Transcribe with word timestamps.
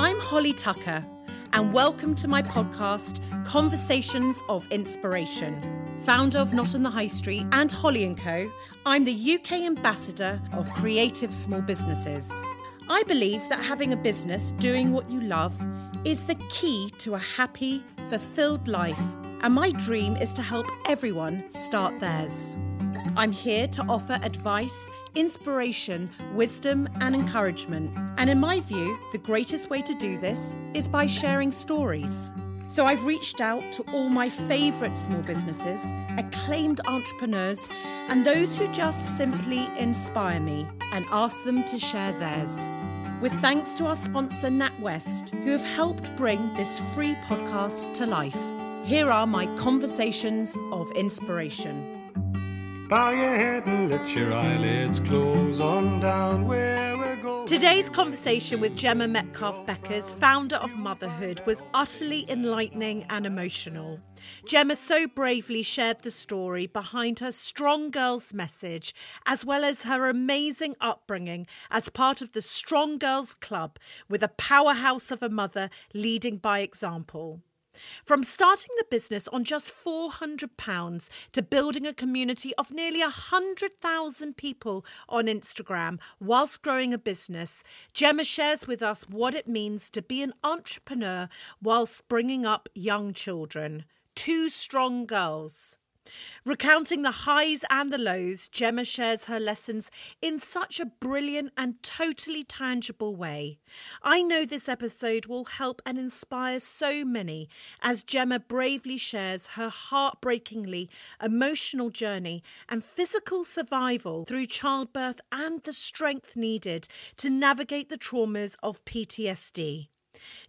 I'm 0.00 0.20
Holly 0.20 0.52
Tucker, 0.52 1.04
and 1.54 1.72
welcome 1.72 2.14
to 2.14 2.28
my 2.28 2.40
podcast, 2.40 3.20
Conversations 3.44 4.40
of 4.48 4.64
Inspiration. 4.70 5.60
Founder 6.06 6.38
of 6.38 6.54
Not 6.54 6.76
on 6.76 6.84
the 6.84 6.90
High 6.90 7.08
Street 7.08 7.44
and 7.50 7.72
Holly 7.72 8.14
& 8.14 8.16
Co., 8.16 8.48
I'm 8.86 9.04
the 9.04 9.34
UK 9.34 9.54
ambassador 9.62 10.40
of 10.52 10.70
creative 10.70 11.34
small 11.34 11.62
businesses. 11.62 12.30
I 12.88 13.02
believe 13.08 13.48
that 13.48 13.64
having 13.64 13.92
a 13.92 13.96
business 13.96 14.52
doing 14.52 14.92
what 14.92 15.10
you 15.10 15.20
love 15.20 15.60
is 16.04 16.28
the 16.28 16.36
key 16.48 16.92
to 16.98 17.14
a 17.14 17.18
happy, 17.18 17.82
fulfilled 18.08 18.68
life, 18.68 19.02
and 19.42 19.52
my 19.52 19.72
dream 19.72 20.14
is 20.14 20.32
to 20.34 20.42
help 20.42 20.68
everyone 20.86 21.50
start 21.50 21.98
theirs. 21.98 22.56
I'm 23.18 23.32
here 23.32 23.66
to 23.66 23.82
offer 23.88 24.16
advice, 24.22 24.88
inspiration, 25.16 26.08
wisdom, 26.34 26.88
and 27.00 27.16
encouragement. 27.16 27.90
And 28.16 28.30
in 28.30 28.38
my 28.38 28.60
view, 28.60 28.96
the 29.10 29.18
greatest 29.18 29.70
way 29.70 29.82
to 29.82 29.94
do 29.94 30.18
this 30.18 30.54
is 30.72 30.86
by 30.86 31.08
sharing 31.08 31.50
stories. 31.50 32.30
So 32.68 32.84
I've 32.84 33.04
reached 33.04 33.40
out 33.40 33.64
to 33.72 33.84
all 33.92 34.08
my 34.08 34.28
favourite 34.28 34.96
small 34.96 35.20
businesses, 35.22 35.92
acclaimed 36.16 36.80
entrepreneurs, 36.86 37.68
and 38.08 38.24
those 38.24 38.56
who 38.56 38.72
just 38.72 39.16
simply 39.16 39.66
inspire 39.76 40.38
me 40.38 40.68
and 40.92 41.04
asked 41.10 41.44
them 41.44 41.64
to 41.64 41.76
share 41.76 42.12
theirs. 42.12 42.68
With 43.20 43.32
thanks 43.40 43.74
to 43.74 43.86
our 43.86 43.96
sponsor, 43.96 44.46
NatWest, 44.46 45.30
who 45.42 45.50
have 45.50 45.66
helped 45.66 46.14
bring 46.16 46.54
this 46.54 46.78
free 46.94 47.16
podcast 47.24 47.94
to 47.94 48.06
life. 48.06 48.38
Here 48.84 49.10
are 49.10 49.26
my 49.26 49.46
conversations 49.56 50.56
of 50.70 50.92
inspiration. 50.92 51.97
Bow 52.88 53.10
your 53.10 53.36
head 53.36 53.66
and 53.66 53.90
let 53.90 54.16
your 54.16 54.32
eyelids 54.32 54.98
close 54.98 55.60
on 55.60 56.00
down 56.00 56.46
where 56.46 56.96
we're 56.96 57.22
going. 57.22 57.46
Today's 57.46 57.90
conversation 57.90 58.60
with 58.60 58.74
Gemma 58.76 59.06
Metcalf 59.06 59.66
Beckers, 59.66 60.10
founder 60.14 60.56
of 60.56 60.74
Motherhood, 60.74 61.42
was 61.44 61.62
utterly 61.74 62.24
enlightening 62.30 63.04
and 63.10 63.26
emotional. 63.26 64.00
Gemma 64.46 64.74
so 64.74 65.06
bravely 65.06 65.62
shared 65.62 65.98
the 65.98 66.10
story 66.10 66.66
behind 66.66 67.18
her 67.18 67.30
Strong 67.30 67.90
Girls 67.90 68.32
message, 68.32 68.94
as 69.26 69.44
well 69.44 69.64
as 69.64 69.82
her 69.82 70.08
amazing 70.08 70.74
upbringing 70.80 71.46
as 71.70 71.90
part 71.90 72.22
of 72.22 72.32
the 72.32 72.40
Strong 72.40 73.00
Girls 73.00 73.34
Club, 73.34 73.78
with 74.08 74.22
a 74.22 74.28
powerhouse 74.28 75.10
of 75.10 75.22
a 75.22 75.28
mother 75.28 75.68
leading 75.92 76.38
by 76.38 76.60
example. 76.60 77.42
From 78.04 78.22
starting 78.22 78.74
the 78.76 78.84
business 78.90 79.28
on 79.28 79.44
just 79.44 79.72
£400 79.72 81.08
to 81.32 81.42
building 81.42 81.86
a 81.86 81.94
community 81.94 82.54
of 82.56 82.70
nearly 82.70 83.00
100,000 83.00 84.36
people 84.36 84.84
on 85.08 85.26
Instagram 85.26 85.98
whilst 86.20 86.62
growing 86.62 86.92
a 86.92 86.98
business, 86.98 87.64
Gemma 87.94 88.24
shares 88.24 88.66
with 88.66 88.82
us 88.82 89.08
what 89.08 89.34
it 89.34 89.48
means 89.48 89.88
to 89.90 90.02
be 90.02 90.22
an 90.22 90.34
entrepreneur 90.44 91.28
whilst 91.62 92.06
bringing 92.08 92.44
up 92.44 92.68
young 92.74 93.14
children. 93.14 93.84
Two 94.14 94.48
strong 94.50 95.06
girls. 95.06 95.77
Recounting 96.44 97.02
the 97.02 97.10
highs 97.10 97.64
and 97.70 97.92
the 97.92 97.98
lows, 97.98 98.48
Gemma 98.48 98.84
shares 98.84 99.24
her 99.24 99.38
lessons 99.38 99.90
in 100.22 100.40
such 100.40 100.80
a 100.80 100.86
brilliant 100.86 101.52
and 101.56 101.82
totally 101.82 102.44
tangible 102.44 103.14
way. 103.14 103.58
I 104.02 104.22
know 104.22 104.44
this 104.44 104.68
episode 104.68 105.26
will 105.26 105.44
help 105.44 105.82
and 105.84 105.98
inspire 105.98 106.60
so 106.60 107.04
many 107.04 107.48
as 107.82 108.02
Gemma 108.02 108.38
bravely 108.38 108.96
shares 108.96 109.48
her 109.48 109.68
heartbreakingly 109.68 110.88
emotional 111.22 111.90
journey 111.90 112.42
and 112.68 112.84
physical 112.84 113.44
survival 113.44 114.24
through 114.24 114.46
childbirth 114.46 115.20
and 115.30 115.62
the 115.64 115.72
strength 115.72 116.36
needed 116.36 116.88
to 117.16 117.30
navigate 117.30 117.88
the 117.88 117.98
traumas 117.98 118.56
of 118.62 118.84
PTSD. 118.84 119.88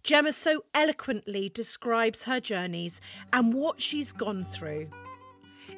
Gemma 0.02 0.32
so 0.32 0.64
eloquently 0.74 1.48
describes 1.48 2.24
her 2.24 2.40
journeys 2.40 3.00
and 3.32 3.54
what 3.54 3.80
she's 3.80 4.12
gone 4.12 4.44
through. 4.44 4.88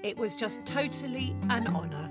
It 0.02 0.18
was 0.18 0.34
just 0.34 0.66
totally 0.66 1.36
an 1.48 1.68
honour. 1.68 2.10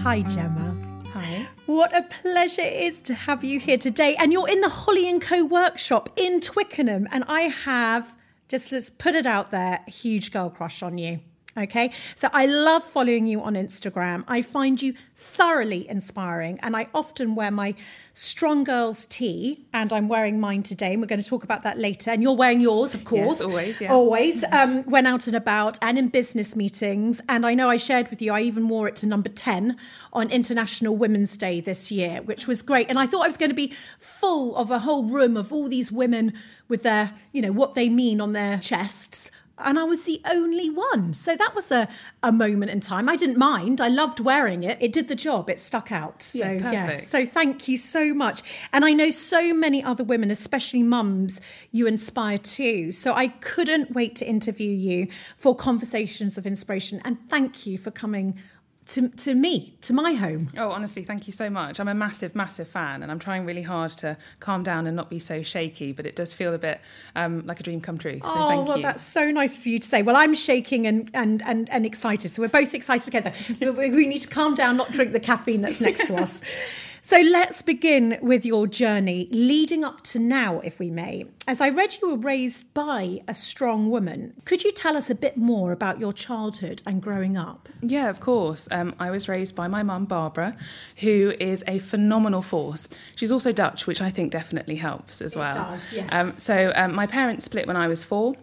Hi, 0.00 0.22
Gemma. 0.22 0.76
Hi. 1.12 1.46
What 1.66 1.96
a 1.96 2.02
pleasure 2.02 2.62
it 2.62 2.72
is 2.72 3.00
to 3.02 3.14
have 3.14 3.44
you 3.44 3.60
here 3.60 3.78
today. 3.78 4.16
And 4.18 4.32
you're 4.32 4.48
in 4.48 4.60
the 4.62 4.68
Holly 4.68 5.16
& 5.18 5.20
Co 5.20 5.44
workshop 5.44 6.08
in 6.16 6.40
Twickenham. 6.40 7.06
And 7.12 7.22
I 7.28 7.42
have, 7.42 8.16
just 8.48 8.70
to 8.70 8.82
put 8.98 9.14
it 9.14 9.26
out 9.26 9.52
there, 9.52 9.84
a 9.86 9.90
huge 9.90 10.32
girl 10.32 10.50
crush 10.50 10.82
on 10.82 10.98
you. 10.98 11.20
Okay, 11.54 11.92
so 12.16 12.28
I 12.32 12.46
love 12.46 12.82
following 12.82 13.26
you 13.26 13.42
on 13.42 13.54
Instagram. 13.54 14.24
I 14.26 14.40
find 14.40 14.80
you 14.80 14.94
thoroughly 15.14 15.86
inspiring, 15.86 16.58
and 16.62 16.74
I 16.74 16.88
often 16.94 17.34
wear 17.34 17.50
my 17.50 17.74
Strong 18.14 18.64
Girls 18.64 19.04
tee, 19.04 19.66
and 19.74 19.92
I'm 19.92 20.08
wearing 20.08 20.40
mine 20.40 20.62
today. 20.62 20.92
And 20.92 21.02
we're 21.02 21.08
going 21.08 21.22
to 21.22 21.28
talk 21.28 21.44
about 21.44 21.62
that 21.64 21.78
later. 21.78 22.10
And 22.10 22.22
you're 22.22 22.34
wearing 22.36 22.62
yours, 22.62 22.94
of 22.94 23.04
course, 23.04 23.40
Yes, 23.40 23.42
always, 23.42 23.80
yeah. 23.82 23.92
always. 23.92 24.44
Um, 24.44 24.82
when 24.84 25.06
out 25.06 25.26
and 25.26 25.36
about 25.36 25.78
and 25.82 25.98
in 25.98 26.08
business 26.08 26.56
meetings, 26.56 27.20
and 27.28 27.44
I 27.44 27.52
know 27.52 27.68
I 27.68 27.76
shared 27.76 28.08
with 28.08 28.22
you. 28.22 28.32
I 28.32 28.40
even 28.40 28.68
wore 28.68 28.88
it 28.88 28.96
to 28.96 29.06
number 29.06 29.28
ten 29.28 29.76
on 30.14 30.30
International 30.30 30.96
Women's 30.96 31.36
Day 31.36 31.60
this 31.60 31.92
year, 31.92 32.22
which 32.22 32.46
was 32.46 32.62
great. 32.62 32.88
And 32.88 32.98
I 32.98 33.04
thought 33.04 33.24
I 33.24 33.28
was 33.28 33.36
going 33.36 33.50
to 33.50 33.54
be 33.54 33.74
full 33.98 34.56
of 34.56 34.70
a 34.70 34.78
whole 34.78 35.04
room 35.04 35.36
of 35.36 35.52
all 35.52 35.68
these 35.68 35.92
women 35.92 36.32
with 36.68 36.82
their, 36.82 37.12
you 37.32 37.42
know, 37.42 37.52
what 37.52 37.74
they 37.74 37.90
mean 37.90 38.22
on 38.22 38.32
their 38.32 38.58
chests 38.58 39.30
and 39.64 39.78
I 39.78 39.84
was 39.84 40.04
the 40.04 40.20
only 40.24 40.70
one. 40.70 41.12
So 41.12 41.36
that 41.36 41.54
was 41.54 41.70
a, 41.70 41.88
a 42.22 42.32
moment 42.32 42.70
in 42.70 42.80
time. 42.80 43.08
I 43.08 43.16
didn't 43.16 43.38
mind. 43.38 43.80
I 43.80 43.88
loved 43.88 44.20
wearing 44.20 44.62
it. 44.62 44.78
It 44.80 44.92
did 44.92 45.08
the 45.08 45.14
job. 45.14 45.48
It 45.50 45.58
stuck 45.58 45.92
out. 45.92 46.22
So 46.22 46.38
Yeah, 46.38 46.52
yes. 46.52 46.86
perfect. 46.86 47.10
So 47.10 47.26
thank 47.26 47.68
you 47.68 47.76
so 47.76 48.14
much. 48.14 48.42
And 48.72 48.84
I 48.84 48.92
know 48.92 49.10
so 49.10 49.54
many 49.54 49.82
other 49.82 50.04
women, 50.04 50.30
especially 50.30 50.82
mums, 50.82 51.40
you 51.70 51.86
inspire 51.86 52.38
too. 52.38 52.90
So 52.90 53.14
I 53.14 53.28
couldn't 53.28 53.92
wait 53.92 54.16
to 54.16 54.28
interview 54.28 54.70
you 54.70 55.08
for 55.36 55.54
conversations 55.54 56.38
of 56.38 56.46
inspiration. 56.46 57.00
And 57.04 57.18
thank 57.28 57.66
you 57.66 57.78
for 57.78 57.90
coming 57.90 58.38
to, 58.86 59.08
to 59.08 59.34
me, 59.34 59.74
to 59.82 59.92
my 59.92 60.14
home. 60.14 60.50
Oh, 60.56 60.70
honestly, 60.70 61.04
thank 61.04 61.26
you 61.26 61.32
so 61.32 61.48
much. 61.48 61.78
I'm 61.78 61.88
a 61.88 61.94
massive, 61.94 62.34
massive 62.34 62.68
fan, 62.68 63.02
and 63.02 63.10
I'm 63.10 63.18
trying 63.18 63.46
really 63.46 63.62
hard 63.62 63.90
to 63.92 64.16
calm 64.40 64.62
down 64.62 64.86
and 64.86 64.96
not 64.96 65.08
be 65.08 65.18
so 65.18 65.42
shaky. 65.42 65.92
But 65.92 66.06
it 66.06 66.16
does 66.16 66.34
feel 66.34 66.52
a 66.52 66.58
bit 66.58 66.80
um, 67.14 67.46
like 67.46 67.60
a 67.60 67.62
dream 67.62 67.80
come 67.80 67.98
true. 67.98 68.18
So 68.24 68.32
oh, 68.34 68.48
thank 68.48 68.68
well, 68.68 68.76
you. 68.78 68.82
that's 68.82 69.02
so 69.02 69.30
nice 69.30 69.56
for 69.56 69.68
you 69.68 69.78
to 69.78 69.86
say. 69.86 70.02
Well, 70.02 70.16
I'm 70.16 70.34
shaking 70.34 70.86
and 70.86 71.10
and 71.14 71.42
and, 71.46 71.70
and 71.70 71.86
excited, 71.86 72.28
so 72.28 72.42
we're 72.42 72.48
both 72.48 72.74
excited 72.74 73.04
together. 73.04 73.32
we 73.60 73.90
we 73.90 74.06
need 74.06 74.20
to 74.20 74.28
calm 74.28 74.54
down, 74.54 74.76
not 74.76 74.92
drink 74.92 75.12
the 75.12 75.20
caffeine 75.20 75.60
that's 75.60 75.80
next 75.80 76.06
to 76.08 76.16
us. 76.16 76.42
So 77.04 77.20
let's 77.20 77.62
begin 77.62 78.16
with 78.22 78.46
your 78.46 78.68
journey 78.68 79.26
leading 79.32 79.82
up 79.82 80.02
to 80.02 80.20
now, 80.20 80.60
if 80.60 80.78
we 80.78 80.88
may. 80.88 81.26
As 81.48 81.60
I 81.60 81.68
read, 81.68 81.96
you 82.00 82.10
were 82.10 82.16
raised 82.16 82.72
by 82.74 83.20
a 83.26 83.34
strong 83.34 83.90
woman. 83.90 84.34
Could 84.44 84.62
you 84.62 84.70
tell 84.70 84.96
us 84.96 85.10
a 85.10 85.14
bit 85.16 85.36
more 85.36 85.72
about 85.72 85.98
your 85.98 86.12
childhood 86.12 86.80
and 86.86 87.02
growing 87.02 87.36
up? 87.36 87.68
Yeah, 87.80 88.08
of 88.08 88.20
course. 88.20 88.68
Um, 88.70 88.94
I 89.00 89.10
was 89.10 89.28
raised 89.28 89.56
by 89.56 89.66
my 89.66 89.82
mum, 89.82 90.04
Barbara, 90.04 90.56
who 90.98 91.34
is 91.40 91.64
a 91.66 91.80
phenomenal 91.80 92.40
force. 92.40 92.88
She's 93.16 93.32
also 93.32 93.50
Dutch, 93.50 93.88
which 93.88 94.00
I 94.00 94.10
think 94.10 94.30
definitely 94.30 94.76
helps 94.76 95.20
as 95.20 95.34
well. 95.34 95.52
does, 95.52 95.92
yes. 95.92 96.08
Um, 96.12 96.30
so 96.30 96.72
um, 96.76 96.94
my 96.94 97.08
parents 97.08 97.44
split 97.44 97.66
when 97.66 97.76
I 97.76 97.88
was 97.88 98.04
four. 98.04 98.36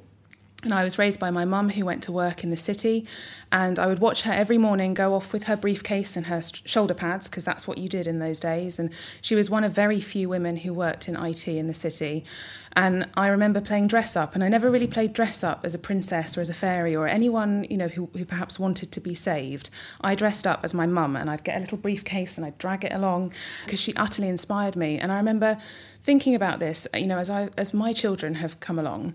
And 0.62 0.74
I 0.74 0.84
was 0.84 1.00
raised 1.00 1.22
by 1.22 1.32
my 1.32 1.46
mum 1.46 1.70
who 1.70 1.86
went 1.86 2.04
to 2.04 2.12
work 2.12 2.44
in 2.44 2.50
the 2.50 2.58
city. 2.58 3.08
And 3.50 3.80
I 3.80 3.88
would 3.88 4.00
watch 4.00 4.24
her 4.24 4.34
every 4.34 4.58
morning 4.58 4.94
go 4.94 5.14
off 5.14 5.32
with 5.32 5.46
her 5.46 5.56
briefcase 5.56 6.18
and 6.18 6.26
her 6.26 6.42
sh- 6.42 6.62
shoulder 6.66 6.94
pads, 6.94 7.30
because 7.30 7.46
that's 7.46 7.66
what 7.66 7.78
you 7.78 7.88
did 7.88 8.08
in 8.08 8.20
those 8.20 8.42
days. 8.42 8.78
And 8.78 8.92
she 9.22 9.36
was 9.36 9.50
one 9.50 9.64
of 9.64 9.72
very 9.72 10.02
few 10.02 10.28
women 10.28 10.58
who 10.58 10.74
worked 10.74 11.08
in 11.08 11.16
IT 11.16 11.48
in 11.48 11.68
the 11.68 11.74
city. 11.74 12.26
And 12.74 13.08
I 13.16 13.30
remember 13.30 13.62
playing 13.62 13.88
dress 13.88 14.18
up, 14.18 14.36
and 14.36 14.44
I 14.44 14.50
never 14.50 14.70
really 14.70 14.86
played 14.86 15.14
dress 15.14 15.46
up 15.46 15.62
as 15.64 15.74
a 15.74 15.80
princess 15.80 16.38
or 16.38 16.42
as 16.42 16.50
a 16.50 16.54
fairy 16.54 16.94
or 16.94 17.08
anyone, 17.08 17.66
you 17.70 17.78
know, 17.78 17.88
who, 17.88 18.10
who 18.14 18.26
perhaps 18.26 18.60
wanted 18.60 18.92
to 18.92 19.00
be 19.00 19.16
saved. 19.16 19.70
I 20.02 20.14
dressed 20.14 20.46
up 20.46 20.60
as 20.64 20.74
my 20.74 20.86
mum, 20.86 21.16
and 21.16 21.30
I'd 21.30 21.46
get 21.46 21.56
a 21.56 21.62
little 21.62 21.78
briefcase 21.78 22.38
and 22.38 22.46
I'd 22.46 22.58
drag 22.58 22.84
it 22.84 22.92
along 22.92 23.32
because 23.64 23.80
she 23.80 23.96
utterly 23.96 24.28
inspired 24.28 24.76
me. 24.76 25.00
And 25.00 25.10
I 25.10 25.16
remember 25.16 25.58
thinking 26.04 26.36
about 26.36 26.60
this, 26.60 26.86
you 26.94 27.08
know, 27.08 27.18
as 27.18 27.30
I 27.30 27.50
as 27.58 27.74
my 27.74 27.94
children 27.94 28.36
have 28.36 28.60
come 28.60 28.78
along 28.78 29.14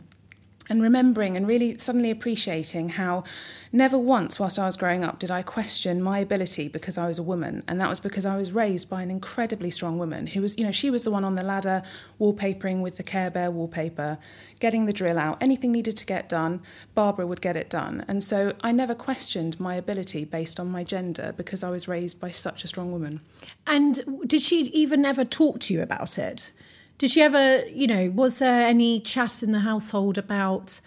and 0.69 0.83
remembering 0.83 1.37
and 1.37 1.47
really 1.47 1.77
suddenly 1.79 2.11
appreciating 2.11 2.91
how 2.91 3.25
never 3.73 3.99
once 3.99 4.39
whilst 4.39 4.59
I 4.59 4.67
was 4.67 4.77
growing 4.77 5.05
up 5.05 5.19
did 5.19 5.31
I 5.31 5.43
question 5.43 6.03
my 6.03 6.19
ability 6.19 6.69
because 6.69 6.97
I 6.97 7.07
was 7.07 7.19
a 7.19 7.23
woman. 7.23 7.63
And 7.69 7.81
that 7.81 7.89
was 7.89 8.01
because 8.01 8.25
I 8.25 8.37
was 8.37 8.53
raised 8.53 8.89
by 8.89 9.03
an 9.03 9.11
incredibly 9.11 9.71
strong 9.71 9.99
woman 9.99 10.29
who 10.29 10.41
was 10.41 10.57
you 10.59 10.65
know 10.65 10.71
she 10.73 10.91
was 10.91 11.05
the 11.05 11.11
one 11.11 11.25
on 11.25 11.35
the 11.35 11.45
ladder 11.45 11.83
wallpapering 12.21 12.83
with 12.83 12.97
the 12.97 13.03
Care 13.03 13.31
Bear 13.31 13.51
wallpaper 13.51 14.19
getting 14.61 14.87
the 14.87 14.93
drill 14.93 15.19
out 15.19 15.39
anything 15.41 15.73
needed 15.73 15.97
to 15.97 16.07
get 16.07 16.29
done 16.29 16.63
Barbara 16.95 17.27
would 17.27 17.41
get 17.41 17.57
it 17.57 17.69
done. 17.71 18.05
And 18.09 18.23
so 18.23 18.55
I 18.61 18.73
never 18.73 18.95
questioned 18.95 19.61
my 19.61 19.75
ability 19.75 20.25
based 20.25 20.59
on 20.61 20.69
my 20.71 20.85
gender 20.85 21.35
because 21.37 21.63
I 21.63 21.71
was 21.71 21.89
raised 21.89 22.21
by 22.21 22.31
such 22.31 22.65
a 22.65 22.69
strong 22.69 22.93
woman. 22.93 23.21
And 23.67 24.01
did 24.27 24.41
she 24.41 24.63
even 24.67 25.05
ever 25.05 25.25
talk 25.25 25.61
to 25.61 25.75
you 25.75 25.83
about 25.83 26.19
it? 26.19 26.53
Did 26.99 27.11
she 27.11 27.23
ever, 27.23 27.67
you 27.67 27.87
know, 27.87 28.11
was 28.11 28.39
there 28.39 28.67
any 28.67 29.01
chat 29.01 29.43
in 29.43 29.53
the 29.53 29.61
household 29.61 30.17
about 30.19 30.81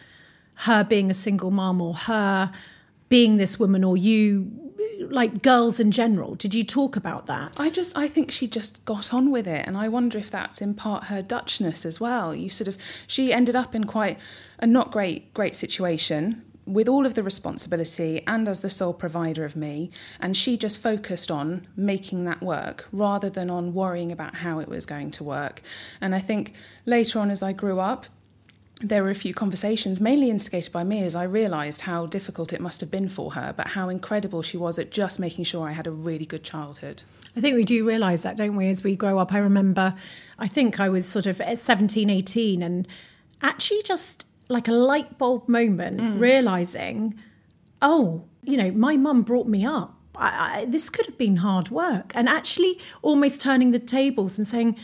her 0.61 0.83
being 0.83 1.11
a 1.11 1.13
single 1.13 1.51
mom 1.51 1.81
or 1.81 1.93
her 1.93 2.51
being 3.09 3.37
this 3.37 3.59
woman 3.59 3.83
or 3.83 3.95
you 3.95 4.51
like 5.09 5.41
girls 5.41 5.79
in 5.79 5.91
general? 5.91 6.35
Did 6.35 6.53
you 6.53 6.63
talk 6.63 6.95
about 6.95 7.25
that? 7.27 7.57
I 7.59 7.69
just 7.69 7.97
I 7.97 8.07
think 8.07 8.31
she 8.31 8.47
just 8.47 8.83
got 8.85 9.13
on 9.13 9.31
with 9.31 9.47
it 9.47 9.67
and 9.67 9.77
I 9.77 9.87
wonder 9.87 10.17
if 10.17 10.31
that's 10.31 10.61
in 10.61 10.73
part 10.73 11.05
her 11.05 11.21
Dutchness 11.21 11.85
as 11.85 11.99
well. 11.99 12.33
You 12.33 12.49
sort 12.49 12.67
of 12.67 12.77
she 13.05 13.31
ended 13.33 13.55
up 13.55 13.75
in 13.75 13.83
quite 13.83 14.19
a 14.59 14.67
not 14.67 14.91
great 14.91 15.33
great 15.33 15.55
situation 15.55 16.43
with 16.67 16.87
all 16.89 17.05
of 17.05 17.13
the 17.13 17.23
responsibility 17.23 18.21
and 18.27 18.47
as 18.47 18.59
the 18.59 18.69
sole 18.69 18.93
provider 18.93 19.45
of 19.45 19.55
me 19.55 19.89
and 20.19 20.35
she 20.35 20.57
just 20.57 20.79
focused 20.79 21.31
on 21.31 21.65
making 21.75 22.25
that 22.25 22.41
work 22.41 22.87
rather 22.91 23.29
than 23.29 23.49
on 23.49 23.73
worrying 23.73 24.11
about 24.11 24.35
how 24.35 24.59
it 24.59 24.67
was 24.67 24.85
going 24.85 25.09
to 25.09 25.23
work. 25.23 25.61
And 26.01 26.13
I 26.13 26.19
think 26.19 26.53
later 26.85 27.19
on 27.19 27.31
as 27.31 27.41
I 27.41 27.53
grew 27.53 27.79
up 27.79 28.05
there 28.79 29.01
were 29.01 29.09
a 29.09 29.15
few 29.15 29.33
conversations, 29.33 29.99
mainly 29.99 30.29
instigated 30.29 30.71
by 30.71 30.83
me, 30.83 31.01
as 31.03 31.15
I 31.15 31.23
realised 31.23 31.81
how 31.81 32.05
difficult 32.05 32.53
it 32.53 32.61
must 32.61 32.79
have 32.81 32.91
been 32.91 33.09
for 33.09 33.31
her, 33.31 33.51
but 33.57 33.69
how 33.69 33.89
incredible 33.89 34.43
she 34.43 34.55
was 34.55 34.77
at 34.77 34.91
just 34.91 35.19
making 35.19 35.45
sure 35.45 35.67
I 35.67 35.71
had 35.71 35.87
a 35.87 35.91
really 35.91 36.25
good 36.25 36.43
childhood. 36.43 37.01
I 37.35 37.41
think 37.41 37.55
we 37.55 37.63
do 37.63 37.87
realise 37.87 38.21
that, 38.21 38.37
don't 38.37 38.55
we, 38.55 38.69
as 38.69 38.83
we 38.83 38.95
grow 38.95 39.17
up? 39.17 39.33
I 39.33 39.39
remember, 39.39 39.95
I 40.37 40.47
think 40.47 40.79
I 40.79 40.89
was 40.89 41.07
sort 41.07 41.25
of 41.25 41.37
17, 41.37 42.09
18, 42.09 42.61
and 42.61 42.87
actually 43.41 43.81
just 43.81 44.27
like 44.49 44.67
a 44.67 44.73
light 44.73 45.17
bulb 45.17 45.47
moment, 45.47 45.99
mm. 45.99 46.19
realising, 46.19 47.15
oh, 47.81 48.23
you 48.43 48.57
know, 48.57 48.71
my 48.71 48.97
mum 48.97 49.23
brought 49.23 49.47
me 49.47 49.65
up. 49.65 49.95
I, 50.15 50.61
I, 50.61 50.65
this 50.65 50.89
could 50.89 51.05
have 51.05 51.17
been 51.17 51.37
hard 51.37 51.69
work. 51.69 52.11
And 52.15 52.27
actually 52.27 52.79
almost 53.01 53.41
turning 53.41 53.71
the 53.71 53.79
tables 53.79 54.37
and 54.37 54.47
saying, 54.47 54.77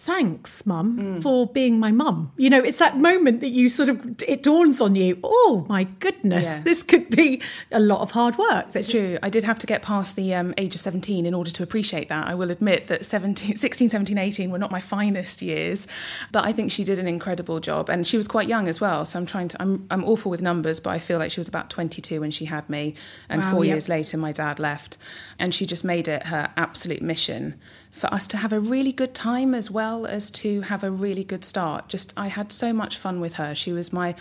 thanks 0.00 0.64
mum 0.64 0.96
mm. 0.96 1.20
for 1.20 1.44
being 1.48 1.80
my 1.80 1.90
mum 1.90 2.30
you 2.36 2.48
know 2.48 2.62
it's 2.62 2.78
that 2.78 2.96
moment 2.96 3.40
that 3.40 3.48
you 3.48 3.68
sort 3.68 3.88
of 3.88 4.22
it 4.28 4.44
dawns 4.44 4.80
on 4.80 4.94
you 4.94 5.18
oh 5.24 5.66
my 5.68 5.82
goodness 5.82 6.44
yeah. 6.44 6.62
this 6.62 6.84
could 6.84 7.10
be 7.10 7.42
a 7.72 7.80
lot 7.80 8.00
of 8.00 8.12
hard 8.12 8.38
work 8.38 8.64
it's 8.76 8.86
true 8.86 9.18
i 9.24 9.28
did 9.28 9.42
have 9.42 9.58
to 9.58 9.66
get 9.66 9.82
past 9.82 10.14
the 10.14 10.32
um, 10.32 10.54
age 10.56 10.76
of 10.76 10.80
17 10.80 11.26
in 11.26 11.34
order 11.34 11.50
to 11.50 11.64
appreciate 11.64 12.08
that 12.08 12.28
i 12.28 12.34
will 12.34 12.52
admit 12.52 12.86
that 12.86 13.04
17, 13.04 13.56
16 13.56 13.88
17 13.88 14.16
18 14.16 14.52
were 14.52 14.58
not 14.58 14.70
my 14.70 14.80
finest 14.80 15.42
years 15.42 15.88
but 16.30 16.44
i 16.44 16.52
think 16.52 16.70
she 16.70 16.84
did 16.84 17.00
an 17.00 17.08
incredible 17.08 17.58
job 17.58 17.90
and 17.90 18.06
she 18.06 18.16
was 18.16 18.28
quite 18.28 18.46
young 18.46 18.68
as 18.68 18.80
well 18.80 19.04
so 19.04 19.18
i'm 19.18 19.26
trying 19.26 19.48
to 19.48 19.60
i'm, 19.60 19.84
I'm 19.90 20.04
awful 20.04 20.30
with 20.30 20.40
numbers 20.40 20.78
but 20.78 20.90
i 20.90 21.00
feel 21.00 21.18
like 21.18 21.32
she 21.32 21.40
was 21.40 21.48
about 21.48 21.70
22 21.70 22.20
when 22.20 22.30
she 22.30 22.44
had 22.44 22.70
me 22.70 22.94
and 23.28 23.42
wow, 23.42 23.50
four 23.50 23.64
yep. 23.64 23.74
years 23.74 23.88
later 23.88 24.16
my 24.16 24.30
dad 24.30 24.60
left 24.60 24.96
and 25.40 25.52
she 25.52 25.66
just 25.66 25.84
made 25.84 26.06
it 26.06 26.26
her 26.26 26.52
absolute 26.56 27.02
mission 27.02 27.58
for 27.98 28.12
us 28.14 28.28
to 28.28 28.36
have 28.36 28.52
a 28.52 28.60
really 28.60 28.92
good 28.92 29.14
time 29.14 29.54
as 29.54 29.70
well 29.70 30.06
as 30.06 30.30
to 30.30 30.62
have 30.62 30.84
a 30.84 30.90
really 30.90 31.24
good 31.24 31.44
start. 31.44 31.88
Just 31.88 32.14
I 32.16 32.28
had 32.28 32.52
so 32.52 32.72
much 32.72 32.96
fun 32.96 33.20
with 33.20 33.34
her. 33.34 33.54
She 33.54 33.72
was 33.72 33.92
my 33.92 34.14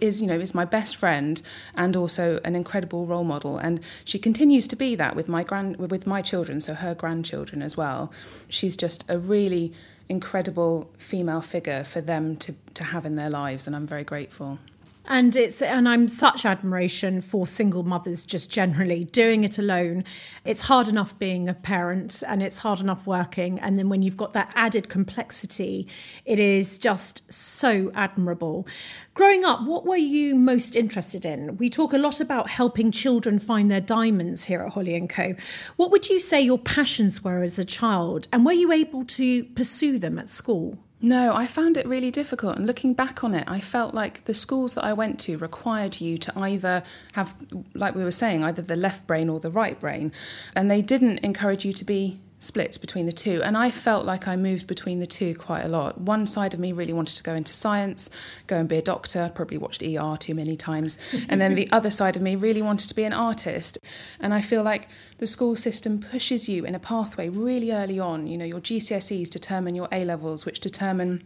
is 0.00 0.20
you 0.20 0.26
know 0.26 0.38
is 0.38 0.54
my 0.54 0.64
best 0.66 0.94
friend 0.94 1.40
and 1.74 1.96
also 1.96 2.38
an 2.44 2.54
incredible 2.54 3.06
role 3.06 3.24
model 3.24 3.56
and 3.56 3.80
she 4.04 4.18
continues 4.18 4.68
to 4.68 4.76
be 4.76 4.94
that 4.94 5.16
with 5.16 5.26
my 5.26 5.42
grand 5.42 5.78
with 5.78 6.06
my 6.06 6.20
children 6.20 6.60
so 6.60 6.74
her 6.74 6.94
grandchildren 6.94 7.62
as 7.62 7.78
well 7.78 8.12
she's 8.50 8.76
just 8.76 9.08
a 9.08 9.16
really 9.16 9.72
incredible 10.10 10.90
female 10.98 11.40
figure 11.40 11.82
for 11.82 12.02
them 12.02 12.36
to 12.36 12.54
to 12.74 12.84
have 12.84 13.06
in 13.06 13.16
their 13.16 13.30
lives 13.30 13.66
and 13.66 13.74
I'm 13.74 13.86
very 13.86 14.04
grateful 14.04 14.58
and 15.06 15.34
it's 15.36 15.62
and 15.62 15.88
i'm 15.88 16.08
such 16.08 16.44
admiration 16.44 17.20
for 17.20 17.46
single 17.46 17.82
mothers 17.82 18.24
just 18.24 18.50
generally 18.50 19.04
doing 19.04 19.44
it 19.44 19.58
alone. 19.58 20.04
It's 20.44 20.62
hard 20.62 20.88
enough 20.88 21.18
being 21.18 21.48
a 21.48 21.54
parent 21.54 22.22
and 22.26 22.42
it's 22.42 22.58
hard 22.60 22.80
enough 22.80 23.06
working. 23.06 23.58
And 23.58 23.78
then 23.78 23.88
when 23.88 24.02
you've 24.02 24.16
got 24.16 24.32
that 24.32 24.52
added 24.54 24.88
complexity 24.88 25.88
it 26.24 26.38
is 26.38 26.78
just 26.78 27.30
so 27.32 27.90
admirable. 27.94 28.66
Growing 29.14 29.44
up 29.44 29.62
what 29.64 29.86
were 29.86 29.96
you 29.96 30.34
most 30.34 30.76
interested 30.76 31.24
in? 31.24 31.56
We 31.56 31.68
talk 31.70 31.92
a 31.92 31.98
lot 31.98 32.20
about 32.20 32.50
helping 32.50 32.90
children 32.90 33.38
find 33.38 33.70
their 33.70 33.80
diamonds 33.80 34.44
here 34.44 34.62
at 34.62 34.72
holly 34.72 34.94
and 34.94 35.08
co. 35.08 35.34
What 35.76 35.90
would 35.90 36.08
you 36.08 36.20
say 36.20 36.40
your 36.40 36.58
passions 36.58 37.24
were 37.24 37.42
as 37.42 37.58
a 37.58 37.64
child? 37.64 38.28
And 38.32 38.44
were 38.44 38.52
you 38.52 38.72
able 38.72 39.04
to 39.04 39.44
pursue 39.44 39.98
them 39.98 40.18
at 40.18 40.28
school 40.28 40.78
no, 41.02 41.34
I 41.34 41.46
found 41.46 41.76
it 41.78 41.86
really 41.86 42.10
difficult. 42.10 42.56
And 42.56 42.66
looking 42.66 42.92
back 42.92 43.24
on 43.24 43.34
it, 43.34 43.44
I 43.46 43.60
felt 43.60 43.94
like 43.94 44.24
the 44.24 44.34
schools 44.34 44.74
that 44.74 44.84
I 44.84 44.92
went 44.92 45.18
to 45.20 45.38
required 45.38 46.00
you 46.00 46.18
to 46.18 46.38
either 46.38 46.82
have, 47.12 47.34
like 47.74 47.94
we 47.94 48.04
were 48.04 48.10
saying, 48.10 48.44
either 48.44 48.60
the 48.60 48.76
left 48.76 49.06
brain 49.06 49.30
or 49.30 49.40
the 49.40 49.50
right 49.50 49.80
brain. 49.80 50.12
And 50.54 50.70
they 50.70 50.82
didn't 50.82 51.18
encourage 51.18 51.64
you 51.64 51.72
to 51.72 51.84
be 51.84 52.20
split 52.40 52.80
between 52.80 53.06
the 53.06 53.12
two. 53.12 53.42
And 53.42 53.56
I 53.56 53.70
felt 53.70 54.04
like 54.04 54.26
I 54.26 54.34
moved 54.34 54.66
between 54.66 54.98
the 54.98 55.06
two 55.06 55.34
quite 55.34 55.62
a 55.62 55.68
lot. 55.68 55.98
One 55.98 56.26
side 56.26 56.54
of 56.54 56.60
me 56.60 56.72
really 56.72 56.92
wanted 56.92 57.16
to 57.16 57.22
go 57.22 57.34
into 57.34 57.52
science, 57.52 58.10
go 58.46 58.56
and 58.56 58.68
be 58.68 58.78
a 58.78 58.82
doctor, 58.82 59.30
probably 59.34 59.58
watched 59.58 59.82
ER 59.82 60.16
too 60.18 60.34
many 60.34 60.56
times. 60.56 60.98
And 61.28 61.40
then 61.40 61.54
the 61.54 61.68
other 61.72 61.90
side 61.90 62.16
of 62.16 62.22
me 62.22 62.34
really 62.34 62.62
wanted 62.62 62.88
to 62.88 62.94
be 62.94 63.04
an 63.04 63.12
artist. 63.12 63.78
And 64.18 64.34
I 64.34 64.40
feel 64.40 64.62
like 64.62 64.88
the 65.18 65.26
school 65.26 65.54
system 65.54 66.00
pushes 66.00 66.48
you 66.48 66.64
in 66.64 66.74
a 66.74 66.80
pathway 66.80 67.28
really 67.28 67.70
early 67.70 68.00
on. 68.00 68.26
You 68.26 68.38
know, 68.38 68.44
your 68.44 68.60
GCSEs 68.60 69.28
determine 69.30 69.74
your 69.74 69.88
A 69.92 70.04
levels, 70.04 70.46
which 70.46 70.60
determine 70.60 71.22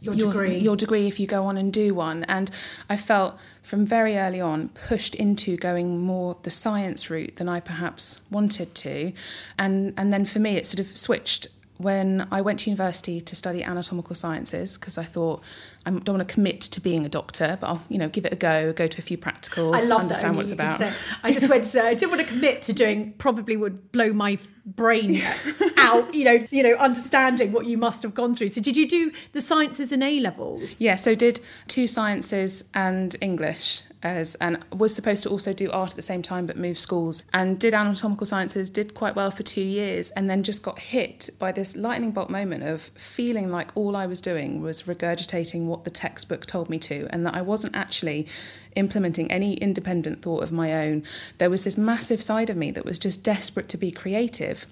your 0.00 0.14
degree. 0.14 0.54
Your, 0.54 0.62
your, 0.62 0.76
degree 0.76 1.06
if 1.06 1.18
you 1.18 1.26
go 1.26 1.44
on 1.44 1.56
and 1.56 1.72
do 1.72 1.94
one. 1.94 2.24
And 2.24 2.50
I 2.88 2.96
felt 2.96 3.38
from 3.62 3.84
very 3.84 4.16
early 4.16 4.40
on 4.40 4.68
pushed 4.70 5.14
into 5.14 5.56
going 5.56 6.00
more 6.00 6.36
the 6.42 6.50
science 6.50 7.10
route 7.10 7.36
than 7.36 7.48
I 7.48 7.60
perhaps 7.60 8.20
wanted 8.30 8.74
to. 8.76 9.12
And 9.58 9.94
and 9.96 10.12
then 10.12 10.24
for 10.24 10.38
me 10.38 10.56
it 10.56 10.66
sort 10.66 10.80
of 10.80 10.96
switched 10.96 11.48
when 11.78 12.26
I 12.30 12.40
went 12.40 12.58
to 12.60 12.70
university 12.70 13.20
to 13.20 13.36
study 13.36 13.62
anatomical 13.62 14.14
sciences 14.14 14.76
because 14.76 14.98
I 14.98 15.04
thought 15.04 15.42
I 15.86 15.90
don't 15.90 16.16
want 16.16 16.28
to 16.28 16.34
commit 16.34 16.60
to 16.60 16.80
being 16.80 17.06
a 17.06 17.08
doctor, 17.08 17.56
but 17.60 17.66
I'll 17.66 17.82
you 17.88 17.98
know 17.98 18.08
give 18.08 18.26
it 18.26 18.32
a 18.32 18.36
go, 18.36 18.72
go 18.72 18.86
to 18.86 18.98
a 18.98 19.02
few 19.02 19.16
practicals, 19.16 19.74
I 19.74 19.84
love 19.84 20.02
understand 20.02 20.36
what 20.36 20.42
it's 20.42 20.52
about. 20.52 20.82
I 21.22 21.32
just 21.32 21.48
went. 21.48 21.64
To, 21.64 21.82
I 21.82 21.94
didn't 21.94 22.10
want 22.10 22.26
to 22.26 22.28
commit 22.28 22.62
to 22.62 22.72
doing. 22.72 23.12
Probably 23.14 23.56
would 23.56 23.90
blow 23.92 24.12
my 24.12 24.38
brain 24.66 25.20
out. 25.78 26.12
You 26.14 26.24
know, 26.24 26.46
you 26.50 26.62
know, 26.62 26.74
understanding 26.74 27.52
what 27.52 27.66
you 27.66 27.78
must 27.78 28.02
have 28.02 28.12
gone 28.12 28.34
through. 28.34 28.48
So, 28.48 28.60
did 28.60 28.76
you 28.76 28.86
do 28.86 29.12
the 29.32 29.40
sciences 29.40 29.92
and 29.92 30.02
A 30.02 30.20
levels? 30.20 30.80
Yeah, 30.80 30.96
so 30.96 31.14
did 31.14 31.40
two 31.68 31.86
sciences 31.86 32.68
and 32.74 33.14
English 33.20 33.82
as 34.02 34.34
and 34.36 34.58
was 34.72 34.94
supposed 34.94 35.22
to 35.24 35.28
also 35.28 35.52
do 35.52 35.70
art 35.70 35.90
at 35.90 35.96
the 35.96 36.02
same 36.02 36.22
time 36.22 36.46
but 36.46 36.56
moved 36.56 36.78
schools. 36.78 37.24
And 37.32 37.58
did 37.58 37.74
anatomical 37.74 38.26
sciences 38.26 38.70
did 38.70 38.94
quite 38.94 39.16
well 39.16 39.30
for 39.30 39.42
2 39.42 39.60
years 39.60 40.10
and 40.12 40.28
then 40.28 40.42
just 40.42 40.62
got 40.62 40.78
hit 40.78 41.30
by 41.38 41.52
this 41.52 41.76
lightning 41.76 42.12
bolt 42.12 42.30
moment 42.30 42.62
of 42.62 42.82
feeling 42.94 43.50
like 43.50 43.70
all 43.74 43.96
I 43.96 44.06
was 44.06 44.20
doing 44.20 44.62
was 44.62 44.82
regurgitating 44.82 45.66
what 45.66 45.84
the 45.84 45.90
textbook 45.90 46.46
told 46.46 46.70
me 46.70 46.78
to 46.80 47.08
and 47.10 47.26
that 47.26 47.34
I 47.34 47.42
wasn't 47.42 47.74
actually 47.74 48.26
implementing 48.74 49.30
any 49.30 49.54
independent 49.54 50.22
thought 50.22 50.42
of 50.42 50.52
my 50.52 50.72
own. 50.72 51.02
There 51.38 51.50
was 51.50 51.64
this 51.64 51.76
massive 51.76 52.22
side 52.22 52.50
of 52.50 52.56
me 52.56 52.70
that 52.72 52.84
was 52.84 52.98
just 52.98 53.24
desperate 53.24 53.68
to 53.70 53.76
be 53.76 53.90
creative 53.90 54.66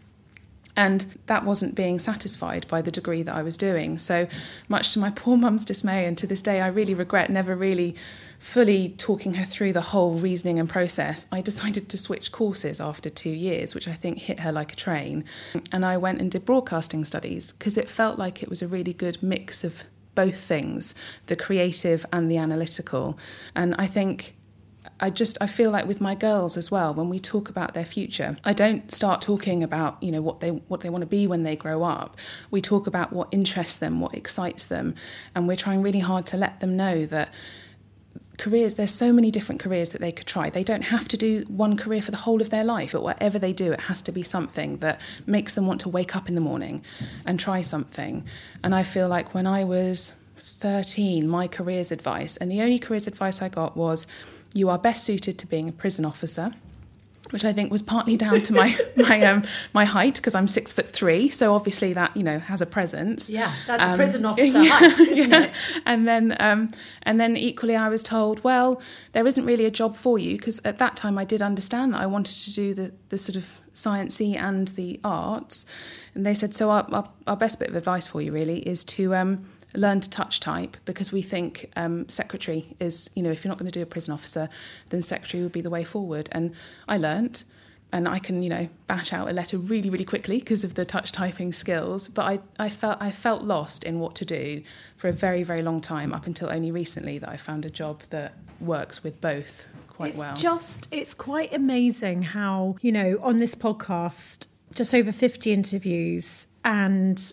and 0.76 1.06
that 1.26 1.44
wasn't 1.44 1.74
being 1.74 1.98
satisfied 1.98 2.66
by 2.68 2.82
the 2.82 2.90
degree 2.90 3.22
that 3.22 3.34
I 3.34 3.42
was 3.42 3.56
doing. 3.56 3.98
So, 3.98 4.28
much 4.68 4.92
to 4.92 4.98
my 4.98 5.10
poor 5.10 5.36
mum's 5.36 5.64
dismay, 5.64 6.04
and 6.04 6.16
to 6.18 6.26
this 6.26 6.42
day, 6.42 6.60
I 6.60 6.68
really 6.68 6.94
regret 6.94 7.30
never 7.30 7.56
really 7.56 7.96
fully 8.38 8.90
talking 8.90 9.34
her 9.34 9.44
through 9.44 9.72
the 9.72 9.80
whole 9.80 10.12
reasoning 10.14 10.58
and 10.58 10.68
process, 10.68 11.26
I 11.32 11.40
decided 11.40 11.88
to 11.88 11.98
switch 11.98 12.32
courses 12.32 12.80
after 12.80 13.08
two 13.08 13.30
years, 13.30 13.74
which 13.74 13.88
I 13.88 13.92
think 13.92 14.18
hit 14.18 14.40
her 14.40 14.52
like 14.52 14.72
a 14.72 14.76
train. 14.76 15.24
And 15.72 15.84
I 15.84 15.96
went 15.96 16.20
and 16.20 16.30
did 16.30 16.44
broadcasting 16.44 17.04
studies 17.04 17.52
because 17.52 17.78
it 17.78 17.90
felt 17.90 18.18
like 18.18 18.42
it 18.42 18.48
was 18.48 18.62
a 18.62 18.68
really 18.68 18.92
good 18.92 19.22
mix 19.22 19.64
of 19.64 19.84
both 20.14 20.38
things 20.38 20.94
the 21.26 21.36
creative 21.36 22.06
and 22.12 22.30
the 22.30 22.38
analytical. 22.38 23.18
And 23.54 23.74
I 23.78 23.86
think 23.86 24.35
I 24.98 25.10
just 25.10 25.36
I 25.40 25.46
feel 25.46 25.70
like 25.70 25.86
with 25.86 26.00
my 26.00 26.14
girls 26.14 26.56
as 26.56 26.70
well 26.70 26.94
when 26.94 27.08
we 27.08 27.18
talk 27.18 27.48
about 27.48 27.74
their 27.74 27.84
future 27.84 28.36
I 28.44 28.52
don't 28.52 28.90
start 28.90 29.20
talking 29.20 29.62
about 29.62 30.02
you 30.02 30.10
know 30.10 30.22
what 30.22 30.40
they 30.40 30.50
what 30.50 30.80
they 30.80 30.90
want 30.90 31.02
to 31.02 31.06
be 31.06 31.26
when 31.26 31.42
they 31.42 31.56
grow 31.56 31.82
up. 31.82 32.16
We 32.50 32.60
talk 32.60 32.86
about 32.86 33.12
what 33.12 33.28
interests 33.30 33.78
them 33.78 34.00
what 34.00 34.14
excites 34.14 34.64
them 34.66 34.94
and 35.34 35.46
we're 35.46 35.56
trying 35.56 35.82
really 35.82 36.00
hard 36.00 36.26
to 36.28 36.36
let 36.36 36.60
them 36.60 36.76
know 36.76 37.04
that 37.06 37.32
careers 38.38 38.74
there's 38.74 38.90
so 38.90 39.12
many 39.12 39.30
different 39.30 39.60
careers 39.60 39.90
that 39.90 40.00
they 40.00 40.12
could 40.12 40.26
try. 40.26 40.48
They 40.48 40.64
don't 40.64 40.84
have 40.84 41.08
to 41.08 41.16
do 41.16 41.44
one 41.48 41.76
career 41.76 42.02
for 42.02 42.10
the 42.10 42.18
whole 42.18 42.40
of 42.40 42.50
their 42.50 42.64
life 42.64 42.92
but 42.92 43.02
whatever 43.02 43.38
they 43.38 43.52
do 43.52 43.72
it 43.72 43.80
has 43.80 44.00
to 44.02 44.12
be 44.12 44.22
something 44.22 44.78
that 44.78 45.00
makes 45.26 45.54
them 45.54 45.66
want 45.66 45.82
to 45.82 45.90
wake 45.90 46.16
up 46.16 46.28
in 46.28 46.34
the 46.34 46.40
morning 46.40 46.82
and 47.26 47.38
try 47.38 47.60
something. 47.60 48.24
And 48.64 48.74
i 48.74 48.82
feel 48.82 49.08
like 49.08 49.34
when 49.34 49.46
i 49.46 49.62
was 49.62 50.14
13 50.36 51.28
my 51.28 51.46
careers 51.46 51.92
advice 51.92 52.38
and 52.38 52.50
the 52.50 52.62
only 52.62 52.78
careers 52.78 53.06
advice 53.06 53.42
i 53.42 53.48
got 53.48 53.76
was 53.76 54.06
you 54.56 54.68
are 54.68 54.78
best 54.78 55.04
suited 55.04 55.38
to 55.38 55.46
being 55.46 55.68
a 55.68 55.72
prison 55.72 56.04
officer 56.04 56.52
which 57.30 57.44
I 57.44 57.52
think 57.52 57.70
was 57.70 57.82
partly 57.82 58.16
down 58.16 58.40
to 58.42 58.52
my 58.52 58.76
my 58.96 59.20
um, 59.22 59.42
my 59.72 59.84
height 59.84 60.16
because 60.16 60.34
I'm 60.34 60.48
six 60.48 60.72
foot 60.72 60.88
three, 60.88 61.28
so 61.28 61.54
obviously 61.54 61.92
that 61.92 62.16
you 62.16 62.22
know 62.22 62.38
has 62.38 62.62
a 62.62 62.66
presence. 62.66 63.28
Yeah, 63.28 63.52
that's 63.66 63.82
um, 63.82 63.92
a 63.92 63.96
prison 63.96 64.24
officer 64.24 64.62
yeah, 64.62 64.78
height, 64.78 65.00
isn't 65.00 65.30
yeah. 65.30 65.42
it? 65.44 65.56
And 65.84 66.06
then 66.06 66.36
um, 66.40 66.70
and 67.02 67.18
then 67.18 67.36
equally, 67.36 67.76
I 67.76 67.88
was 67.88 68.02
told, 68.02 68.44
well, 68.44 68.80
there 69.12 69.26
isn't 69.26 69.44
really 69.44 69.64
a 69.64 69.70
job 69.70 69.96
for 69.96 70.18
you 70.18 70.36
because 70.36 70.60
at 70.64 70.78
that 70.78 70.96
time 70.96 71.18
I 71.18 71.24
did 71.24 71.42
understand 71.42 71.94
that 71.94 72.00
I 72.00 72.06
wanted 72.06 72.36
to 72.44 72.52
do 72.52 72.74
the 72.74 72.92
the 73.08 73.18
sort 73.18 73.36
of 73.36 73.60
sciencey 73.74 74.36
and 74.36 74.68
the 74.68 75.00
arts, 75.04 75.66
and 76.14 76.24
they 76.24 76.34
said, 76.34 76.54
so 76.54 76.70
our, 76.70 76.86
our, 76.92 77.10
our 77.26 77.36
best 77.36 77.58
bit 77.58 77.68
of 77.68 77.76
advice 77.76 78.06
for 78.06 78.22
you 78.22 78.32
really 78.32 78.60
is 78.60 78.84
to 78.84 79.12
learn 79.76 80.00
to 80.00 80.10
touch 80.10 80.40
type 80.40 80.76
because 80.84 81.12
we 81.12 81.22
think 81.22 81.70
um, 81.76 82.08
secretary 82.08 82.74
is, 82.80 83.10
you 83.14 83.22
know, 83.22 83.30
if 83.30 83.44
you're 83.44 83.50
not 83.50 83.58
going 83.58 83.70
to 83.70 83.78
do 83.78 83.82
a 83.82 83.86
prison 83.86 84.12
officer, 84.14 84.48
then 84.90 85.02
secretary 85.02 85.42
would 85.42 85.52
be 85.52 85.60
the 85.60 85.70
way 85.70 85.84
forward. 85.84 86.28
And 86.32 86.54
I 86.88 86.96
learnt, 86.96 87.44
and 87.92 88.08
I 88.08 88.18
can, 88.18 88.42
you 88.42 88.48
know, 88.48 88.68
bash 88.86 89.12
out 89.12 89.28
a 89.28 89.32
letter 89.32 89.58
really, 89.58 89.90
really 89.90 90.04
quickly 90.04 90.38
because 90.38 90.64
of 90.64 90.74
the 90.74 90.84
touch 90.84 91.12
typing 91.12 91.52
skills. 91.52 92.08
But 92.08 92.26
I, 92.26 92.40
I 92.58 92.68
felt 92.68 92.98
I 93.00 93.12
felt 93.12 93.42
lost 93.42 93.84
in 93.84 94.00
what 94.00 94.14
to 94.16 94.24
do 94.24 94.62
for 94.96 95.08
a 95.08 95.12
very, 95.12 95.42
very 95.42 95.62
long 95.62 95.80
time 95.80 96.12
up 96.12 96.26
until 96.26 96.50
only 96.50 96.70
recently 96.70 97.18
that 97.18 97.28
I 97.28 97.36
found 97.36 97.64
a 97.64 97.70
job 97.70 98.02
that 98.10 98.34
works 98.60 99.04
with 99.04 99.20
both 99.20 99.68
quite 99.88 100.10
it's 100.10 100.18
well. 100.18 100.32
It's 100.32 100.42
just 100.42 100.88
it's 100.90 101.14
quite 101.14 101.54
amazing 101.54 102.22
how 102.22 102.76
you 102.80 102.92
know 102.92 103.18
on 103.22 103.38
this 103.38 103.54
podcast 103.54 104.48
just 104.74 104.94
over 104.94 105.12
50 105.12 105.52
interviews 105.52 106.48
and 106.64 107.32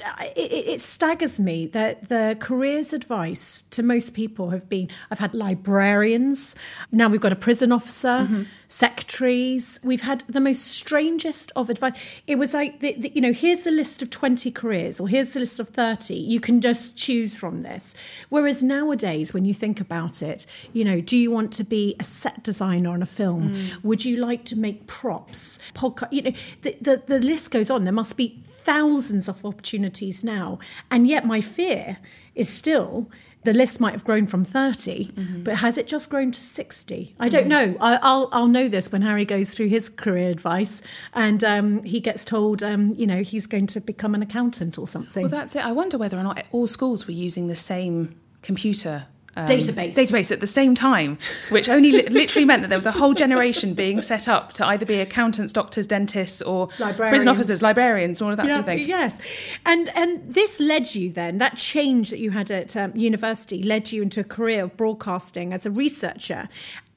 it, 0.00 0.68
it, 0.68 0.80
staggers 0.80 1.38
me 1.38 1.66
that 1.66 2.08
the 2.08 2.36
careers 2.40 2.92
advice 2.92 3.62
to 3.70 3.82
most 3.82 4.14
people 4.14 4.50
have 4.50 4.68
been 4.68 4.88
I've 5.10 5.18
had 5.18 5.34
librarians, 5.34 6.56
now 6.90 7.08
we've 7.08 7.20
got 7.20 7.32
a 7.32 7.36
prison 7.36 7.72
officer, 7.72 8.08
mm-hmm. 8.08 8.42
Secretaries. 8.72 9.80
We've 9.82 10.02
had 10.02 10.24
the 10.28 10.40
most 10.40 10.66
strangest 10.66 11.52
of 11.56 11.70
advice. 11.70 12.22
It 12.26 12.36
was 12.36 12.54
like, 12.54 12.80
the, 12.80 12.94
the, 12.94 13.12
you 13.14 13.20
know, 13.20 13.32
here's 13.32 13.66
a 13.66 13.70
list 13.70 14.02
of 14.02 14.10
20 14.10 14.50
careers 14.50 15.00
or 15.00 15.08
here's 15.08 15.36
a 15.36 15.40
list 15.40 15.60
of 15.60 15.68
30. 15.68 16.14
You 16.14 16.40
can 16.40 16.60
just 16.60 16.96
choose 16.96 17.36
from 17.36 17.62
this. 17.62 17.94
Whereas 18.28 18.62
nowadays, 18.62 19.34
when 19.34 19.44
you 19.44 19.54
think 19.54 19.80
about 19.80 20.22
it, 20.22 20.46
you 20.72 20.84
know, 20.84 21.00
do 21.00 21.16
you 21.16 21.30
want 21.30 21.52
to 21.54 21.64
be 21.64 21.96
a 22.00 22.04
set 22.04 22.42
designer 22.42 22.90
on 22.90 23.02
a 23.02 23.06
film? 23.06 23.54
Mm. 23.54 23.84
Would 23.84 24.04
you 24.04 24.16
like 24.16 24.44
to 24.46 24.56
make 24.56 24.86
props? 24.86 25.58
Podcast, 25.74 26.12
you 26.12 26.22
know, 26.22 26.32
the, 26.62 26.76
the, 26.80 27.02
the 27.06 27.20
list 27.20 27.50
goes 27.50 27.70
on. 27.70 27.84
There 27.84 27.92
must 27.92 28.16
be 28.16 28.40
thousands 28.42 29.28
of 29.28 29.44
opportunities 29.44 29.62
opportunities 29.62 30.24
now. 30.24 30.58
And 30.90 31.06
yet, 31.06 31.24
my 31.24 31.40
fear 31.40 31.98
is 32.34 32.48
still 32.48 33.10
the 33.44 33.52
list 33.52 33.80
might 33.80 33.92
have 33.92 34.04
grown 34.04 34.26
from 34.26 34.44
30 34.44 35.06
mm-hmm. 35.06 35.42
but 35.42 35.56
has 35.56 35.76
it 35.78 35.86
just 35.86 36.10
grown 36.10 36.30
to 36.32 36.40
60 36.40 37.14
i 37.18 37.28
don't 37.28 37.42
mm-hmm. 37.42 37.48
know 37.48 37.76
I, 37.80 37.92
will 37.92 38.28
I'll 38.32 38.48
know 38.48 38.68
this 38.68 38.90
when 38.92 39.02
harry 39.02 39.24
goes 39.24 39.50
through 39.50 39.68
his 39.68 39.88
career 39.88 40.30
advice 40.30 40.82
and 41.12 41.42
um, 41.44 41.82
he 41.84 42.00
gets 42.00 42.24
told 42.24 42.62
um, 42.62 42.94
you 42.94 43.06
know 43.06 43.22
he's 43.22 43.46
going 43.46 43.66
to 43.68 43.80
become 43.80 44.14
an 44.14 44.22
accountant 44.22 44.78
or 44.78 44.86
something 44.86 45.22
well 45.22 45.30
that's 45.30 45.56
it 45.56 45.64
i 45.64 45.72
wonder 45.72 45.98
whether 45.98 46.18
or 46.18 46.22
not 46.22 46.46
all 46.52 46.66
schools 46.66 47.06
were 47.06 47.12
using 47.12 47.48
the 47.48 47.54
same 47.54 48.14
computer 48.42 49.06
um, 49.36 49.46
database 49.46 49.94
database 49.94 50.30
at 50.30 50.40
the 50.40 50.46
same 50.46 50.74
time, 50.74 51.18
which 51.48 51.68
only 51.68 51.92
li- 51.92 52.06
literally 52.08 52.44
meant 52.44 52.62
that 52.62 52.68
there 52.68 52.78
was 52.78 52.86
a 52.86 52.92
whole 52.92 53.14
generation 53.14 53.74
being 53.74 54.00
set 54.02 54.28
up 54.28 54.52
to 54.54 54.66
either 54.66 54.84
be 54.84 54.96
accountants, 54.96 55.52
doctors, 55.52 55.86
dentists, 55.86 56.42
or 56.42 56.68
prison 56.68 57.28
officers, 57.28 57.62
librarians, 57.62 58.20
all 58.20 58.30
of 58.30 58.36
that 58.36 58.46
yeah, 58.46 58.52
sort 58.52 58.60
of 58.60 58.66
thing. 58.66 58.88
Yes, 58.88 59.20
and 59.64 59.88
and 59.96 60.34
this 60.34 60.60
led 60.60 60.94
you 60.94 61.10
then 61.10 61.38
that 61.38 61.56
change 61.56 62.10
that 62.10 62.18
you 62.18 62.30
had 62.30 62.50
at 62.50 62.76
um, 62.76 62.92
university 62.94 63.62
led 63.62 63.92
you 63.92 64.02
into 64.02 64.20
a 64.20 64.24
career 64.24 64.64
of 64.64 64.76
broadcasting 64.76 65.52
as 65.52 65.64
a 65.64 65.70
researcher. 65.70 66.48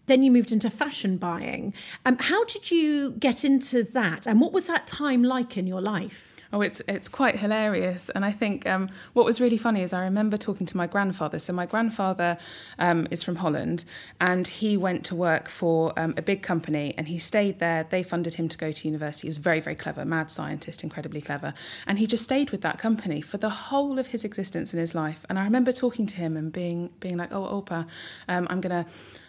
Then 0.08 0.22
you 0.22 0.30
moved 0.30 0.52
into 0.52 0.70
fashion 0.70 1.18
buying. 1.18 1.74
Um, 2.06 2.18
how 2.20 2.44
did 2.46 2.70
you 2.70 3.14
get 3.14 3.44
into 3.44 3.84
that, 3.84 4.28
and 4.28 4.40
what 4.40 4.54
was 4.54 4.68
that 4.68 4.88
time 4.88 5.24
like 5.24 5.58
in 5.58 5.68
your 5.68 5.82
life? 5.82 6.35
Oh, 6.54 6.62
it's 6.62 6.82
it's 6.88 7.10
quite 7.10 7.38
hilarious, 7.38 8.10
and 8.10 8.24
I 8.24 8.32
think 8.32 8.68
um, 8.68 8.90
what 9.14 9.26
was 9.26 9.42
really 9.42 9.58
funny 9.58 9.82
is 9.82 9.94
I 9.94 10.04
remember 10.04 10.38
talking 10.38 10.68
to 10.68 10.78
my 10.78 10.88
grandfather. 10.88 11.40
So 11.40 11.54
my 11.54 11.66
grandfather 11.66 12.38
um, 12.78 13.08
is 13.12 13.24
from 13.24 13.38
Holland, 13.38 13.84
and 14.22 14.48
he 14.48 14.78
went 14.78 15.04
to 15.06 15.16
work 15.16 15.50
for 15.50 15.98
um, 15.98 16.14
a 16.18 16.22
big 16.22 16.42
company, 16.42 16.94
and 16.98 17.08
he 17.08 17.18
stayed 17.18 17.60
there. 17.60 17.84
They 17.84 18.04
funded 18.04 18.36
him 18.36 18.48
to 18.50 18.58
go 18.58 18.72
to 18.72 18.88
university. 18.88 19.28
He 19.28 19.30
was 19.30 19.38
very 19.38 19.60
very 19.60 19.76
clever, 19.76 20.06
mad 20.06 20.30
scientist, 20.32 20.84
incredibly 20.84 21.22
clever, 21.22 21.54
and 21.88 22.00
he 22.00 22.08
just 22.08 22.24
stayed 22.24 22.52
with 22.52 22.62
that 22.62 22.78
company 22.78 23.22
for 23.22 23.38
the 23.38 23.50
whole 23.50 23.98
of 24.00 24.08
his 24.08 24.24
existence 24.24 24.74
in 24.74 24.80
his 24.80 24.94
life. 24.94 25.26
And 25.30 25.40
I 25.40 25.44
remember 25.44 25.72
talking 25.72 26.06
to 26.06 26.16
him 26.16 26.38
and 26.38 26.52
being 26.52 26.92
being 27.00 27.18
like, 27.18 27.32
"Oh, 27.32 27.62
Opa, 27.62 27.88
um, 28.28 28.48
I'm 28.50 28.62
gonna." 28.62 28.86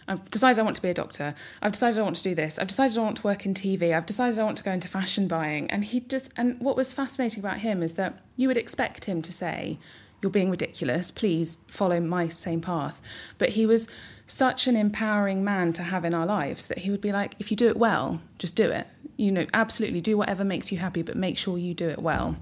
I've 0.09 0.31
decided 0.31 0.61
I 0.61 0.63
want 0.63 0.77
to 0.77 0.83
be 0.83 0.89
a 0.89 0.95
doctor. 0.95 1.35
I've 1.61 1.73
decided 1.73 1.99
I 1.99 2.03
want 2.03 2.17
to 2.17 2.23
do 2.23 2.35
this. 2.35 2.59
I've 2.59 2.69
decided 2.69 2.97
I 2.97 3.03
want 3.03 3.17
to 3.19 3.23
work 3.25 3.45
in 3.45 3.55
TV. 3.55 3.93
I've 3.93 4.07
decided 4.07 4.39
I 4.39 4.45
want 4.45 4.57
to 4.59 4.65
go 4.65 4.71
into 4.71 4.89
fashion 4.89 5.27
buying. 5.27 5.71
And 5.71 5.85
he 5.85 6.01
just, 6.01 6.31
and 6.37 6.61
what 6.61 6.77
was 6.77 6.93
fascinating 6.93 7.41
about 7.41 7.59
him 7.59 7.83
is 7.83 7.95
that 7.95 8.21
you 8.37 8.49
would 8.49 8.57
expect 8.57 9.07
him 9.07 9.21
to 9.23 9.33
say, 9.33 9.79
You're 10.23 10.31
being 10.31 10.51
ridiculous. 10.51 11.11
Please 11.11 11.59
follow 11.69 12.01
my 12.01 12.29
same 12.29 12.61
path. 12.61 13.01
But 13.39 13.51
he 13.51 13.67
was 13.67 13.89
such 14.29 14.67
an 14.67 14.77
empowering 14.77 15.43
man 15.43 15.73
to 15.75 15.83
have 15.83 16.05
in 16.05 16.15
our 16.15 16.27
lives 16.27 16.67
that 16.67 16.79
he 16.79 16.91
would 16.91 17.01
be 17.01 17.13
like, 17.13 17.35
If 17.41 17.51
you 17.51 17.57
do 17.57 17.69
it 17.69 17.77
well, 17.77 18.21
just 18.39 18.55
do 18.55 18.71
it. 18.71 18.87
You 19.17 19.33
know, 19.33 19.47
absolutely 19.53 20.01
do 20.01 20.17
whatever 20.17 20.45
makes 20.45 20.71
you 20.71 20.79
happy, 20.79 21.03
but 21.03 21.17
make 21.17 21.37
sure 21.37 21.59
you 21.59 21.75
do 21.75 21.89
it 21.89 22.01
well. 22.01 22.37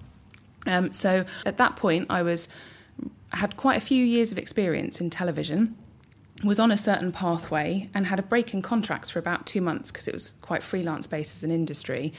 Um, 0.67 0.93
so 0.93 1.25
at 1.47 1.57
that 1.57 1.77
point, 1.77 2.07
I 2.11 2.23
was 2.23 2.49
had 3.33 3.57
quite 3.57 3.77
a 3.77 3.81
few 3.81 4.05
years 4.05 4.33
of 4.33 4.39
experience 4.39 5.01
in 5.01 5.11
television 5.11 5.77
was 6.45 6.59
on 6.59 6.71
a 6.71 6.77
certain 6.77 7.13
pathway 7.13 7.89
and 7.95 8.07
had 8.07 8.19
a 8.19 8.23
break 8.23 8.53
in 8.55 8.63
contracts 8.63 9.11
for 9.11 9.19
about 9.19 9.47
two 9.47 9.61
months 9.61 9.91
because 9.91 10.07
it 10.07 10.13
was 10.13 10.33
quite 10.43 10.63
freelance 10.63 11.07
based 11.07 11.35
as 11.35 11.43
an 11.43 11.51
industry 11.51 12.13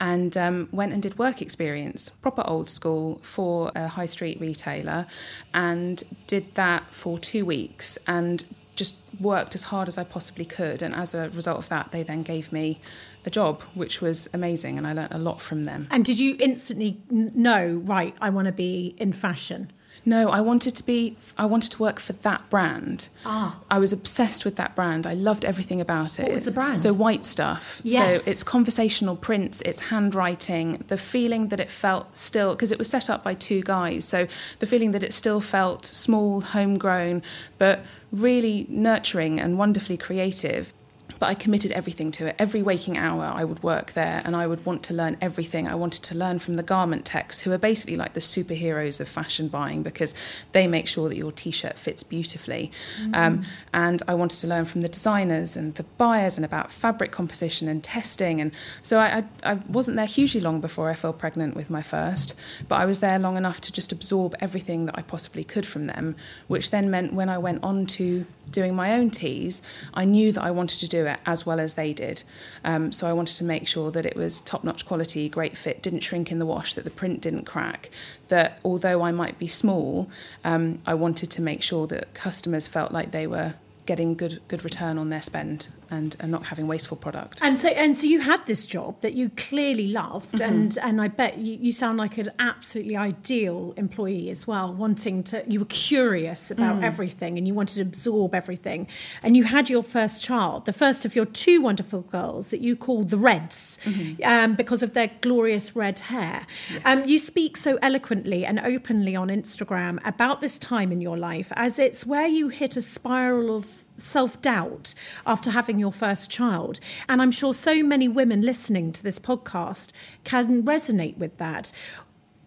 and 0.00 0.36
um, 0.36 0.68
went 0.72 0.92
and 0.92 1.02
did 1.02 1.18
work 1.18 1.40
experience 1.40 2.08
proper 2.08 2.42
old 2.46 2.68
school 2.68 3.20
for 3.22 3.70
a 3.74 3.88
high 3.88 4.06
street 4.06 4.40
retailer 4.40 5.06
and 5.54 6.02
did 6.26 6.54
that 6.54 6.94
for 6.94 7.18
two 7.18 7.44
weeks 7.44 7.98
and 8.06 8.44
just 8.74 8.96
worked 9.20 9.54
as 9.56 9.64
hard 9.64 9.88
as 9.88 9.98
I 9.98 10.04
possibly 10.04 10.44
could 10.44 10.82
and 10.82 10.94
as 10.94 11.12
a 11.14 11.28
result 11.30 11.58
of 11.58 11.68
that 11.68 11.90
they 11.90 12.02
then 12.02 12.22
gave 12.22 12.52
me 12.52 12.80
a 13.26 13.30
job 13.30 13.62
which 13.74 14.00
was 14.00 14.28
amazing 14.32 14.78
and 14.78 14.86
I 14.86 14.92
learnt 14.92 15.12
a 15.12 15.18
lot 15.18 15.40
from 15.40 15.64
them. 15.64 15.88
And 15.90 16.04
did 16.04 16.18
you 16.18 16.36
instantly 16.38 17.00
know 17.10 17.82
right 17.84 18.14
I 18.20 18.30
want 18.30 18.46
to 18.46 18.52
be 18.52 18.94
in 18.98 19.12
fashion 19.12 19.72
no, 20.08 20.30
I 20.30 20.40
wanted 20.40 20.74
to 20.76 20.82
be. 20.82 21.18
I 21.36 21.44
wanted 21.44 21.70
to 21.72 21.82
work 21.82 22.00
for 22.00 22.14
that 22.14 22.48
brand. 22.48 23.10
Ah. 23.26 23.58
I 23.70 23.78
was 23.78 23.92
obsessed 23.92 24.42
with 24.46 24.56
that 24.56 24.74
brand. 24.74 25.06
I 25.06 25.12
loved 25.12 25.44
everything 25.44 25.82
about 25.82 26.18
it. 26.18 26.22
What 26.22 26.32
was 26.32 26.46
the 26.46 26.50
brand? 26.50 26.80
So 26.80 26.94
white 26.94 27.26
stuff. 27.26 27.82
Yes. 27.84 28.24
So 28.24 28.30
it's 28.30 28.42
conversational 28.42 29.16
prints. 29.16 29.60
It's 29.60 29.80
handwriting. 29.90 30.82
The 30.88 30.96
feeling 30.96 31.48
that 31.48 31.60
it 31.60 31.70
felt 31.70 32.16
still 32.16 32.54
because 32.54 32.72
it 32.72 32.78
was 32.78 32.88
set 32.88 33.10
up 33.10 33.22
by 33.22 33.34
two 33.34 33.60
guys. 33.62 34.06
So 34.06 34.26
the 34.60 34.66
feeling 34.66 34.92
that 34.92 35.02
it 35.02 35.12
still 35.12 35.42
felt 35.42 35.84
small, 35.84 36.40
homegrown, 36.40 37.22
but 37.58 37.84
really 38.10 38.66
nurturing 38.70 39.38
and 39.38 39.58
wonderfully 39.58 39.98
creative 39.98 40.72
but 41.18 41.26
I 41.26 41.34
committed 41.34 41.72
everything 41.72 42.10
to 42.12 42.26
it. 42.26 42.36
Every 42.38 42.62
waking 42.62 42.96
hour, 42.96 43.24
I 43.24 43.44
would 43.44 43.62
work 43.62 43.92
there 43.92 44.22
and 44.24 44.36
I 44.36 44.46
would 44.46 44.64
want 44.64 44.82
to 44.84 44.94
learn 44.94 45.16
everything. 45.20 45.66
I 45.66 45.74
wanted 45.74 46.02
to 46.04 46.16
learn 46.16 46.38
from 46.38 46.54
the 46.54 46.62
garment 46.62 47.04
techs, 47.04 47.40
who 47.40 47.52
are 47.52 47.58
basically 47.58 47.96
like 47.96 48.14
the 48.14 48.20
superheroes 48.20 49.00
of 49.00 49.08
fashion 49.08 49.48
buying 49.48 49.82
because 49.82 50.14
they 50.52 50.66
make 50.66 50.86
sure 50.88 51.08
that 51.08 51.16
your 51.16 51.32
t 51.32 51.50
shirt 51.50 51.78
fits 51.78 52.02
beautifully. 52.02 52.70
Mm-hmm. 53.00 53.14
Um, 53.14 53.42
and 53.72 54.02
I 54.06 54.14
wanted 54.14 54.40
to 54.40 54.46
learn 54.46 54.64
from 54.64 54.82
the 54.82 54.88
designers 54.88 55.56
and 55.56 55.74
the 55.74 55.82
buyers 55.82 56.36
and 56.36 56.44
about 56.44 56.70
fabric 56.70 57.10
composition 57.10 57.68
and 57.68 57.82
testing. 57.82 58.40
And 58.40 58.52
so 58.82 58.98
I, 58.98 59.24
I, 59.42 59.52
I 59.52 59.54
wasn't 59.68 59.96
there 59.96 60.06
hugely 60.06 60.40
long 60.40 60.60
before 60.60 60.90
I 60.90 60.94
fell 60.94 61.12
pregnant 61.12 61.56
with 61.56 61.70
my 61.70 61.82
first, 61.82 62.38
but 62.68 62.76
I 62.76 62.84
was 62.84 63.00
there 63.00 63.18
long 63.18 63.36
enough 63.36 63.60
to 63.62 63.72
just 63.72 63.92
absorb 63.92 64.34
everything 64.40 64.86
that 64.86 64.98
I 64.98 65.02
possibly 65.02 65.44
could 65.44 65.66
from 65.66 65.86
them, 65.86 66.16
which 66.46 66.70
then 66.70 66.90
meant 66.90 67.12
when 67.12 67.28
I 67.28 67.38
went 67.38 67.62
on 67.62 67.86
to 67.86 68.26
doing 68.50 68.74
my 68.74 68.92
own 68.92 69.10
teas, 69.10 69.62
I 69.94 70.04
knew 70.04 70.32
that 70.32 70.42
I 70.42 70.50
wanted 70.50 70.80
to 70.80 70.88
do 70.88 71.04
it 71.08 71.20
as 71.26 71.44
well 71.44 71.60
as 71.60 71.74
they 71.74 71.92
did. 71.92 72.22
Um, 72.64 72.92
so 72.92 73.08
I 73.08 73.12
wanted 73.12 73.36
to 73.36 73.44
make 73.44 73.66
sure 73.66 73.90
that 73.90 74.06
it 74.06 74.16
was 74.16 74.40
top 74.40 74.64
notch 74.64 74.86
quality, 74.86 75.28
great 75.28 75.56
fit, 75.56 75.82
didn't 75.82 76.00
shrink 76.00 76.30
in 76.30 76.38
the 76.38 76.46
wash, 76.46 76.74
that 76.74 76.84
the 76.84 76.90
print 76.90 77.20
didn't 77.20 77.44
crack, 77.44 77.90
that 78.28 78.60
although 78.64 79.02
I 79.02 79.12
might 79.12 79.38
be 79.38 79.46
small, 79.46 80.08
um, 80.44 80.80
I 80.86 80.94
wanted 80.94 81.30
to 81.32 81.42
make 81.42 81.62
sure 81.62 81.86
that 81.88 82.14
customers 82.14 82.66
felt 82.66 82.92
like 82.92 83.10
they 83.10 83.26
were 83.26 83.54
getting 83.86 84.14
good, 84.14 84.40
good 84.48 84.64
return 84.64 84.98
on 84.98 85.08
their 85.08 85.22
spend. 85.22 85.68
And, 85.90 86.16
and 86.20 86.30
not 86.30 86.46
having 86.46 86.66
wasteful 86.66 86.96
product. 86.96 87.40
And 87.42 87.58
so 87.58 87.68
and 87.68 87.96
so 87.96 88.06
you 88.06 88.20
had 88.20 88.44
this 88.46 88.66
job 88.66 89.00
that 89.00 89.14
you 89.14 89.30
clearly 89.30 89.88
loved 89.88 90.36
mm-hmm. 90.36 90.52
and 90.52 90.78
and 90.82 91.00
I 91.00 91.08
bet 91.08 91.38
you, 91.38 91.58
you 91.60 91.72
sound 91.72 91.98
like 91.98 92.18
an 92.18 92.30
absolutely 92.38 92.96
ideal 92.96 93.74
employee 93.76 94.30
as 94.30 94.46
well, 94.46 94.72
wanting 94.72 95.22
to 95.24 95.44
you 95.46 95.60
were 95.60 95.66
curious 95.66 96.50
about 96.50 96.80
mm. 96.80 96.84
everything 96.84 97.38
and 97.38 97.46
you 97.46 97.54
wanted 97.54 97.76
to 97.76 97.82
absorb 97.82 98.34
everything. 98.34 98.86
And 99.22 99.36
you 99.36 99.44
had 99.44 99.70
your 99.70 99.82
first 99.82 100.22
child, 100.22 100.66
the 100.66 100.72
first 100.72 101.04
of 101.04 101.14
your 101.16 101.26
two 101.26 101.60
wonderful 101.60 102.02
girls 102.02 102.50
that 102.50 102.60
you 102.60 102.76
called 102.76 103.10
the 103.10 103.16
Reds 103.16 103.78
mm-hmm. 103.84 104.22
um, 104.24 104.54
because 104.54 104.82
of 104.82 104.94
their 104.94 105.10
glorious 105.20 105.74
red 105.74 105.98
hair. 106.00 106.46
Yes. 106.72 106.82
Um, 106.84 107.04
you 107.06 107.18
speak 107.18 107.56
so 107.56 107.78
eloquently 107.82 108.44
and 108.44 108.60
openly 108.60 109.16
on 109.16 109.28
Instagram 109.28 109.98
about 110.04 110.40
this 110.40 110.58
time 110.58 110.92
in 110.92 111.00
your 111.00 111.16
life 111.16 111.52
as 111.56 111.78
it's 111.78 112.06
where 112.06 112.26
you 112.26 112.48
hit 112.48 112.76
a 112.76 112.82
spiral 112.82 113.56
of 113.56 113.84
self 113.98 114.40
doubt 114.40 114.94
after 115.26 115.50
having 115.50 115.78
your 115.78 115.92
first 115.92 116.30
child. 116.30 116.80
And 117.08 117.20
I'm 117.20 117.30
sure 117.30 117.52
so 117.52 117.82
many 117.82 118.08
women 118.08 118.42
listening 118.42 118.92
to 118.92 119.02
this 119.02 119.18
podcast 119.18 119.90
can 120.24 120.62
resonate 120.62 121.18
with 121.18 121.38
that. 121.38 121.72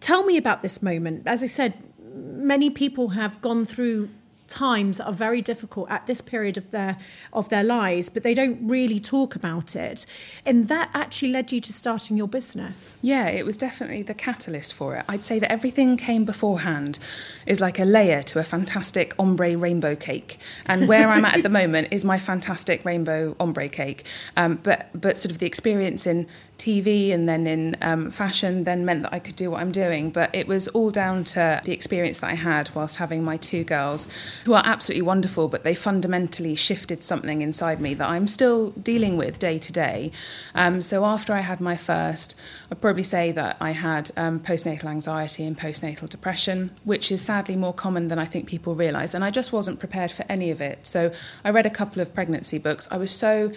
Tell 0.00 0.24
me 0.24 0.36
about 0.36 0.62
this 0.62 0.82
moment. 0.82 1.22
As 1.26 1.42
I 1.42 1.46
said, 1.46 1.74
many 2.12 2.70
people 2.70 3.10
have 3.10 3.40
gone 3.40 3.64
through 3.64 4.08
times 4.52 5.00
are 5.00 5.12
very 5.12 5.40
difficult 5.40 5.90
at 5.90 6.06
this 6.06 6.20
period 6.20 6.56
of 6.56 6.70
their 6.70 6.98
of 7.32 7.48
their 7.48 7.64
lives, 7.64 8.08
but 8.08 8.22
they 8.22 8.34
don't 8.34 8.58
really 8.68 9.00
talk 9.00 9.34
about 9.34 9.74
it. 9.74 10.04
And 10.44 10.68
that 10.68 10.90
actually 10.94 11.32
led 11.32 11.50
you 11.50 11.60
to 11.60 11.72
starting 11.72 12.16
your 12.16 12.28
business. 12.28 13.00
Yeah, 13.02 13.28
it 13.28 13.44
was 13.44 13.56
definitely 13.56 14.02
the 14.02 14.14
catalyst 14.14 14.74
for 14.74 14.96
it. 14.96 15.04
I'd 15.08 15.24
say 15.24 15.38
that 15.38 15.50
everything 15.50 15.96
came 15.96 16.24
beforehand 16.24 16.98
is 17.46 17.60
like 17.60 17.78
a 17.78 17.84
layer 17.84 18.22
to 18.22 18.38
a 18.38 18.42
fantastic 18.42 19.14
ombre 19.18 19.56
rainbow 19.56 19.96
cake. 19.96 20.38
And 20.66 20.86
where 20.86 21.08
I'm 21.08 21.24
at 21.24 21.36
at 21.38 21.42
the 21.42 21.48
moment 21.60 21.88
is 21.90 22.04
my 22.04 22.18
fantastic 22.18 22.84
rainbow 22.84 23.34
ombre 23.40 23.68
cake. 23.68 24.04
Um, 24.36 24.56
but 24.62 24.88
but 24.94 25.16
sort 25.16 25.32
of 25.32 25.38
the 25.38 25.46
experience 25.46 26.06
in 26.06 26.26
TV 26.62 27.12
and 27.12 27.28
then 27.28 27.46
in 27.46 27.76
um, 27.82 28.10
fashion 28.10 28.62
then 28.62 28.84
meant 28.84 29.02
that 29.02 29.12
I 29.12 29.18
could 29.18 29.34
do 29.34 29.50
what 29.50 29.60
I'm 29.60 29.72
doing. 29.72 30.10
But 30.10 30.32
it 30.32 30.46
was 30.46 30.68
all 30.68 30.90
down 30.90 31.24
to 31.24 31.60
the 31.64 31.72
experience 31.72 32.20
that 32.20 32.30
I 32.30 32.34
had 32.34 32.70
whilst 32.74 32.96
having 32.96 33.24
my 33.24 33.36
two 33.36 33.64
girls, 33.64 34.08
who 34.44 34.54
are 34.54 34.62
absolutely 34.64 35.02
wonderful, 35.02 35.48
but 35.48 35.64
they 35.64 35.74
fundamentally 35.74 36.54
shifted 36.54 37.02
something 37.02 37.42
inside 37.42 37.80
me 37.80 37.94
that 37.94 38.08
I'm 38.08 38.28
still 38.28 38.70
dealing 38.70 39.16
with 39.16 39.38
day 39.38 39.58
to 39.58 39.72
day. 39.72 40.12
Um, 40.54 40.82
so 40.82 41.04
after 41.04 41.32
I 41.32 41.40
had 41.40 41.60
my 41.60 41.76
first, 41.76 42.38
I'd 42.70 42.80
probably 42.80 43.02
say 43.02 43.32
that 43.32 43.56
I 43.60 43.72
had 43.72 44.10
um, 44.16 44.38
postnatal 44.40 44.84
anxiety 44.84 45.44
and 45.44 45.58
postnatal 45.58 46.08
depression, 46.08 46.70
which 46.84 47.10
is 47.10 47.20
sadly 47.22 47.56
more 47.56 47.74
common 47.74 48.08
than 48.08 48.18
I 48.18 48.24
think 48.24 48.46
people 48.46 48.74
realise. 48.74 49.14
And 49.14 49.24
I 49.24 49.30
just 49.30 49.52
wasn't 49.52 49.80
prepared 49.80 50.12
for 50.12 50.24
any 50.28 50.50
of 50.50 50.60
it. 50.60 50.86
So 50.86 51.12
I 51.44 51.50
read 51.50 51.66
a 51.66 51.70
couple 51.70 52.00
of 52.00 52.14
pregnancy 52.14 52.58
books. 52.58 52.86
I 52.90 52.96
was 52.96 53.10
so 53.10 53.52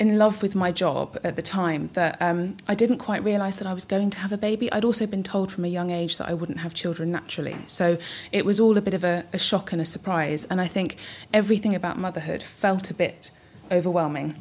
in 0.00 0.16
love 0.16 0.40
with 0.40 0.54
my 0.54 0.72
job 0.72 1.18
at 1.22 1.36
the 1.36 1.42
time 1.42 1.90
that 1.92 2.16
um, 2.22 2.56
I 2.66 2.74
didn't 2.74 2.96
quite 2.96 3.22
realise 3.22 3.56
that 3.56 3.66
I 3.66 3.74
was 3.74 3.84
going 3.84 4.08
to 4.10 4.18
have 4.20 4.32
a 4.32 4.38
baby. 4.38 4.72
I'd 4.72 4.84
also 4.84 5.06
been 5.06 5.22
told 5.22 5.52
from 5.52 5.62
a 5.66 5.68
young 5.68 5.90
age 5.90 6.16
that 6.16 6.26
I 6.26 6.32
wouldn't 6.32 6.60
have 6.60 6.72
children 6.72 7.12
naturally. 7.12 7.56
So 7.66 7.98
it 8.32 8.46
was 8.46 8.58
all 8.58 8.78
a 8.78 8.80
bit 8.80 8.94
of 8.94 9.04
a, 9.04 9.26
a 9.34 9.38
shock 9.38 9.72
and 9.72 9.80
a 9.80 9.84
surprise. 9.84 10.46
And 10.46 10.58
I 10.58 10.68
think 10.68 10.96
everything 11.34 11.74
about 11.74 11.98
motherhood 11.98 12.42
felt 12.42 12.90
a 12.90 12.94
bit 12.94 13.30
overwhelming 13.70 14.36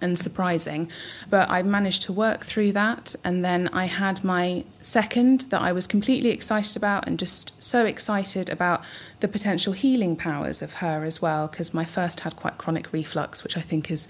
and 0.00 0.16
surprising. 0.16 0.90
But 1.28 1.50
I 1.50 1.62
managed 1.62 2.02
to 2.02 2.12
work 2.12 2.46
through 2.46 2.72
that. 2.72 3.14
And 3.22 3.44
then 3.44 3.68
I 3.68 3.84
had 3.84 4.24
my 4.24 4.64
second 4.80 5.42
that 5.50 5.60
I 5.60 5.70
was 5.70 5.86
completely 5.86 6.30
excited 6.30 6.78
about 6.78 7.06
and 7.06 7.18
just 7.18 7.62
so 7.62 7.84
excited 7.84 8.48
about 8.48 8.82
the 9.20 9.28
potential 9.28 9.74
healing 9.74 10.16
powers 10.16 10.62
of 10.62 10.74
her 10.74 11.04
as 11.04 11.20
well, 11.20 11.46
because 11.46 11.74
my 11.74 11.84
first 11.84 12.20
had 12.20 12.36
quite 12.36 12.56
chronic 12.56 12.90
reflux, 12.90 13.44
which 13.44 13.56
I 13.56 13.60
think 13.60 13.90
is 13.90 14.08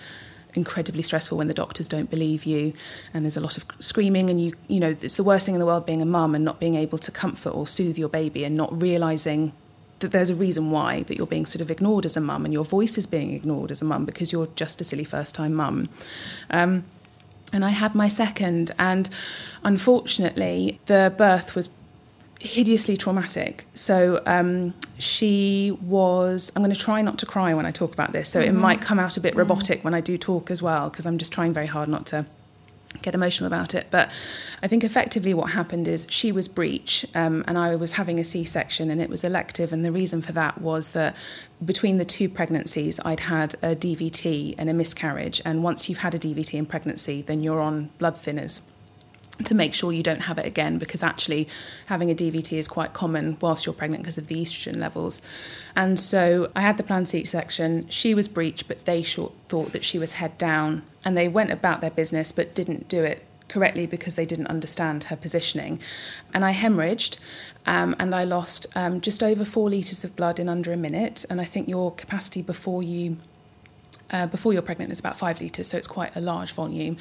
incredibly 0.59 1.03
stressful 1.03 1.38
when 1.38 1.49
the 1.49 1.55
doctors 1.55 1.88
don't 1.88 2.11
believe 2.11 2.45
you 2.45 2.75
and 3.15 3.25
there's 3.25 3.37
a 3.37 3.41
lot 3.41 3.57
of 3.57 3.65
screaming 3.79 4.29
and 4.29 4.38
you 4.38 4.53
you 4.69 4.81
know 4.81 4.95
it's 5.00 5.17
the 5.17 5.23
worst 5.23 5.47
thing 5.47 5.55
in 5.55 5.61
the 5.61 5.67
world 5.67 5.87
being 5.87 6.03
a 6.03 6.11
mum 6.19 6.35
and 6.35 6.45
not 6.45 6.61
being 6.61 6.75
able 6.75 6.99
to 6.99 7.11
comfort 7.11 7.50
or 7.50 7.67
soothe 7.67 7.97
your 7.97 8.09
baby 8.09 8.45
and 8.45 8.57
not 8.57 8.71
realizing 8.83 9.53
that 10.00 10.12
there's 10.12 10.31
a 10.31 10.35
reason 10.35 10.71
why 10.71 11.03
that 11.05 11.17
you're 11.17 11.27
being 11.27 11.47
sort 11.47 11.62
of 11.62 11.71
ignored 11.71 12.05
as 12.05 12.17
a 12.17 12.21
mum 12.21 12.45
and 12.45 12.53
your 12.53 12.65
voice 12.65 12.99
is 12.99 13.07
being 13.07 13.33
ignored 13.33 13.71
as 13.71 13.83
a 13.83 13.85
mum 13.85 14.05
because 14.05 14.33
you're 14.33 14.49
just 14.55 14.81
a 14.81 14.85
silly 14.85 15.05
first 15.05 15.35
time 15.35 15.55
mum. 15.55 15.88
Um, 16.50 16.85
and 17.53 17.65
I 17.65 17.71
had 17.71 17.95
my 17.95 18.09
second 18.09 18.71
and 18.79 19.09
unfortunately 19.65 20.81
the 20.87 21.12
birth 21.17 21.55
was 21.55 21.69
hideously 22.40 22.97
traumatic. 22.97 23.64
So 23.75 24.23
um, 24.26 24.75
she 24.99 25.76
was. 25.83 26.52
I'm 26.54 26.62
going 26.62 26.75
to 26.75 26.80
try 26.80 27.02
not 27.02 27.18
to 27.18 27.26
cry 27.26 27.54
when 27.54 27.66
I 27.66 27.71
talk 27.71 27.92
about 27.92 28.12
this, 28.12 28.28
so 28.28 28.40
mm-hmm. 28.40 28.57
it 28.57 28.61
might 28.61 28.80
come 28.80 28.99
out 28.99 29.16
a 29.16 29.21
bit 29.21 29.30
mm-hmm. 29.30 29.40
robotic 29.40 29.85
when 29.85 29.95
I 29.95 30.00
do 30.00 30.16
talk 30.16 30.50
as 30.50 30.62
well, 30.62 30.90
because 30.90 31.07
I'm 31.07 31.18
just 31.18 31.33
trying 31.33 31.52
very 31.52 31.66
hard 31.66 31.88
not 31.88 32.07
to 32.07 32.26
get 33.02 33.14
emotional 33.14 33.47
about 33.47 33.75
it. 33.75 33.88
But 33.90 34.11
I 34.62 34.66
think 34.66 34.83
effectively 34.83 35.35
what 35.35 35.50
happened 35.50 35.87
is 35.87 36.07
she 36.11 36.33
was 36.33 36.49
breech, 36.49 37.04
um, 37.14 37.45
and 37.47 37.59
I 37.59 37.75
was 37.75 37.92
having 37.92 38.18
a 38.18 38.25
C-section, 38.25 38.90
and 38.90 39.00
it 39.00 39.11
was 39.11 39.25
elective. 39.25 39.73
And 39.73 39.85
the 39.85 39.92
reason 39.92 40.23
for 40.23 40.33
that 40.33 40.61
was 40.61 40.90
that 40.90 41.16
between 41.64 41.99
the 41.99 42.04
two 42.04 42.28
pregnancies, 42.28 43.00
I'd 43.04 43.21
had 43.21 43.54
a 43.62 43.75
DVT 43.75 44.54
and 44.59 44.71
a 44.71 44.75
miscarriage. 44.75 45.42
And 45.45 45.62
once 45.62 45.88
you've 45.88 45.99
had 45.99 46.14
a 46.14 46.18
DVT 46.18 46.54
in 46.54 46.66
pregnancy, 46.66 47.21
then 47.21 47.42
you're 47.42 47.61
on 47.61 47.90
blood 47.99 48.14
thinners 48.14 48.66
to 49.45 49.54
make 49.54 49.75
sure 49.75 49.92
you 49.92 50.02
don't 50.02 50.23
have 50.23 50.38
it 50.38 50.47
again 50.47 50.78
because 50.78 51.02
actually 51.02 51.49
having 51.87 52.11
a 52.11 52.14
DVT 52.14 52.59
is 52.59 52.68
quite 52.68 52.92
common 52.92 53.37
whilst 53.40 53.66
you're 53.66 53.75
pregnant 53.75 54.02
because 54.02 54.18
of 54.18 54.26
the 54.26 54.37
estrogen 54.37 54.78
levels. 54.78 55.23
And 55.76 55.99
so 55.99 56.50
I 56.57 56.61
had 56.61 56.76
the 56.76 56.83
planned 56.83 57.09
C 57.09 57.25
section. 57.25 57.88
She 57.88 58.14
was 58.14 58.28
breech, 58.28 58.66
but 58.66 58.85
they 58.85 59.02
short, 59.02 59.33
thought 59.47 59.73
that 59.73 59.85
she 59.85 59.99
was 59.99 60.14
head 60.14 60.37
down 60.38 60.83
and 61.04 61.16
they 61.16 61.28
went 61.28 61.52
about 61.52 61.80
their 61.80 61.90
business 61.90 62.33
but 62.33 62.54
didn't 62.54 62.88
do 62.88 63.04
it 63.04 63.25
correctly 63.49 63.87
because 63.87 64.14
they 64.14 64.26
didn't 64.26 64.49
understand 64.49 65.04
her 65.04 65.16
positioning. 65.16 65.80
And 66.35 66.44
I 66.44 66.53
hemorrhaged 66.53 67.18
um, 67.66 67.96
and 67.98 68.14
I 68.14 68.24
lost 68.24 68.66
um, 68.74 69.01
just 69.01 69.22
over 69.22 69.44
four 69.44 69.70
litres 69.70 70.05
of 70.05 70.14
blood 70.16 70.38
in 70.38 70.48
under 70.48 70.72
a 70.72 70.77
minute. 70.77 71.24
And 71.31 71.40
I 71.40 71.44
think 71.44 71.68
your 71.68 71.92
capacity 71.92 72.42
before 72.42 72.83
you 72.83 73.18
uh, 74.11 74.27
before 74.27 74.55
you're 74.55 74.62
pregnant 74.62 74.90
is 74.90 74.98
about 74.98 75.18
five 75.18 75.40
litres, 75.40 75.68
so 75.68 75.77
it's 75.77 75.87
quite 75.87 76.16
a 76.16 76.20
large 76.20 76.53
volume. 76.53 76.96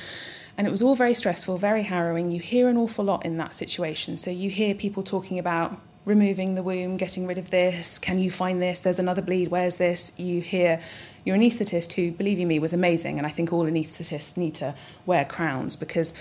And 0.57 0.65
it 0.65 0.71
was 0.71 0.81
all 0.81 0.95
very 0.95 1.13
stressful, 1.13 1.57
very 1.57 1.83
harrowing. 1.83 2.31
You 2.31 2.39
hear 2.39 2.67
an 2.67 2.77
awful 2.77 3.05
lot 3.05 3.25
in 3.25 3.37
that 3.37 3.53
situation. 3.53 4.17
So 4.17 4.31
you 4.31 4.49
hear 4.49 4.73
people 4.73 5.03
talking 5.03 5.37
about 5.37 5.79
removing 6.03 6.55
the 6.55 6.63
womb, 6.63 6.97
getting 6.97 7.27
rid 7.27 7.37
of 7.37 7.49
this, 7.49 7.99
can 7.99 8.17
you 8.17 8.31
find 8.31 8.61
this? 8.61 8.79
There's 8.79 8.97
another 8.97 9.21
bleed, 9.21 9.49
where's 9.49 9.75
this? 9.75 10.17
You 10.17 10.41
hear 10.41 10.79
your 11.25 11.37
anaesthetist, 11.37 11.93
who, 11.93 12.11
believe 12.11 12.39
you 12.39 12.47
me, 12.47 12.59
was 12.59 12.71
amazing. 12.71 13.17
And 13.17 13.27
I 13.27 13.29
think 13.29 13.51
all 13.51 13.63
anaesthetists 13.63 14.37
need 14.37 14.55
to 14.55 14.73
wear 15.05 15.25
crowns 15.25 15.75
because 15.75 16.13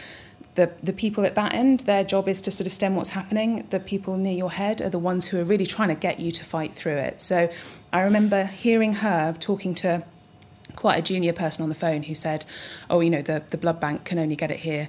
the, 0.56 0.72
the 0.82 0.92
people 0.92 1.24
at 1.24 1.36
that 1.36 1.54
end, 1.54 1.80
their 1.80 2.02
job 2.02 2.28
is 2.28 2.40
to 2.42 2.50
sort 2.50 2.66
of 2.66 2.72
stem 2.72 2.96
what's 2.96 3.10
happening. 3.10 3.64
The 3.70 3.78
people 3.78 4.16
near 4.16 4.34
your 4.34 4.50
head 4.50 4.82
are 4.82 4.90
the 4.90 4.98
ones 4.98 5.28
who 5.28 5.40
are 5.40 5.44
really 5.44 5.66
trying 5.66 5.88
to 5.88 5.94
get 5.94 6.18
you 6.18 6.32
to 6.32 6.44
fight 6.44 6.74
through 6.74 6.96
it. 6.96 7.20
So 7.20 7.48
I 7.92 8.00
remember 8.00 8.44
hearing 8.44 8.94
her 8.94 9.34
talking 9.38 9.74
to 9.76 10.02
quite 10.76 10.98
a 10.98 11.02
junior 11.02 11.32
person 11.32 11.62
on 11.62 11.68
the 11.68 11.74
phone 11.74 12.04
who 12.04 12.14
said, 12.14 12.44
"Oh, 12.88 13.00
you 13.00 13.10
know, 13.10 13.22
the 13.22 13.42
the 13.50 13.58
blood 13.58 13.80
bank 13.80 14.04
can 14.04 14.18
only 14.18 14.36
get 14.36 14.50
it 14.50 14.60
here 14.60 14.88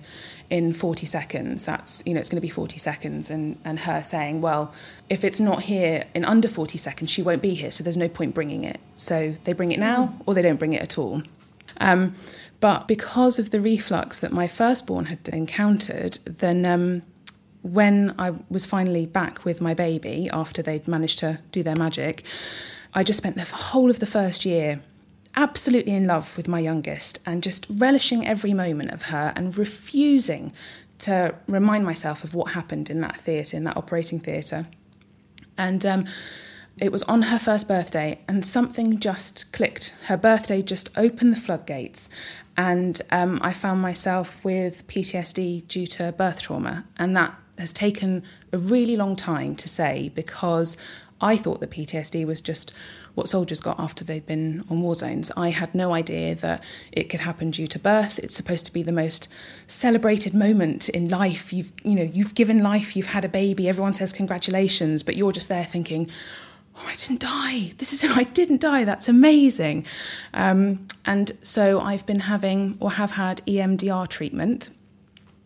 in 0.49 0.73
40 0.73 1.05
seconds. 1.05 1.65
That's 1.65 2.03
you 2.05 2.13
know, 2.13 2.19
it's 2.19 2.29
going 2.29 2.37
to 2.37 2.41
be 2.41 2.49
40 2.49 2.77
seconds." 2.77 3.29
And 3.29 3.57
and 3.65 3.79
her 3.79 4.01
saying, 4.01 4.41
"Well, 4.41 4.73
if 5.09 5.23
it's 5.23 5.39
not 5.39 5.63
here 5.63 6.03
in 6.13 6.25
under 6.25 6.47
40 6.47 6.77
seconds, 6.77 7.09
she 7.09 7.21
won't 7.21 7.41
be 7.41 7.55
here. 7.55 7.71
So 7.71 7.83
there's 7.83 7.97
no 7.97 8.09
point 8.09 8.33
bringing 8.33 8.63
it. 8.63 8.79
So 8.95 9.35
they 9.45 9.53
bring 9.53 9.71
it 9.71 9.79
now, 9.79 10.13
or 10.25 10.33
they 10.33 10.41
don't 10.41 10.59
bring 10.59 10.73
it 10.73 10.81
at 10.81 10.97
all." 10.97 11.23
Um, 11.79 12.15
but 12.59 12.87
because 12.87 13.39
of 13.39 13.51
the 13.51 13.61
reflux 13.61 14.17
that 14.19 14.31
my 14.31 14.47
firstborn 14.47 15.05
had 15.05 15.27
encountered, 15.29 16.17
then 16.25 16.65
um, 16.65 17.03
when 17.61 18.15
I 18.17 18.33
was 18.49 18.65
finally 18.65 19.05
back 19.05 19.45
with 19.45 19.61
my 19.61 19.73
baby 19.73 20.29
after 20.33 20.61
they'd 20.61 20.87
managed 20.87 21.19
to 21.19 21.39
do 21.51 21.63
their 21.63 21.75
magic, 21.75 22.23
I 22.93 23.03
just 23.03 23.17
spent 23.17 23.35
the 23.35 23.43
whole 23.43 23.89
of 23.89 23.99
the 23.99 24.05
first 24.05 24.45
year 24.45 24.81
absolutely 25.37 25.93
in 25.93 26.07
love 26.07 26.35
with 26.35 26.47
my 26.47 26.59
youngest 26.59 27.19
and 27.25 27.43
just 27.43 27.67
relishing 27.69 28.27
every 28.27 28.53
moment 28.53 28.91
of 28.91 29.03
her 29.03 29.31
and 29.35 29.55
refusing 29.55 30.51
to 30.97 31.33
remind 31.47 31.85
myself 31.85 32.23
of 32.23 32.33
what 32.33 32.53
happened 32.53 32.89
in 32.89 33.01
that 33.01 33.15
theatre, 33.15 33.55
in 33.55 33.63
that 33.63 33.77
operating 33.77 34.19
theatre. 34.19 34.65
And 35.55 35.85
um, 35.85 36.05
it 36.79 36.91
was 36.91 37.03
on 37.03 37.23
her 37.23 37.37
first 37.37 37.67
birthday, 37.67 38.19
and 38.27 38.45
something 38.45 38.99
just 38.99 39.51
clicked. 39.53 39.95
Her 40.05 40.17
birthday 40.17 40.61
just 40.61 40.89
opened 40.97 41.31
the 41.31 41.39
floodgates, 41.39 42.09
and 42.55 42.99
um, 43.11 43.39
I 43.43 43.53
found 43.53 43.81
myself 43.81 44.43
with 44.43 44.87
PTSD 44.87 45.67
due 45.67 45.87
to 45.87 46.11
birth 46.11 46.41
trauma. 46.41 46.85
And 46.97 47.15
that 47.15 47.35
has 47.59 47.73
taken 47.73 48.23
a 48.51 48.57
really 48.57 48.95
long 48.95 49.15
time 49.15 49.55
to 49.55 49.69
say 49.69 50.09
because 50.09 50.77
I 51.19 51.37
thought 51.37 51.59
that 51.61 51.71
PTSD 51.71 52.25
was 52.25 52.41
just 52.41 52.73
what 53.17 53.27
soldiers 53.27 53.59
got 53.59 53.79
after 53.79 54.03
they'd 54.03 54.27
been 54.27 54.63
on 54.69 54.79
war 54.79 54.93
zones. 54.93 55.31
I 55.35 55.49
had 55.49 55.73
no 55.73 55.91
idea 55.91 56.35
that 56.35 56.63
it 56.91 57.05
could 57.05 57.21
happen 57.21 57.49
due 57.49 57.65
to 57.67 57.79
birth. 57.79 58.19
It's 58.19 58.35
supposed 58.35 58.67
to 58.67 58.71
be 58.71 58.83
the 58.83 58.91
most 58.91 59.27
celebrated 59.65 60.35
moment 60.35 60.87
in 60.87 61.09
life. 61.09 61.51
You've 61.51 61.71
you 61.83 61.95
know 61.95 62.03
you've 62.03 62.35
given 62.35 62.61
life, 62.61 62.95
you've 62.95 63.07
had 63.07 63.25
a 63.25 63.29
baby. 63.29 63.67
Everyone 63.67 63.93
says 63.93 64.13
congratulations, 64.13 65.01
but 65.01 65.15
you're 65.15 65.31
just 65.31 65.49
there 65.49 65.65
thinking. 65.65 66.11
Oh, 66.79 66.85
I 66.85 66.93
didn't 66.93 67.21
die. 67.21 67.73
This 67.79 67.91
is 67.91 68.03
I 68.15 68.21
didn't 68.21 68.61
die. 68.61 68.83
That's 68.83 69.09
amazing. 69.09 69.87
Um, 70.35 70.85
and 71.05 71.31
so 71.41 71.79
I've 71.79 72.05
been 72.05 72.19
having 72.19 72.77
or 72.79 72.91
have 72.91 73.11
had 73.11 73.41
EMDR 73.47 74.07
treatment, 74.09 74.69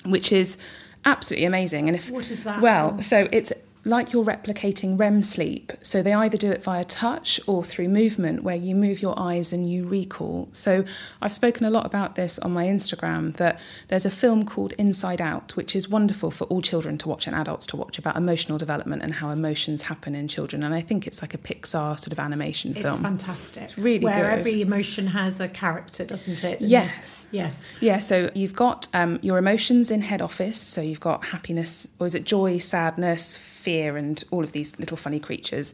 which 0.06 0.34
is 0.34 0.58
absolutely 1.06 1.46
amazing. 1.46 1.88
And 1.88 1.96
if 1.96 2.12
what 2.12 2.30
is 2.30 2.44
that? 2.44 2.60
Well, 2.62 3.02
so 3.02 3.30
it's 3.32 3.54
like 3.84 4.14
you're 4.14 4.24
replicating 4.24 5.00
REM 5.00 5.24
sleep. 5.24 5.72
So 5.82 6.04
they 6.04 6.14
either 6.14 6.38
do 6.38 6.52
it 6.52 6.64
via 6.64 6.84
touch 6.84 7.40
or 7.48 7.64
through 7.64 7.90
movement, 7.90 8.44
where 8.44 8.56
you 8.56 8.76
move 8.76 9.02
your 9.02 9.18
eyes 9.18 9.52
and 9.52 9.70
you 9.70 9.86
recall. 9.88 10.50
So 10.52 10.84
I've 11.22 11.32
spoken 11.32 11.66
a 11.66 11.70
lot 11.70 11.86
about 11.86 12.16
this 12.16 12.38
on 12.40 12.52
my 12.52 12.66
Instagram 12.66 13.36
that 13.38 13.60
there's 13.88 14.06
a 14.06 14.12
film 14.12 14.46
called 14.46 14.74
Inside 14.74 15.20
Out, 15.20 15.56
which 15.56 15.76
is 15.76 15.90
wonderful 15.90 16.30
for 16.30 16.46
all 16.46 16.62
children 16.62 16.98
to 17.00 17.10
watch 17.10 17.26
and 17.26 17.36
adults 17.36 17.66
to 17.68 17.78
watch 17.78 17.98
about 17.98 18.16
emotional 18.16 18.58
development 18.58 19.02
and 19.02 19.16
how 19.16 19.30
emotions 19.30 19.84
happen 19.84 20.14
in 20.14 20.28
children. 20.28 20.64
And 20.64 20.74
I 20.76 20.82
think 20.82 21.08
it's 21.08 21.22
like 21.22 21.34
a 21.34 21.40
Pixar 21.40 22.00
sort 22.00 22.12
of 22.12 22.20
animation 22.20 22.72
it's 22.72 22.82
film. 22.82 22.94
It's 22.94 23.02
fantastic. 23.02 23.64
It's 23.64 23.78
really 23.78 24.06
where 24.06 24.16
good. 24.16 24.40
every 24.40 24.62
emotion 24.62 25.08
has 25.08 25.40
a 25.40 25.48
character, 25.48 26.06
doesn't 26.06 26.44
it? 26.44 26.62
And 26.62 26.70
yes. 26.70 27.26
Yes. 27.32 27.74
Yeah. 27.80 28.00
So 28.00 28.30
you've 28.36 28.56
got 28.56 28.88
um, 28.94 29.18
your 29.24 29.40
emotions 29.40 29.90
in 29.90 30.02
head 30.02 30.22
office. 30.22 30.60
So 30.60 30.82
you've 30.82 31.00
got 31.00 31.26
happiness, 31.26 31.88
or 32.00 32.06
is 32.06 32.14
it 32.14 32.26
joy, 32.26 32.60
sadness? 32.60 33.38
Fear 33.62 33.98
and 33.98 34.24
all 34.32 34.44
of 34.44 34.52
these 34.52 34.80
little 34.80 34.98
funny 34.98 35.20
creatures. 35.20 35.74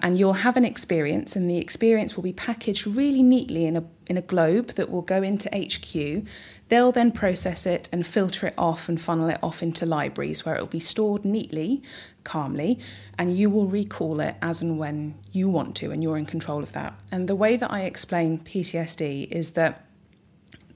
And 0.00 0.18
you'll 0.18 0.44
have 0.44 0.56
an 0.56 0.64
experience, 0.64 1.36
and 1.36 1.50
the 1.50 1.58
experience 1.58 2.16
will 2.16 2.22
be 2.22 2.32
packaged 2.32 2.86
really 2.86 3.22
neatly 3.22 3.66
in 3.66 3.76
a, 3.76 3.84
in 4.06 4.16
a 4.16 4.22
globe 4.22 4.68
that 4.72 4.90
will 4.90 5.02
go 5.02 5.22
into 5.22 5.48
HQ. 5.54 6.26
They'll 6.68 6.92
then 6.92 7.10
process 7.12 7.66
it 7.66 7.88
and 7.92 8.06
filter 8.06 8.46
it 8.48 8.54
off 8.56 8.88
and 8.88 9.00
funnel 9.00 9.28
it 9.28 9.38
off 9.42 9.62
into 9.62 9.84
libraries 9.86 10.44
where 10.44 10.54
it 10.54 10.60
will 10.60 10.68
be 10.68 10.80
stored 10.80 11.24
neatly, 11.24 11.82
calmly, 12.22 12.78
and 13.18 13.36
you 13.36 13.50
will 13.50 13.66
recall 13.66 14.20
it 14.20 14.36
as 14.40 14.62
and 14.62 14.78
when 14.78 15.14
you 15.32 15.48
want 15.48 15.76
to, 15.76 15.90
and 15.90 16.02
you're 16.02 16.18
in 16.18 16.26
control 16.26 16.62
of 16.62 16.72
that. 16.72 16.94
And 17.10 17.28
the 17.28 17.34
way 17.34 17.56
that 17.56 17.70
I 17.70 17.82
explain 17.82 18.38
PTSD 18.38 19.28
is 19.30 19.50
that 19.52 19.86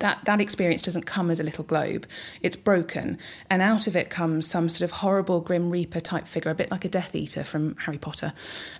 that, 0.04 0.22
that 0.26 0.38
experience 0.38 0.82
doesn't 0.82 1.06
come 1.06 1.30
as 1.30 1.40
a 1.40 1.42
little 1.42 1.64
globe. 1.64 2.06
It's 2.42 2.56
broken, 2.56 3.16
and 3.48 3.62
out 3.62 3.86
of 3.86 3.96
it 3.96 4.10
comes 4.10 4.46
some 4.46 4.68
sort 4.68 4.82
of 4.82 4.98
horrible 4.98 5.40
Grim 5.40 5.70
Reaper 5.70 5.98
type 5.98 6.26
figure, 6.26 6.50
a 6.50 6.54
bit 6.54 6.70
like 6.70 6.84
a 6.84 6.90
Death 6.90 7.14
Eater 7.14 7.42
from 7.42 7.74
Harry 7.76 7.96
Potter. 7.96 8.34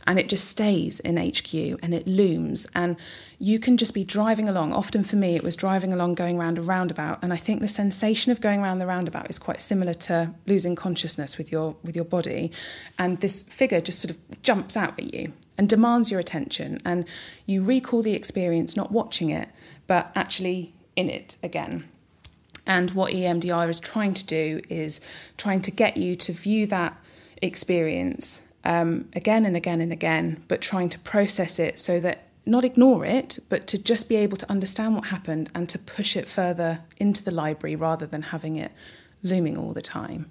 And 0.07 0.19
it 0.19 0.29
just 0.29 0.47
stays 0.47 1.01
in 1.01 1.17
HQ 1.17 1.55
and 1.83 1.95
it 1.95 2.07
looms. 2.07 2.67
And 2.75 2.99
you 3.39 3.59
can 3.59 3.79
just 3.79 3.95
be 3.95 4.05
driving 4.05 4.51
along. 4.51 4.75
Often 4.75 5.05
for 5.05 5.17
me, 5.17 5.35
it 5.35 5.43
was 5.43 5.57
driving 5.57 5.95
along, 5.95 6.17
going 6.17 6.39
around 6.39 6.59
a 6.59 6.63
roundabout. 6.63 7.21
And 7.23 7.33
I 7.33 7.37
think 7.37 7.63
the 7.63 7.69
sensation 7.69 8.31
of 8.31 8.43
going 8.43 8.61
around 8.61 8.79
the 8.79 8.87
roundabout 8.87 9.31
is 9.31 9.39
quite 9.39 9.63
similar 9.63 9.95
to 9.95 10.35
losing 10.47 10.77
consciousness 10.77 11.39
with 11.39 11.51
your, 11.51 11.75
with 11.83 11.97
your 11.97 12.05
body. 12.05 12.53
And 12.99 13.21
this 13.21 13.43
figure 13.45 13.81
just 13.81 13.99
sort 13.99 14.11
of 14.11 14.43
jumps 14.43 14.77
out 14.77 14.99
at 14.99 15.15
you 15.15 15.33
and 15.57 15.71
demands 15.71 16.11
your 16.11 16.21
attention. 16.21 16.81
And 16.85 17.09
you 17.47 17.63
recall 17.63 18.03
the 18.03 18.13
experience, 18.13 18.77
not 18.77 18.93
watching 18.93 19.31
it, 19.31 19.49
but 19.87 20.13
actually 20.15 20.74
in 20.97 21.09
it 21.09 21.37
again. 21.43 21.89
And 22.67 22.93
what 22.93 23.13
EMDR 23.13 23.69
is 23.69 23.81
trying 23.81 24.15
to 24.15 24.25
do 24.25 24.61
is 24.69 25.01
trying 25.37 25.61
to 25.63 25.71
get 25.71 25.97
you 25.97 26.17
to 26.17 26.33
view 26.33 26.67
that 26.69 26.97
experience 27.43 28.43
um, 28.65 29.09
again 29.13 29.45
and 29.45 29.57
again 29.57 29.81
and 29.81 29.93
again, 29.93 30.43
but 30.49 30.63
trying 30.63 30.89
to 30.91 30.99
process 31.01 31.59
it 31.59 31.79
so 31.79 32.01
that 32.01 32.29
not 32.47 32.65
ignore 32.65 33.05
it, 33.05 33.39
but 33.49 33.67
to 33.67 33.83
just 33.83 34.09
be 34.09 34.17
able 34.17 34.37
to 34.37 34.51
understand 34.51 34.95
what 34.95 35.07
happened 35.07 35.51
and 35.55 35.69
to 35.69 35.79
push 35.79 36.17
it 36.17 36.29
further 36.29 36.81
into 36.99 37.25
the 37.25 37.31
library 37.31 37.77
rather 37.77 38.07
than 38.07 38.23
having 38.23 38.57
it 38.57 38.73
looming 39.23 39.57
all 39.57 39.73
the 39.73 39.83
time. 39.83 40.31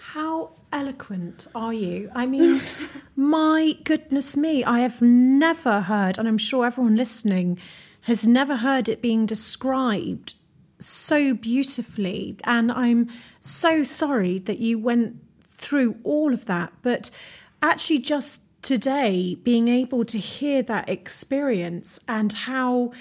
How 0.00 0.52
eloquent 0.72 1.46
are 1.54 1.72
you? 1.72 2.10
I 2.14 2.26
mean, 2.26 2.60
my 3.16 3.76
goodness 3.84 4.36
me, 4.36 4.64
I 4.64 4.80
have 4.80 5.00
never 5.00 5.82
heard, 5.82 6.18
and 6.18 6.28
I'm 6.28 6.38
sure 6.38 6.66
everyone 6.66 6.96
listening 6.96 7.58
has 8.04 8.26
never 8.26 8.56
heard 8.56 8.88
it 8.88 9.02
being 9.02 9.26
described 9.26 10.34
so 10.78 11.34
beautifully. 11.34 12.36
And 12.44 12.70
I'm 12.70 13.08
so 13.40 13.82
sorry 13.82 14.38
that 14.40 14.58
you 14.58 14.78
went 14.78 15.16
through 15.42 15.96
all 16.04 16.32
of 16.32 16.46
that. 16.46 16.72
But 16.82 17.10
actually, 17.62 18.00
just 18.00 18.42
today, 18.62 19.36
being 19.42 19.68
able 19.68 20.04
to 20.04 20.18
hear 20.18 20.62
that 20.62 20.88
experience 20.88 21.98
and 22.06 22.32
how 22.32 22.92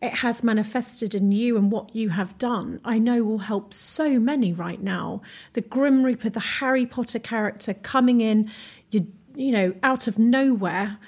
it 0.00 0.14
has 0.14 0.42
manifested 0.42 1.14
in 1.14 1.32
you 1.32 1.56
and 1.56 1.70
what 1.70 1.94
you 1.94 2.10
have 2.10 2.38
done, 2.38 2.80
I 2.84 2.98
know 2.98 3.22
will 3.22 3.38
help 3.38 3.74
so 3.74 4.20
many 4.20 4.52
right 4.52 4.82
now. 4.82 5.22
The 5.54 5.60
Grim 5.60 6.04
Reaper, 6.04 6.30
the 6.30 6.40
Harry 6.40 6.86
Potter 6.86 7.18
character 7.18 7.74
coming 7.74 8.20
in, 8.20 8.50
you, 8.90 9.08
you 9.34 9.52
know, 9.52 9.74
out 9.82 10.06
of 10.06 10.18
nowhere 10.18 10.98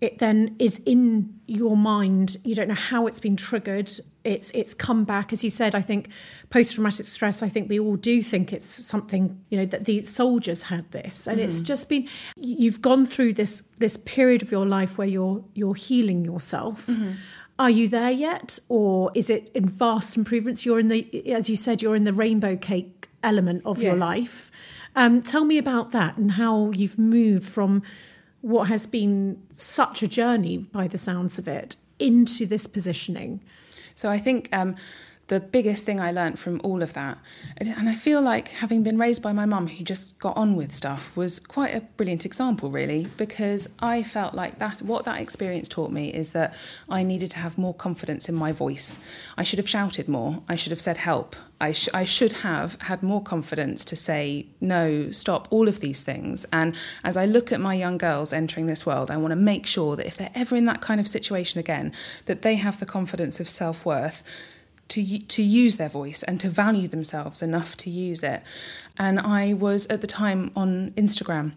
it 0.00 0.18
then 0.18 0.56
is 0.58 0.80
in 0.86 1.40
your 1.46 1.76
mind. 1.76 2.38
You 2.44 2.54
don't 2.54 2.68
know 2.68 2.74
how 2.74 3.06
it's 3.06 3.20
been 3.20 3.36
triggered. 3.36 3.90
It's 4.24 4.50
it's 4.52 4.72
come 4.72 5.04
back. 5.04 5.32
As 5.32 5.44
you 5.44 5.50
said 5.50 5.74
i 5.74 5.80
think 5.80 6.08
post 6.48 6.74
traumatic 6.74 7.06
stress 7.06 7.42
i 7.42 7.48
think 7.48 7.68
we 7.68 7.78
all 7.78 7.96
do 7.96 8.22
think 8.22 8.52
it's 8.52 8.86
something 8.86 9.42
you 9.48 9.58
know 9.58 9.64
that 9.64 9.84
the 9.84 10.02
soldiers 10.02 10.64
had 10.64 10.90
this. 10.92 11.26
And 11.26 11.38
mm. 11.38 11.44
it's 11.44 11.60
just 11.60 11.88
been 11.88 12.08
you've 12.36 12.80
gone 12.80 13.06
through 13.06 13.34
this 13.34 13.62
this 13.78 13.96
period 13.96 14.42
of 14.42 14.50
your 14.50 14.66
life 14.66 14.96
where 14.96 15.08
you're 15.08 15.44
you're 15.54 15.74
healing 15.74 16.24
yourself. 16.24 16.86
Mm-hmm. 16.86 17.12
are 17.58 17.70
you 17.70 17.88
there 17.88 18.10
yet? 18.10 18.58
Or 18.68 19.10
is 19.14 19.28
it 19.28 19.50
in 19.54 19.68
vast 19.68 20.16
improvements? 20.16 20.64
You're 20.64 20.80
in 20.80 20.88
the 20.88 21.32
as 21.32 21.50
you 21.50 21.56
said 21.56 21.82
you're 21.82 21.96
in 21.96 22.04
the 22.04 22.14
rainbow 22.14 22.56
cake 22.56 23.08
element 23.22 23.62
of 23.66 23.78
yes. 23.78 23.84
your 23.84 23.96
life. 23.96 24.50
Um, 24.96 25.22
tell 25.22 25.44
me 25.44 25.58
about 25.58 25.92
that 25.92 26.16
and 26.16 26.32
how 26.32 26.70
you've 26.70 26.98
moved 26.98 27.44
from 27.44 27.82
what 28.40 28.68
has 28.68 28.86
been 28.86 29.42
such 29.52 30.02
a 30.02 30.08
journey 30.08 30.58
by 30.58 30.88
the 30.88 30.98
sounds 30.98 31.38
of 31.38 31.46
it 31.46 31.76
into 31.98 32.46
this 32.46 32.66
positioning. 32.66 33.40
So 33.94 34.10
I 34.10 34.18
think 34.18 34.48
um, 34.52 34.76
the 35.30 35.40
biggest 35.40 35.86
thing 35.86 36.00
I 36.00 36.10
learnt 36.10 36.40
from 36.40 36.60
all 36.64 36.82
of 36.82 36.92
that, 36.94 37.16
and 37.56 37.88
I 37.88 37.94
feel 37.94 38.20
like 38.20 38.48
having 38.48 38.82
been 38.82 38.98
raised 38.98 39.22
by 39.22 39.32
my 39.32 39.46
mum 39.46 39.68
who 39.68 39.84
just 39.84 40.18
got 40.18 40.36
on 40.36 40.56
with 40.56 40.72
stuff, 40.72 41.16
was 41.16 41.38
quite 41.38 41.72
a 41.72 41.82
brilliant 41.96 42.26
example, 42.26 42.68
really, 42.68 43.06
because 43.16 43.72
I 43.78 44.02
felt 44.02 44.34
like 44.34 44.58
that. 44.58 44.82
What 44.82 45.04
that 45.04 45.20
experience 45.20 45.68
taught 45.68 45.92
me 45.92 46.12
is 46.12 46.32
that 46.32 46.54
I 46.88 47.04
needed 47.04 47.30
to 47.30 47.38
have 47.38 47.56
more 47.56 47.72
confidence 47.72 48.28
in 48.28 48.34
my 48.34 48.50
voice. 48.50 48.98
I 49.38 49.44
should 49.44 49.60
have 49.60 49.68
shouted 49.68 50.08
more. 50.08 50.42
I 50.48 50.56
should 50.56 50.72
have 50.72 50.80
said 50.80 50.96
help. 50.96 51.36
I, 51.60 51.72
sh- 51.72 51.90
I 51.94 52.04
should 52.04 52.32
have 52.48 52.76
had 52.80 53.00
more 53.02 53.22
confidence 53.22 53.84
to 53.84 53.94
say 53.94 54.46
no, 54.60 55.12
stop, 55.12 55.46
all 55.50 55.68
of 55.68 55.78
these 55.78 56.02
things. 56.02 56.44
And 56.52 56.74
as 57.04 57.16
I 57.16 57.24
look 57.24 57.52
at 57.52 57.60
my 57.60 57.74
young 57.74 57.98
girls 57.98 58.32
entering 58.32 58.66
this 58.66 58.84
world, 58.84 59.12
I 59.12 59.16
want 59.16 59.30
to 59.30 59.36
make 59.36 59.66
sure 59.66 59.94
that 59.94 60.06
if 60.06 60.16
they're 60.16 60.32
ever 60.34 60.56
in 60.56 60.64
that 60.64 60.80
kind 60.80 60.98
of 60.98 61.06
situation 61.06 61.60
again, 61.60 61.92
that 62.24 62.42
they 62.42 62.56
have 62.56 62.80
the 62.80 62.86
confidence 62.86 63.38
of 63.38 63.48
self 63.48 63.86
worth 63.86 64.24
to 64.90 65.18
to 65.18 65.42
use 65.42 65.76
their 65.76 65.88
voice 65.88 66.22
and 66.22 66.40
to 66.40 66.48
value 66.48 66.88
themselves 66.88 67.42
enough 67.42 67.76
to 67.78 67.90
use 67.90 68.22
it. 68.22 68.42
And 68.98 69.18
I 69.18 69.54
was 69.54 69.86
at 69.86 70.00
the 70.00 70.06
time 70.06 70.50
on 70.54 70.90
Instagram 70.92 71.52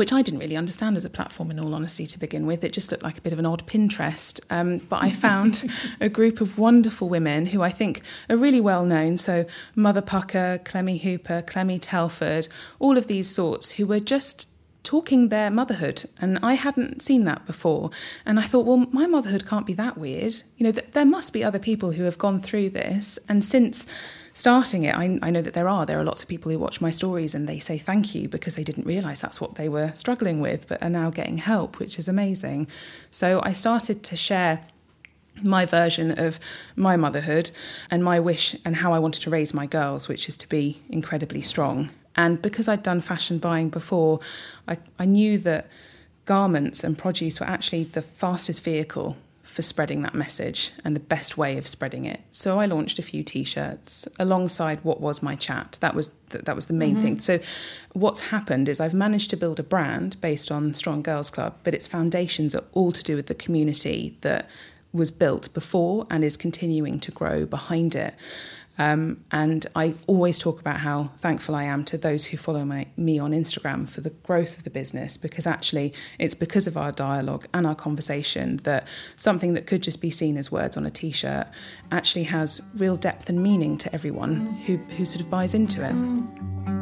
which 0.00 0.14
I 0.14 0.22
didn't 0.22 0.40
really 0.40 0.56
understand 0.56 0.96
as 0.96 1.04
a 1.04 1.10
platform, 1.10 1.50
in 1.50 1.60
all 1.60 1.74
honesty, 1.74 2.06
to 2.06 2.18
begin 2.18 2.46
with. 2.46 2.64
It 2.64 2.72
just 2.72 2.90
looked 2.90 3.02
like 3.02 3.18
a 3.18 3.20
bit 3.20 3.34
of 3.34 3.38
an 3.38 3.44
odd 3.44 3.66
Pinterest. 3.66 4.40
Um, 4.48 4.78
but 4.78 5.02
I 5.02 5.10
found 5.10 5.64
a 6.00 6.08
group 6.08 6.40
of 6.40 6.58
wonderful 6.58 7.10
women 7.10 7.46
who 7.46 7.60
I 7.60 7.68
think 7.68 8.00
are 8.30 8.36
really 8.36 8.62
well 8.62 8.84
known. 8.86 9.18
So, 9.18 9.44
Mother 9.74 10.00
Pucker, 10.00 10.60
Clemmie 10.64 10.98
Hooper, 10.98 11.42
Clemmie 11.42 11.78
Telford, 11.78 12.48
all 12.78 12.96
of 12.96 13.08
these 13.08 13.28
sorts 13.28 13.72
who 13.72 13.86
were 13.86 14.00
just 14.00 14.48
talking 14.82 15.28
their 15.28 15.50
motherhood 15.50 16.04
and 16.20 16.38
I 16.42 16.54
hadn't 16.54 17.02
seen 17.02 17.24
that 17.24 17.46
before. 17.46 17.90
And 18.24 18.38
I 18.38 18.42
thought 18.42 18.66
well 18.66 18.86
my 18.90 19.06
motherhood 19.06 19.46
can't 19.46 19.66
be 19.66 19.74
that 19.74 19.98
weird. 19.98 20.34
You 20.56 20.64
know 20.64 20.72
th- 20.72 20.92
there 20.92 21.04
must 21.04 21.32
be 21.32 21.44
other 21.44 21.58
people 21.58 21.92
who 21.92 22.04
have 22.04 22.18
gone 22.18 22.40
through 22.40 22.70
this. 22.70 23.18
And 23.28 23.44
since 23.44 23.86
starting 24.32 24.84
it 24.84 24.94
I, 24.94 25.18
I 25.22 25.30
know 25.30 25.42
that 25.42 25.54
there 25.54 25.68
are. 25.68 25.84
There 25.84 25.98
are 25.98 26.04
lots 26.04 26.22
of 26.22 26.28
people 26.28 26.50
who 26.50 26.58
watch 26.58 26.80
my 26.80 26.90
stories 26.90 27.34
and 27.34 27.48
they 27.48 27.58
say 27.58 27.78
thank 27.78 28.14
you 28.14 28.28
because 28.28 28.56
they 28.56 28.64
didn't 28.64 28.86
realize 28.86 29.20
that's 29.20 29.40
what 29.40 29.56
they 29.56 29.68
were 29.68 29.92
struggling 29.94 30.40
with 30.40 30.68
but 30.68 30.82
are 30.82 30.90
now 30.90 31.10
getting 31.10 31.38
help 31.38 31.78
which 31.78 31.98
is 31.98 32.08
amazing. 32.08 32.66
So 33.10 33.40
I 33.42 33.52
started 33.52 34.02
to 34.04 34.16
share 34.16 34.66
my 35.42 35.64
version 35.64 36.18
of 36.18 36.38
my 36.76 36.96
motherhood 36.96 37.50
and 37.90 38.04
my 38.04 38.20
wish 38.20 38.56
and 38.64 38.76
how 38.76 38.92
I 38.92 38.98
wanted 38.98 39.22
to 39.22 39.30
raise 39.30 39.54
my 39.54 39.66
girls, 39.66 40.08
which 40.08 40.28
is 40.28 40.36
to 40.38 40.48
be 40.48 40.82
incredibly 40.90 41.42
strong 41.42 41.90
and 42.16 42.40
because 42.40 42.68
I'd 42.68 42.82
done 42.82 43.00
fashion 43.00 43.38
buying 43.38 43.68
before, 43.68 44.20
I, 44.66 44.78
I 44.98 45.04
knew 45.04 45.38
that 45.38 45.68
garments 46.24 46.84
and 46.84 46.96
produce 46.96 47.40
were 47.40 47.46
actually 47.46 47.84
the 47.84 48.02
fastest 48.02 48.62
vehicle 48.62 49.16
for 49.50 49.62
spreading 49.62 50.02
that 50.02 50.14
message 50.14 50.70
and 50.84 50.94
the 50.94 51.00
best 51.00 51.36
way 51.36 51.58
of 51.58 51.66
spreading 51.66 52.04
it. 52.04 52.20
So 52.30 52.60
I 52.60 52.66
launched 52.66 53.00
a 53.00 53.02
few 53.02 53.24
t-shirts 53.24 54.06
alongside 54.16 54.78
what 54.84 55.00
was 55.00 55.24
my 55.24 55.34
chat. 55.34 55.76
That 55.80 55.96
was 55.96 56.14
th- 56.30 56.44
that 56.44 56.54
was 56.54 56.66
the 56.66 56.72
main 56.72 56.92
mm-hmm. 56.92 57.02
thing. 57.02 57.18
So 57.18 57.40
what's 57.92 58.30
happened 58.30 58.68
is 58.68 58.78
I've 58.78 58.94
managed 58.94 59.28
to 59.30 59.36
build 59.36 59.58
a 59.58 59.64
brand 59.64 60.20
based 60.20 60.52
on 60.52 60.72
Strong 60.74 61.02
Girls 61.02 61.30
Club, 61.30 61.56
but 61.64 61.74
its 61.74 61.88
foundations 61.88 62.54
are 62.54 62.62
all 62.72 62.92
to 62.92 63.02
do 63.02 63.16
with 63.16 63.26
the 63.26 63.34
community 63.34 64.16
that 64.20 64.48
was 64.92 65.10
built 65.10 65.52
before 65.52 66.06
and 66.10 66.24
is 66.24 66.36
continuing 66.36 67.00
to 67.00 67.10
grow 67.10 67.44
behind 67.44 67.96
it. 67.96 68.14
Um, 68.80 69.24
and 69.30 69.66
I 69.76 69.94
always 70.06 70.38
talk 70.38 70.58
about 70.58 70.78
how 70.78 71.10
thankful 71.18 71.54
I 71.54 71.64
am 71.64 71.84
to 71.84 71.98
those 71.98 72.24
who 72.24 72.38
follow 72.38 72.64
my, 72.64 72.86
me 72.96 73.18
on 73.18 73.32
Instagram 73.32 73.86
for 73.86 74.00
the 74.00 74.08
growth 74.08 74.56
of 74.56 74.64
the 74.64 74.70
business 74.70 75.18
because 75.18 75.46
actually 75.46 75.92
it's 76.18 76.34
because 76.34 76.66
of 76.66 76.78
our 76.78 76.90
dialogue 76.90 77.46
and 77.52 77.66
our 77.66 77.74
conversation 77.74 78.56
that 78.62 78.88
something 79.16 79.52
that 79.52 79.66
could 79.66 79.82
just 79.82 80.00
be 80.00 80.08
seen 80.08 80.38
as 80.38 80.50
words 80.50 80.78
on 80.78 80.86
a 80.86 80.90
t 80.90 81.12
shirt 81.12 81.48
actually 81.92 82.24
has 82.24 82.62
real 82.74 82.96
depth 82.96 83.28
and 83.28 83.42
meaning 83.42 83.76
to 83.76 83.94
everyone 83.94 84.46
who, 84.64 84.78
who 84.78 85.04
sort 85.04 85.22
of 85.22 85.30
buys 85.30 85.52
into 85.52 85.84
it. 85.84 86.79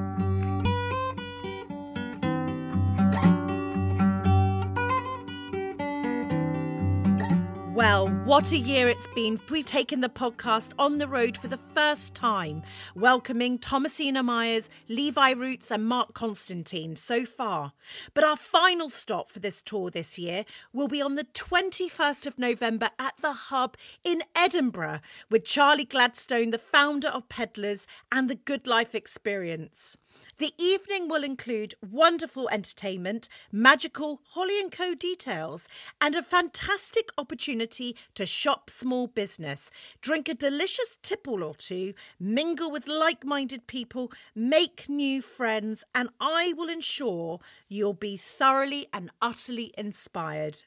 Well, 7.79 8.09
what 8.25 8.51
a 8.51 8.59
year 8.59 8.89
it's 8.89 9.07
been. 9.15 9.39
We've 9.49 9.65
taken 9.65 10.01
the 10.01 10.09
podcast 10.09 10.73
on 10.81 10.99
the 10.99 11.07
road 11.07 11.39
for 11.39 11.47
the 11.47 11.57
first 11.57 12.13
time, 12.13 12.65
welcoming 12.97 13.57
Thomasina 13.57 14.21
Miers, 14.21 14.69
Levi 14.89 15.31
Roots, 15.31 15.71
and 15.71 15.87
Mark 15.87 16.13
Constantine 16.13 16.97
so 16.97 17.25
far. 17.25 17.75
But 18.15 18.25
our 18.25 18.35
final 18.35 18.89
stop 18.89 19.31
for 19.31 19.39
this 19.39 19.63
tour 19.63 19.91
this 19.91 20.19
year 20.19 20.45
will 20.73 20.89
be 20.89 21.01
on 21.01 21.15
the 21.15 21.23
21st 21.23 22.27
of 22.27 22.37
November 22.37 22.91
at 22.99 23.15
the 23.23 23.33
Hub 23.33 23.77
in 24.03 24.25
Edinburgh 24.35 24.99
with 25.31 25.45
Charlie 25.45 25.85
Gladstone, 25.85 26.51
the 26.51 26.59
founder 26.59 27.07
of 27.07 27.29
Pedlars 27.29 27.87
and 28.11 28.29
the 28.29 28.35
Good 28.35 28.67
Life 28.67 28.93
Experience. 28.93 29.97
The 30.39 30.55
evening 30.57 31.09
will 31.09 31.25
include 31.25 31.75
wonderful 31.83 32.49
entertainment, 32.51 33.29
magical 33.51 34.21
Holly 34.25 34.63
& 34.69 34.71
Co 34.71 34.95
details, 34.95 35.67
and 36.01 36.15
a 36.15 36.23
fantastic 36.23 37.11
opportunity 37.19 37.97
to 38.15 38.25
shop 38.25 38.71
small 38.71 39.09
business, 39.09 39.69
drink 40.01 40.29
a 40.29 40.35
delicious 40.35 40.97
tipple 41.03 41.43
or 41.43 41.57
two, 41.57 41.93
mingle 42.21 42.71
with 42.71 42.87
like-minded 42.87 43.67
people, 43.67 44.13
make 44.33 44.89
new 44.89 45.21
friends, 45.23 45.83
and 45.93 46.09
I 46.21 46.55
will 46.57 46.69
ensure 46.69 47.41
you'll 47.69 47.93
be 47.93 48.17
thoroughly 48.17 48.87
and 48.93 49.11
utterly 49.21 49.75
inspired. 49.77 50.63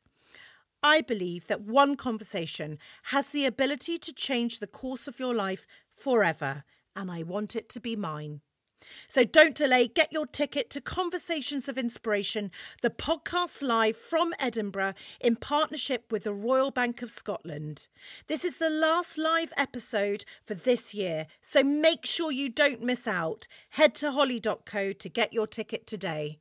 I 0.84 1.00
believe 1.00 1.48
that 1.48 1.62
one 1.62 1.96
conversation 1.96 2.78
has 3.04 3.28
the 3.28 3.46
ability 3.46 4.00
to 4.00 4.12
change 4.12 4.60
the 4.60 4.68
course 4.68 5.08
of 5.08 5.18
your 5.18 5.34
life 5.34 5.66
forever, 5.94 6.66
and 6.94 7.10
I 7.10 7.24
want 7.24 7.56
it 7.56 7.70
to 7.70 7.80
be 7.80 7.96
mine. 7.96 8.42
So 9.08 9.24
don't 9.24 9.56
delay, 9.56 9.88
get 9.88 10.12
your 10.12 10.26
ticket 10.26 10.70
to 10.72 10.82
Conversations 10.82 11.70
of 11.70 11.78
Inspiration, 11.78 12.52
the 12.82 12.89
podcast 12.89 13.62
live 13.62 13.96
from 13.96 14.34
Edinburgh 14.39 14.94
in 15.20 15.36
partnership 15.38 16.12
with 16.12 16.24
the 16.24 16.34
Royal 16.34 16.72
Bank 16.72 17.02
of 17.02 17.12
Scotland. 17.12 17.88
This 18.28 18.44
is 18.44 18.58
the 18.58 18.70
last 18.70 19.17
live 19.17 19.54
episode 19.56 20.26
for 20.46 20.54
this 20.54 20.94
year, 20.94 21.28
so 21.41 21.63
make 21.63 22.06
sure 22.06 22.32
you 22.32 22.50
don't 22.50 22.82
miss 22.82 23.08
out. 23.08 23.48
Head 23.70 23.96
to 23.96 24.12
holly.co 24.12 24.94
to 24.94 25.10
get 25.10 25.32
your 25.32 25.48
ticket 25.48 25.88
today. 25.88 26.40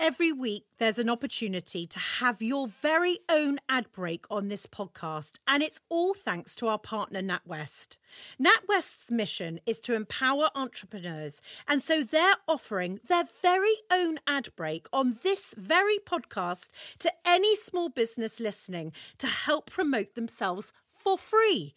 Every 0.00 0.30
week, 0.30 0.64
there's 0.78 1.00
an 1.00 1.10
opportunity 1.10 1.84
to 1.88 1.98
have 1.98 2.40
your 2.40 2.68
very 2.68 3.18
own 3.28 3.58
ad 3.68 3.90
break 3.90 4.26
on 4.30 4.46
this 4.46 4.64
podcast, 4.64 5.38
and 5.44 5.60
it's 5.60 5.80
all 5.88 6.14
thanks 6.14 6.54
to 6.56 6.68
our 6.68 6.78
partner, 6.78 7.20
NatWest. 7.20 7.96
NatWest's 8.40 9.10
mission 9.10 9.58
is 9.66 9.80
to 9.80 9.96
empower 9.96 10.50
entrepreneurs, 10.54 11.42
and 11.66 11.82
so 11.82 12.04
they're 12.04 12.36
offering 12.46 13.00
their 13.08 13.24
very 13.42 13.74
own 13.90 14.20
ad 14.24 14.50
break 14.54 14.86
on 14.92 15.16
this 15.24 15.52
very 15.58 15.98
podcast 15.98 16.68
to 17.00 17.12
any 17.26 17.56
small 17.56 17.88
business 17.88 18.38
listening 18.38 18.92
to 19.18 19.26
help 19.26 19.68
promote 19.68 20.14
themselves 20.14 20.72
for 20.94 21.18
free 21.18 21.74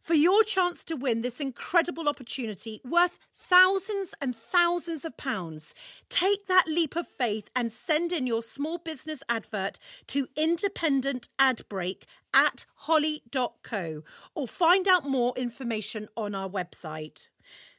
for 0.00 0.14
your 0.14 0.42
chance 0.42 0.82
to 0.84 0.96
win 0.96 1.20
this 1.20 1.40
incredible 1.40 2.08
opportunity 2.08 2.80
worth 2.84 3.18
thousands 3.34 4.14
and 4.20 4.34
thousands 4.34 5.04
of 5.04 5.16
pounds. 5.16 5.74
Take 6.08 6.46
that 6.46 6.64
leap 6.66 6.96
of 6.96 7.06
faith 7.06 7.48
and 7.54 7.70
send 7.70 8.12
in 8.12 8.26
your 8.26 8.42
small 8.42 8.78
business 8.78 9.22
advert 9.28 9.78
to 10.08 10.26
independent 10.36 11.28
ad 11.38 11.62
break 11.68 12.06
at 12.34 12.66
holly.co 12.76 14.02
or 14.34 14.48
find 14.48 14.88
out 14.88 15.06
more 15.06 15.32
information 15.36 16.08
on 16.16 16.34
our 16.34 16.48
website. 16.48 17.28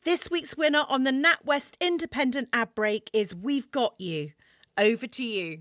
This 0.03 0.31
week's 0.31 0.57
winner 0.57 0.85
on 0.89 1.03
the 1.03 1.11
NatWest 1.11 1.75
Independent 1.79 2.49
Ad 2.51 2.73
Break 2.73 3.09
is 3.13 3.35
We've 3.35 3.69
Got 3.69 3.93
You. 3.99 4.31
Over 4.75 5.05
to 5.05 5.23
you. 5.23 5.59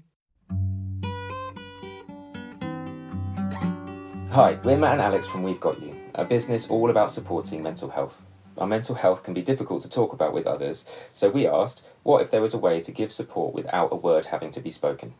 Hi, 4.30 4.58
we're 4.64 4.78
Matt 4.78 4.92
and 4.92 5.02
Alex 5.02 5.26
from 5.26 5.42
We've 5.42 5.60
Got 5.60 5.82
You 5.82 5.89
a 6.14 6.24
business 6.24 6.68
all 6.68 6.90
about 6.90 7.10
supporting 7.10 7.62
mental 7.62 7.90
health. 7.90 8.24
Our 8.58 8.66
mental 8.66 8.94
health 8.94 9.22
can 9.22 9.34
be 9.34 9.42
difficult 9.42 9.82
to 9.82 9.90
talk 9.90 10.12
about 10.12 10.32
with 10.32 10.46
others, 10.46 10.84
so 11.12 11.30
we 11.30 11.46
asked 11.46 11.84
what 12.02 12.20
if 12.20 12.30
there 12.30 12.42
was 12.42 12.54
a 12.54 12.58
way 12.58 12.80
to 12.80 12.92
give 12.92 13.12
support 13.12 13.54
without 13.54 13.92
a 13.92 13.96
word 13.96 14.26
having 14.26 14.50
to 14.50 14.60
be 14.60 14.70
spoken? 14.70 15.14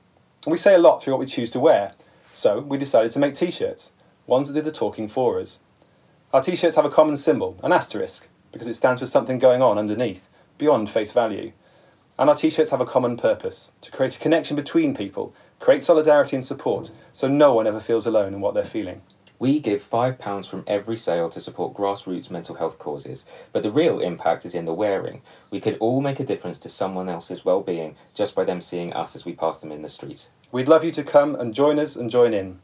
We 0.46 0.56
say 0.56 0.74
a 0.74 0.78
lot 0.78 1.02
through 1.02 1.14
what 1.14 1.20
we 1.20 1.26
choose 1.26 1.50
to 1.52 1.60
wear, 1.60 1.92
so 2.30 2.60
we 2.60 2.78
decided 2.78 3.12
to 3.12 3.18
make 3.18 3.34
t 3.34 3.50
shirts, 3.50 3.92
ones 4.26 4.48
that 4.48 4.54
did 4.54 4.64
the 4.64 4.72
talking 4.72 5.08
for 5.08 5.40
us. 5.40 5.60
Our 6.32 6.42
t 6.42 6.56
shirts 6.56 6.76
have 6.76 6.84
a 6.84 6.90
common 6.90 7.16
symbol, 7.16 7.58
an 7.62 7.72
asterisk, 7.72 8.28
because 8.52 8.68
it 8.68 8.74
stands 8.74 9.00
for 9.00 9.06
something 9.06 9.38
going 9.38 9.62
on 9.62 9.78
underneath, 9.78 10.28
beyond 10.58 10.90
face 10.90 11.12
value. 11.12 11.52
And 12.18 12.28
our 12.28 12.36
t 12.36 12.50
shirts 12.50 12.70
have 12.70 12.80
a 12.80 12.86
common 12.86 13.16
purpose 13.16 13.72
to 13.80 13.90
create 13.90 14.16
a 14.16 14.18
connection 14.18 14.56
between 14.56 14.94
people, 14.94 15.34
create 15.60 15.82
solidarity 15.82 16.36
and 16.36 16.44
support, 16.44 16.90
so 17.12 17.28
no 17.28 17.54
one 17.54 17.66
ever 17.66 17.80
feels 17.80 18.06
alone 18.06 18.34
in 18.34 18.40
what 18.40 18.54
they're 18.54 18.64
feeling. 18.64 19.02
We 19.40 19.58
give 19.58 19.82
£5 19.82 20.46
from 20.46 20.62
every 20.66 20.98
sale 20.98 21.30
to 21.30 21.40
support 21.40 21.74
grassroots 21.74 22.30
mental 22.30 22.56
health 22.56 22.78
causes, 22.78 23.24
but 23.52 23.62
the 23.62 23.72
real 23.72 23.98
impact 23.98 24.44
is 24.44 24.54
in 24.54 24.66
the 24.66 24.74
wearing. 24.74 25.22
We 25.50 25.60
could 25.60 25.78
all 25.78 26.02
make 26.02 26.20
a 26.20 26.26
difference 26.26 26.58
to 26.58 26.68
someone 26.68 27.08
else's 27.08 27.42
well-being 27.42 27.96
just 28.12 28.34
by 28.34 28.44
them 28.44 28.60
seeing 28.60 28.92
us 28.92 29.16
as 29.16 29.24
we 29.24 29.32
pass 29.32 29.62
them 29.62 29.72
in 29.72 29.80
the 29.80 29.88
street. 29.88 30.28
We'd 30.52 30.68
love 30.68 30.84
you 30.84 30.92
to 30.92 31.02
come 31.02 31.36
and 31.36 31.54
join 31.54 31.78
us 31.78 31.96
and 31.96 32.10
join 32.10 32.34
in. 32.34 32.58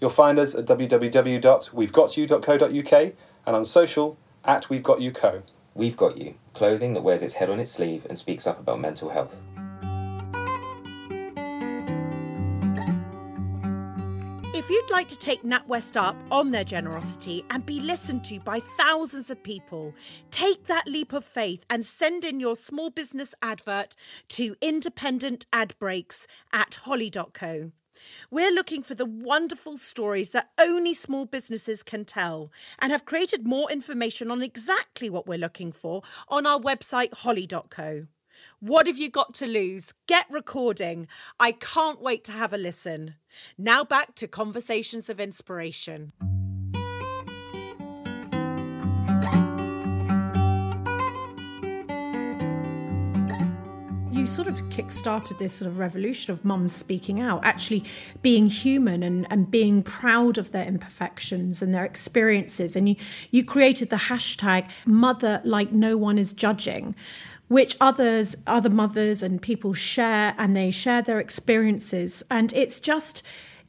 You'll 0.00 0.08
find 0.08 0.38
us 0.38 0.54
at 0.54 0.64
www.we'vegotyou.co.uk 0.64 3.12
and 3.46 3.56
on 3.56 3.64
social 3.66 4.16
at 4.46 4.70
We've 4.70 4.82
Got 4.82 5.02
You 5.02 5.12
Co. 5.12 5.42
We've 5.74 5.96
Got 5.96 6.16
You, 6.16 6.36
clothing 6.54 6.94
that 6.94 7.02
wears 7.02 7.22
its 7.22 7.34
head 7.34 7.50
on 7.50 7.60
its 7.60 7.70
sleeve 7.70 8.06
and 8.08 8.16
speaks 8.16 8.46
up 8.46 8.58
about 8.58 8.80
mental 8.80 9.10
health. 9.10 9.42
You'd 14.84 14.90
like 14.90 15.08
to 15.08 15.18
take 15.18 15.42
NatWest 15.42 15.96
up 15.96 16.14
on 16.30 16.50
their 16.50 16.62
generosity 16.62 17.42
and 17.48 17.64
be 17.64 17.80
listened 17.80 18.22
to 18.24 18.38
by 18.40 18.60
thousands 18.60 19.30
of 19.30 19.42
people, 19.42 19.94
take 20.30 20.66
that 20.66 20.86
leap 20.86 21.14
of 21.14 21.24
faith 21.24 21.64
and 21.70 21.86
send 21.86 22.22
in 22.22 22.38
your 22.38 22.54
small 22.54 22.90
business 22.90 23.34
advert 23.40 23.96
to 24.28 24.54
independent 24.60 25.46
ad 25.54 25.74
breaks 25.78 26.26
at 26.52 26.74
holly.co. 26.82 27.72
We're 28.30 28.52
looking 28.52 28.82
for 28.82 28.94
the 28.94 29.06
wonderful 29.06 29.78
stories 29.78 30.32
that 30.32 30.50
only 30.60 30.92
small 30.92 31.24
businesses 31.24 31.82
can 31.82 32.04
tell 32.04 32.52
and 32.78 32.92
have 32.92 33.06
created 33.06 33.46
more 33.46 33.72
information 33.72 34.30
on 34.30 34.42
exactly 34.42 35.08
what 35.08 35.26
we're 35.26 35.38
looking 35.38 35.72
for 35.72 36.02
on 36.28 36.44
our 36.44 36.60
website 36.60 37.14
holly.co. 37.14 38.08
What 38.60 38.86
have 38.86 38.98
you 38.98 39.10
got 39.10 39.34
to 39.34 39.46
lose? 39.46 39.92
Get 40.06 40.26
recording. 40.30 41.08
I 41.38 41.52
can't 41.52 42.00
wait 42.00 42.24
to 42.24 42.32
have 42.32 42.52
a 42.52 42.58
listen. 42.58 43.16
Now 43.58 43.84
back 43.84 44.14
to 44.16 44.28
Conversations 44.28 45.08
of 45.08 45.20
Inspiration. 45.20 46.12
you 54.24 54.28
sort 54.28 54.48
of 54.48 54.70
kick-started 54.70 55.38
this 55.38 55.52
sort 55.52 55.70
of 55.70 55.78
revolution 55.78 56.32
of 56.32 56.46
mums 56.46 56.74
speaking 56.74 57.20
out, 57.20 57.44
actually 57.44 57.84
being 58.22 58.46
human 58.46 59.02
and, 59.02 59.26
and 59.28 59.50
being 59.50 59.82
proud 59.82 60.38
of 60.38 60.50
their 60.50 60.64
imperfections 60.64 61.60
and 61.60 61.74
their 61.74 61.84
experiences. 61.84 62.74
And 62.74 62.88
you, 62.88 62.96
you 63.30 63.44
created 63.44 63.90
the 63.90 63.96
hashtag 63.96 64.66
mother 64.86 65.42
like 65.44 65.72
no 65.72 65.98
one 65.98 66.16
is 66.16 66.32
judging 66.32 66.94
which 67.48 67.76
others, 67.80 68.36
other 68.46 68.70
mothers 68.70 69.22
and 69.22 69.40
people 69.40 69.74
share, 69.74 70.34
and 70.38 70.56
they 70.56 70.70
share 70.70 71.02
their 71.02 71.20
experiences. 71.20 72.22
And 72.30 72.52
it's 72.52 72.80
just, 72.80 73.22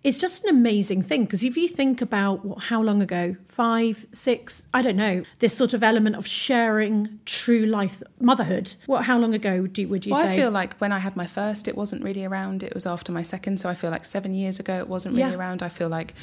it's 0.04 0.22
just 0.22 0.44
an 0.46 0.52
amazing 0.52 1.02
thing 1.02 1.24
because 1.26 1.44
if 1.44 1.58
you 1.58 1.68
think 1.68 2.02
about 2.02 2.46
what, 2.46 2.66
how 2.66 2.82
long 2.82 3.02
ago, 3.02 3.36
five, 3.48 4.06
six, 4.12 4.68
I 4.74 4.82
don't 4.82 4.96
know, 4.96 5.24
this 5.40 5.58
sort 5.58 5.74
of 5.74 5.82
element 5.82 6.16
of 6.16 6.28
sharing 6.28 7.20
true 7.26 7.66
life 7.66 8.04
motherhood. 8.20 8.76
What, 8.86 9.06
how 9.06 9.18
long 9.18 9.34
ago 9.34 9.66
do, 9.66 9.88
would 9.88 10.06
you 10.06 10.14
well, 10.14 10.22
say? 10.22 10.34
I 10.34 10.36
feel 10.36 10.52
like 10.52 10.76
when 10.78 10.92
I 10.92 11.00
had 11.00 11.16
my 11.16 11.26
first, 11.26 11.68
it 11.68 11.76
wasn't 11.76 12.04
really 12.04 12.24
around. 12.24 12.62
It 12.62 12.74
was 12.74 12.86
after 12.86 13.12
my 13.12 13.24
second, 13.24 13.60
so 13.60 13.68
I 13.68 13.74
feel 13.74 13.90
like 13.90 14.06
seven 14.06 14.34
years 14.34 14.60
ago, 14.60 14.78
it 14.78 14.88
wasn't 14.88 15.16
really 15.16 15.32
yeah. 15.32 15.38
around. 15.38 15.64
I 15.64 15.70
feel 15.70 15.90
like 15.90 16.14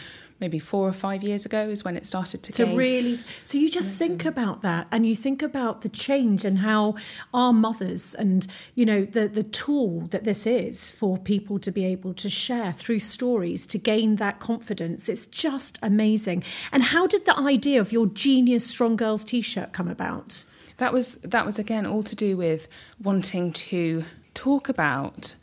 maybe 0.43 0.59
four 0.59 0.87
or 0.87 0.93
five 0.93 1.23
years 1.23 1.47
ago 1.47 1.63
is 1.75 1.85
when 1.85 1.97
it 1.97 2.05
started 2.05 2.43
to, 2.43 2.53
to 2.53 2.67
really 2.77 3.19
so 3.45 3.57
you 3.57 3.69
just 3.71 3.99
think 3.99 4.27
about 4.27 4.61
that 4.63 4.87
and 4.93 5.07
you 5.07 5.15
think 5.17 5.41
about 5.43 5.81
the 5.81 5.89
change 5.89 6.45
and 6.45 6.59
how 6.59 6.95
our 7.33 7.53
mothers 7.53 8.15
and 8.15 8.47
you 8.75 8.85
know 8.85 9.05
the 9.05 9.27
the 9.29 9.43
tool 9.43 10.01
that 10.13 10.25
this 10.25 10.47
is 10.47 10.91
for 10.91 11.17
people 11.17 11.59
to 11.59 11.71
be 11.71 11.85
able 11.85 12.13
to 12.15 12.29
share 12.29 12.73
through 12.73 12.99
stories 12.99 13.67
to 13.67 13.79
gain 13.79 14.17
that 14.17 14.39
confidence. 14.41 15.09
It's 15.09 15.27
just 15.27 15.79
amazing. 15.83 16.45
And 16.73 16.83
how 16.83 17.07
did 17.07 17.25
the 17.25 17.39
idea 17.39 17.81
of 17.81 17.93
your 17.93 18.07
genius 18.07 18.67
strong 18.67 18.97
girls 18.97 19.25
t-shirt 19.25 19.73
come 19.73 19.89
about? 19.89 20.45
That 20.79 20.93
was 20.93 21.15
that 21.17 21.47
was 21.47 21.59
again 21.59 21.87
all 21.87 22.03
to 22.03 22.17
do 22.17 22.37
with 22.37 22.69
wanting 23.01 23.53
to 23.53 24.05
talk 24.35 24.69
about 24.69 25.37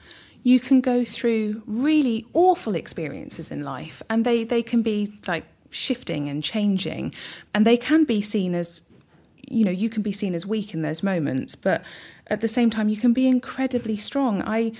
you 0.43 0.59
can 0.59 0.81
go 0.81 1.03
through 1.03 1.61
really 1.65 2.25
awful 2.33 2.75
experiences 2.75 3.51
in 3.51 3.63
life 3.63 4.01
and 4.09 4.25
they, 4.25 4.43
they 4.43 4.63
can 4.63 4.81
be 4.81 5.13
like 5.27 5.45
shifting 5.69 6.27
and 6.27 6.43
changing 6.43 7.13
and 7.53 7.65
they 7.65 7.77
can 7.77 8.03
be 8.03 8.21
seen 8.21 8.55
as 8.55 8.89
you 9.47 9.65
know 9.65 9.71
you 9.71 9.89
can 9.89 10.01
be 10.01 10.11
seen 10.11 10.33
as 10.33 10.45
weak 10.45 10.73
in 10.73 10.81
those 10.81 11.03
moments 11.03 11.55
but 11.55 11.83
at 12.27 12.41
the 12.41 12.47
same 12.47 12.69
time 12.69 12.89
you 12.89 12.97
can 12.97 13.13
be 13.13 13.27
incredibly 13.27 13.97
strong. 13.97 14.41
I 14.43 14.71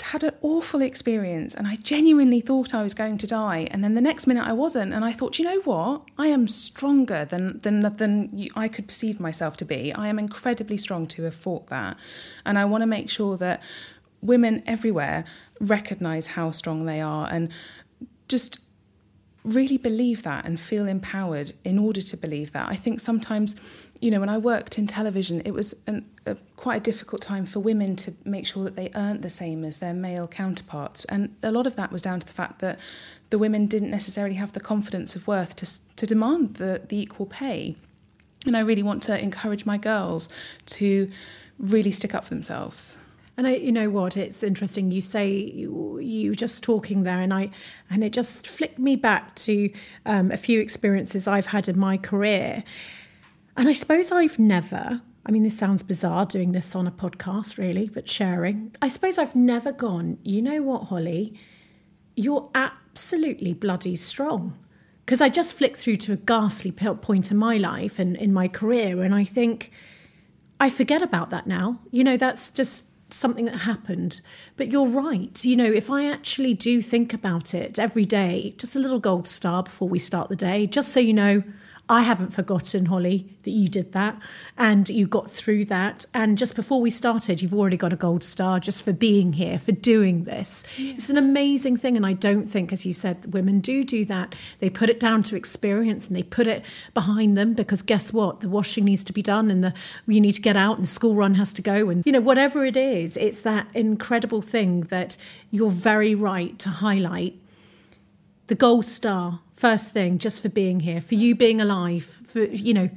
had 0.00 0.24
an 0.24 0.34
awful 0.42 0.82
experience 0.82 1.54
and 1.54 1.68
i 1.68 1.76
genuinely 1.76 2.40
thought 2.40 2.74
i 2.74 2.82
was 2.82 2.94
going 2.94 3.16
to 3.16 3.28
die 3.28 3.68
and 3.70 3.84
then 3.84 3.94
the 3.94 4.00
next 4.00 4.26
minute 4.26 4.44
i 4.44 4.52
wasn't 4.52 4.92
and 4.92 5.04
i 5.04 5.12
thought 5.12 5.38
you 5.38 5.44
know 5.44 5.60
what? 5.60 6.02
I 6.18 6.26
am 6.26 6.48
stronger 6.48 7.24
than 7.24 7.60
than 7.60 7.80
than 7.96 8.48
i 8.56 8.66
could 8.66 8.88
perceive 8.88 9.20
myself 9.20 9.56
to 9.58 9.64
be. 9.64 9.92
I 9.92 10.08
am 10.08 10.18
incredibly 10.18 10.76
strong 10.78 11.06
to 11.06 11.22
have 11.22 11.34
fought 11.34 11.68
that 11.68 11.96
and 12.44 12.58
i 12.58 12.64
want 12.64 12.82
to 12.82 12.86
make 12.86 13.08
sure 13.08 13.36
that 13.36 13.62
women 14.24 14.62
everywhere 14.66 15.24
recognize 15.60 16.28
how 16.28 16.50
strong 16.50 16.86
they 16.86 17.00
are 17.00 17.28
and 17.30 17.50
just 18.28 18.60
really 19.44 19.76
believe 19.76 20.22
that 20.22 20.46
and 20.46 20.58
feel 20.58 20.88
empowered 20.88 21.52
in 21.64 21.78
order 21.78 22.00
to 22.00 22.16
believe 22.16 22.52
that. 22.52 22.66
I 22.68 22.76
think 22.76 22.98
sometimes 22.98 23.54
you 24.04 24.10
know, 24.10 24.20
when 24.20 24.28
I 24.28 24.36
worked 24.36 24.76
in 24.76 24.86
television, 24.86 25.40
it 25.46 25.52
was 25.52 25.74
an, 25.86 26.04
a, 26.26 26.36
quite 26.56 26.76
a 26.76 26.80
difficult 26.80 27.22
time 27.22 27.46
for 27.46 27.60
women 27.60 27.96
to 27.96 28.12
make 28.22 28.46
sure 28.46 28.62
that 28.64 28.76
they 28.76 28.90
earned 28.94 29.22
the 29.22 29.30
same 29.30 29.64
as 29.64 29.78
their 29.78 29.94
male 29.94 30.28
counterparts. 30.28 31.06
And 31.06 31.34
a 31.42 31.50
lot 31.50 31.66
of 31.66 31.76
that 31.76 31.90
was 31.90 32.02
down 32.02 32.20
to 32.20 32.26
the 32.26 32.32
fact 32.34 32.58
that 32.58 32.78
the 33.30 33.38
women 33.38 33.64
didn't 33.64 33.90
necessarily 33.90 34.34
have 34.34 34.52
the 34.52 34.60
confidence 34.60 35.16
of 35.16 35.26
worth 35.26 35.56
to, 35.56 35.96
to 35.96 36.06
demand 36.06 36.56
the, 36.56 36.82
the 36.86 36.98
equal 36.98 37.24
pay. 37.24 37.76
And 38.44 38.54
I 38.54 38.60
really 38.60 38.82
want 38.82 39.02
to 39.04 39.18
encourage 39.18 39.64
my 39.64 39.78
girls 39.78 40.28
to 40.66 41.10
really 41.58 41.90
stick 41.90 42.14
up 42.14 42.24
for 42.24 42.34
themselves. 42.34 42.98
And 43.36 43.46
I, 43.48 43.56
you 43.56 43.72
know 43.72 43.90
what, 43.90 44.16
it's 44.16 44.42
interesting. 44.42 44.92
You 44.92 45.00
say 45.00 45.30
you, 45.30 45.98
you 45.98 46.34
just 46.34 46.62
talking 46.62 47.02
there, 47.02 47.20
and 47.20 47.34
I, 47.34 47.50
and 47.90 48.04
it 48.04 48.12
just 48.12 48.46
flicked 48.46 48.78
me 48.78 48.94
back 48.94 49.34
to 49.36 49.70
um, 50.06 50.30
a 50.30 50.36
few 50.36 50.60
experiences 50.60 51.26
I've 51.26 51.46
had 51.46 51.68
in 51.68 51.78
my 51.78 51.96
career, 51.96 52.62
and 53.56 53.68
I 53.68 53.72
suppose 53.72 54.12
I've 54.12 54.38
never. 54.38 55.02
I 55.26 55.32
mean, 55.32 55.42
this 55.42 55.56
sounds 55.56 55.82
bizarre 55.82 56.26
doing 56.26 56.52
this 56.52 56.76
on 56.76 56.86
a 56.86 56.92
podcast, 56.92 57.56
really, 57.56 57.88
but 57.88 58.08
sharing. 58.08 58.76
I 58.82 58.88
suppose 58.88 59.18
I've 59.18 59.34
never 59.34 59.72
gone. 59.72 60.18
You 60.22 60.42
know 60.42 60.62
what, 60.62 60.84
Holly, 60.84 61.34
you're 62.14 62.50
absolutely 62.54 63.54
bloody 63.54 63.96
strong. 63.96 64.58
Because 65.04 65.20
I 65.20 65.28
just 65.28 65.56
flicked 65.56 65.76
through 65.76 65.96
to 65.96 66.12
a 66.12 66.16
ghastly 66.16 66.72
point 66.72 67.30
in 67.30 67.36
my 67.36 67.56
life 67.56 67.98
and 67.98 68.16
in 68.16 68.32
my 68.32 68.48
career, 68.48 69.02
and 69.02 69.14
I 69.14 69.24
think 69.24 69.70
I 70.60 70.70
forget 70.70 71.02
about 71.02 71.30
that 71.30 71.46
now. 71.46 71.80
You 71.90 72.04
know, 72.04 72.16
that's 72.16 72.50
just 72.50 72.86
something 73.14 73.46
that 73.46 73.58
happened. 73.58 74.20
But 74.56 74.70
you're 74.70 74.86
right. 74.86 75.44
You 75.44 75.56
know, 75.56 75.64
if 75.64 75.90
I 75.90 76.10
actually 76.10 76.54
do 76.54 76.82
think 76.82 77.14
about 77.14 77.54
it 77.54 77.78
every 77.78 78.04
day, 78.04 78.54
just 78.58 78.76
a 78.76 78.78
little 78.78 79.00
gold 79.00 79.28
star 79.28 79.62
before 79.62 79.88
we 79.88 79.98
start 79.98 80.28
the 80.28 80.36
day, 80.36 80.66
just 80.66 80.92
so 80.92 81.00
you 81.00 81.12
know, 81.12 81.42
I 81.86 82.00
haven't 82.00 82.30
forgotten, 82.30 82.86
Holly, 82.86 83.28
that 83.42 83.50
you 83.50 83.68
did 83.68 83.92
that 83.92 84.18
and 84.56 84.88
you 84.88 85.06
got 85.06 85.30
through 85.30 85.66
that. 85.66 86.06
And 86.14 86.38
just 86.38 86.56
before 86.56 86.80
we 86.80 86.88
started, 86.88 87.42
you've 87.42 87.52
already 87.52 87.76
got 87.76 87.92
a 87.92 87.96
gold 87.96 88.24
star 88.24 88.58
just 88.58 88.82
for 88.84 88.94
being 88.94 89.34
here, 89.34 89.58
for 89.58 89.72
doing 89.72 90.24
this. 90.24 90.64
Yeah. 90.78 90.94
It's 90.94 91.10
an 91.10 91.18
amazing 91.18 91.76
thing. 91.76 91.94
And 91.96 92.06
I 92.06 92.14
don't 92.14 92.46
think, 92.46 92.72
as 92.72 92.86
you 92.86 92.94
said, 92.94 93.34
women 93.34 93.60
do 93.60 93.84
do 93.84 94.06
that. 94.06 94.34
They 94.60 94.70
put 94.70 94.88
it 94.88 94.98
down 94.98 95.22
to 95.24 95.36
experience 95.36 96.06
and 96.06 96.16
they 96.16 96.22
put 96.22 96.46
it 96.46 96.64
behind 96.94 97.36
them 97.36 97.52
because 97.52 97.82
guess 97.82 98.14
what? 98.14 98.40
The 98.40 98.48
washing 98.48 98.86
needs 98.86 99.04
to 99.04 99.12
be 99.12 99.22
done 99.22 99.50
and 99.50 99.62
the 99.62 99.74
you 100.06 100.22
need 100.22 100.32
to 100.32 100.42
get 100.42 100.56
out 100.56 100.76
and 100.76 100.84
the 100.84 100.88
school 100.88 101.14
run 101.14 101.34
has 101.34 101.52
to 101.54 101.62
go. 101.62 101.90
And, 101.90 102.02
you 102.06 102.12
know, 102.12 102.20
whatever 102.20 102.64
it 102.64 102.76
is, 102.76 103.18
it's 103.18 103.42
that 103.42 103.66
incredible 103.74 104.40
thing 104.40 104.82
that 104.82 105.18
you're 105.50 105.70
very 105.70 106.14
right 106.14 106.58
to 106.60 106.70
highlight 106.70 107.38
the 108.46 108.54
gold 108.54 108.84
star 108.84 109.40
first 109.52 109.92
thing 109.92 110.18
just 110.18 110.42
for 110.42 110.48
being 110.48 110.80
here 110.80 111.00
for 111.00 111.14
you 111.14 111.34
being 111.34 111.60
alive 111.60 112.04
for 112.04 112.44
you 112.44 112.74
know 112.74 112.90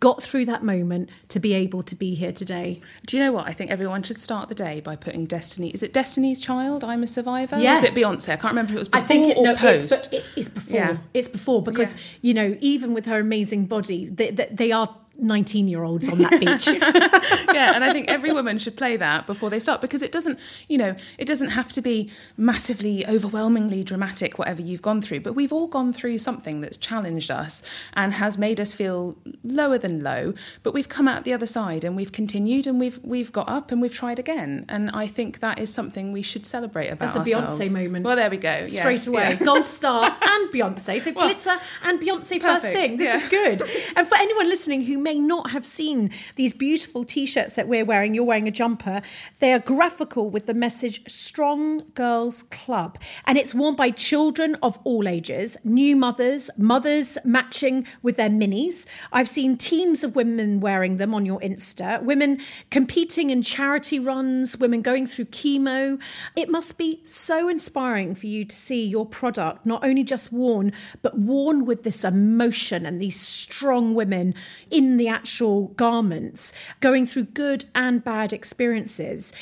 got 0.00 0.22
through 0.22 0.46
that 0.46 0.64
moment 0.64 1.10
to 1.28 1.38
be 1.38 1.52
able 1.52 1.82
to 1.82 1.94
be 1.94 2.14
here 2.14 2.32
today. 2.32 2.80
Do 3.06 3.16
you 3.16 3.22
know 3.22 3.32
what? 3.32 3.46
I 3.46 3.52
think 3.52 3.70
everyone 3.70 4.02
should 4.02 4.18
start 4.18 4.48
the 4.48 4.54
day 4.54 4.80
by 4.80 4.96
putting 4.96 5.26
Destiny. 5.26 5.68
Is 5.70 5.82
it 5.82 5.92
Destiny's 5.92 6.40
Child? 6.40 6.82
I'm 6.82 7.02
a 7.02 7.06
survivor. 7.06 7.58
Yes. 7.58 7.82
Or 7.82 7.86
is 7.86 7.96
it 7.96 8.00
Beyonce? 8.00 8.30
I 8.30 8.36
can't 8.36 8.52
remember 8.52 8.72
if 8.72 8.76
it 8.76 8.78
was 8.78 8.88
before 8.88 9.04
I 9.04 9.06
think 9.06 9.26
it, 9.28 9.36
or 9.36 9.44
no, 9.44 9.54
post. 9.54 9.84
It's, 9.84 10.08
it's, 10.12 10.36
it's 10.38 10.48
before. 10.48 10.76
Yeah. 10.76 10.96
It's 11.12 11.28
before 11.28 11.62
because 11.62 11.92
yeah. 11.92 12.00
you 12.22 12.34
know 12.34 12.56
even 12.60 12.94
with 12.94 13.06
her 13.06 13.20
amazing 13.20 13.66
body, 13.66 14.06
they, 14.06 14.30
they, 14.30 14.48
they 14.50 14.72
are 14.72 14.96
19 15.20 15.68
year 15.68 15.82
olds 15.82 16.08
on 16.08 16.18
that 16.18 16.40
beach. 16.40 16.66
yeah, 17.54 17.74
and 17.74 17.84
I 17.84 17.92
think 17.92 18.08
every 18.08 18.32
woman 18.32 18.58
should 18.58 18.76
play 18.76 18.96
that 18.96 19.26
before 19.26 19.50
they 19.50 19.58
start 19.58 19.80
because 19.80 20.02
it 20.02 20.12
doesn't, 20.12 20.38
you 20.68 20.78
know, 20.78 20.96
it 21.18 21.26
doesn't 21.26 21.50
have 21.50 21.72
to 21.72 21.82
be 21.82 22.10
massively, 22.36 23.06
overwhelmingly 23.06 23.84
dramatic, 23.84 24.38
whatever 24.38 24.62
you've 24.62 24.82
gone 24.82 25.02
through. 25.02 25.20
But 25.20 25.34
we've 25.34 25.52
all 25.52 25.66
gone 25.66 25.92
through 25.92 26.18
something 26.18 26.60
that's 26.60 26.76
challenged 26.76 27.30
us 27.30 27.62
and 27.94 28.14
has 28.14 28.38
made 28.38 28.60
us 28.60 28.72
feel 28.72 29.16
lower 29.44 29.78
than 29.78 30.02
low. 30.02 30.34
But 30.62 30.74
we've 30.74 30.88
come 30.88 31.06
out 31.06 31.24
the 31.24 31.34
other 31.34 31.46
side 31.46 31.84
and 31.84 31.96
we've 31.96 32.12
continued 32.12 32.66
and 32.66 32.80
we've 32.80 32.98
we've 33.02 33.32
got 33.32 33.48
up 33.48 33.70
and 33.70 33.80
we've 33.80 33.94
tried 33.94 34.18
again. 34.18 34.64
And 34.68 34.90
I 34.90 35.06
think 35.06 35.40
that 35.40 35.58
is 35.58 35.72
something 35.72 36.12
we 36.12 36.22
should 36.22 36.46
celebrate 36.46 36.88
about 36.88 37.12
That's 37.12 37.16
a 37.16 37.36
ourselves. 37.36 37.60
Beyonce 37.60 37.72
moment. 37.72 38.04
Well, 38.04 38.16
there 38.16 38.30
we 38.30 38.38
go. 38.38 38.62
Straight 38.62 39.06
away. 39.06 39.36
Yeah. 39.38 39.44
Gold 39.44 39.66
star 39.66 40.04
and 40.04 40.50
Beyonce. 40.50 41.00
So 41.00 41.12
well, 41.12 41.26
glitter 41.26 41.56
and 41.84 42.00
Beyonce 42.00 42.40
perfect. 42.40 42.42
first 42.42 42.62
thing. 42.62 42.96
This 42.96 43.06
yeah. 43.06 43.16
is 43.16 43.28
good. 43.28 43.62
And 43.96 44.06
for 44.06 44.16
anyone 44.16 44.48
listening 44.48 44.82
who 44.82 44.98
may 44.98 45.09
may 45.10 45.18
not 45.18 45.50
have 45.50 45.66
seen 45.66 46.08
these 46.36 46.52
beautiful 46.52 47.04
t 47.04 47.26
shirts 47.26 47.56
that 47.56 47.66
we're 47.66 47.84
wearing, 47.84 48.14
you're 48.14 48.22
wearing 48.22 48.46
a 48.46 48.52
jumper. 48.52 49.02
They 49.40 49.52
are 49.52 49.58
graphical 49.58 50.30
with 50.30 50.46
the 50.46 50.54
message 50.54 51.02
Strong 51.10 51.82
Girls 51.94 52.44
Club. 52.44 52.96
And 53.26 53.36
it's 53.36 53.52
worn 53.52 53.74
by 53.74 53.90
children 53.90 54.56
of 54.62 54.78
all 54.84 55.08
ages, 55.08 55.56
new 55.64 55.96
mothers, 55.96 56.48
mothers 56.56 57.18
matching 57.24 57.88
with 58.02 58.16
their 58.16 58.30
minis. 58.30 58.86
I've 59.12 59.26
seen 59.28 59.56
teams 59.56 60.04
of 60.04 60.14
women 60.14 60.60
wearing 60.60 60.98
them 60.98 61.12
on 61.12 61.26
your 61.26 61.40
Insta, 61.40 62.00
women 62.04 62.38
competing 62.70 63.30
in 63.30 63.42
charity 63.42 63.98
runs, 63.98 64.58
women 64.58 64.80
going 64.80 65.08
through 65.08 65.24
chemo. 65.26 66.00
It 66.36 66.48
must 66.48 66.78
be 66.78 67.00
so 67.02 67.48
inspiring 67.48 68.14
for 68.14 68.28
you 68.28 68.44
to 68.44 68.54
see 68.54 68.86
your 68.86 69.06
product 69.06 69.66
not 69.66 69.84
only 69.84 70.04
just 70.04 70.30
worn, 70.32 70.72
but 71.02 71.18
worn 71.18 71.64
with 71.64 71.82
this 71.82 72.04
emotion 72.04 72.86
and 72.86 73.00
these 73.00 73.18
strong 73.18 73.96
women 73.96 74.34
in 74.70 74.89
the 74.96 75.08
actual 75.08 75.68
garments, 75.68 76.52
going 76.80 77.06
through 77.06 77.24
good 77.24 77.64
and 77.74 78.02
bad 78.02 78.32
experiences. 78.32 79.32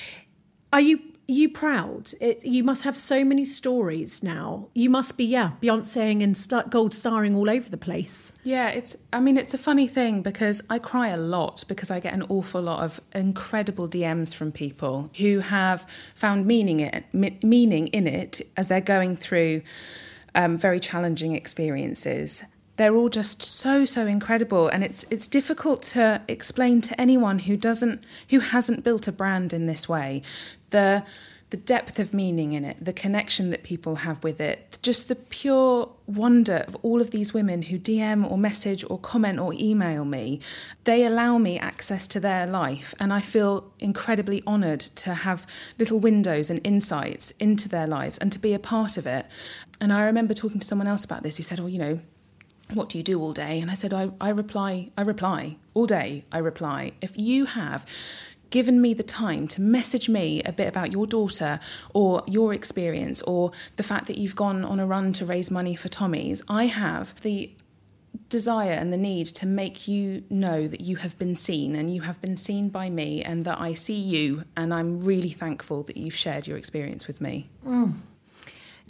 Are 0.73 0.81
you 0.81 1.01
you 1.31 1.51
proud? 1.51 2.13
It, 2.23 2.43
you 2.43 2.65
must 2.65 2.85
have 2.85 2.97
so 2.97 3.23
many 3.23 3.45
stories 3.45 4.23
now. 4.23 4.71
You 4.73 4.89
must 4.89 5.19
be, 5.19 5.27
yeah, 5.27 5.53
Beyonceing 5.61 6.23
and 6.23 6.71
gold 6.71 6.95
starring 6.95 7.37
all 7.37 7.51
over 7.51 7.69
the 7.69 7.77
place. 7.77 8.33
Yeah, 8.45 8.71
it's. 8.71 8.97
I 9.13 9.21
mean, 9.21 9.37
it's 9.37 9.53
a 9.53 9.59
funny 9.59 9.87
thing 9.87 10.23
because 10.23 10.63
I 10.71 10.79
cry 10.79 11.09
a 11.09 11.19
lot 11.19 11.65
because 11.69 11.91
I 11.91 12.01
get 12.01 12.15
an 12.15 12.23
awful 12.31 12.63
lot 12.63 12.83
of 12.83 13.01
incredible 13.15 13.87
DMs 13.87 14.35
from 14.35 14.53
people 14.53 15.11
who 15.19 15.41
have 15.41 15.83
found 16.15 16.47
meaning 16.47 16.81
it, 16.81 17.05
meaning 17.13 17.89
in 17.89 18.07
it 18.07 18.41
as 18.57 18.69
they're 18.69 18.81
going 18.81 19.15
through 19.15 19.61
um, 20.35 20.57
very 20.57 20.81
challenging 20.81 21.33
experiences 21.33 22.45
they're 22.79 22.95
all 22.95 23.09
just 23.09 23.43
so 23.43 23.85
so 23.85 24.07
incredible. 24.07 24.69
And 24.69 24.83
it's 24.83 25.05
it's 25.11 25.27
difficult 25.27 25.83
to 25.95 26.23
explain 26.27 26.81
to 26.83 26.99
anyone 26.99 27.41
who 27.41 27.57
doesn't 27.57 28.03
who 28.31 28.39
hasn't 28.39 28.85
built 28.85 29.07
a 29.07 29.13
brand 29.13 29.53
in 29.53 29.67
this 29.67 29.89
way. 29.89 30.23
The 30.71 31.05
the 31.51 31.57
depth 31.57 31.99
of 31.99 32.13
meaning 32.13 32.53
in 32.53 32.63
it 32.63 32.77
the 32.79 32.93
connection 32.93 33.49
that 33.49 33.63
people 33.63 33.97
have 33.97 34.23
with 34.23 34.39
it 34.39 34.79
just 34.83 35.09
the 35.09 35.15
pure 35.15 35.89
wonder 36.07 36.63
of 36.69 36.77
all 36.83 37.01
of 37.01 37.11
these 37.11 37.33
women 37.33 37.63
who 37.63 37.79
DM 37.79 38.31
or 38.31 38.37
message 38.37 38.85
or 38.89 38.99
comment 38.99 39.39
or 39.39 39.53
email 39.55 40.05
me. 40.05 40.41
They 40.85 41.05
allow 41.05 41.39
me 41.39 41.59
access 41.59 42.07
to 42.09 42.21
their 42.21 42.47
life 42.47 42.95
and 43.01 43.13
I 43.13 43.21
feel 43.21 43.73
incredibly 43.81 44.43
honored 44.47 44.81
to 44.81 45.15
have 45.15 45.47
little 45.79 45.99
windows 45.99 46.49
and 46.51 46.61
insights 46.65 47.33
into 47.33 47.69
their 47.69 47.87
lives 47.87 48.19
and 48.19 48.31
to 48.31 48.39
be 48.39 48.53
a 48.53 48.59
part 48.59 48.97
of 48.97 49.07
it. 49.07 49.27
And 49.81 49.93
I 49.93 50.03
remember 50.05 50.35
talking 50.35 50.61
to 50.61 50.67
someone 50.67 50.87
else 50.87 51.05
about 51.05 51.23
this 51.23 51.39
who 51.39 51.43
said, 51.43 51.59
"Well, 51.59 51.69
you 51.69 51.79
know, 51.79 52.01
what 52.73 52.89
do 52.89 52.99
you 52.99 53.05
do 53.05 53.21
all 53.21 53.33
day? 53.33 53.61
And 53.61 53.71
I 53.71 53.75
said, 53.75 53.93
I, 53.93 54.11
I 54.21 54.31
reply, 54.31 54.91
I 54.97 55.03
reply 55.03 55.57
all 55.75 55.87
day. 55.87 56.25
I 56.31 56.39
reply. 56.39 56.93
If 57.01 57.19
you 57.19 57.47
have 57.47 57.87
given 58.51 58.81
me 58.81 58.95
the 58.95 59.03
time 59.03 59.47
to 59.47 59.61
message 59.61 60.09
me 60.09 60.43
a 60.45 60.53
bit 60.53 60.69
about 60.69 60.93
your 60.93 61.07
daughter 61.07 61.61
or 61.93 62.23
your 62.27 62.55
experience 62.55 63.21
or 63.23 63.53
the 63.77 63.83
fact 63.83 64.07
that 64.07 64.19
you've 64.19 64.37
gone 64.37 64.65
on 64.65 64.81
a 64.81 64.87
run 64.87 65.13
to 65.13 65.25
raise 65.25 65.51
money 65.51 65.75
for 65.75 65.89
Tommy's, 65.89 66.43
I 66.49 66.67
have 66.67 67.21
the 67.21 67.51
desire 68.31 68.73
and 68.73 68.93
the 68.93 68.97
need 68.97 69.27
to 69.27 69.47
make 69.47 69.89
you 69.89 70.25
know 70.29 70.67
that 70.67 70.81
you 70.81 70.97
have 70.97 71.17
been 71.19 71.35
seen 71.35 71.75
and 71.77 71.95
you 71.95 72.03
have 72.03 72.21
been 72.21 72.37
seen 72.37 72.69
by 72.69 72.91
me 72.91 73.23
and 73.23 73.45
that 73.45 73.61
I 73.61 73.75
see 73.75 73.99
you 73.99 74.45
and 74.57 74.73
I'm 74.73 75.01
really 75.01 75.31
thankful 75.31 75.83
that 75.85 75.97
you've 75.97 76.17
shared 76.17 76.47
your 76.47 76.59
experience 76.59 77.07
with 77.07 77.21
me. 77.21 77.49
Mm 77.65 77.97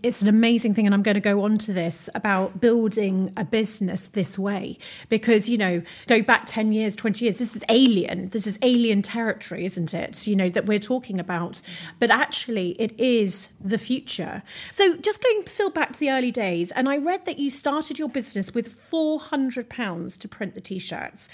it's 0.03 0.23
an 0.23 0.29
amazing 0.29 0.75
thing 0.75 0.87
and 0.87 0.95
i'm 0.95 1.03
going 1.03 1.15
to 1.15 1.21
go 1.21 1.43
on 1.45 1.57
to 1.57 1.73
this 1.73 2.09
about 2.15 2.61
building 2.61 3.33
a 3.37 3.45
business 3.45 4.09
this 4.09 4.39
way. 4.39 4.79
Because 5.09 5.49
you 5.49 5.59
know 5.59 5.83
go 6.07 6.23
back 6.23 6.45
10 6.47 6.73
years 6.73 6.97
20 6.97 7.25
years 7.25 7.37
this 7.37 7.57
is 7.57 7.65
alien. 7.69 8.29
This 8.31 8.47
is 8.47 8.59
alien 8.63 9.03
territory 9.03 9.65
isn't 9.65 9.95
it? 9.95 10.27
You 10.27 10.37
know 10.37 10.49
that 10.49 10.67
we're 10.67 10.79
talking 10.79 11.19
about. 11.19 11.61
But 11.99 12.11
actually 12.11 12.71
it 12.81 12.99
is 12.99 13.51
the 13.61 13.79
future. 13.79 14.43
So 14.71 14.97
just 14.97 15.23
going 15.23 15.47
still 15.47 15.71
back 15.71 15.93
to 15.93 16.01
the 16.01 16.11
early 16.11 16.31
days 16.31 16.73
and 16.73 16.89
i 16.89 16.97
read 16.97 17.25
that 17.27 17.39
you 17.39 17.51
started 17.51 17.99
your 17.99 18.09
business 18.09 18.55
with 18.55 18.69
400 18.69 19.69
pounds 19.69 20.19
to 20.19 20.29
print 20.29 20.55
the 20.55 20.61
t-shirts 20.61 21.29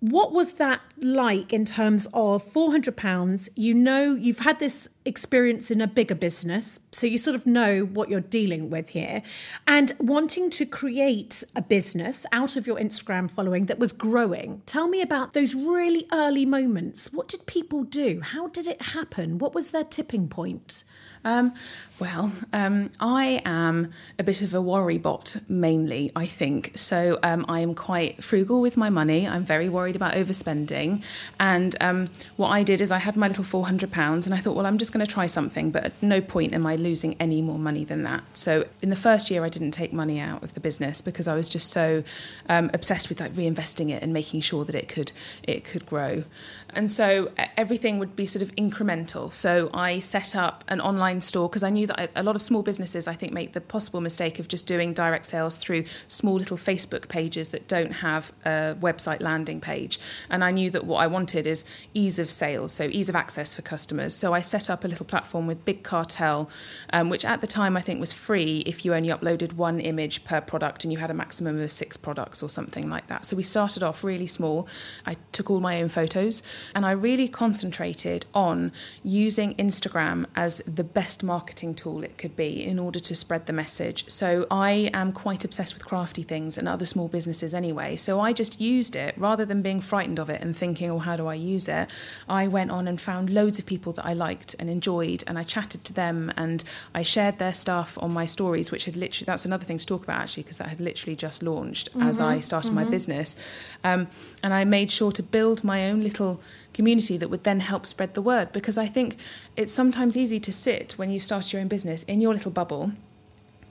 what 0.00 0.32
was 0.32 0.54
that 0.54 0.80
like 0.98 1.52
in 1.52 1.64
terms 1.64 2.08
of 2.12 2.42
400 2.42 2.96
pounds 2.96 3.48
you 3.54 3.74
know 3.74 4.14
you've 4.14 4.40
had 4.40 4.58
this 4.58 4.88
experience 5.04 5.70
in 5.70 5.80
a 5.80 5.86
bigger 5.86 6.14
business, 6.14 6.80
so 6.92 7.06
you 7.06 7.18
sort 7.18 7.34
of 7.34 7.46
know 7.46 7.82
what 7.82 8.08
you're 8.08 8.20
dealing 8.20 8.70
with 8.70 8.90
here, 8.90 9.22
and 9.66 9.92
wanting 9.98 10.50
to 10.50 10.66
create 10.66 11.42
a 11.56 11.62
business 11.62 12.26
out 12.32 12.56
of 12.56 12.66
your 12.66 12.76
Instagram 12.76 13.30
following 13.30 13.66
that 13.66 13.78
was 13.78 13.92
growing. 13.92 14.62
Tell 14.66 14.88
me 14.88 15.00
about 15.00 15.32
those 15.32 15.54
really 15.54 16.06
early 16.12 16.44
moments. 16.44 17.12
What 17.12 17.28
did 17.28 17.46
people 17.46 17.84
do? 17.84 18.20
How 18.20 18.48
did 18.48 18.66
it 18.66 18.82
happen? 18.82 19.38
What 19.38 19.54
was 19.54 19.70
their 19.70 19.84
tipping 19.84 20.28
point? 20.28 20.84
Um, 21.24 21.52
well, 22.00 22.32
um, 22.54 22.90
I 22.98 23.42
am 23.44 23.92
a 24.18 24.24
bit 24.24 24.40
of 24.40 24.54
a 24.54 24.60
worry 24.60 24.96
bot 24.96 25.36
mainly, 25.48 26.10
I 26.16 26.26
think. 26.26 26.72
So 26.74 27.18
um, 27.22 27.44
I 27.46 27.60
am 27.60 27.74
quite 27.74 28.24
frugal 28.24 28.62
with 28.62 28.78
my 28.78 28.88
money. 28.88 29.28
I'm 29.28 29.44
very 29.44 29.68
worried 29.68 29.96
about 29.96 30.14
overspending. 30.14 31.04
And 31.38 31.76
um, 31.80 32.08
what 32.36 32.48
I 32.48 32.62
did 32.62 32.80
is 32.80 32.90
I 32.90 32.98
had 32.98 33.16
my 33.16 33.28
little 33.28 33.44
£400 33.44 34.24
and 34.24 34.34
I 34.34 34.38
thought, 34.38 34.56
well, 34.56 34.64
I'm 34.64 34.78
just 34.78 34.92
going 34.94 35.04
to 35.04 35.12
try 35.12 35.26
something, 35.26 35.70
but 35.70 35.84
at 35.84 36.02
no 36.02 36.22
point 36.22 36.54
am 36.54 36.66
I 36.66 36.76
losing 36.76 37.16
any 37.20 37.42
more 37.42 37.58
money 37.58 37.84
than 37.84 38.04
that. 38.04 38.24
So 38.32 38.64
in 38.80 38.88
the 38.88 38.96
first 38.96 39.30
year, 39.30 39.44
I 39.44 39.50
didn't 39.50 39.72
take 39.72 39.92
money 39.92 40.18
out 40.18 40.42
of 40.42 40.54
the 40.54 40.60
business 40.60 41.02
because 41.02 41.28
I 41.28 41.34
was 41.34 41.50
just 41.50 41.68
so 41.70 42.02
um, 42.48 42.70
obsessed 42.72 43.10
with 43.10 43.20
like 43.20 43.32
reinvesting 43.32 43.90
it 43.90 44.02
and 44.02 44.14
making 44.14 44.40
sure 44.40 44.64
that 44.64 44.74
it 44.74 44.88
could 44.88 45.12
it 45.42 45.64
could 45.64 45.84
grow. 45.84 46.24
And 46.70 46.90
so 46.90 47.30
everything 47.56 47.98
would 47.98 48.16
be 48.16 48.24
sort 48.24 48.42
of 48.42 48.54
incremental. 48.56 49.32
So 49.32 49.70
I 49.74 49.98
set 49.98 50.34
up 50.34 50.64
an 50.68 50.80
online 50.80 51.20
store 51.20 51.48
because 51.48 51.62
I 51.62 51.70
knew 51.70 51.89
that 51.90 52.10
a 52.14 52.22
lot 52.22 52.36
of 52.36 52.42
small 52.42 52.62
businesses, 52.62 53.06
I 53.06 53.14
think, 53.14 53.32
make 53.32 53.52
the 53.52 53.60
possible 53.60 54.00
mistake 54.00 54.38
of 54.38 54.48
just 54.48 54.66
doing 54.66 54.92
direct 54.92 55.26
sales 55.26 55.56
through 55.56 55.84
small 56.08 56.34
little 56.34 56.56
Facebook 56.56 57.08
pages 57.08 57.50
that 57.50 57.68
don't 57.68 57.94
have 57.94 58.32
a 58.44 58.76
website 58.80 59.20
landing 59.20 59.60
page. 59.60 59.98
And 60.28 60.44
I 60.44 60.50
knew 60.50 60.70
that 60.70 60.84
what 60.84 60.98
I 60.98 61.06
wanted 61.06 61.46
is 61.46 61.64
ease 61.94 62.18
of 62.18 62.30
sales, 62.30 62.72
so 62.72 62.84
ease 62.84 63.08
of 63.08 63.16
access 63.16 63.54
for 63.54 63.62
customers. 63.62 64.14
So 64.14 64.32
I 64.32 64.40
set 64.40 64.70
up 64.70 64.84
a 64.84 64.88
little 64.88 65.06
platform 65.06 65.46
with 65.46 65.64
Big 65.64 65.82
Cartel, 65.82 66.50
um, 66.92 67.08
which 67.10 67.24
at 67.24 67.40
the 67.40 67.46
time 67.46 67.76
I 67.76 67.80
think 67.80 68.00
was 68.00 68.12
free 68.12 68.60
if 68.66 68.84
you 68.84 68.94
only 68.94 69.08
uploaded 69.08 69.54
one 69.54 69.80
image 69.80 70.24
per 70.24 70.40
product 70.40 70.84
and 70.84 70.92
you 70.92 70.98
had 70.98 71.10
a 71.10 71.14
maximum 71.14 71.60
of 71.60 71.70
six 71.72 71.96
products 71.96 72.42
or 72.42 72.48
something 72.48 72.88
like 72.88 73.06
that. 73.08 73.26
So 73.26 73.36
we 73.36 73.42
started 73.42 73.82
off 73.82 74.04
really 74.04 74.26
small. 74.26 74.68
I 75.06 75.16
took 75.32 75.50
all 75.50 75.60
my 75.60 75.82
own 75.82 75.88
photos 75.88 76.42
and 76.74 76.86
I 76.86 76.92
really 76.92 77.28
concentrated 77.28 78.26
on 78.34 78.72
using 79.02 79.54
Instagram 79.56 80.26
as 80.36 80.58
the 80.66 80.84
best 80.84 81.22
marketing 81.22 81.74
tool 81.80 82.04
it 82.04 82.18
could 82.18 82.36
be 82.36 82.64
in 82.72 82.78
order 82.78 83.00
to 83.00 83.14
spread 83.14 83.46
the 83.46 83.52
message. 83.52 84.08
So 84.08 84.46
I 84.50 84.90
am 84.92 85.12
quite 85.12 85.44
obsessed 85.44 85.74
with 85.74 85.84
crafty 85.84 86.22
things 86.22 86.58
and 86.58 86.68
other 86.68 86.86
small 86.86 87.08
businesses 87.08 87.54
anyway. 87.54 87.96
So 87.96 88.20
I 88.20 88.32
just 88.32 88.60
used 88.60 88.94
it 88.96 89.14
rather 89.16 89.44
than 89.44 89.62
being 89.62 89.80
frightened 89.80 90.18
of 90.18 90.28
it 90.28 90.40
and 90.42 90.56
thinking, 90.56 90.90
oh, 90.90 90.98
how 90.98 91.16
do 91.16 91.26
I 91.26 91.34
use 91.34 91.68
it? 91.68 91.88
I 92.28 92.46
went 92.46 92.70
on 92.70 92.86
and 92.88 93.00
found 93.00 93.30
loads 93.30 93.58
of 93.58 93.66
people 93.66 93.92
that 93.94 94.06
I 94.06 94.12
liked 94.12 94.54
and 94.58 94.68
enjoyed, 94.68 95.24
and 95.26 95.38
I 95.38 95.44
chatted 95.54 95.84
to 95.84 95.94
them 95.94 96.32
and 96.36 96.62
I 96.94 97.02
shared 97.02 97.38
their 97.38 97.54
stuff 97.54 97.98
on 98.00 98.10
my 98.12 98.26
stories, 98.26 98.70
which 98.70 98.84
had 98.84 98.96
literally, 98.96 99.26
that's 99.26 99.46
another 99.46 99.64
thing 99.64 99.78
to 99.78 99.86
talk 99.86 100.02
about 100.04 100.20
actually, 100.20 100.44
because 100.44 100.58
that 100.58 100.68
had 100.68 100.80
literally 100.80 101.16
just 101.16 101.42
launched 101.42 101.86
mm-hmm, 101.90 102.08
as 102.08 102.20
I 102.20 102.40
started 102.40 102.68
mm-hmm. 102.68 102.84
my 102.84 102.96
business. 102.96 103.36
Um, 103.82 104.08
and 104.42 104.52
I 104.52 104.64
made 104.64 104.90
sure 104.90 105.12
to 105.12 105.22
build 105.22 105.64
my 105.64 105.88
own 105.88 106.02
little 106.02 106.40
community 106.74 107.16
that 107.16 107.28
would 107.28 107.44
then 107.44 107.60
help 107.60 107.86
spread 107.86 108.14
the 108.14 108.22
word 108.22 108.52
because 108.52 108.78
I 108.78 108.86
think 108.86 109.16
it's 109.56 109.72
sometimes 109.72 110.16
easy 110.16 110.40
to 110.40 110.52
sit 110.52 110.92
when 110.92 111.10
you 111.10 111.20
start 111.20 111.52
your 111.52 111.60
own 111.60 111.68
business 111.68 112.02
in 112.04 112.20
your 112.20 112.34
little 112.34 112.50
bubble, 112.50 112.92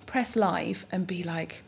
press 0.05 0.35
live, 0.35 0.85
and 0.91 1.07
be 1.07 1.23
like, 1.23 1.63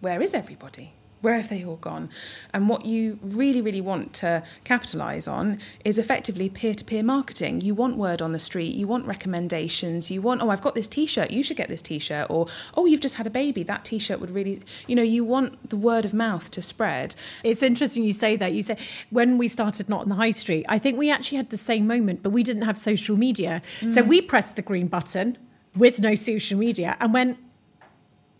where 0.00 0.20
is 0.22 0.34
everybody? 0.34 0.92
Where 1.20 1.34
have 1.34 1.48
they 1.48 1.64
all 1.64 1.76
gone? 1.76 2.10
And 2.54 2.68
what 2.68 2.86
you 2.86 3.18
really, 3.22 3.60
really 3.60 3.80
want 3.80 4.14
to 4.14 4.42
capitalize 4.64 5.26
on 5.26 5.58
is 5.84 5.98
effectively 5.98 6.48
peer 6.48 6.74
to 6.74 6.84
peer 6.84 7.02
marketing. 7.02 7.60
You 7.60 7.74
want 7.74 7.96
word 7.96 8.22
on 8.22 8.32
the 8.32 8.38
street, 8.38 8.74
you 8.74 8.86
want 8.86 9.06
recommendations, 9.06 10.10
you 10.10 10.22
want, 10.22 10.42
oh, 10.42 10.50
I've 10.50 10.62
got 10.62 10.74
this 10.74 10.86
t 10.86 11.06
shirt, 11.06 11.30
you 11.30 11.42
should 11.42 11.56
get 11.56 11.68
this 11.68 11.82
t 11.82 11.98
shirt, 11.98 12.28
or 12.30 12.46
oh, 12.76 12.86
you've 12.86 13.00
just 13.00 13.16
had 13.16 13.26
a 13.26 13.30
baby, 13.30 13.62
that 13.64 13.84
t 13.84 13.98
shirt 13.98 14.20
would 14.20 14.30
really, 14.30 14.62
you 14.86 14.94
know, 14.94 15.02
you 15.02 15.24
want 15.24 15.70
the 15.70 15.76
word 15.76 16.04
of 16.04 16.14
mouth 16.14 16.50
to 16.52 16.62
spread. 16.62 17.14
It's 17.42 17.62
interesting 17.62 18.04
you 18.04 18.12
say 18.12 18.36
that. 18.36 18.52
You 18.52 18.62
say, 18.62 18.76
when 19.10 19.38
we 19.38 19.48
started 19.48 19.88
Not 19.88 20.02
on 20.02 20.08
the 20.08 20.14
High 20.14 20.30
Street, 20.30 20.66
I 20.68 20.78
think 20.78 20.98
we 20.98 21.10
actually 21.10 21.38
had 21.38 21.50
the 21.50 21.56
same 21.56 21.86
moment, 21.86 22.22
but 22.22 22.30
we 22.30 22.42
didn't 22.42 22.62
have 22.62 22.78
social 22.78 23.16
media. 23.16 23.62
Mm. 23.80 23.92
So 23.92 24.02
we 24.02 24.20
pressed 24.20 24.56
the 24.56 24.62
green 24.62 24.86
button 24.86 25.36
with 25.76 26.00
no 26.00 26.14
social 26.14 26.58
media 26.58 26.96
and 27.00 27.12
went, 27.12 27.38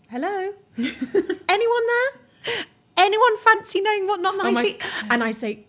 hello, 0.09 0.53
anyone 0.77 1.87
there? 1.87 2.28
Anyone 2.97 3.37
fancy 3.37 3.81
knowing 3.81 4.07
what 4.07 4.19
not 4.19 4.35
oh 4.35 4.49
nice 4.49 4.75
oh 4.81 5.07
And 5.09 5.23
I 5.23 5.31
say, 5.31 5.65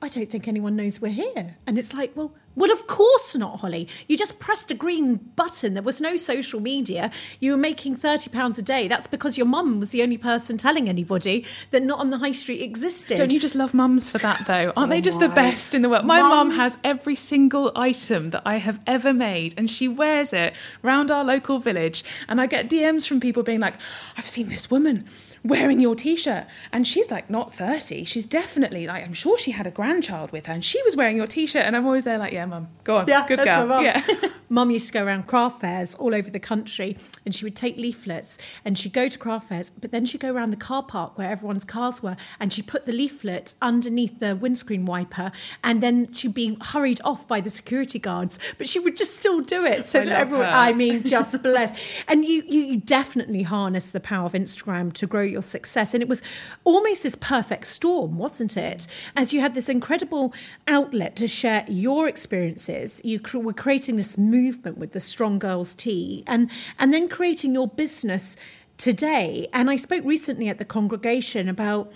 I 0.00 0.08
don't 0.08 0.28
think 0.28 0.48
anyone 0.48 0.74
knows 0.74 1.00
we're 1.00 1.12
here. 1.12 1.56
And 1.64 1.78
it's 1.78 1.94
like, 1.94 2.16
well, 2.16 2.34
well, 2.54 2.72
of 2.72 2.86
course 2.86 3.36
not, 3.36 3.60
Holly. 3.60 3.88
You 4.08 4.18
just 4.18 4.38
pressed 4.38 4.70
a 4.70 4.74
green 4.74 5.14
button. 5.14 5.74
There 5.74 5.82
was 5.82 6.00
no 6.00 6.16
social 6.16 6.60
media. 6.60 7.10
You 7.38 7.52
were 7.52 7.56
making 7.56 7.96
£30 7.96 8.58
a 8.58 8.62
day. 8.62 8.88
That's 8.88 9.06
because 9.06 9.38
your 9.38 9.46
mum 9.46 9.78
was 9.80 9.90
the 9.90 10.02
only 10.02 10.18
person 10.18 10.58
telling 10.58 10.88
anybody 10.88 11.46
that 11.70 11.82
Not 11.82 12.00
on 12.00 12.10
the 12.10 12.18
High 12.18 12.32
Street 12.32 12.60
existed. 12.60 13.16
Don't 13.16 13.32
you 13.32 13.40
just 13.40 13.54
love 13.54 13.72
mums 13.72 14.10
for 14.10 14.18
that, 14.18 14.46
though? 14.46 14.72
Aren't 14.76 14.90
oh 14.90 14.94
they 14.94 15.00
just 15.00 15.20
my. 15.20 15.28
the 15.28 15.34
best 15.34 15.74
in 15.74 15.82
the 15.82 15.88
world? 15.88 16.04
My 16.04 16.20
mum 16.20 16.50
has 16.50 16.78
every 16.84 17.14
single 17.14 17.72
item 17.76 18.30
that 18.30 18.42
I 18.44 18.56
have 18.56 18.80
ever 18.86 19.14
made, 19.14 19.54
and 19.56 19.70
she 19.70 19.88
wears 19.88 20.32
it 20.32 20.52
round 20.82 21.10
our 21.10 21.24
local 21.24 21.58
village. 21.58 22.04
And 22.28 22.40
I 22.40 22.46
get 22.46 22.68
DMs 22.68 23.06
from 23.06 23.20
people 23.20 23.44
being 23.44 23.60
like, 23.60 23.74
I've 24.18 24.26
seen 24.26 24.48
this 24.48 24.70
woman 24.70 25.08
wearing 25.44 25.80
your 25.80 25.94
t-shirt. 25.94 26.46
And 26.72 26.86
she's 26.86 27.10
like 27.10 27.30
not 27.30 27.52
30 27.52 28.04
she's 28.04 28.26
definitely 28.26 28.86
like 28.86 29.04
i'm 29.04 29.12
sure 29.12 29.38
she 29.38 29.52
had 29.52 29.66
a 29.66 29.70
grandchild 29.70 30.30
with 30.32 30.46
her 30.46 30.54
and 30.54 30.64
she 30.64 30.82
was 30.82 30.96
wearing 30.96 31.16
your 31.16 31.26
t-shirt 31.26 31.64
and 31.64 31.76
i'm 31.76 31.86
always 31.86 32.04
there 32.04 32.18
like 32.18 32.32
yeah 32.32 32.46
mum 32.46 32.68
go 32.84 32.98
on 32.98 33.08
yeah, 33.08 33.26
good 33.26 33.38
that's 33.38 33.48
girl. 33.48 33.66
mum. 33.66 33.84
yeah. 33.84 34.02
Mum 34.52 34.70
used 34.70 34.88
to 34.88 34.92
go 34.92 35.02
around 35.02 35.26
craft 35.26 35.62
fairs 35.62 35.94
all 35.94 36.14
over 36.14 36.28
the 36.28 36.38
country 36.38 36.94
and 37.24 37.34
she 37.34 37.42
would 37.42 37.56
take 37.56 37.78
leaflets 37.78 38.36
and 38.66 38.76
she'd 38.76 38.92
go 38.92 39.08
to 39.08 39.18
craft 39.18 39.48
fairs 39.48 39.70
but 39.70 39.92
then 39.92 40.04
she'd 40.04 40.20
go 40.20 40.30
around 40.30 40.50
the 40.50 40.58
car 40.58 40.82
park 40.82 41.16
where 41.16 41.30
everyone's 41.30 41.64
cars 41.64 42.02
were 42.02 42.18
and 42.38 42.52
she 42.52 42.60
put 42.60 42.84
the 42.84 42.92
leaflet 42.92 43.54
underneath 43.62 44.20
the 44.20 44.36
windscreen 44.36 44.84
wiper 44.84 45.32
and 45.64 45.82
then 45.82 46.12
she'd 46.12 46.34
be 46.34 46.58
hurried 46.60 47.00
off 47.02 47.26
by 47.26 47.40
the 47.40 47.48
security 47.48 47.98
guards 47.98 48.38
but 48.58 48.68
she 48.68 48.78
would 48.78 48.94
just 48.94 49.16
still 49.16 49.40
do 49.40 49.64
it. 49.64 49.86
So 49.86 50.02
I 50.02 50.04
that 50.04 50.20
everyone 50.20 50.44
her. 50.44 50.52
i 50.52 50.74
mean 50.74 51.02
just 51.02 51.42
bless. 51.42 52.04
And 52.06 52.22
you, 52.22 52.42
you 52.46 52.62
you 52.62 52.76
definitely 52.76 53.44
harness 53.44 53.90
the 53.90 54.00
power 54.00 54.26
of 54.26 54.34
instagram 54.34 54.92
to 54.92 55.06
grow 55.06 55.22
your 55.32 55.42
success. 55.42 55.94
And 55.94 56.02
it 56.02 56.08
was 56.08 56.22
almost 56.64 57.02
this 57.02 57.16
perfect 57.16 57.66
storm, 57.66 58.18
wasn't 58.18 58.56
it? 58.56 58.86
As 59.16 59.32
you 59.32 59.40
had 59.40 59.54
this 59.54 59.68
incredible 59.68 60.32
outlet 60.68 61.16
to 61.16 61.26
share 61.26 61.64
your 61.68 62.08
experiences, 62.08 63.00
you 63.02 63.20
were 63.34 63.52
creating 63.52 63.96
this 63.96 64.16
movement 64.16 64.78
with 64.78 64.92
the 64.92 65.00
Strong 65.00 65.40
Girls 65.40 65.74
Tea, 65.74 66.22
and 66.26 66.50
and 66.78 66.92
then 66.94 67.08
creating 67.08 67.54
your 67.54 67.68
business 67.68 68.36
today. 68.76 69.48
And 69.52 69.70
I 69.70 69.76
spoke 69.76 70.04
recently 70.04 70.48
at 70.48 70.58
the 70.58 70.64
congregation 70.64 71.48
about 71.48 71.92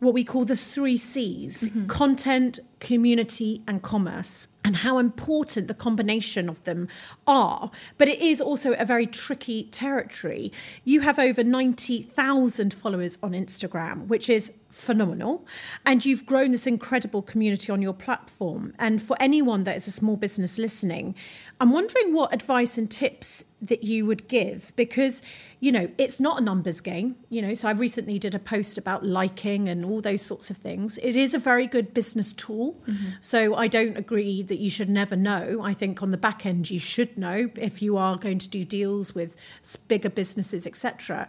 what 0.00 0.14
we 0.14 0.24
call 0.24 0.44
the 0.44 0.56
three 0.56 0.96
C's 0.96 1.70
mm-hmm. 1.70 1.86
content, 1.86 2.60
community, 2.78 3.62
and 3.66 3.82
commerce 3.82 4.48
and 4.64 4.76
how 4.76 4.98
important 4.98 5.66
the 5.66 5.74
combination 5.74 6.48
of 6.48 6.62
them 6.64 6.88
are. 7.26 7.70
But 7.96 8.08
it 8.08 8.20
is 8.20 8.40
also 8.40 8.74
a 8.74 8.84
very 8.84 9.06
tricky 9.06 9.64
territory. 9.64 10.52
You 10.84 11.00
have 11.00 11.18
over 11.18 11.42
90,000 11.42 12.74
followers 12.74 13.18
on 13.22 13.32
Instagram, 13.32 14.06
which 14.08 14.28
is 14.28 14.52
phenomenal. 14.70 15.46
And 15.86 16.04
you've 16.04 16.26
grown 16.26 16.50
this 16.50 16.66
incredible 16.66 17.22
community 17.22 17.72
on 17.72 17.80
your 17.80 17.94
platform. 17.94 18.74
And 18.78 19.00
for 19.00 19.16
anyone 19.18 19.64
that 19.64 19.76
is 19.76 19.86
a 19.88 19.90
small 19.90 20.16
business 20.16 20.58
listening, 20.58 21.14
I'm 21.60 21.72
wondering 21.72 22.14
what 22.14 22.32
advice 22.32 22.78
and 22.78 22.90
tips 22.90 23.44
that 23.60 23.82
you 23.82 24.06
would 24.06 24.28
give 24.28 24.72
because 24.76 25.20
you 25.58 25.72
know 25.72 25.90
it's 25.98 26.20
not 26.20 26.38
a 26.38 26.40
numbers 26.40 26.80
game 26.80 27.16
you 27.28 27.42
know 27.42 27.54
so 27.54 27.66
i 27.66 27.72
recently 27.72 28.16
did 28.16 28.32
a 28.32 28.38
post 28.38 28.78
about 28.78 29.04
liking 29.04 29.68
and 29.68 29.84
all 29.84 30.00
those 30.00 30.22
sorts 30.22 30.48
of 30.48 30.56
things 30.56 30.96
it 30.98 31.16
is 31.16 31.34
a 31.34 31.40
very 31.40 31.66
good 31.66 31.92
business 31.92 32.32
tool 32.32 32.80
mm-hmm. 32.86 33.08
so 33.20 33.56
i 33.56 33.66
don't 33.66 33.96
agree 33.96 34.42
that 34.42 34.58
you 34.58 34.70
should 34.70 34.88
never 34.88 35.16
know. 35.16 35.60
I 35.62 35.74
think 35.74 36.02
on 36.02 36.10
the 36.10 36.16
back 36.16 36.46
end, 36.46 36.70
you 36.70 36.78
should 36.78 37.16
know 37.18 37.50
if 37.56 37.82
you 37.82 37.96
are 37.96 38.16
going 38.16 38.38
to 38.38 38.48
do 38.48 38.64
deals 38.64 39.14
with 39.14 39.36
bigger 39.88 40.10
businesses, 40.10 40.66
etc. 40.66 41.28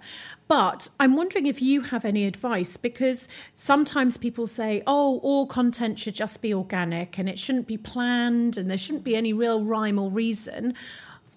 But 0.49 0.89
I'm 0.99 1.15
wondering 1.15 1.45
if 1.45 1.61
you 1.61 1.81
have 1.81 2.03
any 2.03 2.25
advice 2.25 2.75
because 2.75 3.27
sometimes 3.53 4.17
people 4.17 4.47
say, 4.47 4.81
oh, 4.87 5.19
all 5.19 5.45
content 5.45 5.99
should 5.99 6.15
just 6.15 6.41
be 6.41 6.53
organic 6.53 7.19
and 7.19 7.29
it 7.29 7.37
shouldn't 7.37 7.67
be 7.67 7.77
planned 7.77 8.57
and 8.57 8.67
there 8.67 8.77
shouldn't 8.77 9.03
be 9.03 9.15
any 9.15 9.31
real 9.31 9.63
rhyme 9.63 9.99
or 9.99 10.09
reason 10.09 10.73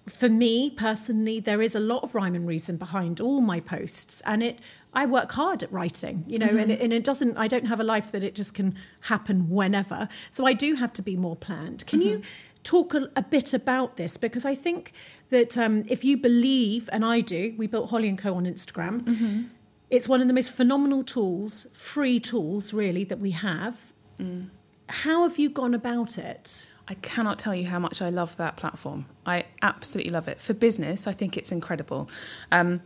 for 0.07 0.29
me 0.29 0.69
personally, 0.69 1.39
there 1.39 1.61
is 1.61 1.75
a 1.75 1.79
lot 1.79 2.03
of 2.03 2.13
rhyme 2.13 2.35
and 2.35 2.45
reason 2.45 2.77
behind 2.77 3.21
all 3.21 3.41
my 3.41 3.59
posts, 3.59 4.21
and 4.25 4.43
it. 4.43 4.59
I 4.95 5.07
work 5.07 5.31
hard 5.31 5.63
at 5.63 5.71
writing, 5.73 6.23
you 6.27 6.37
know, 6.37 6.49
mm-hmm. 6.49 6.59
and, 6.59 6.71
it, 6.71 6.81
and 6.81 6.93
it 6.93 7.03
doesn't. 7.03 7.35
I 7.35 7.47
don't 7.47 7.65
have 7.65 7.79
a 7.79 7.83
life 7.83 8.11
that 8.11 8.21
it 8.21 8.35
just 8.35 8.53
can 8.53 8.75
happen 9.01 9.49
whenever. 9.49 10.07
So 10.29 10.45
I 10.45 10.53
do 10.53 10.75
have 10.75 10.93
to 10.93 11.01
be 11.01 11.15
more 11.15 11.35
planned. 11.35 11.87
Can 11.87 11.99
mm-hmm. 11.99 12.09
you 12.09 12.21
talk 12.63 12.93
a, 12.93 13.09
a, 13.15 13.21
bit 13.21 13.53
about 13.53 13.97
this? 13.97 14.17
Because 14.17 14.45
I 14.45 14.55
think 14.55 14.91
that 15.29 15.57
um, 15.57 15.83
if 15.87 16.03
you 16.03 16.17
believe, 16.17 16.89
and 16.91 17.03
I 17.03 17.21
do, 17.21 17.53
we 17.57 17.67
built 17.67 17.89
Holly 17.89 18.09
and 18.09 18.17
Co 18.17 18.35
on 18.35 18.45
Instagram. 18.45 19.03
Mm-hmm. 19.03 19.43
It's 19.89 20.07
one 20.07 20.21
of 20.21 20.27
the 20.27 20.33
most 20.33 20.51
phenomenal 20.51 21.03
tools, 21.03 21.67
free 21.73 22.19
tools, 22.19 22.73
really, 22.73 23.03
that 23.03 23.19
we 23.19 23.31
have. 23.31 23.93
Mm. 24.19 24.49
How 24.89 25.23
have 25.23 25.37
you 25.37 25.49
gone 25.49 25.73
about 25.73 26.17
it? 26.17 26.65
I 26.87 26.95
cannot 26.95 27.39
tell 27.39 27.55
you 27.55 27.67
how 27.67 27.79
much 27.79 28.01
I 28.01 28.09
love 28.09 28.35
that 28.37 28.57
platform. 28.57 29.05
I 29.25 29.45
absolutely 29.61 30.11
love 30.11 30.27
it. 30.27 30.41
For 30.41 30.53
business, 30.53 31.07
I 31.07 31.13
think 31.13 31.37
it's 31.37 31.51
incredible. 31.51 32.09
Um, 32.51 32.81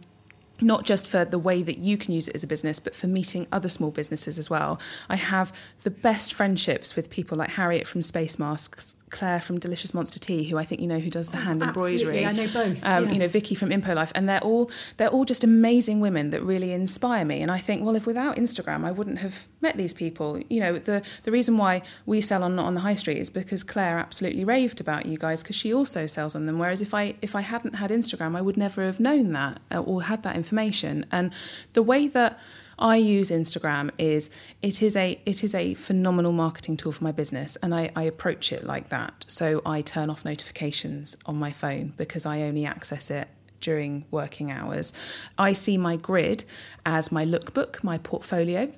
not 0.61 0.85
just 0.85 1.07
for 1.07 1.25
the 1.25 1.39
way 1.39 1.63
that 1.63 1.77
you 1.77 1.97
can 1.97 2.13
use 2.13 2.27
it 2.27 2.35
as 2.35 2.43
a 2.43 2.47
business, 2.47 2.79
but 2.79 2.95
for 2.95 3.07
meeting 3.07 3.47
other 3.51 3.69
small 3.69 3.91
businesses 3.91 4.39
as 4.39 4.49
well. 4.49 4.79
I 5.09 5.15
have 5.15 5.53
the 5.83 5.91
best 5.91 6.33
friendships 6.33 6.95
with 6.95 7.09
people 7.09 7.37
like 7.37 7.51
Harriet 7.51 7.87
from 7.87 8.01
Spacemasks, 8.01 8.95
Claire 9.09 9.39
from 9.39 9.57
Delicious 9.57 9.93
Monster 9.93 10.19
Tea, 10.19 10.43
who 10.43 10.57
I 10.57 10.65
think 10.65 10.81
you 10.81 10.87
know 10.87 10.99
who 10.99 11.09
does 11.09 11.29
the 11.29 11.37
hand 11.37 11.63
embroidery. 11.63 12.23
Absolutely, 12.23 12.25
I 12.25 12.31
know 12.33 12.47
both. 12.53 12.85
Um, 12.85 13.09
You 13.09 13.19
know. 13.19 13.27
Vicky 13.27 13.55
from 13.55 13.69
Impo 13.69 13.95
Life, 13.95 14.11
and 14.15 14.27
they're 14.27 14.43
all 14.43 14.69
they're 14.97 15.09
all 15.09 15.25
just 15.25 15.43
amazing 15.43 15.99
women 15.99 16.29
that 16.31 16.41
really 16.41 16.73
inspire 16.73 17.23
me. 17.23 17.41
And 17.41 17.49
I 17.49 17.57
think, 17.57 17.85
well, 17.85 17.95
if 17.95 18.05
without 18.05 18.35
Instagram, 18.35 18.85
I 18.85 18.91
wouldn't 18.91 19.19
have 19.19 19.47
met 19.61 19.77
these 19.77 19.93
people. 19.93 20.39
You 20.49 20.59
know, 20.59 20.77
the 20.77 21.03
the 21.23 21.31
reason 21.31 21.57
why 21.57 21.83
we 22.05 22.19
sell 22.21 22.43
on 22.43 22.59
on 22.59 22.73
the 22.73 22.81
high 22.81 22.95
street 22.95 23.17
is 23.17 23.29
because 23.29 23.63
Claire 23.63 23.97
absolutely 23.97 24.43
raved 24.43 24.81
about 24.81 25.05
you 25.05 25.17
guys 25.17 25.41
because 25.41 25.55
she 25.55 25.73
also 25.73 26.05
sells 26.05 26.35
on 26.35 26.45
them. 26.45 26.59
Whereas 26.59 26.81
if 26.81 26.93
I 26.93 27.15
if 27.21 27.35
I 27.35 27.41
hadn't 27.41 27.75
had 27.75 27.91
Instagram, 27.91 28.35
I 28.35 28.41
would 28.41 28.57
never 28.57 28.83
have 28.83 28.99
known 28.99 29.31
that 29.31 29.59
uh, 29.73 29.79
or 29.79 30.03
had 30.03 30.23
that 30.23 30.35
information. 30.35 31.05
And 31.11 31.33
the 31.73 31.81
way 31.81 32.07
that 32.09 32.39
I 32.79 32.97
use 32.97 33.31
Instagram 33.31 33.91
is 33.97 34.29
it 34.61 34.81
is 34.81 34.95
a 34.95 35.19
it 35.25 35.43
is 35.43 35.55
a 35.55 35.73
phenomenal 35.73 36.31
marketing 36.31 36.77
tool 36.77 36.91
for 36.91 37.03
my 37.03 37.11
business 37.11 37.57
and 37.63 37.73
I, 37.73 37.91
I 37.95 38.03
approach 38.03 38.51
it 38.51 38.63
like 38.63 38.89
that. 38.89 39.25
So 39.27 39.61
I 39.65 39.81
turn 39.81 40.09
off 40.09 40.23
notifications 40.23 41.17
on 41.25 41.37
my 41.37 41.51
phone 41.51 41.93
because 41.97 42.25
I 42.25 42.41
only 42.41 42.65
access 42.65 43.09
it 43.09 43.27
during 43.59 44.05
working 44.11 44.51
hours. 44.51 44.93
I 45.37 45.53
see 45.53 45.77
my 45.77 45.95
grid 45.95 46.45
as 46.85 47.11
my 47.11 47.25
lookbook, 47.25 47.83
my 47.83 47.97
portfolio. 47.97 48.71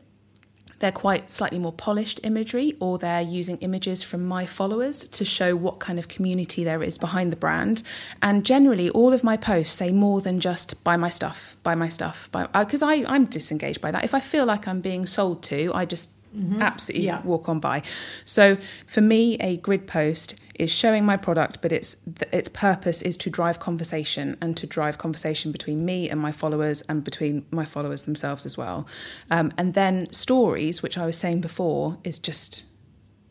They're 0.79 0.91
quite 0.91 1.29
slightly 1.29 1.59
more 1.59 1.73
polished 1.73 2.19
imagery, 2.23 2.75
or 2.79 2.97
they're 2.97 3.21
using 3.21 3.57
images 3.57 4.03
from 4.03 4.25
my 4.25 4.45
followers 4.45 5.05
to 5.05 5.25
show 5.25 5.55
what 5.55 5.79
kind 5.79 5.99
of 5.99 6.07
community 6.07 6.63
there 6.63 6.81
is 6.81 6.97
behind 6.97 7.31
the 7.31 7.37
brand. 7.37 7.83
And 8.21 8.45
generally, 8.45 8.89
all 8.89 9.13
of 9.13 9.23
my 9.23 9.37
posts 9.37 9.75
say 9.75 9.91
more 9.91 10.21
than 10.21 10.39
just 10.39 10.83
buy 10.83 10.97
my 10.97 11.09
stuff, 11.09 11.57
buy 11.63 11.75
my 11.75 11.89
stuff, 11.89 12.29
because 12.31 12.81
uh, 12.81 12.87
I 12.87 13.05
I'm 13.07 13.25
disengaged 13.25 13.81
by 13.81 13.91
that. 13.91 14.03
If 14.03 14.13
I 14.13 14.19
feel 14.19 14.45
like 14.45 14.67
I'm 14.67 14.81
being 14.81 15.05
sold 15.05 15.43
to, 15.43 15.71
I 15.73 15.85
just 15.85 16.11
mm-hmm. 16.35 16.61
absolutely 16.61 17.07
Yeah. 17.07 17.21
walk 17.23 17.49
on 17.49 17.59
by. 17.59 17.81
So 18.25 18.57
for 18.85 19.01
me, 19.01 19.35
a 19.39 19.57
grid 19.57 19.85
post 19.87 20.35
is 20.59 20.71
showing 20.71 21.05
my 21.05 21.17
product, 21.17 21.61
but 21.61 21.71
its 21.71 21.95
its 22.31 22.49
purpose 22.49 23.01
is 23.01 23.17
to 23.17 23.29
drive 23.29 23.59
conversation 23.59 24.37
and 24.41 24.55
to 24.57 24.67
drive 24.67 24.97
conversation 24.97 25.51
between 25.51 25.85
me 25.85 26.09
and 26.09 26.19
my 26.19 26.31
followers 26.31 26.81
and 26.81 27.03
between 27.03 27.45
my 27.49 27.65
followers 27.65 28.03
themselves 28.03 28.45
as 28.45 28.57
well. 28.57 28.85
Um, 29.31 29.53
and 29.57 29.73
then 29.73 30.11
stories, 30.11 30.83
which 30.83 30.97
I 30.97 31.05
was 31.05 31.17
saying 31.17 31.41
before, 31.41 31.97
is 32.03 32.19
just 32.19 32.65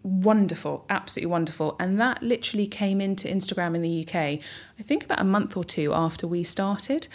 wonderful, 0.03 0.87
absolutely 0.89 1.31
wonderful. 1.31 1.76
And 1.79 2.01
that 2.01 2.22
literally 2.22 2.66
came 2.66 3.01
into 3.01 3.29
Instagram 3.29 3.74
in 3.74 3.83
the 3.83 4.07
UK, 4.07 4.14
I 4.79 4.83
think 4.83 5.05
about 5.05 5.20
a 5.20 5.24
month 5.24 5.57
or 5.57 5.64
two 5.64 5.93
after 5.93 6.26
we 6.26 6.43
started. 6.43 7.09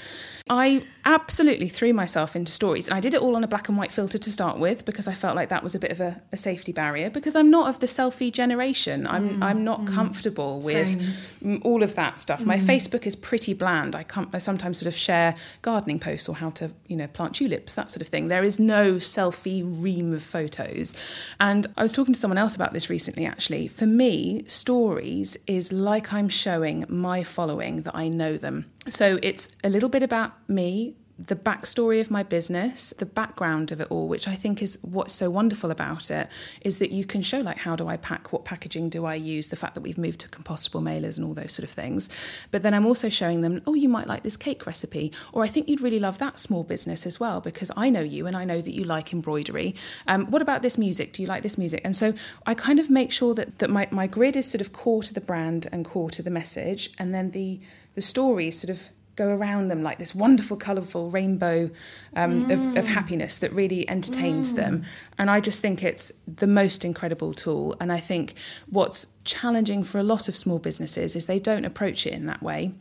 I 0.49 0.85
absolutely 1.05 1.67
threw 1.67 1.93
myself 1.93 2.35
into 2.35 2.51
stories. 2.51 2.87
And 2.87 2.95
I 2.95 2.99
did 2.99 3.13
it 3.13 3.21
all 3.21 3.35
on 3.35 3.43
a 3.43 3.47
black 3.47 3.67
and 3.69 3.77
white 3.77 3.91
filter 3.91 4.17
to 4.17 4.31
start 4.31 4.57
with 4.57 4.85
because 4.85 5.07
I 5.07 5.13
felt 5.13 5.35
like 5.35 5.49
that 5.49 5.63
was 5.63 5.75
a 5.75 5.79
bit 5.79 5.91
of 5.91 5.99
a, 5.99 6.21
a 6.31 6.37
safety 6.37 6.71
barrier 6.71 7.09
because 7.09 7.35
I'm 7.35 7.49
not 7.49 7.67
of 7.69 7.79
the 7.79 7.87
selfie 7.87 8.31
generation. 8.31 9.05
I'm, 9.07 9.41
I'm 9.43 9.63
not 9.63 9.85
comfortable 9.85 10.61
with 10.63 10.97
mm, 11.43 11.61
all 11.63 11.83
of 11.83 11.95
that 11.95 12.19
stuff. 12.19 12.45
My 12.45 12.57
Facebook 12.57 13.05
is 13.05 13.15
pretty 13.15 13.53
bland. 13.53 13.95
I, 13.95 14.03
can't, 14.03 14.33
I 14.33 14.37
sometimes 14.37 14.79
sort 14.79 14.87
of 14.87 14.97
share 14.97 15.35
gardening 15.61 15.99
posts 15.99 16.29
or 16.29 16.35
how 16.35 16.51
to, 16.51 16.71
you 16.87 16.95
know, 16.95 17.07
plant 17.07 17.35
tulips, 17.35 17.73
that 17.75 17.91
sort 17.91 18.01
of 18.01 18.07
thing. 18.07 18.27
There 18.27 18.43
is 18.43 18.59
no 18.59 18.95
selfie 18.95 19.63
ream 19.65 20.13
of 20.13 20.23
photos. 20.23 20.93
And 21.39 21.67
I 21.77 21.83
was 21.83 21.91
talking 21.91 22.13
to 22.13 22.19
someone 22.19 22.37
else 22.37 22.55
about 22.55 22.73
this 22.73 22.89
recently, 22.89 23.25
actually. 23.25 23.67
For 23.67 23.85
me, 23.85 24.43
stories 24.47 25.37
is 25.47 25.73
like 25.73 26.13
I'm 26.13 26.29
showing 26.29 26.85
my 26.87 27.23
following 27.23 27.81
that 27.83 27.95
I 27.95 28.07
know 28.07 28.37
them. 28.37 28.65
So 28.89 29.19
it's 29.21 29.55
a 29.63 29.69
little 29.69 29.89
bit 29.89 30.03
about 30.03 30.47
me, 30.49 30.95
the 31.19 31.35
backstory 31.35 32.01
of 32.01 32.09
my 32.09 32.23
business, 32.23 32.91
the 32.97 33.05
background 33.05 33.71
of 33.71 33.79
it 33.79 33.87
all, 33.91 34.07
which 34.07 34.27
I 34.27 34.33
think 34.33 34.63
is 34.63 34.79
what's 34.81 35.13
so 35.13 35.29
wonderful 35.29 35.69
about 35.69 36.09
it, 36.09 36.27
is 36.61 36.79
that 36.79 36.91
you 36.91 37.05
can 37.05 37.21
show 37.21 37.39
like 37.39 37.59
how 37.59 37.75
do 37.75 37.87
I 37.87 37.97
pack, 37.97 38.33
what 38.33 38.45
packaging 38.45 38.89
do 38.89 39.05
I 39.05 39.13
use, 39.13 39.49
the 39.49 39.55
fact 39.55 39.75
that 39.75 39.81
we've 39.81 39.97
moved 39.97 40.21
to 40.21 40.29
compostable 40.29 40.81
mailers 40.81 41.17
and 41.17 41.25
all 41.25 41.35
those 41.35 41.53
sort 41.53 41.65
of 41.65 41.69
things. 41.69 42.09
But 42.49 42.63
then 42.63 42.73
I'm 42.73 42.87
also 42.87 43.09
showing 43.09 43.41
them, 43.41 43.61
oh, 43.67 43.75
you 43.75 43.89
might 43.89 44.07
like 44.07 44.23
this 44.23 44.35
cake 44.35 44.65
recipe, 44.65 45.13
or 45.31 45.43
I 45.43 45.47
think 45.47 45.69
you'd 45.69 45.81
really 45.81 45.99
love 45.99 46.17
that 46.17 46.39
small 46.39 46.63
business 46.63 47.05
as 47.05 47.19
well 47.19 47.41
because 47.41 47.71
I 47.77 47.91
know 47.91 48.01
you 48.01 48.25
and 48.25 48.35
I 48.35 48.43
know 48.43 48.59
that 48.59 48.73
you 48.73 48.83
like 48.83 49.13
embroidery. 49.13 49.75
Um, 50.07 50.25
what 50.31 50.41
about 50.41 50.63
this 50.63 50.79
music? 50.79 51.13
Do 51.13 51.21
you 51.21 51.27
like 51.27 51.43
this 51.43 51.59
music? 51.59 51.81
And 51.83 51.95
so 51.95 52.15
I 52.47 52.55
kind 52.55 52.79
of 52.79 52.89
make 52.89 53.11
sure 53.11 53.35
that 53.35 53.59
that 53.59 53.69
my, 53.69 53.87
my 53.91 54.07
grid 54.07 54.35
is 54.35 54.49
sort 54.49 54.61
of 54.61 54.73
core 54.73 55.03
to 55.03 55.13
the 55.13 55.21
brand 55.21 55.67
and 55.71 55.85
core 55.85 56.09
to 56.09 56.23
the 56.23 56.31
message, 56.31 56.89
and 56.97 57.13
then 57.13 57.31
the 57.31 57.59
the 57.93 58.01
stories 58.01 58.59
sort 58.59 58.71
of 58.71 58.89
go 59.15 59.29
around 59.29 59.67
them 59.67 59.83
like 59.83 59.99
this 59.99 60.15
wonderful, 60.15 60.57
colourful 60.57 61.09
rainbow 61.11 61.69
um, 62.15 62.49
of, 62.49 62.59
of 62.77 62.85
mm. 62.85 62.87
happiness 62.87 63.37
that 63.37 63.53
really 63.53 63.87
entertains 63.87 64.53
mm. 64.53 64.55
them. 64.55 64.83
And 65.17 65.29
I 65.29 65.39
just 65.39 65.59
think 65.59 65.83
it's 65.83 66.11
the 66.27 66.47
most 66.47 66.83
incredible 66.83 67.33
tool. 67.33 67.75
And 67.79 67.91
I 67.91 67.99
think 67.99 68.33
what's 68.69 69.07
challenging 69.23 69.83
for 69.83 69.99
a 69.99 70.03
lot 70.03 70.27
of 70.27 70.35
small 70.35 70.59
businesses 70.59 71.15
is 71.15 71.25
they 71.25 71.39
don't 71.39 71.65
approach 71.65 72.07
it 72.07 72.13
in 72.13 72.25
that 72.25 72.41
way. 72.41 72.73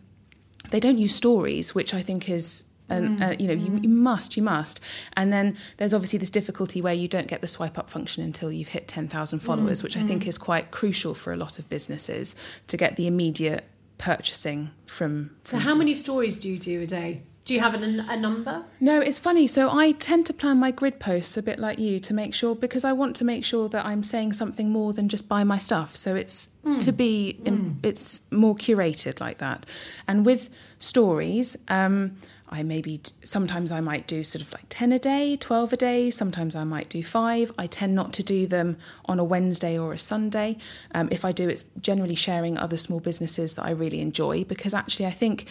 They 0.71 0.81
don't 0.81 0.99
use 0.99 1.15
stories, 1.15 1.75
which 1.75 1.93
I 1.93 2.03
think 2.03 2.31
is. 2.31 2.65
And 2.89 3.23
uh, 3.23 3.29
mm. 3.29 3.41
you 3.41 3.47
know, 3.49 3.55
you, 3.55 3.79
you 3.83 3.89
must, 3.89 4.37
you 4.37 4.43
must, 4.43 4.81
and 5.17 5.33
then 5.33 5.57
there's 5.79 5.95
obviously 5.95 6.19
this 6.19 6.29
difficulty 6.29 6.83
where 6.83 6.93
you 6.93 7.09
don't 7.09 7.27
get 7.27 7.41
the 7.41 7.47
swipe 7.47 7.79
up 7.79 7.89
function 7.89 8.23
until 8.23 8.53
you've 8.53 8.69
hit 8.69 8.87
ten 8.87 9.09
thousand 9.09 9.39
followers, 9.39 9.83
which 9.83 9.97
I 9.97 10.03
think 10.03 10.27
is 10.27 10.37
quite 10.37 10.71
crucial 10.73 11.15
for 11.15 11.33
a 11.33 11.37
lot 11.37 11.59
of 11.59 11.71
businesses 11.71 12.35
to 12.67 12.77
get 12.77 12.97
the 12.97 13.07
immediate 13.07 13.65
purchasing 14.03 14.73
from. 14.85 15.31
So, 15.45 15.59
how 15.59 15.77
many 15.77 15.95
stories 15.95 16.37
do 16.37 16.49
you 16.49 16.59
do 16.59 16.83
a 16.83 16.87
day? 16.87 17.23
Do 17.45 17.55
you 17.55 17.61
have 17.61 17.75
an, 17.75 18.01
a 18.01 18.17
number? 18.17 18.65
No, 18.81 19.01
it's 19.01 19.19
funny. 19.19 19.49
So 19.49 19.69
I 19.77 19.93
tend 19.93 20.27
to 20.27 20.33
plan 20.33 20.59
my 20.59 20.71
grid 20.71 21.01
posts 21.01 21.37
a 21.37 21.43
bit 21.43 21.59
like 21.59 21.79
you 21.79 21.99
to 21.99 22.15
make 22.15 22.35
sure 22.35 22.55
because 22.55 22.85
I 22.85 22.93
want 22.93 23.17
to 23.17 23.25
make 23.25 23.45
sure 23.45 23.69
that 23.69 23.85
I'm 23.85 24.05
saying 24.05 24.35
something 24.35 24.71
more 24.71 24.93
than 24.93 25.09
just 25.09 25.29
buy 25.29 25.43
my 25.43 25.59
stuff. 25.59 25.97
So 25.97 26.15
it's 26.15 26.51
to 26.81 26.93
be 26.93 27.41
it's 27.83 28.31
more 28.31 28.55
curated 28.55 29.21
like 29.21 29.39
that. 29.39 29.67
And 30.07 30.25
with 30.25 30.51
stories, 30.79 31.57
um, 31.67 32.17
I 32.53 32.63
maybe 32.63 33.01
sometimes 33.25 33.73
I 33.73 33.81
might 33.81 34.07
do 34.07 34.23
sort 34.23 34.43
of 34.43 34.53
like 34.53 34.65
10 34.69 34.93
a 34.93 34.99
day, 34.99 35.37
12 35.37 35.73
a 35.73 35.77
day, 35.77 36.11
sometimes 36.11 36.55
I 36.55 36.65
might 36.65 36.89
do 36.89 37.03
5. 37.03 37.53
I 37.59 37.67
tend 37.67 37.95
not 37.95 38.13
to 38.15 38.23
do 38.23 38.47
them 38.47 38.77
on 39.07 39.19
a 39.19 39.25
Wednesday 39.25 39.79
or 39.79 39.93
a 39.93 39.99
Sunday. 39.99 40.59
Um, 40.95 41.09
if 41.11 41.25
I 41.25 41.33
do 41.33 41.49
it's 41.49 41.65
generally 41.81 42.15
sharing 42.15 42.59
other 42.59 42.77
small 42.77 43.01
businesses 43.01 43.55
that 43.55 43.65
I 43.65 43.71
really 43.71 44.01
enjoy 44.01 44.45
because 44.45 44.75
actually 44.75 45.07
I 45.07 45.11
think 45.11 45.49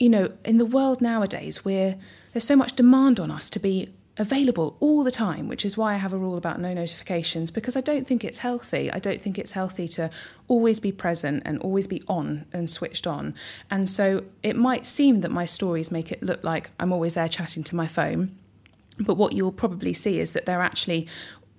you 0.00 0.08
know, 0.08 0.32
in 0.44 0.58
the 0.58 0.66
world 0.66 1.00
nowadays, 1.00 1.64
we're 1.64 1.96
there's 2.32 2.44
so 2.44 2.56
much 2.56 2.74
demand 2.74 3.20
on 3.20 3.30
us 3.30 3.48
to 3.50 3.60
be 3.60 3.92
available 4.18 4.76
all 4.80 5.02
the 5.02 5.10
time, 5.10 5.48
which 5.48 5.64
is 5.64 5.76
why 5.76 5.94
I 5.94 5.96
have 5.96 6.12
a 6.12 6.18
rule 6.18 6.36
about 6.36 6.60
no 6.60 6.74
notifications 6.74 7.50
because 7.50 7.76
I 7.76 7.80
don't 7.80 8.06
think 8.06 8.24
it's 8.24 8.38
healthy. 8.38 8.90
I 8.90 8.98
don't 8.98 9.20
think 9.20 9.38
it's 9.38 9.52
healthy 9.52 9.88
to 9.88 10.10
always 10.48 10.80
be 10.80 10.92
present 10.92 11.42
and 11.46 11.58
always 11.60 11.86
be 11.86 12.02
on 12.06 12.44
and 12.52 12.68
switched 12.68 13.06
on. 13.06 13.34
And 13.70 13.88
so 13.88 14.24
it 14.42 14.56
might 14.56 14.84
seem 14.84 15.22
that 15.22 15.30
my 15.30 15.46
stories 15.46 15.90
make 15.90 16.12
it 16.12 16.22
look 16.22 16.44
like 16.44 16.70
I'm 16.78 16.92
always 16.92 17.14
there 17.14 17.28
chatting 17.28 17.64
to 17.64 17.76
my 17.76 17.86
phone. 17.86 18.36
But 18.98 19.16
what 19.16 19.32
you'll 19.32 19.52
probably 19.52 19.94
see 19.94 20.20
is 20.20 20.32
that 20.32 20.44
they're 20.44 20.60
actually 20.60 21.08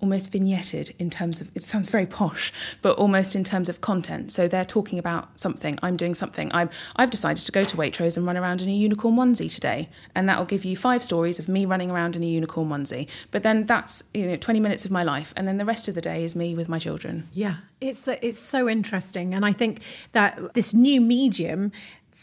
almost 0.04 0.34
vignetted 0.34 0.94
in 1.00 1.10
terms 1.10 1.40
of 1.42 1.50
it 1.56 1.64
sounds 1.64 1.88
very 1.88 2.06
posh 2.06 2.52
but 2.82 2.98
almost 2.98 3.36
in 3.36 3.44
terms 3.44 3.70
of 3.70 3.80
content. 3.80 4.32
So 4.32 4.48
they're 4.50 4.66
talking 4.78 5.00
about 5.00 5.40
something 5.40 5.80
i'm 5.82 5.96
doing 5.96 6.14
something 6.14 6.52
i'm 6.54 6.70
i've 6.98 7.10
decided 7.10 7.46
to 7.46 7.52
go 7.52 7.64
to 7.64 7.78
waitrose 7.78 8.18
and 8.18 8.26
run 8.26 8.38
around 8.38 8.62
in 8.62 8.68
a 8.68 8.74
unicorn 8.74 9.16
onesie 9.16 9.54
today. 9.54 9.90
And 10.14 10.28
that 10.28 10.38
will 10.38 10.52
give 10.54 10.66
you 10.66 10.76
five 10.76 11.02
stories 11.04 11.40
of 11.40 11.48
me 11.48 11.66
running 11.66 11.90
around 11.90 12.16
in 12.18 12.24
a 12.24 12.28
unicorn 12.28 12.68
onesie. 12.70 13.08
But 13.32 13.44
then 13.44 13.66
that's 13.66 14.04
you 14.14 14.28
know 14.28 14.36
20 14.36 14.60
minutes 14.60 14.84
of 14.84 14.92
my 14.92 15.04
life 15.04 15.34
and 15.38 15.48
then 15.48 15.58
the 15.58 15.66
rest 15.66 15.88
of 15.88 15.96
the 15.96 16.02
day 16.02 16.24
is 16.24 16.36
me 16.36 16.54
with 16.54 16.68
my 16.68 16.80
children. 16.80 17.28
Yeah, 17.34 17.56
it's 17.80 18.08
it's 18.08 18.40
so 18.40 18.70
interesting, 18.70 19.34
and 19.34 19.46
I 19.46 19.54
think 19.54 19.82
that 20.12 20.54
this 20.54 20.74
new 20.74 21.00
medium 21.02 21.72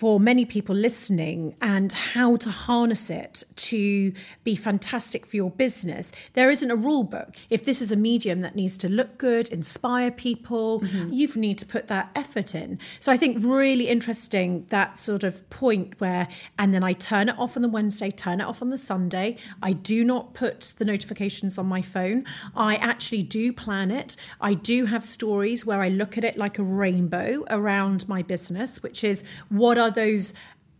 for 0.00 0.18
many 0.18 0.46
people 0.46 0.74
listening 0.74 1.54
and 1.60 1.92
how 1.92 2.34
to 2.34 2.48
harness 2.48 3.10
it 3.10 3.44
to 3.54 4.10
be 4.44 4.56
fantastic 4.56 5.26
for 5.26 5.36
your 5.36 5.50
business. 5.50 6.10
There 6.32 6.48
isn't 6.48 6.70
a 6.70 6.74
rule 6.74 7.04
book. 7.04 7.36
If 7.50 7.66
this 7.66 7.82
is 7.82 7.92
a 7.92 7.96
medium 7.96 8.40
that 8.40 8.56
needs 8.56 8.78
to 8.78 8.88
look 8.88 9.18
good, 9.18 9.50
inspire 9.50 10.10
people, 10.10 10.80
mm-hmm. 10.80 11.12
you 11.12 11.28
need 11.34 11.58
to 11.58 11.66
put 11.66 11.88
that 11.88 12.10
effort 12.16 12.54
in. 12.54 12.78
So 12.98 13.12
I 13.12 13.18
think 13.18 13.44
really 13.44 13.88
interesting 13.88 14.64
that 14.70 14.98
sort 14.98 15.22
of 15.22 15.48
point 15.50 16.00
where, 16.00 16.28
and 16.58 16.72
then 16.72 16.82
I 16.82 16.94
turn 16.94 17.28
it 17.28 17.38
off 17.38 17.54
on 17.56 17.60
the 17.60 17.68
Wednesday, 17.68 18.10
turn 18.10 18.40
it 18.40 18.44
off 18.44 18.62
on 18.62 18.70
the 18.70 18.78
Sunday. 18.78 19.36
I 19.62 19.74
do 19.74 20.02
not 20.02 20.32
put 20.32 20.72
the 20.78 20.86
notifications 20.86 21.58
on 21.58 21.66
my 21.66 21.82
phone. 21.82 22.24
I 22.56 22.76
actually 22.76 23.24
do 23.24 23.52
plan 23.52 23.90
it. 23.90 24.16
I 24.40 24.54
do 24.54 24.86
have 24.86 25.04
stories 25.04 25.66
where 25.66 25.82
I 25.82 25.90
look 25.90 26.16
at 26.16 26.24
it 26.24 26.38
like 26.38 26.58
a 26.58 26.62
rainbow 26.62 27.44
around 27.50 28.08
my 28.08 28.22
business, 28.22 28.82
which 28.82 29.04
is 29.04 29.24
what 29.50 29.76
are 29.76 29.89
those 29.90 30.34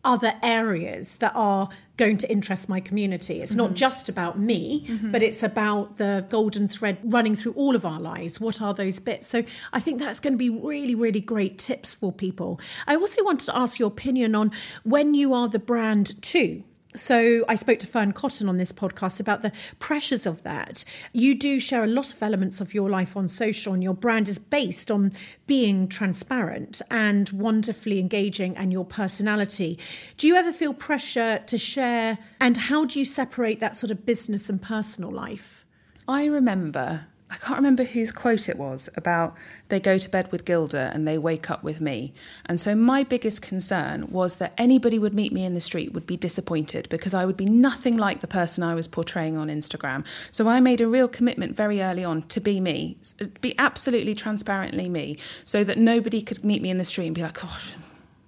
other 0.04 0.32
areas 0.42 1.18
that 1.18 1.32
are 1.34 1.68
going 1.96 2.16
to 2.16 2.30
interest 2.30 2.68
my 2.68 2.80
community. 2.80 3.42
It's 3.42 3.54
not 3.54 3.66
mm-hmm. 3.66 3.74
just 3.74 4.08
about 4.08 4.38
me, 4.38 4.86
mm-hmm. 4.86 5.10
but 5.10 5.22
it's 5.22 5.42
about 5.42 5.96
the 5.96 6.24
golden 6.30 6.66
thread 6.68 6.96
running 7.04 7.36
through 7.36 7.52
all 7.52 7.76
of 7.76 7.84
our 7.84 8.00
lives. 8.00 8.40
What 8.40 8.62
are 8.62 8.72
those 8.72 8.98
bits? 8.98 9.28
So 9.28 9.44
I 9.72 9.80
think 9.80 9.98
that's 9.98 10.18
going 10.18 10.32
to 10.32 10.38
be 10.38 10.48
really, 10.48 10.94
really 10.94 11.20
great 11.20 11.58
tips 11.58 11.92
for 11.92 12.10
people. 12.10 12.58
I 12.86 12.96
also 12.96 13.22
wanted 13.22 13.44
to 13.46 13.56
ask 13.58 13.78
your 13.78 13.88
opinion 13.88 14.34
on 14.34 14.52
when 14.82 15.12
you 15.12 15.34
are 15.34 15.48
the 15.48 15.58
brand 15.58 16.22
too. 16.22 16.64
So 16.94 17.44
I 17.48 17.54
spoke 17.54 17.78
to 17.80 17.86
Fearne 17.86 18.12
Cotton 18.12 18.48
on 18.48 18.56
this 18.56 18.72
podcast 18.72 19.20
about 19.20 19.42
the 19.42 19.52
pressures 19.78 20.26
of 20.26 20.42
that. 20.42 20.84
You 21.12 21.38
do 21.38 21.60
share 21.60 21.84
a 21.84 21.86
lot 21.86 22.12
of 22.12 22.20
elements 22.20 22.60
of 22.60 22.74
your 22.74 22.90
life 22.90 23.16
on 23.16 23.28
social, 23.28 23.72
and 23.72 23.82
your 23.82 23.94
brand 23.94 24.28
is 24.28 24.40
based 24.40 24.90
on 24.90 25.12
being 25.46 25.86
transparent 25.86 26.82
and 26.90 27.30
wonderfully 27.30 28.00
engaging 28.00 28.56
and 28.56 28.72
your 28.72 28.84
personality. 28.84 29.78
Do 30.16 30.26
you 30.26 30.34
ever 30.34 30.52
feel 30.52 30.74
pressure 30.74 31.38
to 31.46 31.58
share? 31.58 32.18
And 32.40 32.56
how 32.56 32.84
do 32.84 32.98
you 32.98 33.04
separate 33.04 33.60
that 33.60 33.76
sort 33.76 33.92
of 33.92 34.04
business 34.04 34.48
and 34.48 34.60
personal 34.60 35.12
life? 35.12 35.64
I 36.08 36.24
remember, 36.24 37.06
I 37.30 37.36
can't 37.36 37.58
remember 37.58 37.84
whose 37.84 38.10
quote 38.10 38.48
it 38.48 38.58
was 38.58 38.88
about 38.96 39.36
they 39.68 39.78
go 39.78 39.98
to 39.98 40.10
bed 40.10 40.32
with 40.32 40.44
Gilda 40.44 40.90
and 40.92 41.06
they 41.06 41.16
wake 41.16 41.48
up 41.48 41.62
with 41.62 41.80
me. 41.80 42.12
And 42.44 42.60
so 42.60 42.74
my 42.74 43.04
biggest 43.04 43.40
concern 43.40 44.10
was 44.10 44.36
that 44.36 44.52
anybody 44.58 44.98
would 44.98 45.14
meet 45.14 45.32
me 45.32 45.44
in 45.44 45.54
the 45.54 45.60
street 45.60 45.92
would 45.92 46.06
be 46.06 46.16
disappointed 46.16 46.88
because 46.88 47.14
I 47.14 47.24
would 47.24 47.36
be 47.36 47.46
nothing 47.46 47.96
like 47.96 48.18
the 48.18 48.26
person 48.26 48.64
I 48.64 48.74
was 48.74 48.88
portraying 48.88 49.36
on 49.36 49.48
Instagram. 49.48 50.04
So 50.32 50.48
I 50.48 50.58
made 50.58 50.80
a 50.80 50.88
real 50.88 51.06
commitment 51.06 51.54
very 51.54 51.80
early 51.80 52.04
on 52.04 52.22
to 52.22 52.40
be 52.40 52.60
me, 52.60 52.98
be 53.40 53.56
absolutely 53.58 54.16
transparently 54.16 54.88
me, 54.88 55.16
so 55.44 55.62
that 55.62 55.78
nobody 55.78 56.22
could 56.22 56.44
meet 56.44 56.62
me 56.62 56.70
in 56.70 56.78
the 56.78 56.84
street 56.84 57.06
and 57.06 57.14
be 57.14 57.22
like, 57.22 57.40
gosh, 57.40 57.76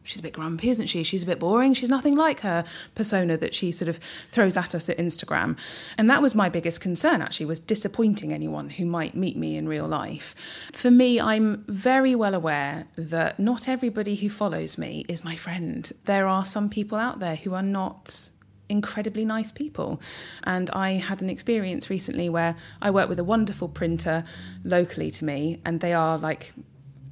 she's 0.02 0.18
a 0.18 0.22
bit 0.22 0.32
grumpy, 0.32 0.70
isn't 0.70 0.86
she? 0.86 1.02
She's 1.02 1.22
a 1.22 1.26
bit 1.26 1.38
boring. 1.38 1.74
She's 1.74 1.90
nothing 1.90 2.16
like 2.16 2.40
her 2.40 2.64
persona 2.94 3.36
that 3.36 3.54
she 3.54 3.72
sort 3.72 3.88
of 3.88 3.98
throws 4.30 4.56
at 4.56 4.74
us 4.74 4.88
at 4.88 4.98
Instagram. 4.98 5.58
And 5.96 6.08
that 6.10 6.22
was 6.22 6.34
my 6.34 6.48
biggest 6.48 6.80
concern 6.80 7.22
actually 7.22 7.46
was 7.46 7.60
disappointing 7.60 8.32
anyone 8.32 8.70
who 8.70 8.84
might 8.84 9.14
meet 9.14 9.36
me 9.36 9.56
in 9.56 9.68
real 9.68 9.86
life. 9.86 10.34
For 10.72 10.90
me, 10.90 11.20
I'm 11.20 11.64
very 11.68 12.14
well 12.14 12.34
aware 12.34 12.86
that 12.96 13.38
not 13.38 13.68
everybody 13.68 14.16
who 14.16 14.28
follows 14.28 14.78
me 14.78 15.04
is 15.08 15.24
my 15.24 15.36
friend. 15.36 15.90
There 16.04 16.26
are 16.26 16.44
some 16.44 16.68
people 16.68 16.98
out 16.98 17.18
there 17.18 17.36
who 17.36 17.54
are 17.54 17.62
not 17.62 18.30
incredibly 18.68 19.24
nice 19.24 19.52
people. 19.52 20.00
And 20.44 20.70
I 20.70 20.92
had 20.92 21.22
an 21.22 21.30
experience 21.30 21.90
recently 21.90 22.28
where 22.28 22.54
I 22.80 22.90
work 22.90 23.08
with 23.08 23.18
a 23.18 23.24
wonderful 23.24 23.68
printer 23.68 24.24
locally 24.64 25.10
to 25.12 25.24
me, 25.24 25.60
and 25.64 25.80
they 25.80 25.92
are 25.92 26.18
like 26.18 26.52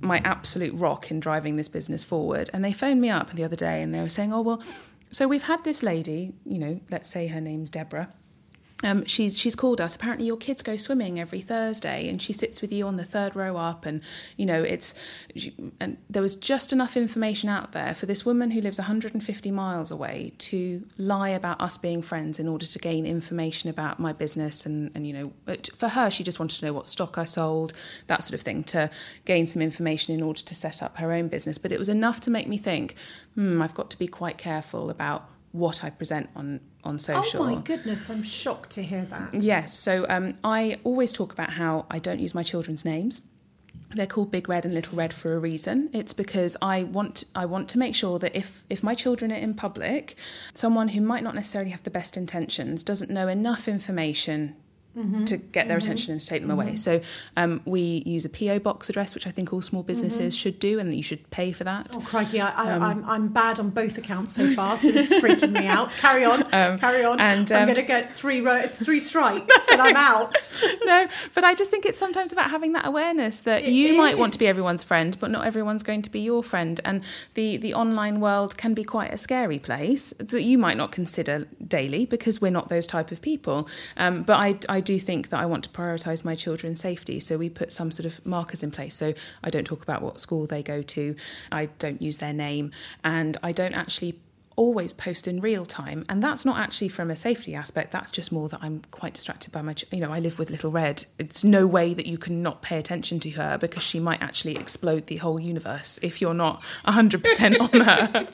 my 0.01 0.21
absolute 0.25 0.75
rock 0.75 1.11
in 1.11 1.21
driving 1.21 1.57
this 1.57 1.69
business 1.69 2.05
forward. 2.05 2.51
And 2.53 2.65
they 2.65 2.73
phoned 2.73 3.01
me 3.01 3.11
up 3.11 3.31
the 3.31 3.45
other 3.45 3.57
day 3.57 3.83
and 3.83 3.95
they 3.95 4.01
were 4.01 4.09
saying, 4.09 4.33
oh, 4.33 4.41
well, 4.41 4.63
so 5.11 5.27
we've 5.27 5.43
had 5.43 5.65
this 5.65 5.83
lady, 5.83 6.35
you 6.45 6.59
know, 6.59 6.81
let's 6.91 7.09
say 7.09 7.27
her 7.29 7.41
name's 7.41 7.71
Deborah. 7.71 8.13
Um, 8.83 9.05
she's 9.05 9.39
she's 9.39 9.55
called 9.55 9.81
us. 9.81 9.95
Apparently, 9.95 10.27
your 10.27 10.37
kids 10.37 10.63
go 10.63 10.77
swimming 10.77 11.21
every 11.21 11.41
Thursday, 11.41 12.09
and 12.09 12.21
she 12.21 12.33
sits 12.33 12.63
with 12.63 12.73
you 12.73 12.87
on 12.87 12.97
the 12.97 13.05
third 13.05 13.37
row 13.37 13.57
up. 13.57 13.85
And 13.85 14.03
you 14.37 14.47
know, 14.47 14.63
it's 14.63 14.99
and 15.79 15.99
there 16.09 16.23
was 16.23 16.35
just 16.35 16.73
enough 16.73 16.97
information 16.97 17.51
out 17.51 17.73
there 17.73 17.93
for 17.95 18.07
this 18.07 18.25
woman 18.25 18.53
who 18.53 18.61
lives 18.61 18.79
150 18.79 19.51
miles 19.51 19.91
away 19.91 20.33
to 20.39 20.87
lie 20.97 21.29
about 21.29 21.61
us 21.61 21.77
being 21.77 22.01
friends 22.01 22.39
in 22.39 22.49
order 22.49 22.67
to 22.67 22.79
gain 22.79 23.05
information 23.05 23.69
about 23.69 23.99
my 23.99 24.13
business. 24.13 24.65
And 24.65 24.91
and 24.95 25.07
you 25.07 25.13
know, 25.13 25.57
for 25.77 25.89
her, 25.89 26.11
she 26.11 26.25
just 26.25 26.39
wanted 26.39 26.59
to 26.61 26.67
know 26.67 26.73
what 26.73 26.87
stock 26.87 27.19
I 27.19 27.25
sold, 27.25 27.75
that 28.07 28.25
sort 28.25 28.35
of 28.35 28.41
thing, 28.41 28.65
to 28.65 28.91
gain 29.27 29.47
some 29.47 29.61
information 29.61 30.15
in 30.15 30.23
order 30.23 30.41
to 30.41 30.55
set 30.55 30.83
up 30.83 30.97
her 30.97 31.13
own 31.13 31.29
business. 31.29 31.59
But 31.59 31.73
it 31.73 31.79
was 31.79 31.91
enough 31.91 32.21
to 32.21 32.31
make 32.31 32.49
me 32.49 32.57
think, 32.57 32.95
hmm, 33.35 33.61
I've 33.61 33.75
got 33.75 33.91
to 33.91 33.99
be 33.99 34.07
quite 34.07 34.39
careful 34.39 34.89
about 34.89 35.29
what 35.53 35.83
I 35.85 35.91
present 35.91 36.31
on 36.35 36.61
on 36.85 36.99
social. 36.99 37.43
Oh 37.43 37.55
my 37.55 37.61
goodness, 37.61 38.11
I'm 38.11 38.23
shocked 38.23 38.71
to 38.73 38.83
hear 38.83 39.05
that. 39.05 39.35
Yes, 39.35 39.73
so 39.75 40.07
um, 40.09 40.35
I 40.43 40.79
always 40.85 41.13
talk 41.13 41.33
about 41.33 41.51
how 41.51 41.87
I 41.91 41.99
don't 41.99 42.21
use 42.21 42.35
my 42.35 42.43
children's 42.43 42.85
names. 42.85 43.23
They're 43.93 44.07
called 44.07 44.31
Big 44.31 44.49
Red 44.49 44.65
and 44.65 44.75
Little 44.75 44.97
Red 44.97 45.13
for 45.13 45.35
a 45.35 45.39
reason. 45.39 45.91
It's 45.93 46.13
because 46.13 46.57
I 46.63 46.85
want 46.85 47.25
I 47.35 47.45
want 47.45 47.69
to 47.71 47.79
make 47.79 47.95
sure 47.95 48.19
that 48.21 48.37
if 48.37 48.63
if 48.71 48.83
my 48.83 48.95
children 48.95 49.33
are 49.33 49.37
in 49.37 49.55
public, 49.55 50.17
someone 50.55 50.89
who 50.89 51.01
might 51.01 51.25
not 51.25 51.35
necessarily 51.35 51.71
have 51.71 51.83
the 51.83 51.91
best 51.91 52.17
intentions 52.17 52.83
doesn't 52.83 53.11
know 53.11 53.27
enough 53.27 53.67
information 53.67 54.57
Mm-hmm. 54.99 55.25
to 55.27 55.37
get 55.37 55.69
their 55.69 55.79
mm-hmm. 55.79 55.85
attention 55.85 56.13
and 56.13 56.21
to 56.21 56.27
take 56.27 56.43
them 56.43 56.51
away. 56.51 56.67
Mm-hmm. 56.67 56.75
So 56.75 57.01
um, 57.37 57.61
we 57.65 58.03
use 58.05 58.25
a 58.25 58.29
PO 58.29 58.59
box 58.59 58.91
address, 58.91 59.15
which 59.15 59.25
I 59.25 59.31
think 59.31 59.53
all 59.53 59.61
small 59.61 59.85
businesses 59.85 60.35
mm-hmm. 60.35 60.41
should 60.41 60.59
do, 60.59 60.81
and 60.81 60.93
you 60.93 61.03
should 61.03 61.31
pay 61.31 61.53
for 61.53 61.63
that. 61.63 61.97
Oh 61.97 62.01
crikey, 62.01 62.41
I, 62.41 62.75
am 62.75 62.83
um, 62.83 62.89
I'm, 62.89 63.05
I'm 63.09 63.29
bad 63.29 63.61
on 63.61 63.71
both 63.71 63.99
accounts 63.99 64.35
so 64.35 64.53
far, 64.53 64.77
so 64.79 64.91
this 64.91 65.13
is 65.13 65.23
freaking 65.23 65.53
me 65.53 65.69
out. 65.69 65.93
Carry 65.93 66.25
on, 66.25 66.43
um, 66.53 66.77
carry 66.81 67.05
on. 67.05 67.21
And 67.21 67.53
I'm 67.53 67.61
um, 67.61 67.67
going 67.67 67.77
to 67.77 67.85
get 67.85 68.13
three 68.13 68.41
ro- 68.41 68.67
three 68.67 68.99
strikes, 68.99 69.69
and 69.69 69.81
I'm 69.81 69.95
out. 69.95 70.35
no, 70.85 71.07
but 71.37 71.45
I 71.45 71.55
just 71.55 71.71
think 71.71 71.87
it's 71.87 71.97
sometimes 71.97 72.33
about 72.33 72.51
having 72.51 72.73
that 72.73 72.85
awareness 72.85 73.43
that 73.43 73.63
it 73.63 73.71
you 73.71 73.93
is. 73.93 73.97
might 73.97 74.19
want 74.19 74.33
to 74.33 74.41
be 74.41 74.49
everyone's 74.49 74.83
friend, 74.83 75.17
but 75.21 75.31
not 75.31 75.47
everyone's 75.47 75.85
going 75.85 76.03
to 76.03 76.11
be 76.11 76.19
your 76.19 76.43
friend, 76.43 76.81
and 76.85 77.05
the 77.35 77.57
the 77.59 77.75
online 77.75 78.19
world 78.19 78.57
can 78.57 78.75
be 78.75 78.83
quite 78.83 79.15
a 79.15 79.19
scary 79.19 79.61
place 79.61 80.13
that 80.19 80.43
you 80.43 80.59
might 80.59 80.77
not 80.77 80.91
consider 80.91 81.47
daily 81.65 82.07
because 82.07 82.41
we're 82.41 82.51
not 82.51 82.69
those 82.71 82.89
type 82.89 83.13
of 83.13 83.23
people. 83.23 83.69
Um, 83.97 84.25
but 84.25 84.37
I 84.37 84.59
I 84.69 84.80
do 84.81 84.99
think 84.99 85.29
that 85.31 85.41
I 85.41 85.47
want 85.47 85.65
to 85.65 85.71
prioritise 85.71 86.25
my 86.25 86.35
children's 86.35 86.81
safety. 86.81 87.21
So 87.21 87.39
we 87.39 87.49
put 87.49 87.73
some 87.73 87.91
sort 87.91 88.07
of 88.07 88.25
markers 88.27 88.63
in 88.63 88.71
place. 88.71 88.95
So 88.95 89.15
I 89.43 89.51
don't 89.51 89.65
talk 89.65 89.83
about 89.83 90.03
what 90.03 90.21
school 90.21 90.47
they 90.47 90.63
go 90.63 90.83
to, 90.83 91.17
I 91.53 91.67
don't 91.79 92.01
use 92.01 92.19
their 92.19 92.33
name, 92.33 92.73
and 93.05 93.37
I 93.43 93.53
don't 93.53 93.75
actually 93.75 94.21
always 94.57 94.93
post 94.93 95.27
in 95.27 95.41
real 95.41 95.65
time 95.65 96.05
and 96.11 96.23
that's 96.23 96.45
not 96.45 96.59
actually 96.59 96.89
from 96.89 97.11
a 97.11 97.17
safety 97.17 97.55
aspect 97.55 97.93
that's 97.93 98.11
just 98.11 98.31
more 98.31 98.47
that 98.47 98.59
i'm 98.61 98.83
quite 98.91 99.15
distracted 99.15 99.51
by 99.51 99.63
my 99.63 99.75
you 99.91 100.01
know 100.01 100.13
i 100.13 100.19
live 100.19 100.39
with 100.39 100.51
little 100.51 100.71
red 100.71 101.03
it's 101.19 101.43
no 101.43 101.67
way 101.67 101.95
that 101.95 102.05
you 102.05 102.19
can 102.19 102.43
not 102.43 102.61
pay 102.61 102.79
attention 102.79 103.19
to 103.19 103.31
her 103.31 103.57
because 103.57 103.83
she 103.83 103.99
might 103.99 104.21
actually 104.21 104.57
explode 104.57 105.07
the 105.07 105.17
whole 105.17 105.41
universe 105.41 105.99
if 106.03 106.21
you're 106.21 106.35
not 106.35 106.63
100% 106.87 107.59
on 107.59 107.81
her 107.81 108.29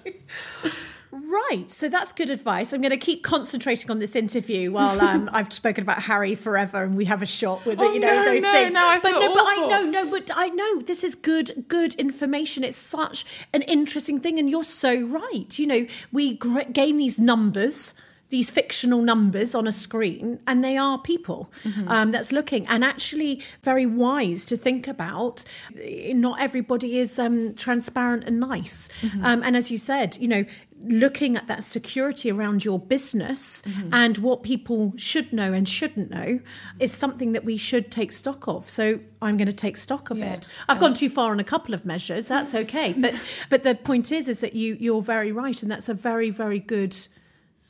Right, 1.25 1.71
so 1.71 1.89
that's 1.89 2.12
good 2.12 2.29
advice. 2.29 2.73
I'm 2.73 2.83
going 2.83 2.91
to 2.91 2.99
keep 2.99 3.23
concentrating 3.23 3.91
on 3.91 4.01
this 4.01 4.14
interview 4.14 4.73
while 4.73 5.01
um, 5.01 5.31
I've 5.33 5.51
spoken 5.51 5.83
about 5.83 6.03
Harry 6.03 6.35
forever, 6.35 6.83
and 6.83 6.95
we 6.95 7.07
have 7.07 7.23
a 7.23 7.27
shot 7.27 7.64
with 7.64 7.81
oh, 7.81 7.93
you 7.93 8.01
know 8.01 8.09
no, 8.09 8.25
those 8.27 8.43
no, 8.43 8.53
things. 8.53 8.73
No, 8.75 8.81
I 8.81 8.99
but 8.99 9.12
no, 9.12 9.35
but 9.35 9.45
I 9.47 9.67
know, 9.69 9.91
no, 9.91 10.11
but 10.11 10.31
I 10.35 10.49
know 10.49 10.83
this 10.83 11.03
is 11.03 11.14
good, 11.14 11.64
good 11.69 11.95
information. 11.95 12.64
It's 12.64 12.77
such 12.77 13.25
an 13.55 13.62
interesting 13.62 14.21
thing, 14.21 14.39
and 14.39 14.51
you're 14.51 14.64
so 14.64 15.07
right. 15.07 15.59
You 15.59 15.67
know, 15.67 15.87
we 16.12 16.35
gain 16.73 16.99
these 16.99 17.19
numbers 17.19 17.95
these 18.29 18.51
fictional 18.51 19.03
numbers 19.03 19.55
on 19.55 19.67
a 19.67 19.73
screen 19.73 20.41
and 20.47 20.64
they 20.64 20.77
are 20.77 20.99
people 20.99 21.53
mm-hmm. 21.62 21.89
um, 21.89 22.11
that's 22.11 22.33
looking 22.33 22.67
and 22.67 22.83
actually 22.83 23.41
very 23.62 23.87
wise 23.87 24.45
to 24.45 24.57
think 24.57 24.89
about 24.89 25.45
not 25.75 26.41
everybody 26.41 26.99
is 26.99 27.19
um, 27.19 27.55
transparent 27.55 28.25
and 28.25 28.41
nice 28.41 28.89
mm-hmm. 29.01 29.25
um, 29.25 29.43
and 29.45 29.57
as 29.57 29.71
you 29.71 29.79
said 29.79 30.17
you 30.19 30.27
know 30.27 30.45
looking 30.83 31.37
at 31.37 31.47
that 31.47 31.62
security 31.62 32.31
around 32.31 32.64
your 32.64 32.79
business 32.79 33.62
mm-hmm. 33.62 33.93
and 33.93 34.18
what 34.18 34.43
people 34.43 34.93
should 34.97 35.33
know 35.33 35.53
and 35.53 35.68
shouldn't 35.68 36.11
know 36.11 36.41
is 36.79 36.93
something 36.93 37.33
that 37.33 37.45
we 37.45 37.57
should 37.57 37.91
take 37.91 38.12
stock 38.12 38.47
of. 38.47 38.68
So 38.68 39.01
I'm 39.20 39.37
going 39.37 39.47
to 39.47 39.53
take 39.53 39.77
stock 39.77 40.11
of 40.11 40.18
yeah. 40.18 40.35
it. 40.35 40.49
I've 40.68 40.79
gone 40.79 40.95
too 40.95 41.09
far 41.09 41.31
on 41.33 41.41
a 41.41 41.45
couple 41.45 41.74
of 41.74 41.85
measures. 41.85 42.29
That's 42.29 42.55
okay. 42.55 42.93
But 42.93 43.22
but 43.51 43.62
the 43.62 43.74
point 43.74 44.12
is 44.12 44.29
is 44.29 44.41
that 44.41 44.55
you 44.55 44.77
you're 44.79 45.03
very 45.03 45.33
right 45.33 45.61
and 45.62 45.70
that's 45.70 45.89
a 45.89 45.95
very 45.95 46.31
very 46.31 46.61
good 46.61 46.97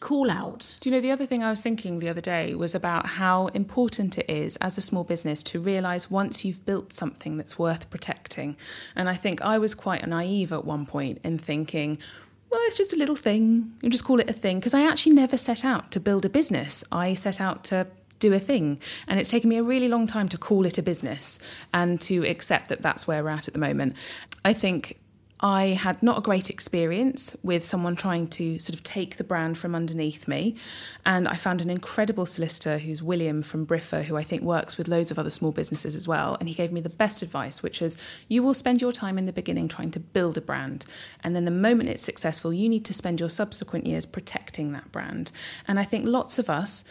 call 0.01 0.31
out. 0.31 0.77
Do 0.81 0.91
you 0.91 0.95
know 0.95 1.01
the 1.01 1.11
other 1.11 1.25
thing 1.25 1.43
I 1.43 1.51
was 1.51 1.63
thinking 1.63 2.01
the 2.01 2.09
other 2.09 2.21
day 2.21 2.55
was 2.55 2.75
about 2.75 3.07
how 3.07 3.47
important 3.49 4.19
it 4.19 4.29
is 4.29 4.57
as 4.57 4.77
a 4.77 4.83
small 4.83 5.05
business 5.05 5.43
to 5.45 5.61
realize 5.61 6.11
once 6.11 6.45
you've 6.45 6.67
built 6.67 6.93
something 6.93 7.39
that's 7.39 7.59
worth 7.59 7.89
protecting. 7.89 8.57
And 8.95 9.09
I 9.09 9.15
think 9.15 9.41
I 9.41 9.59
was 9.59 9.75
quite 9.75 10.07
naive 10.07 10.53
at 10.53 10.65
one 10.67 10.85
point 10.85 11.19
in 11.25 11.39
thinking 11.39 11.99
well, 12.51 12.61
it's 12.65 12.77
just 12.77 12.93
a 12.93 12.97
little 12.97 13.17
thing. 13.17 13.73
You 13.83 13.91
just 13.91 14.05
call 14.05 14.21
it 14.21 14.31
a 14.31 14.33
thing. 14.33 14.59
Because 14.59 14.75
I 14.75 14.87
actually 14.87 15.13
never 15.13 15.37
set 15.37 15.65
out 15.65 15.91
to 15.93 16.01
build 16.01 16.25
a 16.25 16.29
business. 16.29 16.85
I 16.93 17.15
set 17.15 17.41
out 17.41 17.65
to 17.65 17.87
do 18.19 18.33
a 18.33 18.39
thing. 18.39 18.81
And 19.07 19.19
it's 19.21 19.31
taken 19.31 19.51
me 19.51 19.57
a 19.57 19.63
really 19.63 19.89
long 19.89 20.07
time 20.07 20.29
to 20.29 20.39
call 20.39 20.65
it 20.65 20.79
a 20.79 20.83
business 20.83 21.39
and 21.73 22.01
to 22.03 22.27
accept 22.27 22.69
that 22.69 22.83
that's 22.83 23.07
where 23.07 23.23
we're 23.23 23.31
at 23.31 23.49
at 23.49 23.55
the 23.55 23.61
moment. 23.61 23.97
I 24.45 24.53
think 24.53 24.99
I 25.41 25.67
had 25.67 26.03
not 26.03 26.17
a 26.17 26.23
great 26.23 26.49
experience 26.49 27.37
with 27.43 27.63
someone 27.63 27.95
trying 27.95 28.29
to 28.29 28.59
sort 28.59 28.75
of 28.75 28.83
take 28.83 29.17
the 29.17 29.25
brand 29.25 29.59
from 29.59 29.75
underneath 29.75 30.27
me. 30.27 30.57
And 31.05 31.29
I 31.29 31.37
found 31.37 31.61
an 31.61 31.69
incredible 31.69 32.25
solicitor 32.25 32.79
who's 32.79 33.03
William 33.03 33.43
from 33.43 33.67
Briffa, 33.67 34.05
who 34.05 34.17
I 34.17 34.23
think 34.23 34.43
works 34.43 34.79
with 34.79 34.89
loads 34.89 35.11
of 35.11 35.19
other 35.19 35.29
small 35.29 35.53
businesses 35.53 35.95
as 35.95 36.09
well. 36.09 36.39
And 36.41 36.49
he 36.49 36.55
gave 36.55 36.73
me 36.73 36.81
the 36.81 36.89
best 36.89 37.23
advice, 37.23 37.63
which 37.63 37.83
is 37.83 37.99
you 38.29 38.43
will 38.43 38.55
spend 38.55 38.81
your 38.81 38.93
time 38.93 39.19
in 39.19 39.27
the 39.27 39.33
beginning 39.33 39.69
trying 39.69 39.91
to 39.91 40.01
build 40.01 40.39
a 40.39 40.41
brand. 40.41 40.87
And 41.23 41.37
then 41.37 41.45
the 41.45 41.51
moment 41.51 41.91
it's 41.91 42.03
successful, 42.03 42.55
you 42.55 42.69
need 42.69 42.87
to 42.87 42.95
spend 42.95 43.21
your 43.21 43.31
subsequent 43.31 43.87
years 43.87 44.07
protecting 44.07 44.73
that 44.73 44.91
brand. 44.91 45.33
And 45.69 45.79
I 45.79 45.85
think 45.85 46.07
lots 46.07 46.39
of 46.39 46.49
us, 46.49 46.83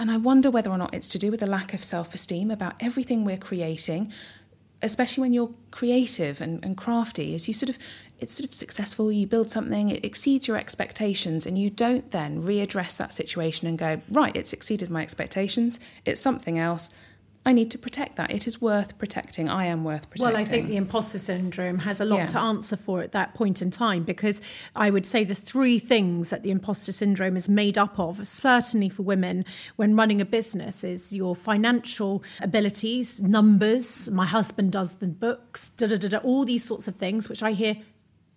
and 0.00 0.10
I 0.10 0.16
wonder 0.16 0.50
whether 0.50 0.70
or 0.70 0.78
not 0.78 0.94
it's 0.94 1.08
to 1.10 1.18
do 1.18 1.30
with 1.30 1.42
a 1.42 1.46
lack 1.46 1.74
of 1.74 1.82
self 1.82 2.14
esteem 2.14 2.50
about 2.50 2.74
everything 2.80 3.24
we're 3.24 3.36
creating 3.36 4.12
especially 4.82 5.22
when 5.22 5.32
you're 5.32 5.50
creative 5.70 6.40
and, 6.40 6.64
and 6.64 6.76
crafty, 6.76 7.34
is 7.34 7.48
you 7.48 7.54
sort 7.54 7.70
of 7.70 7.78
it's 8.20 8.34
sort 8.34 8.48
of 8.48 8.54
successful, 8.54 9.12
you 9.12 9.26
build 9.26 9.48
something, 9.48 9.90
it 9.90 10.04
exceeds 10.04 10.48
your 10.48 10.56
expectations, 10.56 11.46
and 11.46 11.56
you 11.56 11.70
don't 11.70 12.10
then 12.10 12.42
readdress 12.42 12.96
that 12.96 13.12
situation 13.12 13.68
and 13.68 13.78
go, 13.78 14.00
right, 14.10 14.34
it's 14.34 14.52
exceeded 14.52 14.90
my 14.90 15.02
expectations, 15.02 15.78
it's 16.04 16.20
something 16.20 16.58
else. 16.58 16.90
I 17.48 17.52
need 17.52 17.70
to 17.70 17.78
protect 17.78 18.16
that. 18.16 18.30
It 18.30 18.46
is 18.46 18.60
worth 18.60 18.98
protecting. 18.98 19.48
I 19.48 19.64
am 19.64 19.82
worth 19.82 20.10
protecting. 20.10 20.26
Well, 20.34 20.36
I 20.36 20.44
think 20.44 20.68
the 20.68 20.76
imposter 20.76 21.18
syndrome 21.18 21.78
has 21.78 21.98
a 21.98 22.04
lot 22.04 22.18
Yeah. 22.18 22.26
to 22.26 22.38
answer 22.40 22.76
for 22.76 23.00
at 23.00 23.12
that 23.12 23.32
point 23.32 23.62
in 23.62 23.70
time 23.70 24.02
because 24.02 24.42
I 24.76 24.90
would 24.90 25.06
say 25.06 25.24
the 25.24 25.34
three 25.34 25.78
things 25.78 26.28
that 26.28 26.42
the 26.42 26.50
imposter 26.50 26.92
syndrome 26.92 27.38
is 27.38 27.48
made 27.48 27.78
up 27.78 27.98
of, 27.98 28.26
certainly 28.28 28.90
for 28.90 29.02
women 29.02 29.46
when 29.76 29.96
running 29.96 30.20
a 30.20 30.26
business, 30.26 30.84
is 30.84 31.14
your 31.14 31.34
financial 31.34 32.22
abilities, 32.42 33.22
numbers. 33.22 34.10
My 34.10 34.26
husband 34.26 34.72
does 34.72 34.96
the 34.96 35.08
books, 35.08 35.70
da 35.70 35.86
da 35.86 35.96
da 35.96 36.08
da, 36.08 36.18
all 36.18 36.44
these 36.44 36.64
sorts 36.64 36.86
of 36.86 36.96
things, 36.96 37.30
which 37.30 37.42
I 37.42 37.52
hear 37.52 37.76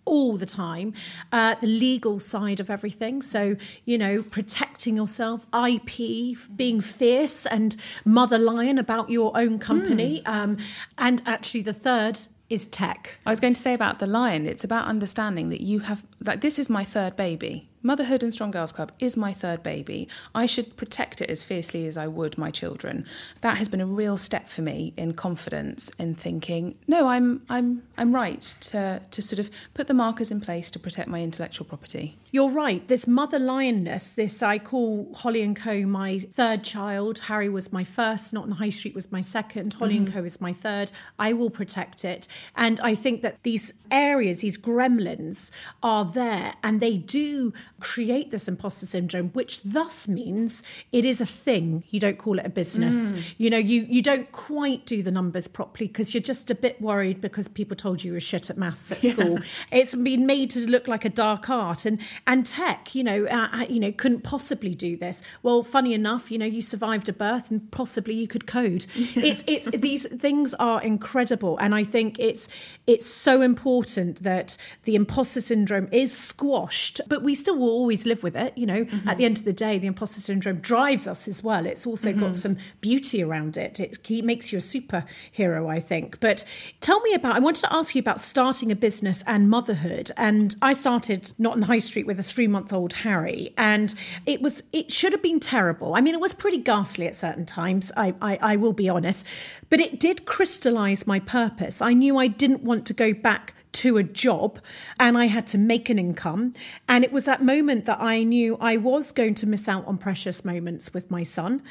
all 0.04 0.36
the 0.36 0.46
time 0.46 0.92
uh, 1.32 1.54
the 1.60 1.66
legal 1.66 2.18
side 2.18 2.60
of 2.60 2.70
everything. 2.70 3.22
So 3.22 3.56
you 3.84 3.98
know 3.98 4.22
protecting 4.22 4.96
yourself 4.96 5.46
ip 5.54 6.36
being 6.56 6.80
fierce 6.80 7.46
and 7.46 7.76
mother 8.04 8.38
lion 8.38 8.78
about 8.78 9.10
your 9.10 9.36
own 9.36 9.58
company. 9.58 10.24
Um, 10.26 10.58
and 10.98 11.22
actually 11.26 11.62
the 11.62 11.72
third 11.72 12.18
is 12.52 12.66
tech. 12.66 13.18
I 13.24 13.30
was 13.30 13.40
going 13.40 13.54
to 13.54 13.60
say 13.60 13.72
about 13.72 13.98
the 13.98 14.06
lion, 14.06 14.46
it's 14.46 14.62
about 14.62 14.86
understanding 14.86 15.48
that 15.48 15.62
you 15.62 15.80
have, 15.80 16.04
like, 16.22 16.42
this 16.42 16.58
is 16.58 16.68
my 16.68 16.84
third 16.84 17.16
baby. 17.16 17.70
Motherhood 17.82 18.22
and 18.22 18.32
Strong 18.32 18.52
Girls 18.52 18.72
Club 18.72 18.92
is 18.98 19.16
my 19.16 19.32
third 19.32 19.62
baby. 19.62 20.08
I 20.34 20.46
should 20.46 20.76
protect 20.76 21.20
it 21.20 21.28
as 21.28 21.42
fiercely 21.42 21.86
as 21.86 21.96
I 21.96 22.06
would 22.06 22.38
my 22.38 22.50
children. 22.50 23.04
That 23.40 23.58
has 23.58 23.68
been 23.68 23.80
a 23.80 23.86
real 23.86 24.16
step 24.16 24.48
for 24.48 24.62
me 24.62 24.94
in 24.96 25.14
confidence 25.14 25.88
in 25.98 26.14
thinking, 26.14 26.76
no, 26.86 27.08
I'm 27.08 27.42
I'm 27.48 27.82
I'm 27.98 28.14
right 28.14 28.40
to 28.60 29.02
to 29.10 29.22
sort 29.22 29.38
of 29.38 29.50
put 29.74 29.86
the 29.86 29.94
markers 29.94 30.30
in 30.30 30.40
place 30.40 30.70
to 30.72 30.78
protect 30.78 31.08
my 31.08 31.22
intellectual 31.22 31.66
property. 31.66 32.16
You're 32.30 32.50
right. 32.50 32.86
This 32.88 33.06
mother 33.06 33.38
lionness, 33.38 34.14
this 34.14 34.42
I 34.42 34.58
call 34.58 35.12
Holly 35.14 35.42
and 35.42 35.56
Co. 35.56 35.82
my 35.82 36.18
third 36.18 36.64
child. 36.64 37.18
Harry 37.20 37.48
was 37.48 37.72
my 37.72 37.84
first. 37.84 38.32
Not 38.32 38.44
on 38.44 38.50
the 38.50 38.56
High 38.56 38.70
Street 38.70 38.94
was 38.94 39.10
my 39.10 39.20
second. 39.20 39.74
Holly 39.74 39.96
and 39.96 40.06
mm-hmm. 40.06 40.18
Co. 40.18 40.24
is 40.24 40.40
my 40.40 40.52
third. 40.52 40.92
I 41.18 41.32
will 41.32 41.50
protect 41.50 42.04
it. 42.04 42.28
And 42.56 42.80
I 42.80 42.94
think 42.94 43.22
that 43.22 43.42
these 43.42 43.74
areas, 43.90 44.40
these 44.40 44.56
gremlins, 44.56 45.50
are 45.82 46.04
there, 46.04 46.54
and 46.62 46.80
they 46.80 46.96
do 46.96 47.52
create 47.82 48.30
this 48.30 48.46
imposter 48.46 48.86
syndrome, 48.86 49.30
which 49.30 49.62
thus 49.62 50.06
means 50.06 50.62
it 50.92 51.04
is 51.04 51.20
a 51.20 51.26
thing. 51.26 51.82
You 51.90 51.98
don't 51.98 52.18
call 52.18 52.38
it 52.38 52.46
a 52.46 52.50
business. 52.50 53.34
You 53.36 53.50
know, 53.50 53.58
you 53.58 53.86
you 53.88 54.02
don't 54.02 54.30
quite 54.30 54.86
do 54.86 55.02
the 55.02 55.10
numbers 55.10 55.48
properly 55.48 55.88
because 55.88 56.14
you're 56.14 56.22
just 56.22 56.50
a 56.50 56.54
bit 56.54 56.80
worried 56.80 57.20
because 57.20 57.48
people 57.48 57.76
told 57.76 58.04
you 58.04 58.12
you 58.12 58.14
were 58.14 58.20
shit 58.20 58.50
at 58.50 58.58
maths 58.58 58.92
at 58.92 58.98
school. 59.12 59.38
It's 59.70 59.94
been 59.94 60.26
made 60.26 60.50
to 60.50 60.68
look 60.68 60.86
like 60.86 61.04
a 61.04 61.08
dark 61.08 61.48
art, 61.50 61.84
and 61.84 62.00
and 62.26 62.46
tech, 62.46 62.94
you 62.94 63.02
know, 63.02 63.26
uh, 63.26 63.48
uh, 63.52 63.66
you 63.68 63.80
know, 63.80 63.90
couldn't 63.90 64.22
possibly 64.22 64.74
do 64.74 64.96
this. 64.96 65.22
Well, 65.42 65.62
funny 65.62 65.94
enough, 65.94 66.30
you 66.30 66.38
know, 66.38 66.46
you 66.46 66.62
survived 66.62 67.08
a 67.08 67.12
birth, 67.12 67.50
and 67.50 67.70
possibly 67.70 68.14
you 68.14 68.28
could 68.28 68.46
code. 68.46 68.86
It's 69.22 69.44
it's 69.46 69.66
these 69.70 70.06
things 70.08 70.54
are 70.54 70.82
incredible, 70.82 71.56
and 71.58 71.74
I 71.74 71.84
think 71.84 72.18
it's 72.18 72.48
it's 72.86 73.06
so 73.06 73.40
important 73.40 74.22
that 74.22 74.56
the 74.84 74.94
imposter 74.94 75.40
syndrome 75.40 75.88
is 75.92 76.16
squashed, 76.16 77.00
but 77.08 77.22
we 77.22 77.34
still 77.34 77.58
will 77.72 77.80
always 77.80 78.06
live 78.06 78.22
with 78.22 78.36
it. 78.36 78.56
You 78.56 78.66
know, 78.66 78.84
mm-hmm. 78.84 79.08
at 79.08 79.18
the 79.18 79.24
end 79.24 79.38
of 79.38 79.44
the 79.44 79.52
day, 79.52 79.78
the 79.78 79.86
imposter 79.86 80.20
syndrome 80.20 80.60
drives 80.60 81.06
us 81.06 81.26
as 81.28 81.42
well. 81.42 81.66
It's 81.66 81.86
also 81.86 82.12
got 82.12 82.20
mm-hmm. 82.20 82.32
some 82.32 82.56
beauty 82.80 83.22
around 83.22 83.56
it. 83.56 83.80
It 83.80 84.24
makes 84.24 84.52
you 84.52 84.58
a 84.58 84.60
superhero, 84.60 85.68
I 85.68 85.80
think. 85.80 86.20
But 86.20 86.44
tell 86.80 87.00
me 87.00 87.14
about. 87.14 87.36
I 87.36 87.38
wanted 87.38 87.60
to 87.60 87.74
ask 87.74 87.94
you 87.94 88.00
about 88.00 88.20
starting 88.20 88.70
a 88.70 88.76
business 88.76 89.24
and 89.26 89.48
motherhood. 89.48 90.10
And 90.16 90.54
I 90.62 90.72
started 90.72 91.32
not 91.38 91.54
on 91.54 91.60
the 91.60 91.66
high 91.66 91.78
street 91.78 92.06
with 92.06 92.20
a 92.20 92.22
three-month-old 92.22 92.92
Harry, 92.92 93.54
and 93.56 93.94
it 94.26 94.42
was 94.42 94.62
it 94.72 94.92
should 94.92 95.12
have 95.12 95.22
been 95.22 95.40
terrible. 95.40 95.94
I 95.94 96.00
mean, 96.00 96.14
it 96.14 96.20
was 96.20 96.34
pretty 96.34 96.58
ghastly 96.58 97.06
at 97.06 97.14
certain 97.14 97.46
times. 97.46 97.90
I 97.96 98.14
I, 98.20 98.38
I 98.42 98.56
will 98.56 98.72
be 98.72 98.88
honest, 98.88 99.26
but 99.70 99.80
it 99.80 99.98
did 99.98 100.24
crystallize 100.24 101.06
my 101.06 101.18
purpose. 101.18 101.80
I 101.80 101.94
knew 101.94 102.18
I 102.18 102.26
didn't 102.26 102.62
want 102.62 102.86
to 102.86 102.94
go 102.94 103.12
back 103.14 103.54
to 103.72 103.96
a 103.96 104.02
job 104.02 104.58
and 105.00 105.16
I 105.16 105.26
had 105.26 105.46
to 105.48 105.58
make 105.58 105.88
an 105.88 105.98
income. 105.98 106.54
And 106.88 107.04
it 107.04 107.12
was 107.12 107.24
that 107.24 107.42
moment 107.42 107.84
that 107.86 108.00
I 108.00 108.22
knew 108.22 108.56
I 108.60 108.76
was 108.76 109.12
going 109.12 109.34
to 109.36 109.46
miss 109.46 109.68
out 109.68 109.86
on 109.86 109.98
precious 109.98 110.44
moments 110.44 110.92
with 110.92 111.10
my 111.10 111.22
son, 111.22 111.62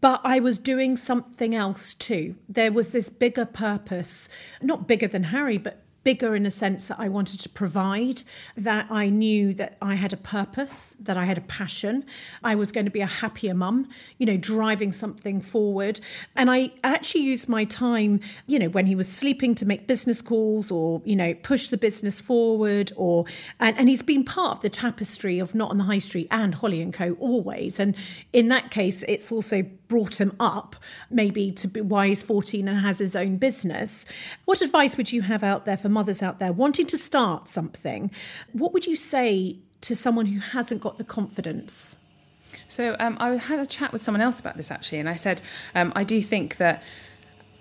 but 0.00 0.20
I 0.24 0.40
was 0.40 0.58
doing 0.58 0.96
something 0.96 1.54
else 1.54 1.94
too. 1.94 2.36
There 2.48 2.72
was 2.72 2.92
this 2.92 3.08
bigger 3.08 3.46
purpose, 3.46 4.28
not 4.60 4.88
bigger 4.88 5.06
than 5.06 5.24
Harry, 5.24 5.58
but 5.58 5.83
bigger 6.04 6.36
in 6.36 6.46
a 6.46 6.50
sense 6.50 6.88
that 6.88 7.00
I 7.00 7.08
wanted 7.08 7.40
to 7.40 7.48
provide, 7.48 8.22
that 8.56 8.86
I 8.90 9.08
knew 9.08 9.54
that 9.54 9.76
I 9.82 9.94
had 9.96 10.12
a 10.12 10.16
purpose, 10.16 10.96
that 11.00 11.16
I 11.16 11.24
had 11.24 11.38
a 11.38 11.42
passion. 11.42 12.04
I 12.42 12.54
was 12.54 12.70
going 12.70 12.84
to 12.84 12.90
be 12.90 13.00
a 13.00 13.06
happier 13.06 13.54
mum, 13.54 13.88
you 14.18 14.26
know, 14.26 14.36
driving 14.36 14.92
something 14.92 15.40
forward. 15.40 16.00
And 16.36 16.50
I 16.50 16.72
actually 16.84 17.22
used 17.22 17.48
my 17.48 17.64
time, 17.64 18.20
you 18.46 18.58
know, 18.58 18.68
when 18.68 18.86
he 18.86 18.94
was 18.94 19.08
sleeping 19.08 19.54
to 19.56 19.66
make 19.66 19.86
business 19.86 20.22
calls 20.22 20.70
or, 20.70 21.02
you 21.04 21.16
know, 21.16 21.34
push 21.34 21.68
the 21.68 21.76
business 21.76 22.20
forward 22.20 22.92
or 22.96 23.24
and, 23.58 23.76
and 23.78 23.88
he's 23.88 24.02
been 24.02 24.24
part 24.24 24.52
of 24.52 24.60
the 24.60 24.70
tapestry 24.70 25.38
of 25.38 25.54
Not 25.54 25.70
on 25.70 25.78
the 25.78 25.84
High 25.84 25.98
Street 25.98 26.28
and 26.30 26.54
Holly 26.54 26.82
and 26.82 26.92
Co. 26.92 27.14
always. 27.14 27.80
And 27.80 27.96
in 28.32 28.48
that 28.48 28.70
case, 28.70 29.02
it's 29.08 29.32
also 29.32 29.62
brought 29.88 30.20
him 30.20 30.34
up 30.40 30.76
maybe 31.10 31.52
to 31.52 31.68
be 31.68 31.80
why 31.80 32.08
he's 32.08 32.22
14 32.22 32.66
and 32.66 32.80
has 32.80 32.98
his 32.98 33.14
own 33.14 33.36
business. 33.36 34.06
What 34.44 34.60
advice 34.60 34.96
would 34.96 35.12
you 35.12 35.22
have 35.22 35.42
out 35.42 35.66
there 35.66 35.76
for 35.76 35.88
mothers 35.94 36.22
out 36.22 36.38
there 36.38 36.52
wanting 36.52 36.86
to 36.88 36.98
start 36.98 37.48
something? 37.48 38.10
What 38.52 38.72
would 38.74 38.86
you 38.86 38.96
say 38.96 39.58
to 39.80 39.96
someone 39.96 40.26
who 40.26 40.40
hasn't 40.40 40.82
got 40.82 40.98
the 40.98 41.04
confidence? 41.04 41.98
So 42.68 42.96
um, 42.98 43.16
I 43.20 43.36
had 43.36 43.58
a 43.58 43.66
chat 43.66 43.92
with 43.92 44.02
someone 44.02 44.20
else 44.20 44.38
about 44.38 44.56
this 44.56 44.70
actually, 44.70 44.98
and 44.98 45.08
I 45.08 45.14
said 45.14 45.40
um, 45.74 45.92
I 45.96 46.04
do 46.04 46.20
think 46.22 46.56
that 46.58 46.82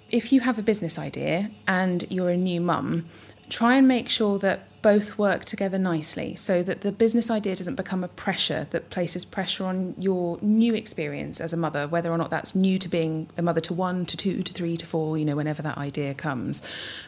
if 0.09 0.31
you 0.31 0.41
have 0.41 0.59
a 0.59 0.61
business 0.61 0.99
idea 0.99 1.49
and 1.67 2.05
you're 2.09 2.29
a 2.29 2.37
new 2.37 2.61
mum, 2.61 3.05
try 3.49 3.75
and 3.75 3.87
make 3.87 4.09
sure 4.09 4.37
that 4.39 4.67
both 4.83 5.17
work 5.17 5.45
together 5.45 5.79
nicely 5.79 6.35
so 6.35 6.61
that 6.61 6.81
the 6.81 6.91
business 6.91 7.31
idea 7.31 7.55
doesn't 7.55 7.75
become 7.75 8.03
a 8.03 8.07
pressure 8.09 8.67
that 8.69 8.91
places 8.91 9.25
pressure 9.25 9.65
on 9.65 9.95
your 9.97 10.37
new 10.41 10.75
experience 10.75 11.41
as 11.41 11.53
a 11.53 11.57
mother, 11.57 11.87
whether 11.87 12.11
or 12.11 12.17
not 12.19 12.29
that's 12.29 12.53
new 12.53 12.77
to 12.77 12.89
being 12.89 13.27
a 13.37 13.41
mother 13.41 13.61
to 13.61 13.73
one, 13.73 14.05
to 14.05 14.15
two, 14.15 14.43
to 14.43 14.53
three, 14.53 14.77
to 14.77 14.85
four, 14.85 15.17
you 15.17 15.25
know, 15.25 15.35
whenever 15.35 15.63
that 15.63 15.77
idea 15.77 16.13
comes. 16.13 16.61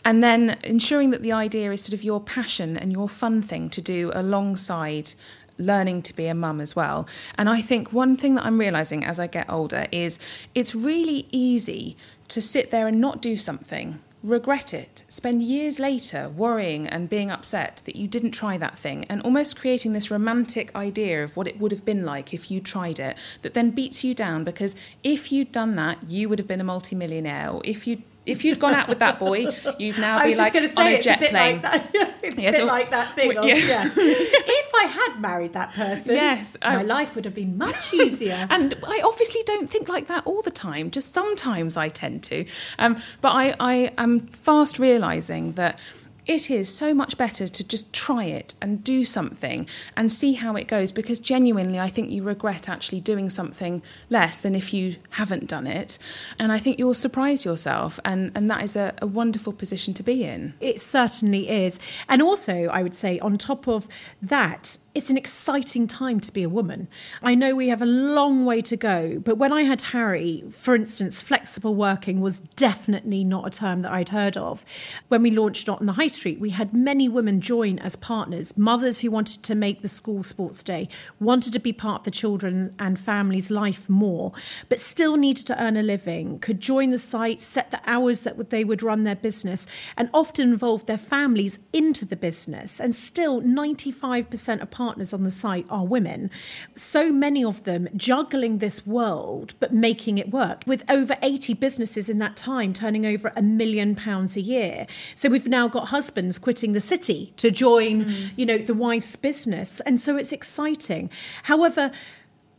And 0.04 0.24
then 0.24 0.58
ensuring 0.64 1.12
that 1.12 1.22
the 1.22 1.34
idea 1.34 1.72
is 1.72 1.84
sort 1.84 1.94
of 1.94 2.04
your 2.04 2.22
passion 2.22 2.78
and 2.78 2.92
your 2.92 3.10
fun 3.10 3.42
thing 3.42 3.70
to 3.72 3.82
do 3.82 4.10
alongside 4.16 5.14
learning 5.58 6.02
to 6.04 6.16
be 6.16 6.28
a 6.28 6.34
mum 6.34 6.62
as 6.62 6.76
well. 6.76 7.08
And 7.38 7.50
I 7.50 7.62
think 7.62 7.92
one 7.92 8.16
thing 8.16 8.36
that 8.36 8.46
I'm 8.46 8.58
realizing 8.58 9.04
as 9.04 9.20
I 9.20 9.28
get 9.28 9.50
older 9.50 9.88
is 9.92 10.18
it's 10.54 10.74
really 10.74 11.28
easy 11.32 11.98
to 12.30 12.42
sit 12.42 12.72
there 12.72 12.88
and 12.88 13.00
not 13.00 13.22
do 13.22 13.38
something, 13.38 14.00
regret 14.26 14.74
it, 14.74 15.04
spend 15.08 15.44
years 15.44 15.80
later 15.80 16.28
worrying 16.30 16.88
and 16.88 17.10
being 17.10 17.30
upset 17.30 17.82
that 17.86 17.96
you 17.96 18.08
didn't 18.08 18.32
try 18.32 18.58
that 18.58 18.78
thing, 18.78 19.06
and 19.06 19.22
almost 19.22 19.60
creating 19.60 19.94
this 19.94 20.10
romantic 20.10 20.76
idea 20.76 21.24
of 21.24 21.38
what 21.38 21.48
it 21.48 21.60
would 21.60 21.72
have 21.72 21.86
been 21.86 22.04
like 22.04 22.34
if 22.34 22.50
you 22.50 22.60
tried 22.60 23.00
it 23.00 23.16
that 23.44 23.54
then 23.54 23.70
beats 23.70 24.04
you 24.04 24.16
down 24.16 24.44
because 24.44 24.76
if 25.04 25.32
you'd 25.32 25.52
done 25.52 25.76
that, 25.76 25.98
you 26.10 26.28
would 26.28 26.40
have 26.40 26.48
been 26.48 26.62
a 26.62 26.64
multimillionaire. 26.64 27.50
Or 27.50 27.62
if 27.64 27.86
you 27.86 28.02
if 28.26 28.44
you'd 28.44 28.60
gone 28.60 28.74
out 28.74 28.88
with 28.88 29.00
that 29.00 29.20
boy, 29.20 29.48
you'd 29.78 29.98
now 30.00 30.24
be 30.24 30.36
like 30.36 30.54
to 30.54 30.62
on 30.62 30.68
say 30.68 30.94
a 30.94 30.98
it's 30.98 31.06
jet 31.06 31.22
a 31.24 31.26
plane. 31.30 31.62
like 31.62 31.84
it's 32.24 32.38
Yes, 32.42 32.56
a 32.56 32.62
bit 32.62 32.66
like 32.68 32.90
that 32.92 33.14
thing. 33.16 33.34
well, 33.36 33.46
yes. 33.46 33.68
yes. 33.68 33.98
if 33.98 34.72
I 34.76 34.86
had 34.86 35.22
married 35.22 35.54
that 35.54 35.74
person, 35.74 36.16
Yes, 36.16 36.58
my 36.64 36.82
life 36.82 37.16
would 37.16 37.26
have 37.26 37.36
been 37.36 37.58
much 37.58 37.94
easier. 37.94 38.48
And 38.50 38.74
I 38.86 39.02
obviously 39.04 39.42
don't 39.46 39.70
think 39.70 39.90
like 39.90 40.08
that 40.08 40.24
all 40.26 40.42
the 40.42 40.52
time. 40.52 40.92
Just 40.92 41.12
sometimes 41.14 41.78
I 41.78 41.90
tend 41.90 42.24
to. 42.24 42.46
Um, 42.80 42.98
but 43.22 43.30
I, 43.30 43.56
I 43.60 43.92
am 43.98 44.20
fast 44.20 44.80
realizing 44.80 45.54
that 45.54 45.80
it 46.26 46.50
is 46.50 46.74
so 46.74 46.94
much 46.94 47.18
better 47.18 47.48
to 47.48 47.68
just 47.68 47.94
try 47.94 48.24
it 48.24 48.56
and 48.62 48.84
do 48.84 49.04
something 49.04 49.68
and 49.96 50.12
see 50.12 50.34
how 50.34 50.56
it 50.56 50.68
goes 50.68 50.92
because 50.92 51.20
genuinely 51.20 51.80
I 51.80 51.90
think 51.90 52.10
you 52.10 52.24
regret 52.24 52.68
actually 52.68 53.00
doing 53.00 53.30
something 53.30 53.84
less 54.10 54.40
than 54.40 54.56
if 54.56 54.74
you 54.74 54.96
haven't 55.12 55.48
done 55.48 55.68
it. 55.68 56.00
And 56.40 56.52
I 56.52 56.58
think 56.58 56.80
you'll 56.80 56.94
surprise 56.94 57.46
yourself 57.46 58.00
and, 58.04 58.32
and 58.34 58.50
that 58.50 58.64
is 58.64 58.76
a, 58.76 58.94
a 59.02 59.08
wonderful 59.08 59.54
position 59.54 59.94
to 59.96 60.04
be 60.04 60.24
in. 60.24 60.56
It 60.60 60.80
certainly 60.80 61.50
is. 61.50 61.80
And 62.10 62.22
also, 62.22 62.66
I 62.66 62.82
would 62.82 62.96
say, 62.96 63.20
on 63.20 63.38
top 63.38 63.68
of 63.68 63.88
that, 64.22 64.78
it's 64.96 65.10
an 65.10 65.18
exciting 65.18 65.88
time 65.88 66.20
to 66.22 66.32
be 66.32 66.42
a 66.42 66.50
woman. 66.50 66.88
I 67.22 67.36
know 67.36 67.56
we 67.56 67.68
have 67.68 67.82
a 67.82 67.86
long 67.86 68.46
way 68.46 68.62
to 68.64 68.78
go, 68.78 69.20
but 69.20 69.38
when 69.38 69.54
I 69.54 69.64
had 69.64 69.82
Harry, 69.82 70.44
for 70.50 70.74
instance, 70.74 71.22
flexible 71.22 71.76
working 71.76 72.22
was 72.22 72.40
definitely 72.40 73.24
not 73.24 73.46
a 73.46 73.50
term 73.50 73.82
that 73.82 73.92
I'd 73.92 74.10
heard 74.10 74.38
of. 74.38 74.66
When 75.10 75.22
we 75.22 75.32
launched 75.32 75.68
Not 75.68 75.82
on 75.82 75.86
the 75.86 75.94
High 75.94 76.08
Street, 76.16 76.40
we 76.40 76.50
had 76.52 76.74
many 76.74 77.08
women 77.08 77.42
join 77.42 77.78
as 77.80 77.96
partners, 77.96 78.58
mothers 78.58 79.02
who 79.02 79.12
wanted 79.12 79.44
to 79.44 79.54
make 79.54 79.82
the 79.82 79.90
school 79.90 80.24
sports 80.24 80.64
day, 80.64 80.88
wanted 81.20 81.54
to 81.54 81.60
be 81.60 81.74
part 81.74 82.02
of 82.02 82.06
the 82.06 82.12
children 82.12 82.74
and 82.80 83.00
families' 83.00 83.52
life 83.52 83.90
more, 83.90 84.32
but 84.70 84.80
still 84.80 85.18
needed 85.18 85.46
to 85.46 85.62
earn 85.62 85.78
a 85.78 85.84
living, 85.84 86.40
could 86.40 86.60
join 86.60 86.90
the 86.90 86.98
site, 86.98 87.42
set 87.42 87.72
the 87.72 87.82
hours 87.86 88.22
that 88.22 88.50
they 88.50 88.64
would 88.64 88.82
run 88.82 89.04
their 89.04 89.16
business, 89.16 89.68
and 89.98 90.10
often 90.14 90.50
involved 90.50 90.88
their 90.88 90.98
families 90.98 91.60
into 91.74 92.06
the 92.06 92.16
business. 92.16 92.80
And 92.80 92.96
still, 92.96 93.42
95% 93.42 94.62
of 94.62 94.72
partners 94.72 95.14
on 95.14 95.24
the 95.24 95.32
site 95.32 95.66
are 95.70 95.86
women. 95.86 96.32
So 96.74 97.12
many 97.12 97.44
of 97.44 97.66
them 97.66 97.88
juggling 97.96 98.60
this 98.60 98.88
world, 98.88 99.54
but 99.60 99.74
making 99.74 100.18
it 100.18 100.32
work, 100.32 100.64
with 100.66 100.90
over 100.90 101.18
80 101.22 101.54
businesses 101.56 102.10
in 102.10 102.18
that 102.20 102.38
time 102.38 102.74
turning 102.74 103.06
over 103.06 103.34
a 103.36 103.42
million 103.42 103.96
pounds 103.96 104.38
a 104.38 104.42
year. 104.42 104.88
So 105.14 105.30
we've 105.30 105.48
now 105.48 105.68
got 105.68 105.90
husbands 105.90 106.05
quitting 106.40 106.74
the 106.74 106.82
city 106.82 107.34
to 107.38 107.52
join, 107.52 108.06
mm. 108.06 108.32
you 108.36 108.46
know, 108.46 108.58
the 108.58 108.74
wife's 108.74 109.16
business. 109.16 109.80
And 109.82 110.00
so 110.00 110.18
it's 110.18 110.32
exciting. 110.32 111.10
However, 111.44 111.92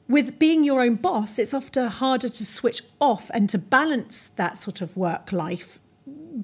with 0.08 0.38
being 0.38 0.64
your 0.64 0.80
own 0.80 0.94
boss, 0.96 1.38
it's 1.38 1.52
often 1.54 1.88
harder 1.88 2.28
to 2.28 2.46
switch 2.46 2.82
off 3.00 3.30
and 3.34 3.50
to 3.50 3.58
balance 3.58 4.28
that 4.36 4.56
sort 4.56 4.80
of 4.80 4.96
work 4.96 5.32
life 5.32 5.78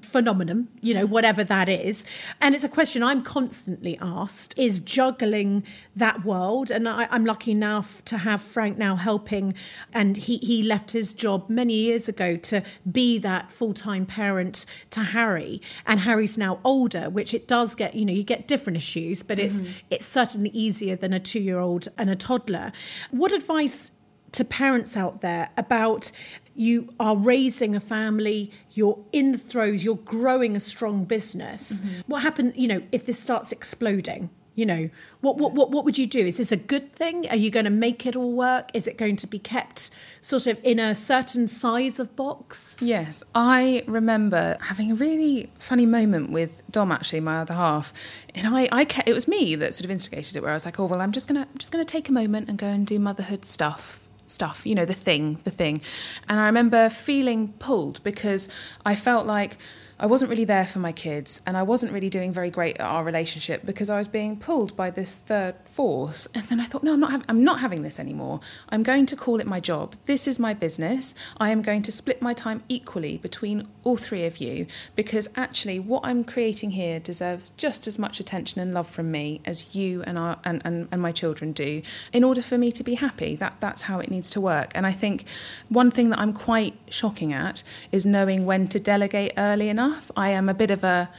phenomenon, 0.01 0.67
you 0.81 0.93
know, 0.93 1.05
whatever 1.05 1.43
that 1.43 1.69
is. 1.69 2.05
And 2.41 2.55
it's 2.55 2.63
a 2.63 2.69
question 2.69 3.03
I'm 3.03 3.21
constantly 3.21 3.97
asked 4.01 4.57
is 4.57 4.79
juggling 4.79 5.63
that 5.95 6.25
world. 6.25 6.71
And 6.71 6.87
I, 6.87 7.07
am 7.15 7.25
lucky 7.25 7.51
enough 7.51 8.03
to 8.05 8.17
have 8.19 8.41
Frank 8.41 8.77
now 8.77 8.95
helping. 8.95 9.53
And 9.93 10.17
he, 10.17 10.37
he 10.37 10.63
left 10.63 10.91
his 10.91 11.13
job 11.13 11.49
many 11.49 11.73
years 11.73 12.07
ago 12.09 12.35
to 12.37 12.63
be 12.89 13.17
that 13.19 13.51
full 13.51 13.73
time 13.73 14.05
parent 14.05 14.65
to 14.91 15.01
Harry. 15.01 15.61
And 15.85 16.01
Harry's 16.01 16.37
now 16.37 16.59
older, 16.63 17.09
which 17.09 17.33
it 17.33 17.47
does 17.47 17.75
get, 17.75 17.95
you 17.95 18.05
know, 18.05 18.13
you 18.13 18.23
get 18.23 18.47
different 18.47 18.77
issues, 18.77 19.23
but 19.23 19.39
it's, 19.39 19.61
mm-hmm. 19.61 19.71
it's 19.89 20.05
certainly 20.05 20.49
easier 20.49 20.95
than 20.95 21.13
a 21.13 21.19
two 21.19 21.39
year 21.39 21.59
old 21.59 21.87
and 21.97 22.09
a 22.09 22.15
toddler. 22.15 22.71
What 23.11 23.31
advice 23.31 23.91
to 24.33 24.43
parents 24.43 24.97
out 24.97 25.21
there 25.21 25.49
about 25.55 26.11
you 26.55 26.93
are 26.99 27.15
raising 27.15 27.75
a 27.75 27.79
family, 27.79 28.51
you're 28.71 28.99
in 29.11 29.31
the 29.31 29.37
throes, 29.37 29.83
you're 29.83 29.95
growing 29.95 30.55
a 30.55 30.59
strong 30.59 31.03
business. 31.03 31.81
Mm-hmm. 31.81 32.01
What 32.07 32.21
happens, 32.21 32.57
you 32.57 32.67
know, 32.67 32.83
if 32.91 33.05
this 33.05 33.19
starts 33.19 33.51
exploding? 33.51 34.29
You 34.55 34.67
know, 34.67 34.89
what, 35.21 35.39
what 35.39 35.53
what 35.53 35.71
what 35.71 35.83
would 35.83 35.97
you 35.97 36.05
do? 36.05 36.19
Is 36.19 36.37
this 36.37 36.51
a 36.51 36.57
good 36.57 36.93
thing? 36.93 37.27
Are 37.29 37.35
you 37.35 37.49
going 37.49 37.63
to 37.63 37.71
make 37.71 38.05
it 38.05 38.15
all 38.15 38.33
work? 38.33 38.69
Is 38.75 38.85
it 38.85 38.99
going 38.99 39.15
to 39.15 39.25
be 39.25 39.39
kept 39.39 39.89
sort 40.21 40.45
of 40.45 40.59
in 40.63 40.77
a 40.77 40.93
certain 40.93 41.47
size 41.47 41.99
of 41.99 42.15
box? 42.15 42.77
Yes, 42.79 43.23
I 43.33 43.83
remember 43.87 44.57
having 44.61 44.91
a 44.91 44.95
really 44.95 45.49
funny 45.57 45.87
moment 45.87 46.29
with 46.29 46.61
Dom, 46.69 46.91
actually, 46.91 47.21
my 47.21 47.39
other 47.39 47.55
half, 47.55 47.93
and 48.35 48.55
I, 48.55 48.69
I 48.71 48.85
kept, 48.85 49.09
it 49.09 49.13
was 49.13 49.27
me 49.27 49.55
that 49.55 49.73
sort 49.73 49.85
of 49.85 49.91
instigated 49.91 50.35
it, 50.35 50.43
where 50.43 50.51
I 50.51 50.53
was 50.53 50.65
like, 50.65 50.79
oh 50.79 50.85
well, 50.85 51.01
I'm 51.01 51.13
just 51.13 51.27
gonna 51.27 51.47
I'm 51.51 51.57
just 51.57 51.71
gonna 51.71 51.83
take 51.83 52.07
a 52.07 52.13
moment 52.13 52.47
and 52.47 52.55
go 52.59 52.67
and 52.67 52.85
do 52.85 52.99
motherhood 52.99 53.45
stuff 53.45 54.02
stuff, 54.33 54.65
you 54.65 54.75
know, 54.75 54.85
the 54.85 54.93
thing, 54.93 55.37
the 55.43 55.51
thing. 55.51 55.81
And 56.27 56.39
I 56.39 56.47
remember 56.47 56.89
feeling 56.89 57.53
pulled 57.59 58.01
because 58.03 58.49
I 58.85 58.95
felt 58.95 59.25
like 59.25 59.57
I 60.03 60.05
wasn't 60.05 60.29
really 60.31 60.43
there 60.43 60.65
for 60.65 60.79
my 60.79 60.91
kids 60.91 61.41
and 61.47 61.55
I 61.55 61.63
wasn't 61.63 61.93
really 61.93 62.09
doing 62.09 62.33
very 62.33 62.49
great 62.49 62.75
at 62.75 62.85
our 62.85 63.05
relationship 63.05 63.65
because 63.65 63.89
I 63.89 63.97
was 63.97 64.09
being 64.09 64.35
pulled 64.35 64.75
by 64.75 64.89
this 64.89 65.15
third 65.15 65.55
force. 65.63 66.27
And 66.35 66.43
then 66.49 66.59
I 66.59 66.65
thought, 66.65 66.83
no, 66.83 66.91
I'm 66.91 66.99
not, 66.99 67.11
ha- 67.11 67.21
I'm 67.29 67.41
not 67.41 67.61
having 67.61 67.83
this 67.83 68.01
anymore. 68.01 68.41
I'm 68.67 68.83
going 68.83 69.05
to 69.05 69.15
call 69.15 69.39
it 69.39 69.47
my 69.47 69.61
job. 69.61 69.95
This 70.03 70.27
is 70.27 70.39
my 70.39 70.53
business. 70.53 71.15
I 71.37 71.51
am 71.51 71.61
going 71.61 71.83
to 71.83 71.91
split 71.91 72.21
my 72.21 72.33
time 72.33 72.63
equally 72.67 73.15
between 73.15 73.65
all 73.85 73.95
three 73.95 74.25
of 74.25 74.39
you 74.39 74.67
because 74.93 75.29
actually 75.37 75.79
what 75.79 76.01
I'm 76.03 76.25
creating 76.25 76.71
here 76.71 76.99
deserves 76.99 77.51
just 77.51 77.87
as 77.87 77.97
much 77.97 78.19
attention 78.19 78.59
and 78.59 78.73
love 78.73 78.89
from 78.89 79.09
me 79.09 79.39
as 79.45 79.73
you 79.73 80.03
and, 80.03 80.19
our, 80.19 80.37
and, 80.43 80.61
and, 80.65 80.89
and 80.91 81.01
my 81.01 81.13
children 81.13 81.53
do 81.53 81.81
in 82.11 82.25
order 82.25 82.41
for 82.41 82.57
me 82.57 82.73
to 82.73 82.83
be 82.83 82.95
happy. 82.95 83.37
That, 83.37 83.55
that's 83.61 83.83
how 83.83 84.01
it 84.01 84.11
needs 84.11 84.29
to 84.31 84.41
work. 84.41 84.73
And 84.75 84.85
I 84.85 84.91
think 84.91 85.23
one 85.69 85.91
thing 85.91 86.09
that 86.09 86.19
I'm 86.19 86.33
quite 86.33 86.77
shocking 86.89 87.31
at 87.31 87.63
is 87.89 88.05
knowing 88.05 88.45
when 88.45 88.67
to 88.67 88.81
delegate 88.81 89.31
early 89.37 89.69
enough 89.69 89.92
I 90.15 90.29
am 90.29 90.49
a 90.49 90.53
bit 90.53 90.71
of 90.71 90.83
a 90.83 91.09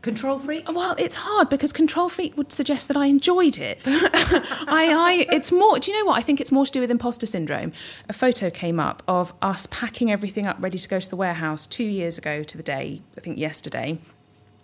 control 0.00 0.38
freak. 0.38 0.70
Well 0.70 0.94
it's 0.98 1.16
hard 1.16 1.48
because 1.48 1.72
control 1.72 2.08
freak 2.08 2.36
would 2.36 2.52
suggest 2.52 2.88
that 2.88 2.96
i 2.96 3.06
enjoyed 3.06 3.58
it. 3.58 3.80
I 3.86 4.92
i 4.96 5.26
it's 5.32 5.50
more 5.50 5.78
do 5.78 5.90
you 5.90 5.98
know 5.98 6.06
what? 6.06 6.18
I 6.18 6.22
think 6.22 6.40
it's 6.40 6.52
more 6.52 6.66
to 6.66 6.72
do 6.72 6.80
with 6.80 6.90
imposter 6.90 7.26
syndrome. 7.26 7.72
A 8.08 8.12
photo 8.12 8.48
came 8.50 8.78
up 8.78 9.02
of 9.08 9.34
us 9.42 9.66
packing 9.66 10.10
everything 10.10 10.46
up 10.46 10.56
ready 10.60 10.78
to 10.78 10.88
go 10.88 11.00
to 11.00 11.10
the 11.10 11.16
warehouse 11.16 11.66
two 11.66 11.84
years 11.84 12.16
ago 12.18 12.42
to 12.42 12.56
the 12.56 12.62
day 12.62 13.02
i 13.16 13.20
think 13.20 13.38
yesterday 13.38 13.98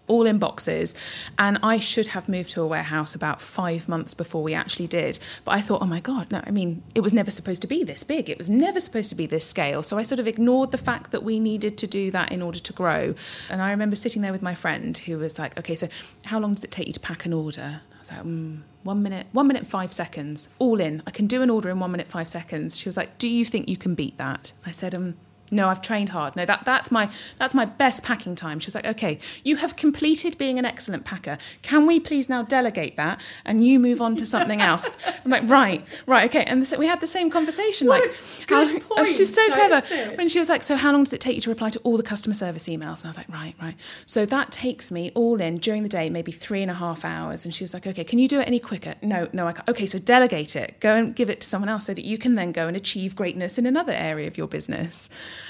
all 0.07 0.27
in 0.27 0.39
boxes. 0.39 0.95
And 1.39 1.59
I 1.63 1.79
should 1.79 2.09
have 2.09 2.29
moved 2.29 2.51
to 2.51 2.63
a 2.63 2.67
warehouse 2.67 3.15
about 3.15 3.41
five 3.41 3.89
months 3.89 4.15
before 4.15 4.43
we 4.43 4.55
actually 4.55 4.87
did. 4.87 5.19
But 5.45 5.53
I 5.53 5.61
thought, 5.61 5.83
oh 5.83 5.87
my 5.87 6.01
God, 6.01 6.31
no, 6.31 6.43
I 6.45 6.51
mean, 6.51 6.83
it 6.95 7.01
was 7.01 7.15
never 7.15 7.31
supposed 7.31 7.63
to 7.63 7.69
be 7.69 7.85
this 7.85 8.05
big. 8.05 8.29
It 8.29 8.39
was 8.39 8.51
never 8.51 8.81
supposed 8.81 9.09
to 9.11 9.15
be 9.15 9.27
this 9.27 9.49
scale. 9.49 9.83
So 9.83 9.99
I 9.99 10.03
sort 10.03 10.21
of 10.21 10.27
ignored 10.27 10.71
the 10.71 10.79
fact 10.79 11.11
that 11.11 11.23
we 11.23 11.41
needed 11.41 11.79
to 11.79 11.87
do 11.87 12.11
that 12.11 12.33
in 12.33 12.43
order 12.43 12.59
to 12.59 12.73
grow. 12.73 13.15
And 13.51 13.63
I 13.63 13.71
remember 13.71 13.97
sitting 13.97 14.23
there 14.23 14.33
with 14.33 14.43
my 14.43 14.55
friend 14.55 14.97
who 14.97 15.19
was 15.19 15.39
like, 15.39 15.59
okay, 15.59 15.75
so 15.75 15.89
how 16.25 16.39
long 16.39 16.55
does 16.55 16.65
it 16.65 16.71
take 16.71 16.87
you 16.87 16.93
to 16.93 17.01
pack 17.01 17.25
an 17.25 17.33
order? 17.33 17.81
I 17.95 17.99
was 17.99 18.11
like, 18.11 18.23
mm, 18.23 18.61
one 18.83 19.03
minute, 19.03 19.27
one 19.33 19.47
minute, 19.47 19.67
five 19.67 19.93
seconds, 19.93 20.51
all 20.59 20.79
in. 20.81 21.03
I 21.07 21.11
can 21.11 21.27
do 21.27 21.41
an 21.41 21.49
order 21.49 21.71
in 21.71 21.81
one 21.81 21.91
minute, 21.91 22.07
five 22.07 22.29
seconds. 22.29 22.79
She 22.79 22.89
was 22.89 22.97
like, 22.97 23.17
do 23.17 23.29
you 23.29 23.45
think 23.45 23.69
you 23.69 23.79
can 23.79 23.95
beat 23.95 24.19
that? 24.19 24.53
I 24.67 24.73
said, 24.73 24.95
um, 24.95 25.15
no 25.51 25.69
i've 25.69 25.83
trained 25.83 26.11
hard. 26.11 26.37
No 26.37 26.45
that 26.45 26.65
that's 26.65 26.91
my 26.91 27.11
that's 27.37 27.55
my 27.55 27.65
best 27.65 28.03
packing 28.03 28.35
time. 28.35 28.61
She 28.61 28.67
was 28.67 28.75
like 28.75 28.87
okay 28.87 29.19
you 29.43 29.57
have 29.57 29.77
completed 29.77 30.39
being 30.39 30.59
an 30.59 30.65
excellent 30.65 31.05
packer. 31.05 31.39
Can 31.63 31.87
we 31.87 32.01
please 32.01 32.29
now 32.29 32.43
delegate 32.43 32.97
that 32.97 33.21
and 33.45 33.65
you 33.65 33.79
move 33.79 34.01
on 34.01 34.17
to 34.17 34.27
something 34.27 34.61
else? 34.73 34.97
I'm 35.25 35.31
like 35.31 35.49
right 35.49 35.85
right 36.07 36.29
okay. 36.31 36.45
And 36.45 36.67
so 36.67 36.79
we 36.79 36.87
had 36.87 37.01
the 37.01 37.07
same 37.07 37.31
conversation 37.31 37.89
what 37.89 38.03
like 38.03 38.49
how, 38.49 38.63
oh, 38.65 38.69
point. 38.69 38.85
Oh, 38.93 39.05
she's 39.05 39.35
so, 39.35 39.47
so 39.47 39.55
clever. 39.55 40.17
when 40.17 40.29
she 40.29 40.39
was 40.39 40.49
like 40.49 40.63
so 40.63 40.77
how 40.77 40.93
long 40.93 41.05
does 41.05 41.13
it 41.13 41.21
take 41.21 41.35
you 41.35 41.41
to 41.43 41.51
reply 41.51 41.71
to 41.71 41.79
all 41.81 41.97
the 41.97 42.03
customer 42.03 42.35
service 42.35 42.69
emails? 42.69 43.01
And 43.01 43.05
i 43.05 43.09
was 43.09 43.17
like 43.19 43.29
right 43.29 43.55
right. 43.61 43.77
So 44.07 44.27
that 44.27 44.51
takes 44.51 44.91
me 44.91 45.11
all 45.15 45.41
in 45.41 45.57
during 45.57 45.83
the 45.83 45.89
day 45.89 46.11
maybe 46.11 46.33
three 46.33 46.63
and 46.63 46.71
a 46.71 46.75
half 46.75 47.05
hours. 47.05 47.45
And 47.45 47.55
she 47.55 47.65
was 47.65 47.75
like 47.75 47.87
okay 47.87 48.05
can 48.05 48.19
you 48.19 48.29
do 48.29 48.41
it 48.41 48.47
any 48.47 48.59
quicker? 48.59 48.95
No 49.03 49.29
no 49.33 49.47
i 49.47 49.53
can't. 49.53 49.69
Okay 49.69 49.87
so 49.87 49.99
delegate 49.99 50.57
it. 50.57 50.81
Go 50.81 50.95
and 50.95 51.15
give 51.15 51.31
it 51.31 51.41
to 51.41 51.49
someone 51.49 51.69
else 51.69 51.87
so 51.87 51.95
that 51.95 52.05
you 52.05 52.19
can 52.19 52.35
then 52.35 52.53
go 52.53 52.67
and 52.67 52.77
achieve 52.77 53.15
greatness 53.15 53.59
in 53.59 53.67
another 53.67 53.93
area 53.93 54.27
of 54.27 54.39
your 54.39 54.47
business 54.47 55.09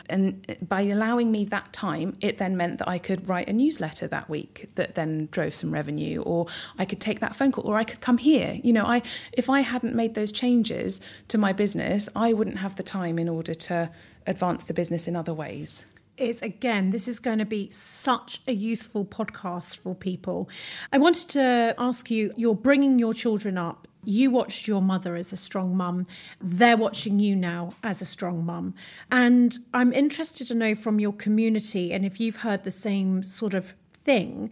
and 0.09 0.57
by 0.61 0.83
allowing 0.83 1.31
me 1.31 1.45
that 1.47 1.73
time, 1.73 2.17
it 2.21 2.39
then 2.39 2.57
meant 2.57 2.79
that 2.79 2.89
I 2.89 2.99
could 2.99 3.29
write 3.29 3.49
a 3.49 3.53
newsletter 3.53 4.07
that 4.09 4.29
week 4.29 4.71
that 4.75 4.95
then 4.95 5.29
drove 5.31 5.55
some 5.55 5.73
revenue, 5.73 6.23
or 6.23 6.47
I 6.79 6.85
could 6.85 7.01
take 7.01 7.21
that 7.21 7.37
phone 7.37 7.53
call, 7.53 7.67
or 7.67 7.77
I 7.77 7.85
could 7.85 8.01
come 8.01 8.19
here. 8.19 8.61
You 8.63 8.73
know, 8.73 8.85
I 8.85 9.03
if 9.33 9.49
I 9.49 9.61
hadn't 9.61 9.95
made 9.95 10.15
those 10.15 10.33
changes 10.33 11.01
to 11.29 11.39
my 11.39 11.53
business, 11.53 12.09
I 12.15 12.33
wouldn't 12.33 12.59
have 12.59 12.77
the 12.77 12.83
time 12.83 13.19
in 13.19 13.29
order 13.29 13.55
to 13.55 13.91
advance 14.27 14.65
the 14.65 14.75
business 14.75 15.07
in 15.07 15.17
other 15.17 15.35
ways 15.35 15.87
is 16.17 16.43
again, 16.43 16.91
this 16.91 17.09
is 17.09 17.19
going 17.19 17.39
to 17.39 17.45
be 17.45 17.71
such 17.71 18.41
a 18.47 18.53
useful 18.53 19.05
podcast 19.05 19.79
for 19.79 19.95
people. 19.95 20.49
I 20.93 20.99
wanted 20.99 21.29
to 21.31 21.75
ask 21.79 22.11
you 22.11 22.33
you're 22.37 22.55
bringing 22.55 22.99
your 22.99 23.13
children 23.13 23.59
up 23.59 23.89
you 24.05 24.31
watched 24.31 24.69
your 24.69 24.83
mother 24.83 25.17
as 25.17 25.33
a 25.33 25.37
strong 25.37 25.77
mum. 25.77 26.07
They're 26.41 26.77
watching 26.77 27.21
you 27.21 27.37
now 27.37 27.75
as 27.83 28.01
a 28.01 28.07
strong 28.07 28.45
mum. 28.45 28.75
And 29.11 29.59
I'm 29.73 29.93
interested 29.93 30.47
to 30.49 30.55
know 30.55 30.75
from 30.75 30.99
your 31.01 31.13
community 31.13 31.93
and 31.93 32.05
if 32.05 32.21
you've 32.21 32.37
heard 32.37 32.65
the 32.65 32.71
same 32.71 33.23
sort 33.23 33.55
of 33.55 33.75
thing. 33.93 34.51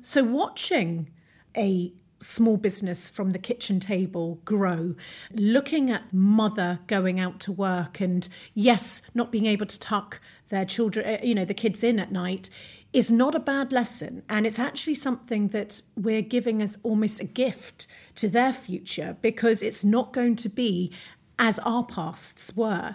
So, 0.00 0.22
watching 0.22 1.10
a 1.56 1.92
small 2.20 2.56
business 2.56 3.10
from 3.10 3.30
the 3.30 3.38
kitchen 3.38 3.80
table 3.80 4.40
grow, 4.44 4.94
looking 5.34 5.90
at 5.90 6.12
mother 6.12 6.78
going 6.86 7.18
out 7.18 7.40
to 7.40 7.52
work 7.52 8.00
and, 8.00 8.28
yes, 8.54 9.02
not 9.14 9.32
being 9.32 9.46
able 9.46 9.66
to 9.66 9.78
tuck 9.78 10.20
their 10.48 10.64
children, 10.64 11.04
eh, 11.04 11.20
you 11.22 11.34
know, 11.34 11.44
the 11.44 11.54
kids 11.54 11.82
in 11.82 11.98
at 11.98 12.12
night 12.12 12.48
is 12.92 13.10
not 13.10 13.34
a 13.34 13.40
bad 13.40 13.72
lesson. 13.72 14.22
And 14.28 14.46
it's 14.46 14.58
actually 14.58 14.94
something 14.94 15.48
that 15.48 15.82
we're 15.96 16.22
giving 16.22 16.60
as 16.60 16.78
almost 16.82 17.20
a 17.20 17.24
gift 17.24 17.86
to 18.16 18.28
their 18.28 18.52
future 18.52 19.16
because 19.22 19.62
it's 19.62 19.84
not 19.84 20.12
going 20.12 20.36
to 20.36 20.48
be 20.48 20.92
as 21.38 21.58
our 21.60 21.84
pasts 21.84 22.54
were. 22.54 22.94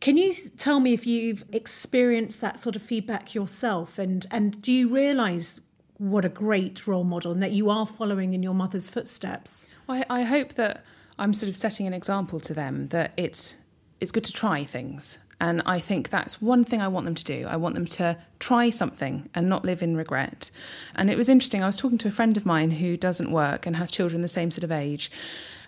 Can 0.00 0.16
you 0.16 0.32
tell 0.56 0.80
me 0.80 0.94
if 0.94 1.06
you've 1.06 1.44
experienced 1.52 2.40
that 2.40 2.58
sort 2.58 2.74
of 2.74 2.82
feedback 2.82 3.34
yourself 3.34 3.98
and, 3.98 4.26
and 4.30 4.60
do 4.62 4.72
you 4.72 4.88
realise 4.88 5.60
what 5.98 6.24
a 6.24 6.30
great 6.30 6.86
role 6.86 7.04
model 7.04 7.32
and 7.32 7.42
that 7.42 7.52
you 7.52 7.68
are 7.68 7.86
following 7.86 8.32
in 8.32 8.42
your 8.42 8.54
mother's 8.54 8.88
footsteps? 8.88 9.66
I, 9.88 10.04
I 10.08 10.22
hope 10.22 10.54
that 10.54 10.84
I'm 11.18 11.34
sort 11.34 11.50
of 11.50 11.56
setting 11.56 11.86
an 11.86 11.92
example 11.92 12.40
to 12.40 12.54
them 12.54 12.88
that 12.88 13.12
it's 13.16 13.54
it's 14.00 14.10
good 14.10 14.24
to 14.24 14.32
try 14.32 14.64
things 14.64 15.18
and 15.40 15.62
I 15.64 15.80
think 15.80 16.10
that's 16.10 16.42
one 16.42 16.64
thing 16.64 16.82
I 16.82 16.88
want 16.88 17.06
them 17.06 17.14
to 17.14 17.24
do. 17.24 17.46
I 17.48 17.56
want 17.56 17.74
them 17.74 17.86
to 17.86 18.18
try 18.38 18.68
something 18.68 19.30
and 19.34 19.48
not 19.48 19.64
live 19.64 19.82
in 19.82 19.96
regret. 19.96 20.50
And 20.94 21.10
it 21.10 21.16
was 21.16 21.30
interesting. 21.30 21.62
I 21.62 21.66
was 21.66 21.78
talking 21.78 21.98
to 21.98 22.08
a 22.08 22.12
friend 22.12 22.36
of 22.36 22.44
mine 22.44 22.72
who 22.72 22.96
doesn't 22.96 23.30
work 23.30 23.64
and 23.64 23.76
has 23.76 23.90
children 23.90 24.20
the 24.20 24.28
same 24.28 24.50
sort 24.50 24.64
of 24.64 24.72
age. 24.72 25.10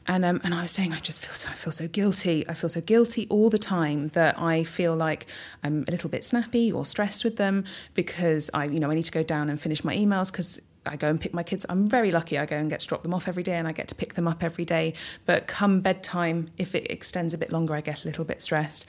And 0.06 0.24
um, 0.24 0.40
and 0.42 0.52
I 0.52 0.62
was 0.62 0.72
saying 0.72 0.92
I 0.92 0.98
just 0.98 1.24
feel 1.24 1.32
so 1.32 1.48
I 1.48 1.54
feel 1.54 1.72
so 1.72 1.86
guilty. 1.86 2.46
I 2.48 2.54
feel 2.54 2.68
so 2.68 2.80
guilty 2.80 3.26
all 3.30 3.50
the 3.50 3.58
time 3.58 4.08
that 4.08 4.38
I 4.38 4.64
feel 4.64 4.96
like 4.96 5.26
I'm 5.62 5.84
a 5.86 5.90
little 5.92 6.10
bit 6.10 6.24
snappy 6.24 6.72
or 6.72 6.84
stressed 6.84 7.22
with 7.22 7.36
them 7.36 7.64
because 7.94 8.50
I 8.52 8.64
you 8.64 8.80
know 8.80 8.90
I 8.90 8.94
need 8.94 9.04
to 9.04 9.12
go 9.12 9.22
down 9.22 9.48
and 9.48 9.60
finish 9.60 9.84
my 9.84 9.96
emails 9.96 10.32
because 10.32 10.60
I 10.84 10.96
go 10.96 11.08
and 11.08 11.20
pick 11.20 11.32
my 11.32 11.44
kids. 11.44 11.64
I'm 11.68 11.86
very 11.86 12.10
lucky. 12.10 12.36
I 12.36 12.46
go 12.46 12.56
and 12.56 12.68
get 12.68 12.80
to 12.80 12.88
drop 12.88 13.04
them 13.04 13.14
off 13.14 13.28
every 13.28 13.44
day 13.44 13.54
and 13.54 13.68
I 13.68 13.72
get 13.72 13.86
to 13.88 13.94
pick 13.94 14.14
them 14.14 14.26
up 14.26 14.42
every 14.42 14.64
day. 14.64 14.94
But 15.24 15.46
come 15.46 15.80
bedtime, 15.80 16.50
if 16.58 16.74
it 16.74 16.90
extends 16.90 17.32
a 17.32 17.38
bit 17.38 17.52
longer, 17.52 17.74
I 17.74 17.80
get 17.80 18.02
a 18.02 18.08
little 18.08 18.24
bit 18.24 18.42
stressed. 18.42 18.88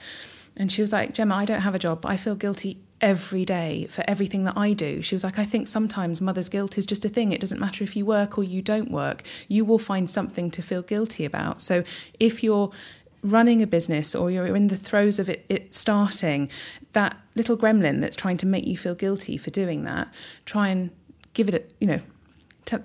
And 0.56 0.70
she 0.70 0.82
was 0.82 0.92
like, 0.92 1.14
Gemma, 1.14 1.34
I 1.34 1.44
don't 1.44 1.62
have 1.62 1.74
a 1.74 1.78
job. 1.78 2.06
I 2.06 2.16
feel 2.16 2.34
guilty 2.34 2.78
every 3.00 3.44
day 3.44 3.86
for 3.90 4.04
everything 4.08 4.44
that 4.44 4.56
I 4.56 4.72
do. 4.72 5.02
She 5.02 5.14
was 5.14 5.24
like, 5.24 5.38
I 5.38 5.44
think 5.44 5.68
sometimes 5.68 6.20
mother's 6.20 6.48
guilt 6.48 6.78
is 6.78 6.86
just 6.86 7.04
a 7.04 7.08
thing. 7.08 7.32
It 7.32 7.40
doesn't 7.40 7.60
matter 7.60 7.84
if 7.84 7.96
you 7.96 8.06
work 8.06 8.38
or 8.38 8.44
you 8.44 8.62
don't 8.62 8.90
work, 8.90 9.22
you 9.48 9.64
will 9.64 9.78
find 9.78 10.08
something 10.08 10.50
to 10.52 10.62
feel 10.62 10.82
guilty 10.82 11.24
about. 11.24 11.60
So 11.60 11.84
if 12.18 12.42
you're 12.42 12.70
running 13.22 13.62
a 13.62 13.66
business 13.66 14.14
or 14.14 14.30
you're 14.30 14.54
in 14.54 14.68
the 14.68 14.76
throes 14.76 15.18
of 15.18 15.28
it, 15.28 15.44
it 15.48 15.74
starting, 15.74 16.50
that 16.92 17.18
little 17.34 17.56
gremlin 17.56 18.00
that's 18.00 18.16
trying 18.16 18.36
to 18.38 18.46
make 18.46 18.66
you 18.66 18.76
feel 18.76 18.94
guilty 18.94 19.36
for 19.36 19.50
doing 19.50 19.84
that, 19.84 20.12
try 20.44 20.68
and 20.68 20.90
give 21.32 21.48
it 21.48 21.54
a, 21.54 21.62
you 21.80 21.86
know, 21.86 22.00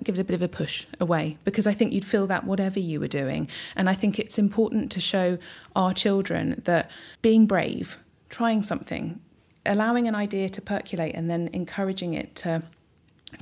give 0.04 0.18
it 0.18 0.20
a 0.20 0.24
bit 0.24 0.34
of 0.34 0.42
a 0.42 0.48
push 0.48 0.86
away 0.98 1.38
because 1.44 1.66
I 1.66 1.72
think 1.72 1.92
you'd 1.92 2.04
feel 2.04 2.26
that 2.26 2.44
whatever 2.44 2.78
you 2.78 3.00
were 3.00 3.08
doing. 3.08 3.48
And 3.76 3.88
I 3.88 3.94
think 3.94 4.18
it's 4.18 4.38
important 4.38 4.90
to 4.92 5.00
show 5.00 5.38
our 5.74 5.92
children 5.92 6.62
that 6.64 6.90
being 7.22 7.46
brave, 7.46 7.98
trying 8.28 8.62
something, 8.62 9.20
allowing 9.64 10.08
an 10.08 10.14
idea 10.14 10.48
to 10.48 10.62
percolate 10.62 11.14
and 11.14 11.30
then 11.30 11.48
encouraging 11.52 12.14
it 12.14 12.34
to 12.36 12.62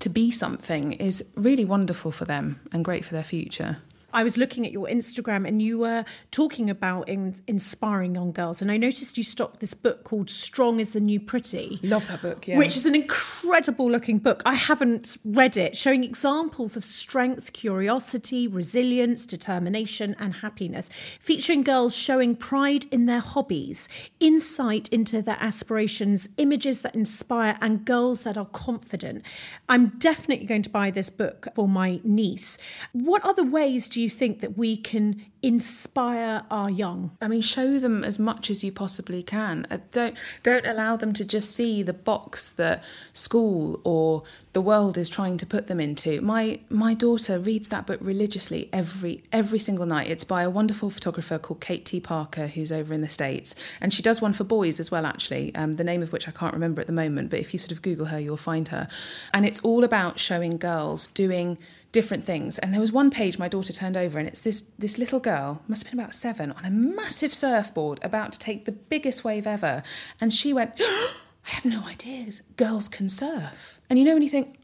to 0.01 0.11
be 0.11 0.31
something 0.31 0.93
is 0.93 1.31
really 1.35 1.65
wonderful 1.65 2.11
for 2.11 2.27
them 2.27 2.61
and 2.73 2.85
great 2.85 3.07
for 3.07 3.15
their 3.15 3.25
future. 3.25 3.79
I 4.11 4.25
was 4.25 4.39
looking 4.39 4.65
at 4.65 4.73
your 4.73 4.87
Instagram 4.87 5.47
and 5.47 5.61
you 5.61 5.79
were 5.81 6.05
talking 6.31 6.71
about 6.71 7.09
in, 7.11 7.35
inspiring 7.47 8.15
young 8.15 8.33
girls. 8.33 8.63
And 8.63 8.73
I 8.73 8.79
noticed 8.79 9.19
you 9.19 9.23
stocked 9.23 9.61
this 9.61 9.75
book 9.75 10.05
called 10.05 10.31
Strong 10.31 10.81
is 10.81 10.95
the 10.95 11.01
New 11.01 11.21
Pretty. 11.21 11.79
Love 11.83 12.09
that 12.09 12.23
book, 12.23 12.49
yeah. 12.49 12.57
Which 12.57 12.75
is 12.75 12.87
an 12.87 12.95
incredible 12.95 13.91
looking 13.91 14.19
book. 14.19 14.43
I 14.47 14.55
haven't 14.55 15.19
read 15.27 15.59
it, 15.59 15.77
showing 15.77 16.05
examples 16.05 16.75
of 16.75 16.85
strength, 16.85 17.53
curiosity, 17.53 18.49
resilience, 18.49 19.27
determination, 19.27 20.17
and 20.19 20.37
happiness, 20.37 20.89
featuring 21.21 21.63
girls 21.63 21.95
showing 21.95 22.35
pride 22.35 22.87
in 22.91 23.05
their 23.05 23.21
hobbies, 23.21 23.91
insight 24.21 24.89
into 24.89 25.21
their 25.21 25.37
aspirations, 25.39 26.31
images 26.39 26.81
that 26.81 26.95
inspire, 26.95 27.59
and 27.61 27.85
girls 27.85 28.23
that 28.23 28.39
are 28.39 28.47
confident. 28.47 29.23
I'm 29.69 29.99
definitely 29.99 30.47
going 30.47 30.63
to 30.63 30.71
buy 30.71 30.91
this 30.91 31.11
book 31.11 31.49
for 31.55 31.69
my 31.69 32.01
niece. 32.05 32.57
What 32.93 33.23
other 33.23 33.45
ways 33.45 33.89
do 33.89 33.98
you 34.01 34.11
think 34.11 34.41
that 34.41 34.57
we 34.57 34.77
can 34.77 35.25
inspire 35.43 36.43
our 36.51 36.69
young? 36.69 37.17
I 37.21 37.29
mean, 37.29 37.41
show 37.41 37.79
them 37.79 38.03
as 38.03 38.19
much 38.19 38.51
as 38.51 38.65
you 38.65 38.73
possibly 38.73 39.23
can. 39.23 39.67
Uh, 39.71 39.79
don't 39.93 40.17
don't 40.43 40.67
allow 40.67 40.97
them 40.97 41.13
to 41.15 41.25
just 41.25 41.55
see 41.55 41.83
the 41.83 41.93
box 41.93 42.51
that 42.51 42.83
school 43.13 43.81
or 43.85 44.25
the 44.53 44.61
world 44.61 44.99
is 44.99 45.09
trying 45.09 45.37
to 45.37 45.47
put 45.47 45.67
them 45.69 45.81
into. 45.81 46.21
My 46.21 46.61
my 46.69 46.95
daughter 46.95 47.39
reads 47.39 47.69
that 47.69 47.87
book 47.87 48.01
religiously 48.03 48.69
every 48.73 49.23
every 49.33 49.59
single 49.59 49.87
night. 49.87 50.11
It's 50.11 50.25
by 50.25 50.43
a 50.43 50.51
wonderful 50.51 50.91
photographer 50.91 51.39
called 51.39 51.61
Kate 51.61 51.85
T. 51.85 52.01
Parker, 52.01 52.49
who's 52.49 52.73
over 52.73 52.93
in 52.93 53.01
the 53.01 53.09
states, 53.09 53.55
and 53.81 53.95
she 53.95 54.03
does 54.03 54.21
one 54.21 54.33
for 54.33 54.45
boys 54.45 54.81
as 54.81 54.91
well. 54.91 55.07
Actually, 55.07 55.55
um, 55.55 55.75
the 55.75 55.85
name 55.85 56.03
of 56.03 56.13
which 56.13 56.27
I 56.27 56.33
can't 56.33 56.55
remember 56.55 56.81
at 56.81 56.87
the 56.87 56.93
moment, 56.93 57.31
but 57.31 57.39
if 57.39 57.53
you 57.53 57.59
sort 57.59 57.73
of 57.73 57.83
Google 57.83 58.07
her, 58.07 58.19
you'll 58.19 58.37
find 58.37 58.69
her. 58.69 58.89
And 59.33 59.47
it's 59.47 59.61
all 59.61 59.85
about 59.85 60.19
showing 60.19 60.57
girls 60.57 61.07
doing 61.07 61.59
different 61.93 62.25
things. 62.25 62.59
And 62.59 62.73
there 62.73 62.81
was 62.81 62.93
one 62.93 63.11
page 63.11 63.39
my 63.39 63.49
daughter 63.49 63.73
turned 63.73 63.97
over, 63.97 64.19
and 64.19 64.29
it's 64.29 64.41
this 64.41 64.63
this 64.79 64.99
little 64.99 65.21
girl, 65.21 65.63
must 65.69 65.85
have 65.85 65.93
been 65.93 66.01
about 66.01 66.15
seven, 66.15 66.53
on 66.53 66.65
a 66.65 66.71
massive 66.71 67.35
surfboard 67.35 67.99
about 68.03 68.33
to 68.33 68.39
take 68.39 68.65
the 68.65 68.73
biggest 68.73 69.25
wave 69.25 69.47
ever. 69.47 69.83
And 70.21 70.33
she 70.33 70.53
went, 70.53 70.73
I 70.81 71.51
had 71.51 71.65
no 71.65 71.85
ideas. 71.87 72.43
Girls 72.57 72.89
can 72.89 73.09
surf. 73.09 73.81
And 73.89 73.99
you 73.99 74.05
know 74.05 74.15
when 74.15 74.23
you 74.23 74.29
think, 74.29 74.59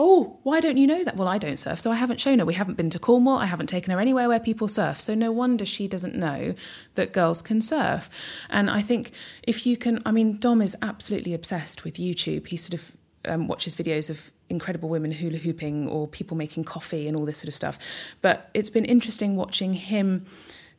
Oh, 0.00 0.38
why 0.44 0.60
don't 0.60 0.76
you 0.76 0.86
know 0.86 1.02
that? 1.02 1.16
Well, 1.16 1.26
I 1.26 1.38
don't 1.38 1.58
surf, 1.58 1.80
so 1.80 1.90
I 1.90 1.96
haven't 1.96 2.20
shown 2.20 2.38
her. 2.38 2.44
We 2.44 2.54
haven't 2.54 2.76
been 2.76 2.88
to 2.90 3.00
Cornwall. 3.00 3.38
I 3.38 3.46
haven't 3.46 3.66
taken 3.66 3.92
her 3.92 3.98
anywhere 3.98 4.28
where 4.28 4.38
people 4.38 4.68
surf. 4.68 5.00
So 5.00 5.16
no 5.16 5.32
wonder 5.32 5.66
she 5.66 5.88
doesn't 5.88 6.14
know 6.14 6.54
that 6.94 7.12
girls 7.12 7.42
can 7.42 7.60
surf. 7.60 8.08
And 8.48 8.70
I 8.70 8.80
think 8.80 9.10
if 9.42 9.66
you 9.66 9.76
can, 9.76 10.00
I 10.06 10.12
mean, 10.12 10.38
Dom 10.38 10.62
is 10.62 10.76
absolutely 10.82 11.34
obsessed 11.34 11.82
with 11.82 11.94
YouTube. 11.94 12.46
He 12.46 12.56
sort 12.56 12.74
of 12.74 12.96
um, 13.24 13.48
watches 13.48 13.74
videos 13.74 14.08
of 14.08 14.30
incredible 14.50 14.88
women 14.88 15.12
hula 15.12 15.38
hooping 15.38 15.88
or 15.88 16.06
people 16.06 16.36
making 16.36 16.64
coffee 16.64 17.06
and 17.06 17.16
all 17.16 17.24
this 17.24 17.38
sort 17.38 17.48
of 17.48 17.54
stuff. 17.54 17.78
But 18.22 18.50
it's 18.54 18.70
been 18.70 18.84
interesting 18.84 19.36
watching 19.36 19.74
him 19.74 20.24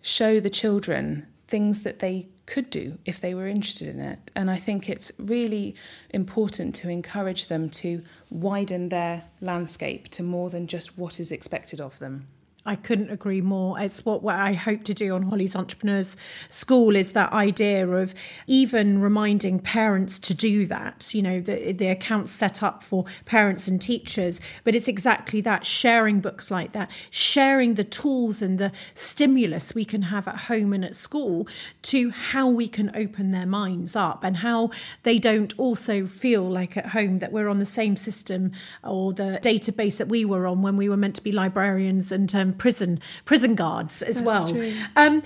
show 0.01 0.39
the 0.39 0.49
children 0.49 1.27
things 1.47 1.81
that 1.81 1.99
they 1.99 2.27
could 2.45 2.69
do 2.69 2.97
if 3.05 3.19
they 3.19 3.33
were 3.33 3.47
interested 3.47 3.87
in 3.87 3.99
it. 3.99 4.31
And 4.35 4.49
I 4.51 4.57
think 4.57 4.89
it's 4.89 5.11
really 5.17 5.75
important 6.11 6.75
to 6.75 6.89
encourage 6.89 7.47
them 7.47 7.69
to 7.71 8.03
widen 8.29 8.89
their 8.89 9.23
landscape 9.41 10.09
to 10.09 10.23
more 10.23 10.49
than 10.49 10.67
just 10.67 10.97
what 10.97 11.19
is 11.19 11.31
expected 11.31 11.81
of 11.81 11.99
them. 11.99 12.27
I 12.69 12.75
couldn't 12.75 13.09
agree 13.09 13.41
more. 13.41 13.79
It's 13.79 14.05
what, 14.05 14.21
what 14.21 14.35
I 14.35 14.53
hope 14.53 14.83
to 14.83 14.93
do 14.93 15.15
on 15.15 15.23
Holly's 15.23 15.55
Entrepreneurs 15.55 16.15
School 16.49 16.95
is 16.95 17.13
that 17.13 17.33
idea 17.33 17.87
of 17.87 18.13
even 18.45 19.01
reminding 19.01 19.57
parents 19.57 20.19
to 20.19 20.35
do 20.35 20.67
that. 20.67 21.11
You 21.11 21.23
know, 21.23 21.41
the, 21.41 21.71
the 21.71 21.87
account's 21.87 22.31
set 22.31 22.61
up 22.61 22.83
for 22.83 23.05
parents 23.25 23.67
and 23.67 23.81
teachers, 23.81 24.39
but 24.63 24.75
it's 24.75 24.87
exactly 24.87 25.41
that 25.41 25.65
sharing 25.65 26.19
books 26.19 26.51
like 26.51 26.73
that, 26.73 26.91
sharing 27.09 27.73
the 27.73 27.83
tools 27.83 28.39
and 28.39 28.59
the 28.59 28.71
stimulus 28.93 29.73
we 29.73 29.83
can 29.83 30.03
have 30.03 30.27
at 30.27 30.41
home 30.41 30.71
and 30.71 30.85
at 30.85 30.95
school 30.95 31.47
to 31.81 32.11
how 32.11 32.47
we 32.47 32.67
can 32.67 32.95
open 32.95 33.31
their 33.31 33.47
minds 33.47 33.95
up 33.95 34.23
and 34.23 34.37
how 34.37 34.69
they 35.01 35.17
don't 35.17 35.57
also 35.57 36.05
feel 36.05 36.43
like 36.43 36.77
at 36.77 36.89
home 36.89 37.17
that 37.17 37.31
we're 37.31 37.49
on 37.49 37.57
the 37.57 37.65
same 37.65 37.95
system 37.95 38.51
or 38.83 39.11
the 39.11 39.39
database 39.41 39.97
that 39.97 40.07
we 40.07 40.23
were 40.23 40.45
on 40.45 40.61
when 40.61 40.77
we 40.77 40.87
were 40.87 40.97
meant 40.97 41.15
to 41.15 41.23
be 41.23 41.31
librarians 41.31 42.11
and 42.11 42.35
um, 42.35 42.53
prison 42.59 42.99
prison 43.25 43.55
guards 43.55 44.01
as 44.01 44.21
That's 44.21 44.45
well. 44.45 44.71
Um, 44.95 45.23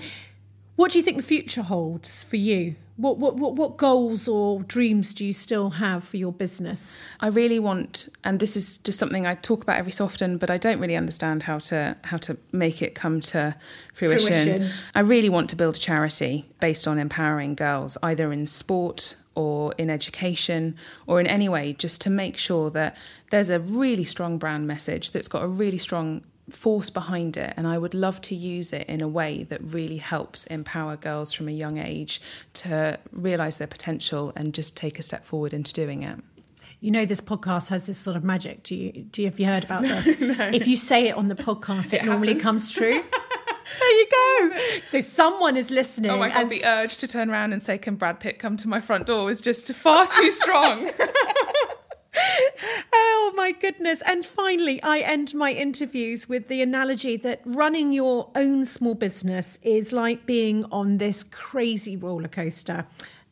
what 0.76 0.90
do 0.90 0.98
you 0.98 1.04
think 1.04 1.18
the 1.18 1.22
future 1.22 1.62
holds 1.62 2.24
for 2.24 2.36
you? 2.36 2.76
What, 2.96 3.18
what 3.18 3.36
what 3.36 3.54
what 3.54 3.76
goals 3.76 4.28
or 4.28 4.62
dreams 4.62 5.12
do 5.12 5.24
you 5.24 5.32
still 5.32 5.70
have 5.70 6.04
for 6.04 6.16
your 6.16 6.32
business? 6.32 7.04
I 7.18 7.26
really 7.26 7.58
want, 7.58 8.08
and 8.22 8.38
this 8.38 8.56
is 8.56 8.78
just 8.78 8.98
something 9.00 9.26
I 9.26 9.34
talk 9.34 9.64
about 9.64 9.78
every 9.78 9.90
so 9.90 10.04
often, 10.04 10.38
but 10.38 10.48
I 10.48 10.58
don't 10.58 10.78
really 10.78 10.94
understand 10.94 11.42
how 11.44 11.58
to 11.70 11.96
how 12.04 12.18
to 12.18 12.36
make 12.52 12.82
it 12.82 12.94
come 12.94 13.20
to 13.22 13.56
fruition. 13.94 14.32
Fruition. 14.32 14.68
I 14.94 15.00
really 15.00 15.28
want 15.28 15.50
to 15.50 15.56
build 15.56 15.74
a 15.74 15.78
charity 15.78 16.46
based 16.60 16.86
on 16.86 16.98
empowering 16.98 17.56
girls, 17.56 17.98
either 18.00 18.32
in 18.32 18.46
sport 18.46 19.16
or 19.34 19.74
in 19.76 19.90
education 19.90 20.76
or 21.08 21.20
in 21.20 21.26
any 21.26 21.48
way, 21.48 21.72
just 21.72 22.00
to 22.02 22.10
make 22.10 22.36
sure 22.36 22.70
that 22.70 22.96
there's 23.30 23.50
a 23.50 23.58
really 23.58 24.04
strong 24.04 24.38
brand 24.38 24.68
message 24.68 25.10
that's 25.10 25.26
got 25.26 25.42
a 25.42 25.48
really 25.48 25.78
strong 25.78 26.22
force 26.50 26.90
behind 26.90 27.36
it 27.36 27.54
and 27.56 27.66
I 27.66 27.78
would 27.78 27.94
love 27.94 28.20
to 28.22 28.34
use 28.34 28.72
it 28.72 28.86
in 28.86 29.00
a 29.00 29.08
way 29.08 29.44
that 29.44 29.60
really 29.62 29.96
helps 29.96 30.46
empower 30.46 30.96
girls 30.96 31.32
from 31.32 31.48
a 31.48 31.52
young 31.52 31.78
age 31.78 32.20
to 32.54 32.98
realize 33.12 33.56
their 33.56 33.66
potential 33.66 34.32
and 34.36 34.52
just 34.52 34.76
take 34.76 34.98
a 34.98 35.02
step 35.02 35.24
forward 35.24 35.54
into 35.54 35.72
doing 35.72 36.02
it. 36.02 36.18
You 36.80 36.90
know, 36.90 37.06
this 37.06 37.22
podcast 37.22 37.70
has 37.70 37.86
this 37.86 37.96
sort 37.96 38.14
of 38.14 38.24
magic. 38.24 38.62
Do 38.62 38.76
you 38.76 38.92
do 38.92 39.22
you 39.22 39.28
have 39.28 39.40
you 39.40 39.46
heard 39.46 39.64
about 39.64 39.82
this? 39.82 40.06
If 40.20 40.66
you 40.66 40.76
say 40.76 41.08
it 41.08 41.16
on 41.16 41.28
the 41.28 41.34
podcast, 41.34 41.94
it, 41.94 42.02
It 42.02 42.04
normally 42.04 42.34
comes 42.34 42.70
true. 42.70 43.02
there 43.80 43.98
you 43.98 44.06
go. 44.10 44.58
So 44.88 45.00
someone 45.00 45.56
is 45.56 45.70
listening. 45.70 46.10
Oh 46.10 46.18
my 46.18 46.28
god, 46.28 46.42
and 46.42 46.50
the 46.50 46.62
urge 46.64 46.98
to 46.98 47.08
turn 47.08 47.30
around 47.30 47.54
and 47.54 47.62
say, 47.62 47.78
Can 47.78 47.96
Brad 47.96 48.20
Pitt 48.20 48.38
come 48.38 48.58
to 48.58 48.68
my 48.68 48.82
front 48.82 49.06
door 49.06 49.30
is 49.30 49.40
just 49.40 49.72
far 49.72 50.06
too 50.06 50.30
strong. 50.30 50.90
Oh 52.92 53.32
my 53.36 53.52
goodness. 53.52 54.02
And 54.06 54.24
finally, 54.24 54.82
I 54.82 55.00
end 55.00 55.34
my 55.34 55.50
interviews 55.52 56.28
with 56.28 56.48
the 56.48 56.62
analogy 56.62 57.16
that 57.18 57.40
running 57.44 57.92
your 57.92 58.30
own 58.34 58.64
small 58.64 58.94
business 58.94 59.58
is 59.62 59.92
like 59.92 60.26
being 60.26 60.64
on 60.66 60.98
this 60.98 61.24
crazy 61.24 61.96
roller 61.96 62.28
coaster. 62.28 62.86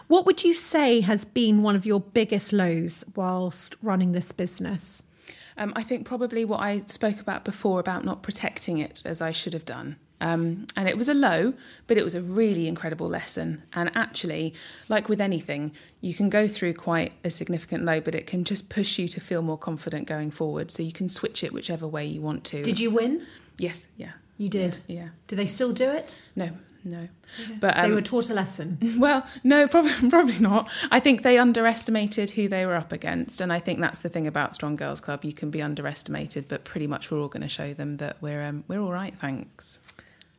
What 0.09 0.27
would 0.27 0.45
you 0.45 0.55
say 0.55 1.01
has 1.01 1.25
been 1.25 1.63
one 1.63 1.77
of 1.77 1.87
your 1.87 2.01
biggest 2.01 2.53
lows 2.53 3.05
whilst 3.15 3.77
running 3.83 4.13
this 4.13 4.33
business? 4.33 5.05
Um, 5.57 5.73
I 5.77 5.83
think 5.83 6.07
probably 6.07 6.45
what 6.45 6.61
I 6.61 6.79
spoke 6.79 7.21
about 7.21 7.45
before 7.45 7.81
about 7.81 8.05
not 8.05 8.23
protecting 8.23 8.79
it 8.79 9.03
as 9.05 9.21
I 9.21 9.31
should 9.31 9.53
have 9.53 9.65
done. 9.65 9.97
Um, 10.23 10.69
and 10.77 10.89
it 10.89 10.97
was 10.97 11.09
a 11.09 11.15
low, 11.15 11.53
but 11.89 11.99
it 11.99 12.05
was 12.05 12.15
a 12.15 12.23
really 12.23 12.69
incredible 12.69 13.09
lesson. 13.09 13.65
And 13.75 13.91
actually, 13.97 14.55
like 14.89 15.09
with 15.09 15.21
anything, 15.21 15.73
you 16.01 16.15
can 16.15 16.29
go 16.29 16.47
through 16.47 16.75
quite 16.75 17.13
a 17.25 17.31
significant 17.31 17.85
low, 17.85 18.01
but 18.01 18.15
it 18.15 18.25
can 18.25 18.45
just 18.45 18.71
push 18.71 19.01
you 19.01 19.09
to 19.09 19.21
feel 19.21 19.43
more 19.43 19.59
confident 19.59 20.07
going 20.07 20.31
forward. 20.31 20.71
So 20.71 20.85
you 20.85 20.93
can 20.93 21.09
switch 21.09 21.43
it 21.43 21.53
whichever 21.53 21.89
way 21.89 22.07
you 22.07 22.21
want 22.21 22.45
to. 22.45 22.63
Did 22.63 22.79
you 22.79 22.93
win? 22.93 23.27
Yes, 23.59 23.89
yeah. 23.97 24.13
You 24.39 24.49
did. 24.49 24.79
Yeah. 24.87 25.09
Do 25.27 25.35
they 25.35 25.47
still 25.47 25.73
do 25.73 25.91
it? 25.91 26.23
No, 26.37 26.51
no. 26.85 27.09
But 27.59 27.77
um, 27.77 27.83
they 27.83 27.95
were 27.95 28.01
taught 28.01 28.31
a 28.31 28.35
lesson. 28.35 28.79
Well, 28.99 29.27
no, 29.43 29.67
probably 29.67 29.93
probably 30.09 30.39
not. 30.39 30.71
I 30.93 31.01
think 31.01 31.23
they 31.23 31.37
underestimated 31.37 32.33
who 32.33 32.47
they 32.47 32.65
were 32.65 32.77
up 32.77 32.93
against, 32.93 33.41
and 33.41 33.53
I 33.53 33.59
think 33.59 33.81
that's 33.81 33.99
the 33.99 34.09
thing 34.09 34.29
about 34.29 34.55
Strong 34.55 34.77
Girls 34.77 35.01
Club. 35.01 35.25
You 35.25 35.33
can 35.33 35.51
be 35.51 35.61
underestimated, 35.61 36.47
but 36.47 36.63
pretty 36.63 36.87
much 36.87 37.11
we're 37.11 37.21
all 37.21 37.29
going 37.29 37.43
to 37.43 37.49
show 37.49 37.75
them 37.75 37.97
that 37.97 38.19
we're 38.21 38.43
um, 38.45 38.63
we're 38.69 38.81
all 38.81 38.93
right. 38.93 39.17
Thanks. 39.19 39.81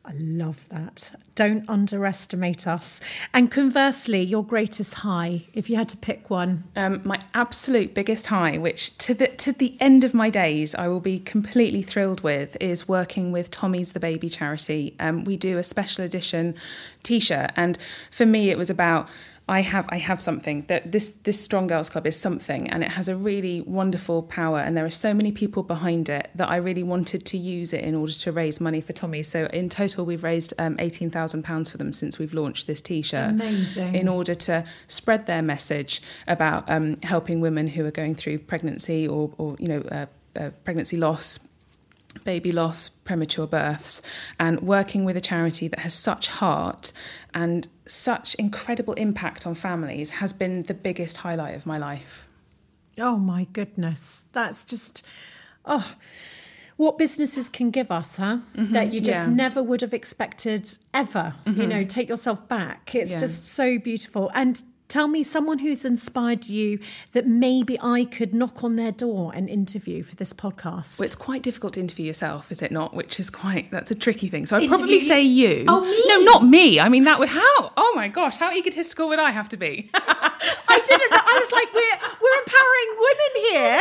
I 0.06 0.12
love 0.18 0.68
that. 0.68 1.12
Don't 1.34 1.68
underestimate 1.68 2.66
us. 2.66 3.00
And 3.32 3.50
conversely, 3.50 4.20
your 4.20 4.44
greatest 4.44 4.96
high, 4.96 5.46
if 5.54 5.70
you 5.70 5.76
had 5.76 5.88
to 5.88 5.96
pick 5.96 6.28
one. 6.28 6.64
Um, 6.76 7.00
my 7.04 7.20
absolute 7.32 7.94
biggest 7.94 8.26
high, 8.26 8.58
which 8.58 8.96
to 8.98 9.14
the 9.14 9.28
to 9.28 9.52
the 9.52 9.78
end 9.80 10.04
of 10.04 10.12
my 10.12 10.28
days 10.28 10.74
I 10.74 10.88
will 10.88 11.00
be 11.00 11.18
completely 11.18 11.80
thrilled 11.80 12.20
with, 12.20 12.56
is 12.60 12.86
working 12.86 13.32
with 13.32 13.50
Tommy's 13.50 13.92
the 13.92 14.00
Baby 14.00 14.28
charity. 14.28 14.94
Um, 15.00 15.24
we 15.24 15.38
do 15.38 15.56
a 15.56 15.62
special 15.62 16.04
edition 16.04 16.54
T-shirt, 17.02 17.52
and 17.56 17.78
for 18.10 18.26
me 18.26 18.50
it 18.50 18.58
was 18.58 18.68
about 18.68 19.08
I 19.46 19.60
have 19.60 19.86
I 19.90 19.98
have 19.98 20.22
something 20.22 20.62
that 20.68 20.92
this 20.92 21.10
this 21.10 21.38
Strong 21.38 21.66
Girls 21.66 21.90
Club 21.90 22.06
is 22.06 22.18
something 22.18 22.70
and 22.70 22.82
it 22.82 22.92
has 22.92 23.08
a 23.08 23.16
really 23.16 23.60
wonderful 23.60 24.22
power 24.22 24.58
and 24.58 24.74
there 24.74 24.86
are 24.86 24.90
so 24.90 25.12
many 25.12 25.32
people 25.32 25.62
behind 25.62 26.08
it 26.08 26.30
that 26.34 26.48
I 26.48 26.56
really 26.56 26.82
wanted 26.82 27.26
to 27.26 27.36
use 27.36 27.74
it 27.74 27.84
in 27.84 27.94
order 27.94 28.14
to 28.14 28.32
raise 28.32 28.58
money 28.58 28.80
for 28.80 28.94
Tommy. 28.94 29.22
So 29.22 29.44
in 29.46 29.68
total 29.68 30.06
we've 30.06 30.24
raised 30.24 30.54
um, 30.58 30.76
eighteen 30.78 31.10
thousand 31.10 31.42
pounds 31.42 31.70
for 31.70 31.76
them 31.76 31.92
since 31.92 32.18
we've 32.18 32.32
launched 32.32 32.66
this 32.66 32.80
T-shirt. 32.80 33.32
Amazing. 33.32 33.94
In 33.94 34.08
order 34.08 34.34
to 34.34 34.64
spread 34.88 35.26
their 35.26 35.42
message 35.42 36.00
about 36.26 36.64
um, 36.70 36.96
helping 37.02 37.42
women 37.42 37.68
who 37.68 37.84
are 37.84 37.90
going 37.90 38.14
through 38.14 38.38
pregnancy 38.38 39.06
or 39.06 39.34
or 39.36 39.56
you 39.58 39.68
know 39.68 39.80
uh, 39.92 40.06
uh, 40.36 40.50
pregnancy 40.64 40.96
loss 40.96 41.38
baby 42.24 42.52
loss, 42.52 42.88
premature 42.88 43.46
births, 43.46 44.02
and 44.38 44.60
working 44.60 45.04
with 45.04 45.16
a 45.16 45.20
charity 45.20 45.68
that 45.68 45.80
has 45.80 45.94
such 45.94 46.28
heart 46.28 46.92
and 47.32 47.68
such 47.86 48.34
incredible 48.36 48.94
impact 48.94 49.46
on 49.46 49.54
families 49.54 50.12
has 50.12 50.32
been 50.32 50.62
the 50.64 50.74
biggest 50.74 51.18
highlight 51.18 51.54
of 51.54 51.66
my 51.66 51.78
life. 51.78 52.26
Oh 52.98 53.16
my 53.16 53.44
goodness. 53.52 54.26
That's 54.32 54.64
just, 54.64 55.04
oh, 55.64 55.94
what 56.76 56.98
businesses 56.98 57.48
can 57.48 57.70
give 57.70 57.90
us, 57.90 58.16
huh? 58.16 58.38
Mm-hmm. 58.56 58.72
That 58.72 58.92
you 58.92 59.00
just 59.00 59.28
yeah. 59.28 59.34
never 59.34 59.62
would 59.62 59.80
have 59.80 59.94
expected 59.94 60.76
ever. 60.92 61.34
You 61.46 61.52
mm-hmm. 61.52 61.68
know, 61.68 61.84
take 61.84 62.08
yourself 62.08 62.48
back. 62.48 62.94
It's 62.94 63.12
Yeah. 63.12 63.18
just 63.18 63.46
so 63.46 63.78
beautiful. 63.78 64.30
And 64.34 64.62
tell 64.94 65.08
me 65.08 65.24
someone 65.24 65.58
who's 65.58 65.84
inspired 65.84 66.46
you 66.46 66.78
that 67.10 67.26
maybe 67.26 67.76
I 67.82 68.04
could 68.04 68.32
knock 68.32 68.62
on 68.62 68.76
their 68.76 68.92
door 68.92 69.32
and 69.34 69.48
interview 69.48 70.04
for 70.04 70.14
this 70.14 70.32
podcast. 70.32 71.00
Well, 71.00 71.06
it's 71.06 71.16
quite 71.16 71.42
difficult 71.42 71.72
to 71.72 71.80
interview 71.80 72.06
yourself, 72.06 72.52
is 72.52 72.62
it 72.62 72.70
not? 72.70 72.94
Which 72.94 73.18
is 73.18 73.28
quite 73.28 73.72
that's 73.72 73.90
a 73.90 73.96
tricky 73.96 74.28
thing. 74.28 74.46
So 74.46 74.54
I'd 74.56 74.62
Interview 74.62 74.76
probably 74.78 74.94
you- 74.94 75.00
say 75.00 75.22
you. 75.22 75.64
Oh, 75.66 75.80
me? 75.80 76.02
No, 76.06 76.20
not 76.20 76.46
me. 76.46 76.78
I 76.78 76.88
mean 76.88 77.02
that 77.04 77.18
would 77.18 77.28
how? 77.28 77.72
Oh 77.76 77.92
my 77.96 78.06
gosh, 78.06 78.36
how 78.36 78.52
egotistical 78.52 79.08
would 79.08 79.18
I 79.18 79.32
have 79.32 79.48
to 79.48 79.56
be? 79.56 79.90
I 79.94 80.78
didn't. 80.86 81.12
I 81.12 81.40
was 81.42 81.50
like, 81.50 81.74
we're 81.74 81.98
we're 82.22 82.38
empowering 82.44 82.90
women 83.06 83.32
here. 83.50 83.80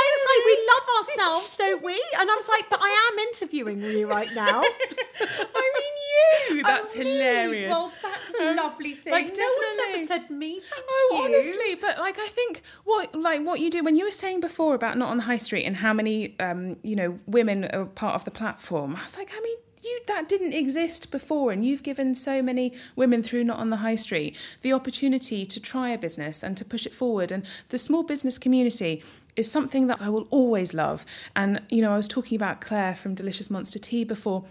I 0.00 0.04
was 0.14 0.24
like, 0.30 0.42
we 0.50 0.54
love 0.72 0.86
ourselves, 0.96 1.56
don't 1.58 1.82
we? 1.82 1.92
And 2.20 2.30
I 2.30 2.34
was 2.36 2.48
like, 2.48 2.70
but 2.70 2.80
I 2.82 3.10
am 3.12 3.18
interviewing 3.28 3.82
you 3.82 4.06
right 4.08 4.32
now. 4.34 4.62
I 5.20 5.64
mean 5.76 5.94
you. 6.50 6.62
That's 6.62 6.94
Oh, 6.94 6.98
hilarious. 6.98 7.70
Well, 7.70 7.92
that's 8.02 8.34
a 8.40 8.50
Um, 8.50 8.56
lovely 8.56 8.94
thing. 8.94 9.12
like, 9.12 9.26
no 9.36 9.48
one's 9.62 9.78
ever 9.88 10.06
said 10.06 10.30
me. 10.30 10.60
Thank 10.60 10.84
Oh, 10.88 11.08
you. 11.28 11.34
honestly, 11.36 11.74
but 11.76 11.98
like 11.98 12.18
I 12.18 12.28
think 12.28 12.62
what 12.84 13.14
like 13.14 13.42
what 13.42 13.60
you 13.60 13.70
do 13.70 13.82
when 13.82 13.96
you 13.96 14.04
were 14.04 14.10
saying 14.10 14.40
before 14.40 14.74
about 14.74 14.96
not 14.98 15.08
on 15.10 15.16
the 15.18 15.24
high 15.24 15.36
street 15.38 15.64
and 15.64 15.76
how 15.76 15.92
many 15.92 16.38
um 16.40 16.76
you 16.82 16.96
know 16.96 17.18
women 17.26 17.64
are 17.66 17.84
part 17.86 18.14
of 18.14 18.24
the 18.24 18.30
platform, 18.30 18.96
I 18.96 19.02
was 19.02 19.16
like, 19.16 19.30
I 19.36 19.40
mean. 19.40 19.56
You, 19.86 20.00
that 20.06 20.30
didn't 20.30 20.54
exist 20.54 21.10
before, 21.10 21.52
and 21.52 21.62
you've 21.62 21.82
given 21.82 22.14
so 22.14 22.40
many 22.40 22.72
women 22.96 23.22
through 23.22 23.44
Not 23.44 23.58
on 23.58 23.68
the 23.68 23.76
High 23.76 23.96
Street 23.96 24.34
the 24.62 24.72
opportunity 24.72 25.44
to 25.44 25.60
try 25.60 25.90
a 25.90 25.98
business 25.98 26.42
and 26.42 26.56
to 26.56 26.64
push 26.64 26.86
it 26.86 26.94
forward. 26.94 27.30
And 27.30 27.44
the 27.68 27.76
small 27.76 28.02
business 28.02 28.38
community 28.38 29.02
is 29.36 29.50
something 29.50 29.86
that 29.88 30.00
I 30.00 30.08
will 30.08 30.26
always 30.30 30.72
love. 30.72 31.04
And, 31.36 31.60
you 31.68 31.82
know, 31.82 31.92
I 31.92 31.98
was 31.98 32.08
talking 32.08 32.34
about 32.36 32.62
Claire 32.62 32.94
from 32.94 33.14
Delicious 33.14 33.50
Monster 33.50 33.78
Tea 33.78 34.04
before. 34.04 34.44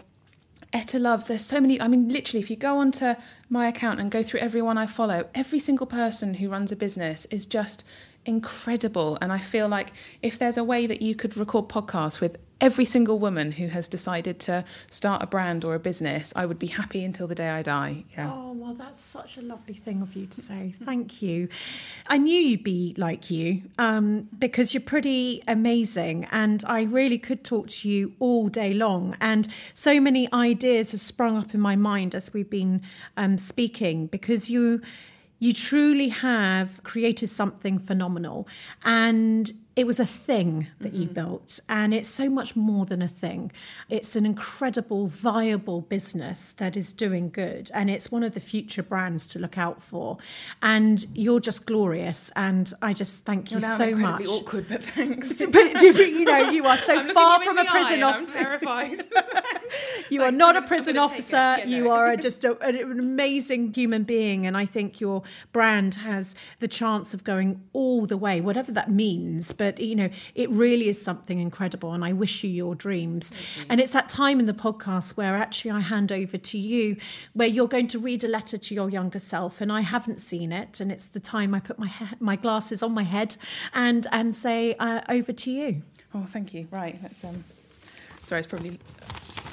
Etta 0.74 0.98
loves, 0.98 1.28
there's 1.28 1.46
so 1.46 1.62
many. 1.62 1.80
I 1.80 1.88
mean, 1.88 2.10
literally, 2.10 2.40
if 2.40 2.50
you 2.50 2.56
go 2.56 2.80
onto 2.80 3.14
my 3.48 3.68
account 3.68 4.00
and 4.00 4.10
go 4.10 4.24
through 4.24 4.40
everyone 4.40 4.78
I 4.78 4.88
follow, 4.88 5.28
every 5.36 5.60
single 5.60 5.86
person 5.86 6.34
who 6.36 6.50
runs 6.50 6.72
a 6.72 6.76
business 6.76 7.26
is 7.26 7.46
just 7.46 7.86
incredible. 8.26 9.18
And 9.22 9.32
I 9.32 9.38
feel 9.38 9.68
like 9.68 9.92
if 10.24 10.40
there's 10.40 10.58
a 10.58 10.64
way 10.64 10.88
that 10.88 11.02
you 11.02 11.16
could 11.16 11.38
record 11.38 11.70
podcasts 11.70 12.20
with 12.20 12.38
every 12.64 12.86
single 12.86 13.20
woman 13.20 13.52
who 13.52 13.68
has 13.68 13.90
decided 13.90 14.40
to 14.40 14.64
start 14.90 15.22
a 15.22 15.28
brand 15.28 15.66
or 15.66 15.76
a 15.76 15.80
business, 15.80 16.32
I 16.34 16.46
would 16.46 16.58
be 16.58 16.68
happy 16.68 17.04
until 17.04 17.28
the 17.28 17.36
day 17.36 17.50
I 17.50 17.62
die. 17.62 18.06
Yeah. 18.16 18.32
Oh, 18.34 18.54
well, 18.54 18.74
that's 18.74 19.00
such 19.00 19.38
a 19.38 19.42
lovely 19.42 19.74
thing 19.74 20.02
of 20.02 20.16
you 20.16 20.28
to 20.28 20.42
say. 20.42 20.70
Thank 20.70 21.22
you. 21.22 21.50
I 22.08 22.18
knew 22.18 22.40
you'd 22.40 22.64
be 22.64 22.96
like 22.98 23.30
you 23.30 23.64
um, 23.78 24.30
because 24.40 24.74
you're 24.74 24.80
pretty 24.96 25.44
amazing, 25.46 26.24
and 26.32 26.64
I 26.66 26.84
really 26.84 27.18
could 27.18 27.44
talk 27.44 27.68
to 27.68 27.90
you 27.90 28.14
all 28.20 28.48
day 28.48 28.74
long. 28.74 29.18
And 29.20 29.50
so 29.74 30.00
many 30.00 30.32
ideas 30.32 30.94
have 30.94 31.02
sprung 31.02 31.36
up 31.36 31.54
in 31.54 31.60
my 31.60 31.76
mind 31.76 32.16
as 32.16 32.34
we've 32.34 32.50
been 32.50 32.82
um, 33.18 33.38
speaking 33.38 34.08
because 34.08 34.50
you. 34.50 34.82
You 35.40 35.52
truly 35.52 36.08
have 36.08 36.82
created 36.84 37.28
something 37.28 37.78
phenomenal, 37.78 38.48
and 38.86 39.52
it 39.76 39.88
was 39.88 40.00
a 40.00 40.06
thing 40.06 40.68
that 40.80 40.94
you 40.94 41.06
mm-hmm. 41.06 41.14
built, 41.14 41.60
and 41.68 41.94
it's 41.94 42.10
so 42.10 42.30
much 42.30 42.56
more 42.56 42.86
than 42.86 43.02
a 43.02 43.08
thing. 43.08 43.52
It's 43.90 44.16
an 44.16 44.26
incredible, 44.26 45.08
viable 45.08 45.82
business 45.82 46.52
that 46.54 46.78
is 46.78 46.94
doing 46.94 47.30
good, 47.30 47.72
and 47.74 47.90
it's 47.90 48.12
one 48.12 48.24
of 48.24 48.34
the 48.34 48.40
future 48.40 48.84
brands 48.84 49.28
to 49.30 49.40
look 49.40 49.58
out 49.58 49.82
for. 49.82 50.18
And 50.62 51.06
you're 51.16 51.40
just 51.40 51.66
glorious, 51.66 52.32
and 52.36 52.72
I 52.82 52.94
just 52.94 53.26
thank 53.26 53.52
you 53.52 53.60
so 53.60 53.96
much. 53.96 54.28
awkward, 54.28 54.68
but 54.68 54.84
thanks. 54.84 55.44
But 55.54 55.82
you 55.82 56.26
know, 56.26 56.50
you 56.50 56.66
are 56.66 56.78
so 56.92 57.02
far 57.14 57.44
from 57.44 57.58
a 57.58 57.66
prison 57.66 57.96
and 57.96 58.04
I'm 58.04 58.24
officer. 58.24 58.38
terrified. 58.38 59.02
You 60.10 60.22
are 60.22 60.32
not 60.32 60.56
a 60.56 60.60
I'm 60.60 60.68
prison 60.68 60.98
I'm 60.98 61.08
gonna 61.08 61.10
take 61.10 61.18
it. 61.18 61.34
officer. 61.34 61.36
Yeah, 61.36 61.66
You 61.66 61.84
no. 61.86 61.92
are 61.92 62.12
a, 62.12 62.18
just 62.18 62.46
a, 62.46 62.60
an 62.62 63.00
amazing 63.00 63.74
human 63.74 64.04
being. 64.04 64.46
And 64.46 64.56
I 64.56 64.66
think 64.66 65.02
your 65.02 65.24
brand 65.52 65.96
has 65.96 66.36
the 66.60 66.68
chance 66.68 67.16
of 67.16 67.24
going 67.24 67.64
all 67.74 68.06
the 68.06 68.18
way, 68.18 68.40
whatever 68.40 68.72
that 68.74 68.92
means. 68.92 69.52
But, 69.52 69.63
you 69.72 69.96
know, 69.96 70.10
it 70.36 70.50
really 70.50 70.88
is 70.88 71.02
something 71.02 71.40
incredible. 71.40 71.94
And 71.94 72.04
I 72.04 72.14
wish 72.14 72.44
you 72.44 72.50
your 72.50 72.76
dreams. 72.76 73.32
And 73.70 73.80
it's 73.80 73.94
that 73.94 74.10
time 74.10 74.40
in 74.40 74.46
the 74.46 74.54
podcast 74.54 75.18
where 75.18 75.36
actually 75.36 75.72
I 75.72 75.80
hand 75.80 76.12
over 76.12 76.38
to 76.38 76.58
you, 76.58 76.98
where 77.34 77.48
you're 77.48 77.68
going 77.68 77.88
to 77.88 78.00
read 78.00 78.24
a 78.24 78.28
letter 78.28 78.58
to 78.58 78.76
your 78.76 78.90
younger 78.90 79.20
self. 79.20 79.62
And 79.62 79.72
I 79.72 79.82
haven't 79.82 80.20
seen 80.20 80.52
it. 80.52 80.80
And 80.82 80.92
it's 80.92 81.08
the 81.08 81.20
time 81.20 81.54
I 81.54 81.60
put 81.60 81.78
my, 81.80 81.88
he- 81.88 82.16
my 82.20 82.36
glasses 82.36 82.84
on 82.84 82.94
my 82.94 83.04
head 83.04 83.36
and, 83.74 84.08
and 84.12 84.36
say, 84.36 84.76
uh, 84.76 85.02
over 85.10 85.32
to 85.32 85.52
you. 85.52 85.82
Oh, 86.16 86.26
thank 86.28 86.54
you. 86.54 86.68
Right, 86.70 87.02
that's 87.02 87.24
um. 87.24 87.44
Sorry, 88.26 88.40
it's 88.40 88.48
probably 88.48 88.70
an 88.70 88.80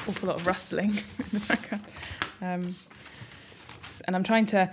awful 0.07 0.29
lot 0.29 0.41
of 0.41 0.47
rustling 0.47 0.91
in 0.91 0.95
the 1.33 1.45
background. 1.49 1.85
Um, 2.41 2.75
and 4.07 4.15
I'm 4.17 4.23
trying 4.25 4.47
to 4.47 4.71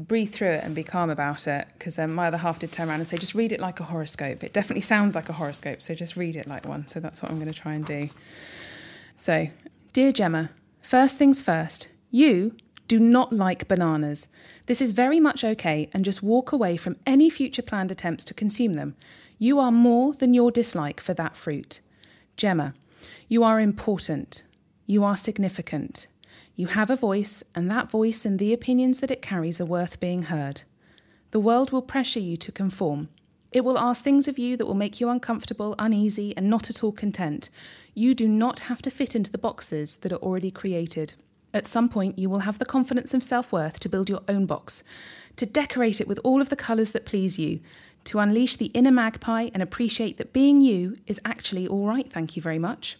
breathe 0.00 0.32
through 0.32 0.50
it 0.50 0.64
and 0.64 0.74
be 0.74 0.82
calm 0.82 1.10
about 1.10 1.46
it 1.46 1.68
because 1.74 1.98
um, 1.98 2.14
my 2.14 2.26
other 2.26 2.38
half 2.38 2.58
did 2.58 2.72
turn 2.72 2.88
around 2.88 3.00
and 3.00 3.08
say, 3.08 3.16
just 3.16 3.34
read 3.34 3.52
it 3.52 3.60
like 3.60 3.80
a 3.80 3.84
horoscope. 3.84 4.42
It 4.42 4.52
definitely 4.52 4.82
sounds 4.82 5.14
like 5.14 5.28
a 5.28 5.34
horoscope, 5.34 5.82
so 5.82 5.94
just 5.94 6.16
read 6.16 6.36
it 6.36 6.46
like 6.46 6.64
one. 6.64 6.86
So 6.88 7.00
that's 7.00 7.22
what 7.22 7.30
I'm 7.30 7.38
going 7.38 7.52
to 7.52 7.58
try 7.58 7.74
and 7.74 7.84
do. 7.84 8.08
So, 9.16 9.48
dear 9.92 10.12
Gemma, 10.12 10.50
first 10.82 11.18
things 11.18 11.42
first, 11.42 11.88
you 12.10 12.56
do 12.88 12.98
not 12.98 13.32
like 13.32 13.68
bananas. 13.68 14.28
This 14.66 14.82
is 14.82 14.90
very 14.90 15.20
much 15.20 15.44
okay 15.44 15.88
and 15.92 16.04
just 16.04 16.22
walk 16.22 16.52
away 16.52 16.76
from 16.76 16.96
any 17.06 17.30
future 17.30 17.62
planned 17.62 17.90
attempts 17.92 18.24
to 18.24 18.34
consume 18.34 18.72
them. 18.72 18.96
You 19.38 19.60
are 19.60 19.70
more 19.70 20.12
than 20.12 20.34
your 20.34 20.50
dislike 20.50 21.00
for 21.00 21.14
that 21.14 21.36
fruit. 21.36 21.80
Gemma, 22.36 22.74
you 23.28 23.44
are 23.44 23.60
important. 23.60 24.42
You 24.86 25.04
are 25.04 25.16
significant. 25.16 26.08
You 26.60 26.66
have 26.66 26.90
a 26.90 26.94
voice, 26.94 27.42
and 27.54 27.70
that 27.70 27.90
voice 27.90 28.26
and 28.26 28.38
the 28.38 28.52
opinions 28.52 29.00
that 29.00 29.10
it 29.10 29.22
carries 29.22 29.62
are 29.62 29.64
worth 29.64 29.98
being 29.98 30.24
heard. 30.24 30.64
The 31.30 31.40
world 31.40 31.70
will 31.70 31.80
pressure 31.80 32.20
you 32.20 32.36
to 32.36 32.52
conform. 32.52 33.08
It 33.50 33.64
will 33.64 33.78
ask 33.78 34.04
things 34.04 34.28
of 34.28 34.38
you 34.38 34.58
that 34.58 34.66
will 34.66 34.74
make 34.74 35.00
you 35.00 35.08
uncomfortable, 35.08 35.74
uneasy, 35.78 36.36
and 36.36 36.50
not 36.50 36.68
at 36.68 36.84
all 36.84 36.92
content. 36.92 37.48
You 37.94 38.14
do 38.14 38.28
not 38.28 38.60
have 38.68 38.82
to 38.82 38.90
fit 38.90 39.16
into 39.16 39.32
the 39.32 39.38
boxes 39.38 39.96
that 40.02 40.12
are 40.12 40.16
already 40.16 40.50
created. 40.50 41.14
At 41.54 41.66
some 41.66 41.88
point, 41.88 42.18
you 42.18 42.28
will 42.28 42.40
have 42.40 42.58
the 42.58 42.66
confidence 42.66 43.14
and 43.14 43.24
self 43.24 43.52
worth 43.52 43.80
to 43.80 43.88
build 43.88 44.10
your 44.10 44.20
own 44.28 44.44
box, 44.44 44.84
to 45.36 45.46
decorate 45.46 45.98
it 45.98 46.08
with 46.08 46.20
all 46.22 46.42
of 46.42 46.50
the 46.50 46.56
colours 46.56 46.92
that 46.92 47.06
please 47.06 47.38
you, 47.38 47.60
to 48.04 48.18
unleash 48.18 48.56
the 48.56 48.72
inner 48.74 48.92
magpie 48.92 49.48
and 49.54 49.62
appreciate 49.62 50.18
that 50.18 50.34
being 50.34 50.60
you 50.60 50.98
is 51.06 51.22
actually 51.24 51.66
all 51.66 51.86
right, 51.86 52.12
thank 52.12 52.36
you 52.36 52.42
very 52.42 52.58
much. 52.58 52.98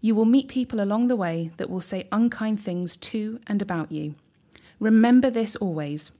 You 0.00 0.14
will 0.14 0.24
meet 0.24 0.48
people 0.48 0.80
along 0.80 1.08
the 1.08 1.16
way 1.16 1.50
that 1.56 1.68
will 1.68 1.80
say 1.80 2.06
unkind 2.12 2.60
things 2.60 2.96
to 2.96 3.40
and 3.46 3.60
about 3.60 3.90
you. 3.90 4.14
Remember 4.78 5.28
this 5.28 5.56
always. 5.56 6.12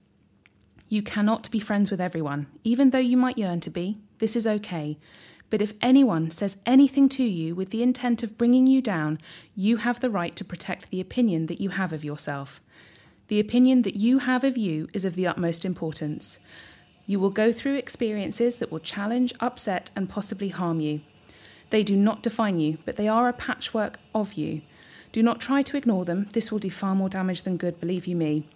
You 0.89 1.03
cannot 1.03 1.51
be 1.51 1.61
friends 1.61 1.91
with 1.91 2.01
everyone, 2.01 2.47
even 2.65 2.91
though 2.91 2.99
you 2.99 3.17
might 3.17 3.39
yearn 3.39 3.61
to 3.61 3.71
be. 3.71 3.99
This 4.19 4.35
is 4.35 4.47
okay. 4.47 4.99
But 5.51 5.63
if 5.63 5.75
anyone 5.81 6.31
says 6.31 6.57
anything 6.67 7.09
to 7.11 7.25
you 7.25 7.55
with 7.55 7.71
the 7.71 7.83
intent 7.83 8.23
of 8.23 8.37
bringing 8.37 8.67
you 8.67 8.83
down, 8.83 9.19
you 9.55 9.79
have 9.79 10.01
the 10.01 10.11
right 10.11 10.35
to 10.37 10.45
protect 10.45 10.91
the 10.91 11.01
opinion 11.01 11.47
that 11.47 11.61
you 11.61 11.71
have 11.71 11.93
of 11.93 12.05
yourself. 12.05 12.61
The 13.29 13.41
opinion 13.41 13.83
that 13.83 13.97
you 13.97 14.19
have 14.21 14.45
of 14.45 14.57
you 14.57 14.89
is 14.93 15.05
of 15.05 15.15
the 15.15 15.27
utmost 15.27 15.65
importance. 15.65 16.39
You 17.07 17.21
will 17.21 17.31
go 17.31 17.53
through 17.53 17.77
experiences 17.77 18.59
that 18.59 18.73
will 18.73 18.81
challenge, 18.81 19.33
upset, 19.41 19.91
and 19.95 20.09
possibly 20.11 20.49
harm 20.49 20.81
you. 20.81 21.01
They 21.71 21.83
do 21.83 21.97
not 21.97 22.23
define 22.23 22.61
you, 22.61 22.79
but 22.85 22.97
they 22.97 23.09
are 23.09 23.29
a 23.29 23.33
patchwork 23.33 23.99
of 24.15 24.35
you. 24.35 24.63
Do 25.13 25.23
not 25.23 25.41
try 25.41 25.63
to 25.63 25.77
ignore 25.77 26.05
them. 26.05 26.27
This 26.33 26.51
will 26.51 26.59
do 26.59 26.71
far 26.71 26.95
more 26.95 27.09
damage 27.09 27.43
than 27.43 27.57
good, 27.57 27.81
believe 27.81 28.07
you 28.07 28.17
me. 28.17 28.49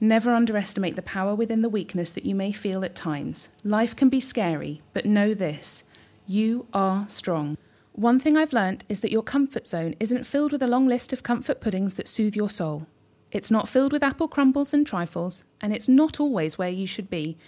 Never 0.00 0.34
underestimate 0.34 0.94
the 0.94 1.02
power 1.02 1.34
within 1.34 1.62
the 1.62 1.70
weakness 1.70 2.12
that 2.12 2.26
you 2.26 2.34
may 2.34 2.52
feel 2.52 2.84
at 2.84 2.94
times. 2.94 3.48
Life 3.64 3.96
can 3.96 4.10
be 4.10 4.20
scary, 4.20 4.82
but 4.92 5.06
know 5.06 5.32
this 5.32 5.84
you 6.26 6.66
are 6.74 7.06
strong. 7.08 7.56
One 7.92 8.18
thing 8.18 8.36
I've 8.36 8.52
learnt 8.52 8.84
is 8.90 9.00
that 9.00 9.12
your 9.12 9.22
comfort 9.22 9.66
zone 9.66 9.94
isn't 9.98 10.26
filled 10.26 10.52
with 10.52 10.62
a 10.62 10.66
long 10.66 10.86
list 10.86 11.14
of 11.14 11.22
comfort 11.22 11.60
puddings 11.62 11.94
that 11.94 12.08
soothe 12.08 12.36
your 12.36 12.50
soul. 12.50 12.86
It's 13.32 13.50
not 13.50 13.68
filled 13.68 13.92
with 13.92 14.02
apple 14.02 14.28
crumbles 14.28 14.74
and 14.74 14.86
trifles, 14.86 15.44
and 15.60 15.72
it's 15.72 15.88
not 15.88 16.20
always 16.20 16.58
where 16.58 16.68
you 16.68 16.86
should 16.86 17.08
be. 17.08 17.38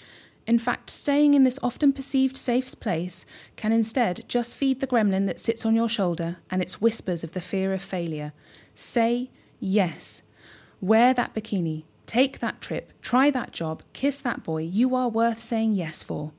In 0.48 0.58
fact, 0.58 0.88
staying 0.88 1.34
in 1.34 1.44
this 1.44 1.58
often 1.62 1.92
perceived 1.92 2.38
safe 2.38 2.80
place 2.80 3.26
can 3.56 3.70
instead 3.70 4.24
just 4.28 4.56
feed 4.56 4.80
the 4.80 4.86
gremlin 4.86 5.26
that 5.26 5.38
sits 5.38 5.66
on 5.66 5.76
your 5.76 5.90
shoulder 5.90 6.38
and 6.50 6.62
its 6.62 6.80
whispers 6.80 7.22
of 7.22 7.34
the 7.34 7.42
fear 7.42 7.74
of 7.74 7.82
failure. 7.82 8.32
Say 8.74 9.28
yes. 9.60 10.22
Wear 10.80 11.12
that 11.12 11.34
bikini. 11.34 11.84
Take 12.06 12.38
that 12.38 12.62
trip. 12.62 12.94
Try 13.02 13.30
that 13.30 13.52
job. 13.52 13.82
Kiss 13.92 14.22
that 14.22 14.42
boy. 14.42 14.62
You 14.62 14.94
are 14.94 15.10
worth 15.10 15.38
saying 15.38 15.74
yes 15.74 16.02
for. 16.02 16.32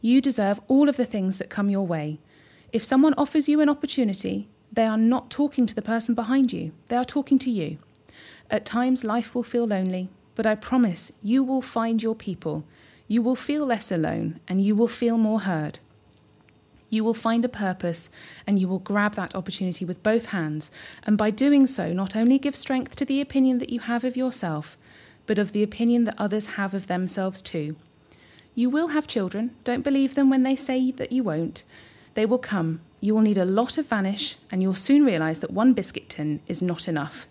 You 0.00 0.20
deserve 0.20 0.60
all 0.68 0.88
of 0.88 0.96
the 0.96 1.04
things 1.04 1.38
that 1.38 1.50
come 1.50 1.68
your 1.68 1.88
way. 1.88 2.20
If 2.72 2.84
someone 2.84 3.14
offers 3.18 3.48
you 3.48 3.60
an 3.60 3.68
opportunity, 3.68 4.48
they 4.72 4.84
are 4.84 4.96
not 4.96 5.28
talking 5.28 5.66
to 5.66 5.74
the 5.74 5.82
person 5.82 6.14
behind 6.14 6.52
you, 6.52 6.70
they 6.86 6.94
are 6.94 7.04
talking 7.04 7.40
to 7.40 7.50
you. 7.50 7.78
At 8.48 8.64
times, 8.64 9.02
life 9.02 9.34
will 9.34 9.42
feel 9.42 9.66
lonely, 9.66 10.08
but 10.36 10.46
I 10.46 10.54
promise 10.54 11.10
you 11.20 11.42
will 11.42 11.62
find 11.62 12.00
your 12.00 12.14
people. 12.14 12.64
You 13.08 13.22
will 13.22 13.36
feel 13.36 13.64
less 13.64 13.92
alone 13.92 14.40
and 14.48 14.60
you 14.60 14.74
will 14.74 14.88
feel 14.88 15.16
more 15.16 15.40
heard. 15.40 15.78
You 16.88 17.04
will 17.04 17.14
find 17.14 17.44
a 17.44 17.48
purpose 17.48 18.10
and 18.46 18.58
you 18.58 18.68
will 18.68 18.78
grab 18.78 19.14
that 19.14 19.34
opportunity 19.34 19.84
with 19.84 20.02
both 20.02 20.26
hands, 20.26 20.70
and 21.04 21.18
by 21.18 21.30
doing 21.30 21.66
so, 21.66 21.92
not 21.92 22.14
only 22.14 22.38
give 22.38 22.54
strength 22.54 22.96
to 22.96 23.04
the 23.04 23.20
opinion 23.20 23.58
that 23.58 23.70
you 23.70 23.80
have 23.80 24.04
of 24.04 24.16
yourself, 24.16 24.76
but 25.26 25.38
of 25.38 25.52
the 25.52 25.62
opinion 25.62 26.04
that 26.04 26.14
others 26.16 26.54
have 26.54 26.74
of 26.74 26.86
themselves 26.86 27.42
too. 27.42 27.76
You 28.54 28.70
will 28.70 28.88
have 28.88 29.06
children. 29.06 29.54
Don't 29.64 29.82
believe 29.82 30.14
them 30.14 30.30
when 30.30 30.44
they 30.44 30.56
say 30.56 30.90
that 30.92 31.12
you 31.12 31.22
won't. 31.24 31.64
They 32.14 32.24
will 32.24 32.38
come. 32.38 32.80
You 33.00 33.14
will 33.14 33.22
need 33.22 33.36
a 33.36 33.44
lot 33.44 33.76
of 33.76 33.88
vanish, 33.88 34.36
and 34.50 34.62
you'll 34.62 34.74
soon 34.74 35.04
realise 35.04 35.40
that 35.40 35.50
one 35.50 35.74
biscuit 35.74 36.08
tin 36.08 36.40
is 36.46 36.62
not 36.62 36.88
enough. 36.88 37.26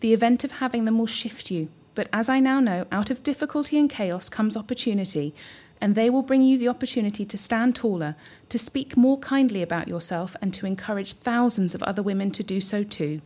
The 0.00 0.12
event 0.12 0.42
of 0.42 0.52
having 0.52 0.86
them 0.86 0.98
will 0.98 1.06
shift 1.06 1.50
you, 1.50 1.68
but 2.00 2.08
as 2.14 2.30
I 2.30 2.40
now 2.40 2.60
know, 2.60 2.86
out 2.90 3.10
of 3.10 3.22
difficulty 3.22 3.78
and 3.78 3.90
chaos 3.90 4.30
comes 4.30 4.56
opportunity, 4.56 5.34
and 5.82 5.94
they 5.94 6.08
will 6.08 6.22
bring 6.22 6.40
you 6.40 6.56
the 6.56 6.66
opportunity 6.66 7.26
to 7.26 7.36
stand 7.36 7.76
taller, 7.76 8.16
to 8.48 8.58
speak 8.58 8.96
more 8.96 9.18
kindly 9.18 9.60
about 9.60 9.86
yourself, 9.86 10.34
and 10.40 10.54
to 10.54 10.64
encourage 10.64 11.12
thousands 11.12 11.74
of 11.74 11.82
other 11.82 12.02
women 12.02 12.30
to 12.30 12.42
do 12.42 12.58
so 12.58 12.82
too. 12.82 13.20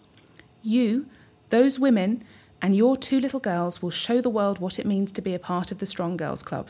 You, 0.61 1.07
those 1.51 1.79
women, 1.79 2.25
and 2.61 2.75
your 2.75 2.97
two 2.97 3.21
little 3.21 3.39
girls 3.39 3.81
will 3.81 3.91
show 3.91 4.21
the 4.21 4.29
world 4.29 4.59
what 4.59 4.81
it 4.81 4.87
means 4.87 5.13
to 5.13 5.23
be 5.23 5.35
a 5.35 5.39
part 5.39 5.71
of 5.71 5.79
the 5.79 5.87
Strong 5.87 6.17
Girls 6.17 6.43
Club. 6.43 6.67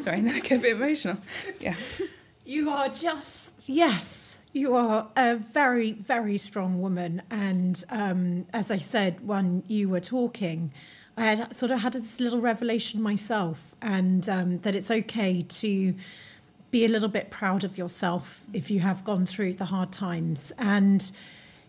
Sorry, 0.00 0.22
then 0.22 0.34
I 0.34 0.40
get 0.40 0.58
a 0.58 0.62
bit 0.62 0.72
emotional. 0.72 1.18
Yeah. 1.60 1.76
You 2.44 2.68
are 2.70 2.88
just, 2.88 3.68
yes, 3.68 4.38
you 4.52 4.74
are 4.74 5.08
a 5.16 5.36
very, 5.36 5.92
very 5.92 6.36
strong 6.36 6.80
woman. 6.80 7.22
And 7.30 7.82
um, 7.90 8.46
as 8.52 8.70
I 8.70 8.78
said 8.78 9.26
when 9.26 9.62
you 9.66 9.88
were 9.88 10.00
talking, 10.00 10.72
I 11.16 11.24
had 11.24 11.54
sort 11.54 11.72
of 11.72 11.80
had 11.80 11.92
this 11.92 12.20
little 12.20 12.40
revelation 12.40 13.02
myself, 13.02 13.74
and 13.82 14.26
um, 14.28 14.58
that 14.58 14.74
it's 14.74 14.90
okay 14.90 15.42
to 15.42 15.94
be 16.70 16.84
a 16.86 16.88
little 16.88 17.08
bit 17.08 17.30
proud 17.30 17.64
of 17.64 17.76
yourself 17.76 18.44
if 18.54 18.70
you 18.70 18.80
have 18.80 19.04
gone 19.04 19.26
through 19.26 19.54
the 19.54 19.66
hard 19.66 19.92
times. 19.92 20.52
And 20.58 21.10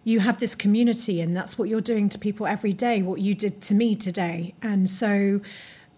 you 0.05 0.21
have 0.21 0.39
this 0.39 0.55
community, 0.55 1.19
and 1.21 1.35
that's 1.35 1.57
what 1.57 1.67
you're 1.69 1.81
doing 1.81 2.09
to 2.09 2.19
people 2.19 2.47
every 2.47 2.73
day, 2.73 3.01
what 3.01 3.19
you 3.19 3.35
did 3.35 3.61
to 3.63 3.73
me 3.73 3.95
today. 3.95 4.53
And 4.61 4.89
so, 4.89 5.41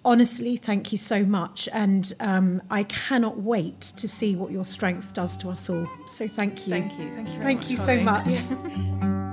honestly, 0.06 0.56
thank 0.56 0.92
you 0.92 0.98
so 0.98 1.26
much. 1.26 1.68
And 1.74 2.14
um, 2.22 2.62
I 2.70 2.84
cannot 2.84 3.40
wait 3.40 3.82
to 3.82 4.08
see 4.08 4.36
what 4.36 4.52
your 4.52 4.64
strength 4.64 5.14
does 5.14 5.36
to 5.38 5.50
us 5.50 5.70
all. 5.70 5.90
So 6.06 6.28
thank 6.28 6.68
you. 6.68 6.72
Thank 6.72 6.98
you. 7.00 7.14
Thank 7.14 7.30
you 7.30 7.42
Thank 7.42 7.62
much, 7.62 7.70
you 7.70 7.78
so 7.78 8.00
much. 8.00 8.28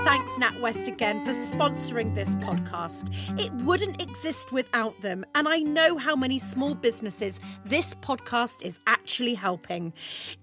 Thanks, 0.00 0.32
NatWest, 0.38 0.88
again 0.88 1.24
for 1.24 1.32
sponsoring 1.32 2.14
this 2.16 2.34
podcast. 2.36 3.14
It 3.40 3.52
wouldn't 3.64 4.02
exist 4.02 4.50
without 4.50 5.00
them, 5.02 5.24
and 5.36 5.48
I 5.48 5.58
know 5.58 5.98
how 5.98 6.16
many 6.16 6.38
small 6.38 6.74
businesses 6.74 7.38
this 7.64 7.94
podcast 7.94 8.62
is 8.62 8.80
actually 8.88 9.34
helping. 9.34 9.92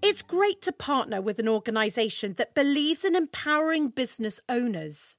It's 0.01 0.21
great 0.21 0.61
to 0.61 0.71
partner 0.71 1.21
with 1.21 1.39
an 1.39 1.49
organisation 1.49 2.33
that 2.37 2.55
believes 2.55 3.03
in 3.03 3.15
empowering 3.15 3.89
business 3.89 4.39
owners. 4.47 5.17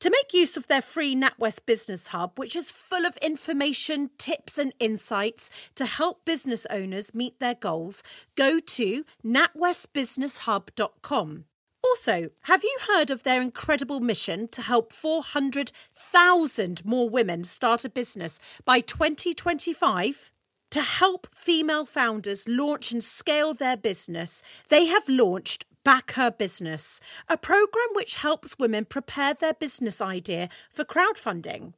To 0.00 0.10
make 0.10 0.32
use 0.32 0.56
of 0.56 0.66
their 0.66 0.80
free 0.80 1.14
NatWest 1.14 1.66
Business 1.66 2.06
Hub, 2.06 2.38
which 2.38 2.56
is 2.56 2.72
full 2.72 3.04
of 3.04 3.18
information, 3.18 4.08
tips, 4.16 4.56
and 4.56 4.72
insights 4.80 5.50
to 5.74 5.84
help 5.84 6.24
business 6.24 6.66
owners 6.70 7.14
meet 7.14 7.38
their 7.38 7.54
goals, 7.54 8.02
go 8.34 8.60
to 8.60 9.04
natwestbusinesshub.com. 9.22 11.44
Also, 11.84 12.30
have 12.42 12.62
you 12.64 12.78
heard 12.88 13.10
of 13.10 13.24
their 13.24 13.42
incredible 13.42 14.00
mission 14.00 14.48
to 14.48 14.62
help 14.62 14.90
400,000 14.90 16.82
more 16.82 17.10
women 17.10 17.44
start 17.44 17.84
a 17.84 17.90
business 17.90 18.40
by 18.64 18.80
2025? 18.80 20.30
To 20.70 20.80
help 20.80 21.26
female 21.34 21.84
founders 21.84 22.48
launch 22.48 22.90
and 22.92 23.04
scale 23.04 23.52
their 23.52 23.76
business, 23.76 24.42
they 24.68 24.86
have 24.86 25.06
launched 25.08 25.66
Back 25.82 26.12
Her 26.12 26.30
Business, 26.30 27.00
a 27.26 27.38
program 27.38 27.88
which 27.94 28.16
helps 28.16 28.58
women 28.58 28.84
prepare 28.84 29.32
their 29.32 29.54
business 29.54 30.02
idea 30.02 30.50
for 30.70 30.84
crowdfunding. 30.84 31.72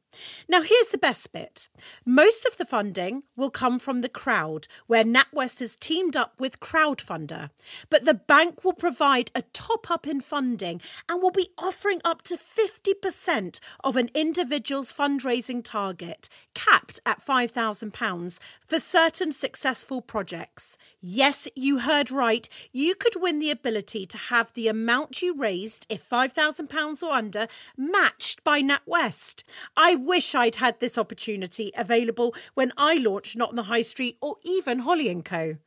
Now, 0.47 0.61
here's 0.61 0.89
the 0.89 0.97
best 0.97 1.31
bit 1.31 1.69
most 2.05 2.45
of 2.45 2.57
the 2.57 2.65
funding 2.65 3.23
will 3.35 3.49
come 3.49 3.79
from 3.79 4.01
the 4.01 4.09
crowd, 4.09 4.67
where 4.87 5.03
NatWest 5.03 5.61
has 5.61 5.75
teamed 5.75 6.15
up 6.15 6.39
with 6.39 6.59
Crowdfunder. 6.59 7.49
But 7.89 8.05
the 8.05 8.13
bank 8.13 8.63
will 8.63 8.73
provide 8.73 9.31
a 9.33 9.43
top 9.53 9.89
up 9.89 10.05
in 10.05 10.21
funding 10.21 10.81
and 11.09 11.21
will 11.21 11.31
be 11.31 11.49
offering 11.57 11.99
up 12.03 12.21
to 12.23 12.37
50% 12.37 13.59
of 13.83 13.95
an 13.95 14.09
individual's 14.13 14.93
fundraising 14.93 15.63
target, 15.63 16.29
capped 16.53 16.99
at 17.05 17.19
£5,000 17.19 18.39
for 18.65 18.79
certain 18.79 19.31
successful 19.31 20.01
projects. 20.01 20.77
Yes, 20.99 21.47
you 21.55 21.79
heard 21.79 22.11
right. 22.11 22.47
You 22.71 22.95
could 22.95 23.21
win 23.21 23.39
the 23.39 23.51
ability 23.51 23.92
to 23.93 24.17
have 24.17 24.51
the 24.53 24.67
amount 24.67 25.21
you 25.21 25.37
raised, 25.37 25.85
if 25.87 26.09
£5,000 26.09 27.03
or 27.03 27.11
under, 27.11 27.47
matched 27.77 28.43
by 28.43 28.61
NatWest. 28.61 29.43
I 29.77 29.93
wish 29.95 30.33
I'd 30.33 30.55
had 30.55 30.79
this 30.79 30.97
opportunity 30.97 31.71
available 31.77 32.33
when 32.55 32.73
I 32.75 32.97
launched 32.97 33.37
Not 33.37 33.49
on 33.49 33.55
the 33.55 33.63
High 33.63 33.83
Street 33.83 34.17
or 34.21 34.37
even 34.43 34.79
Holly 34.79 35.13
& 35.21 35.23
Co. 35.23 35.57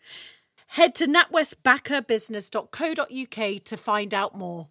Head 0.69 0.97
to 0.97 1.07
natwestbackherbusiness.co.uk 1.07 3.65
to 3.65 3.77
find 3.77 4.13
out 4.13 4.37
more. 4.37 4.67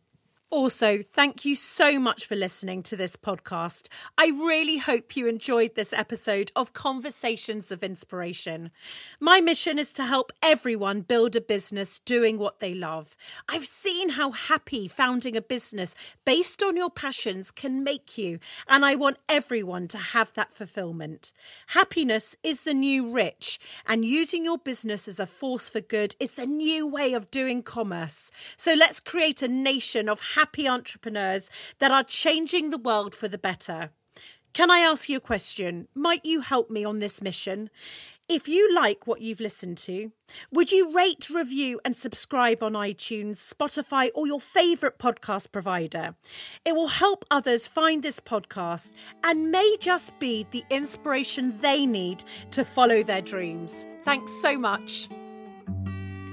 Also, 0.51 0.99
thank 1.01 1.43
you 1.43 1.55
so 1.55 1.99
much 1.99 2.27
for 2.27 2.35
listening 2.35 2.83
to 2.83 2.95
this 2.95 3.15
podcast. 3.15 3.87
I 4.15 4.27
really 4.27 4.77
hope 4.77 5.17
you 5.17 5.25
enjoyed 5.27 5.73
this 5.73 5.91
episode 5.91 6.51
of 6.55 6.71
Conversations 6.71 7.71
of 7.71 7.83
Inspiration. 7.83 8.69
My 9.19 9.41
mission 9.41 9.79
is 9.79 9.91
to 9.93 10.03
help 10.03 10.31
everyone 10.43 11.01
build 11.01 11.35
a 11.35 11.41
business 11.41 11.99
doing 11.99 12.37
what 12.37 12.59
they 12.59 12.75
love. 12.75 13.17
I've 13.49 13.65
seen 13.65 14.09
how 14.09 14.31
happy 14.31 14.87
founding 14.87 15.35
a 15.35 15.41
business 15.41 15.95
based 16.25 16.61
on 16.61 16.77
your 16.77 16.91
passions 16.91 17.49
can 17.49 17.83
make 17.83 18.15
you, 18.15 18.37
and 18.69 18.85
I 18.85 18.93
want 18.93 19.17
everyone 19.27 19.87
to 19.89 19.97
have 19.97 20.31
that 20.33 20.51
fulfillment. 20.51 21.33
Happiness 21.67 22.35
is 22.43 22.63
the 22.63 22.73
new 22.75 23.11
rich, 23.11 23.57
and 23.87 24.05
using 24.05 24.45
your 24.45 24.59
business 24.59 25.07
as 25.07 25.19
a 25.19 25.25
force 25.25 25.69
for 25.69 25.81
good 25.81 26.15
is 26.19 26.35
the 26.35 26.45
new 26.45 26.87
way 26.87 27.13
of 27.13 27.31
doing 27.31 27.63
commerce. 27.63 28.31
So 28.57 28.75
let's 28.75 28.99
create 28.99 29.41
a 29.41 29.47
nation 29.47 30.07
of 30.07 30.34
happy 30.35 30.67
entrepreneurs 30.67 31.49
that 31.79 31.91
are 31.91 32.03
changing 32.03 32.69
the 32.69 32.77
world 32.77 33.15
for 33.15 33.27
the 33.27 33.37
better. 33.37 33.89
Can 34.53 34.71
I 34.71 34.79
ask 34.79 35.09
you 35.09 35.17
a 35.17 35.21
question? 35.21 35.89
Might 35.93 36.25
you 36.25 36.39
help 36.39 36.69
me 36.69 36.85
on 36.85 36.99
this 36.99 37.21
mission? 37.21 37.69
If 38.29 38.47
you 38.47 38.73
like 38.73 39.05
what 39.05 39.21
you've 39.21 39.41
listened 39.41 39.77
to, 39.79 40.11
would 40.51 40.71
you 40.71 40.93
rate, 40.93 41.29
review, 41.29 41.79
and 41.85 41.95
subscribe 41.95 42.63
on 42.63 42.73
iTunes, 42.73 43.35
Spotify, 43.35 44.09
or 44.15 44.25
your 44.25 44.39
favourite 44.39 44.97
podcast 44.97 45.51
provider? 45.51 46.15
It 46.65 46.73
will 46.73 46.87
help 46.87 47.25
others 47.29 47.67
find 47.67 48.01
this 48.01 48.19
podcast 48.19 48.93
and 49.23 49.51
may 49.51 49.75
just 49.79 50.17
be 50.19 50.47
the 50.51 50.63
inspiration 50.69 51.59
they 51.59 51.85
need 51.85 52.23
to 52.51 52.63
follow 52.63 53.03
their 53.03 53.21
dreams. 53.21 53.85
Thanks 54.03 54.31
so 54.41 54.57
much. 54.57 55.09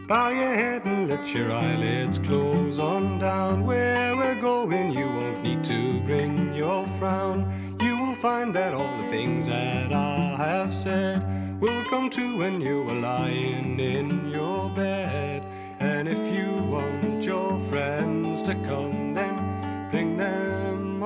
Bow 0.08 0.30
your 0.30 0.54
head 0.54 0.84
and 0.84 1.08
let 1.08 1.32
your 1.32 1.52
eyelids 1.52 2.18
close 2.18 2.80
on 2.80 3.20
down. 3.20 3.64
Where 3.64 4.16
we're 4.16 4.40
going, 4.40 4.90
you 4.90 5.06
won't 5.06 5.42
need 5.44 5.62
to 5.64 6.00
bring 6.00 6.52
your 6.54 6.86
frown. 6.98 7.46
You 7.80 7.96
will 7.96 8.14
find 8.14 8.52
that 8.54 8.74
all 8.74 8.96
the 8.98 9.06
things 9.06 9.46
that 9.46 9.92
I 9.92 10.34
have 10.36 10.74
said 10.74 11.22
will 11.60 11.82
come 11.84 12.10
true 12.10 12.38
when 12.38 12.60
you 12.60 12.82
are 12.90 12.94
lying 12.94 13.78
in 13.78 14.28
your 14.28 14.70
bed. 14.70 15.42
And 15.78 16.08
if 16.08 16.18
you 16.36 16.50
want 16.64 17.22
your 17.24 17.60
friends 17.60 18.42
to 18.42 18.54
come, 18.66 19.14
then 19.14 19.90
bring 19.92 20.16
them 20.16 21.00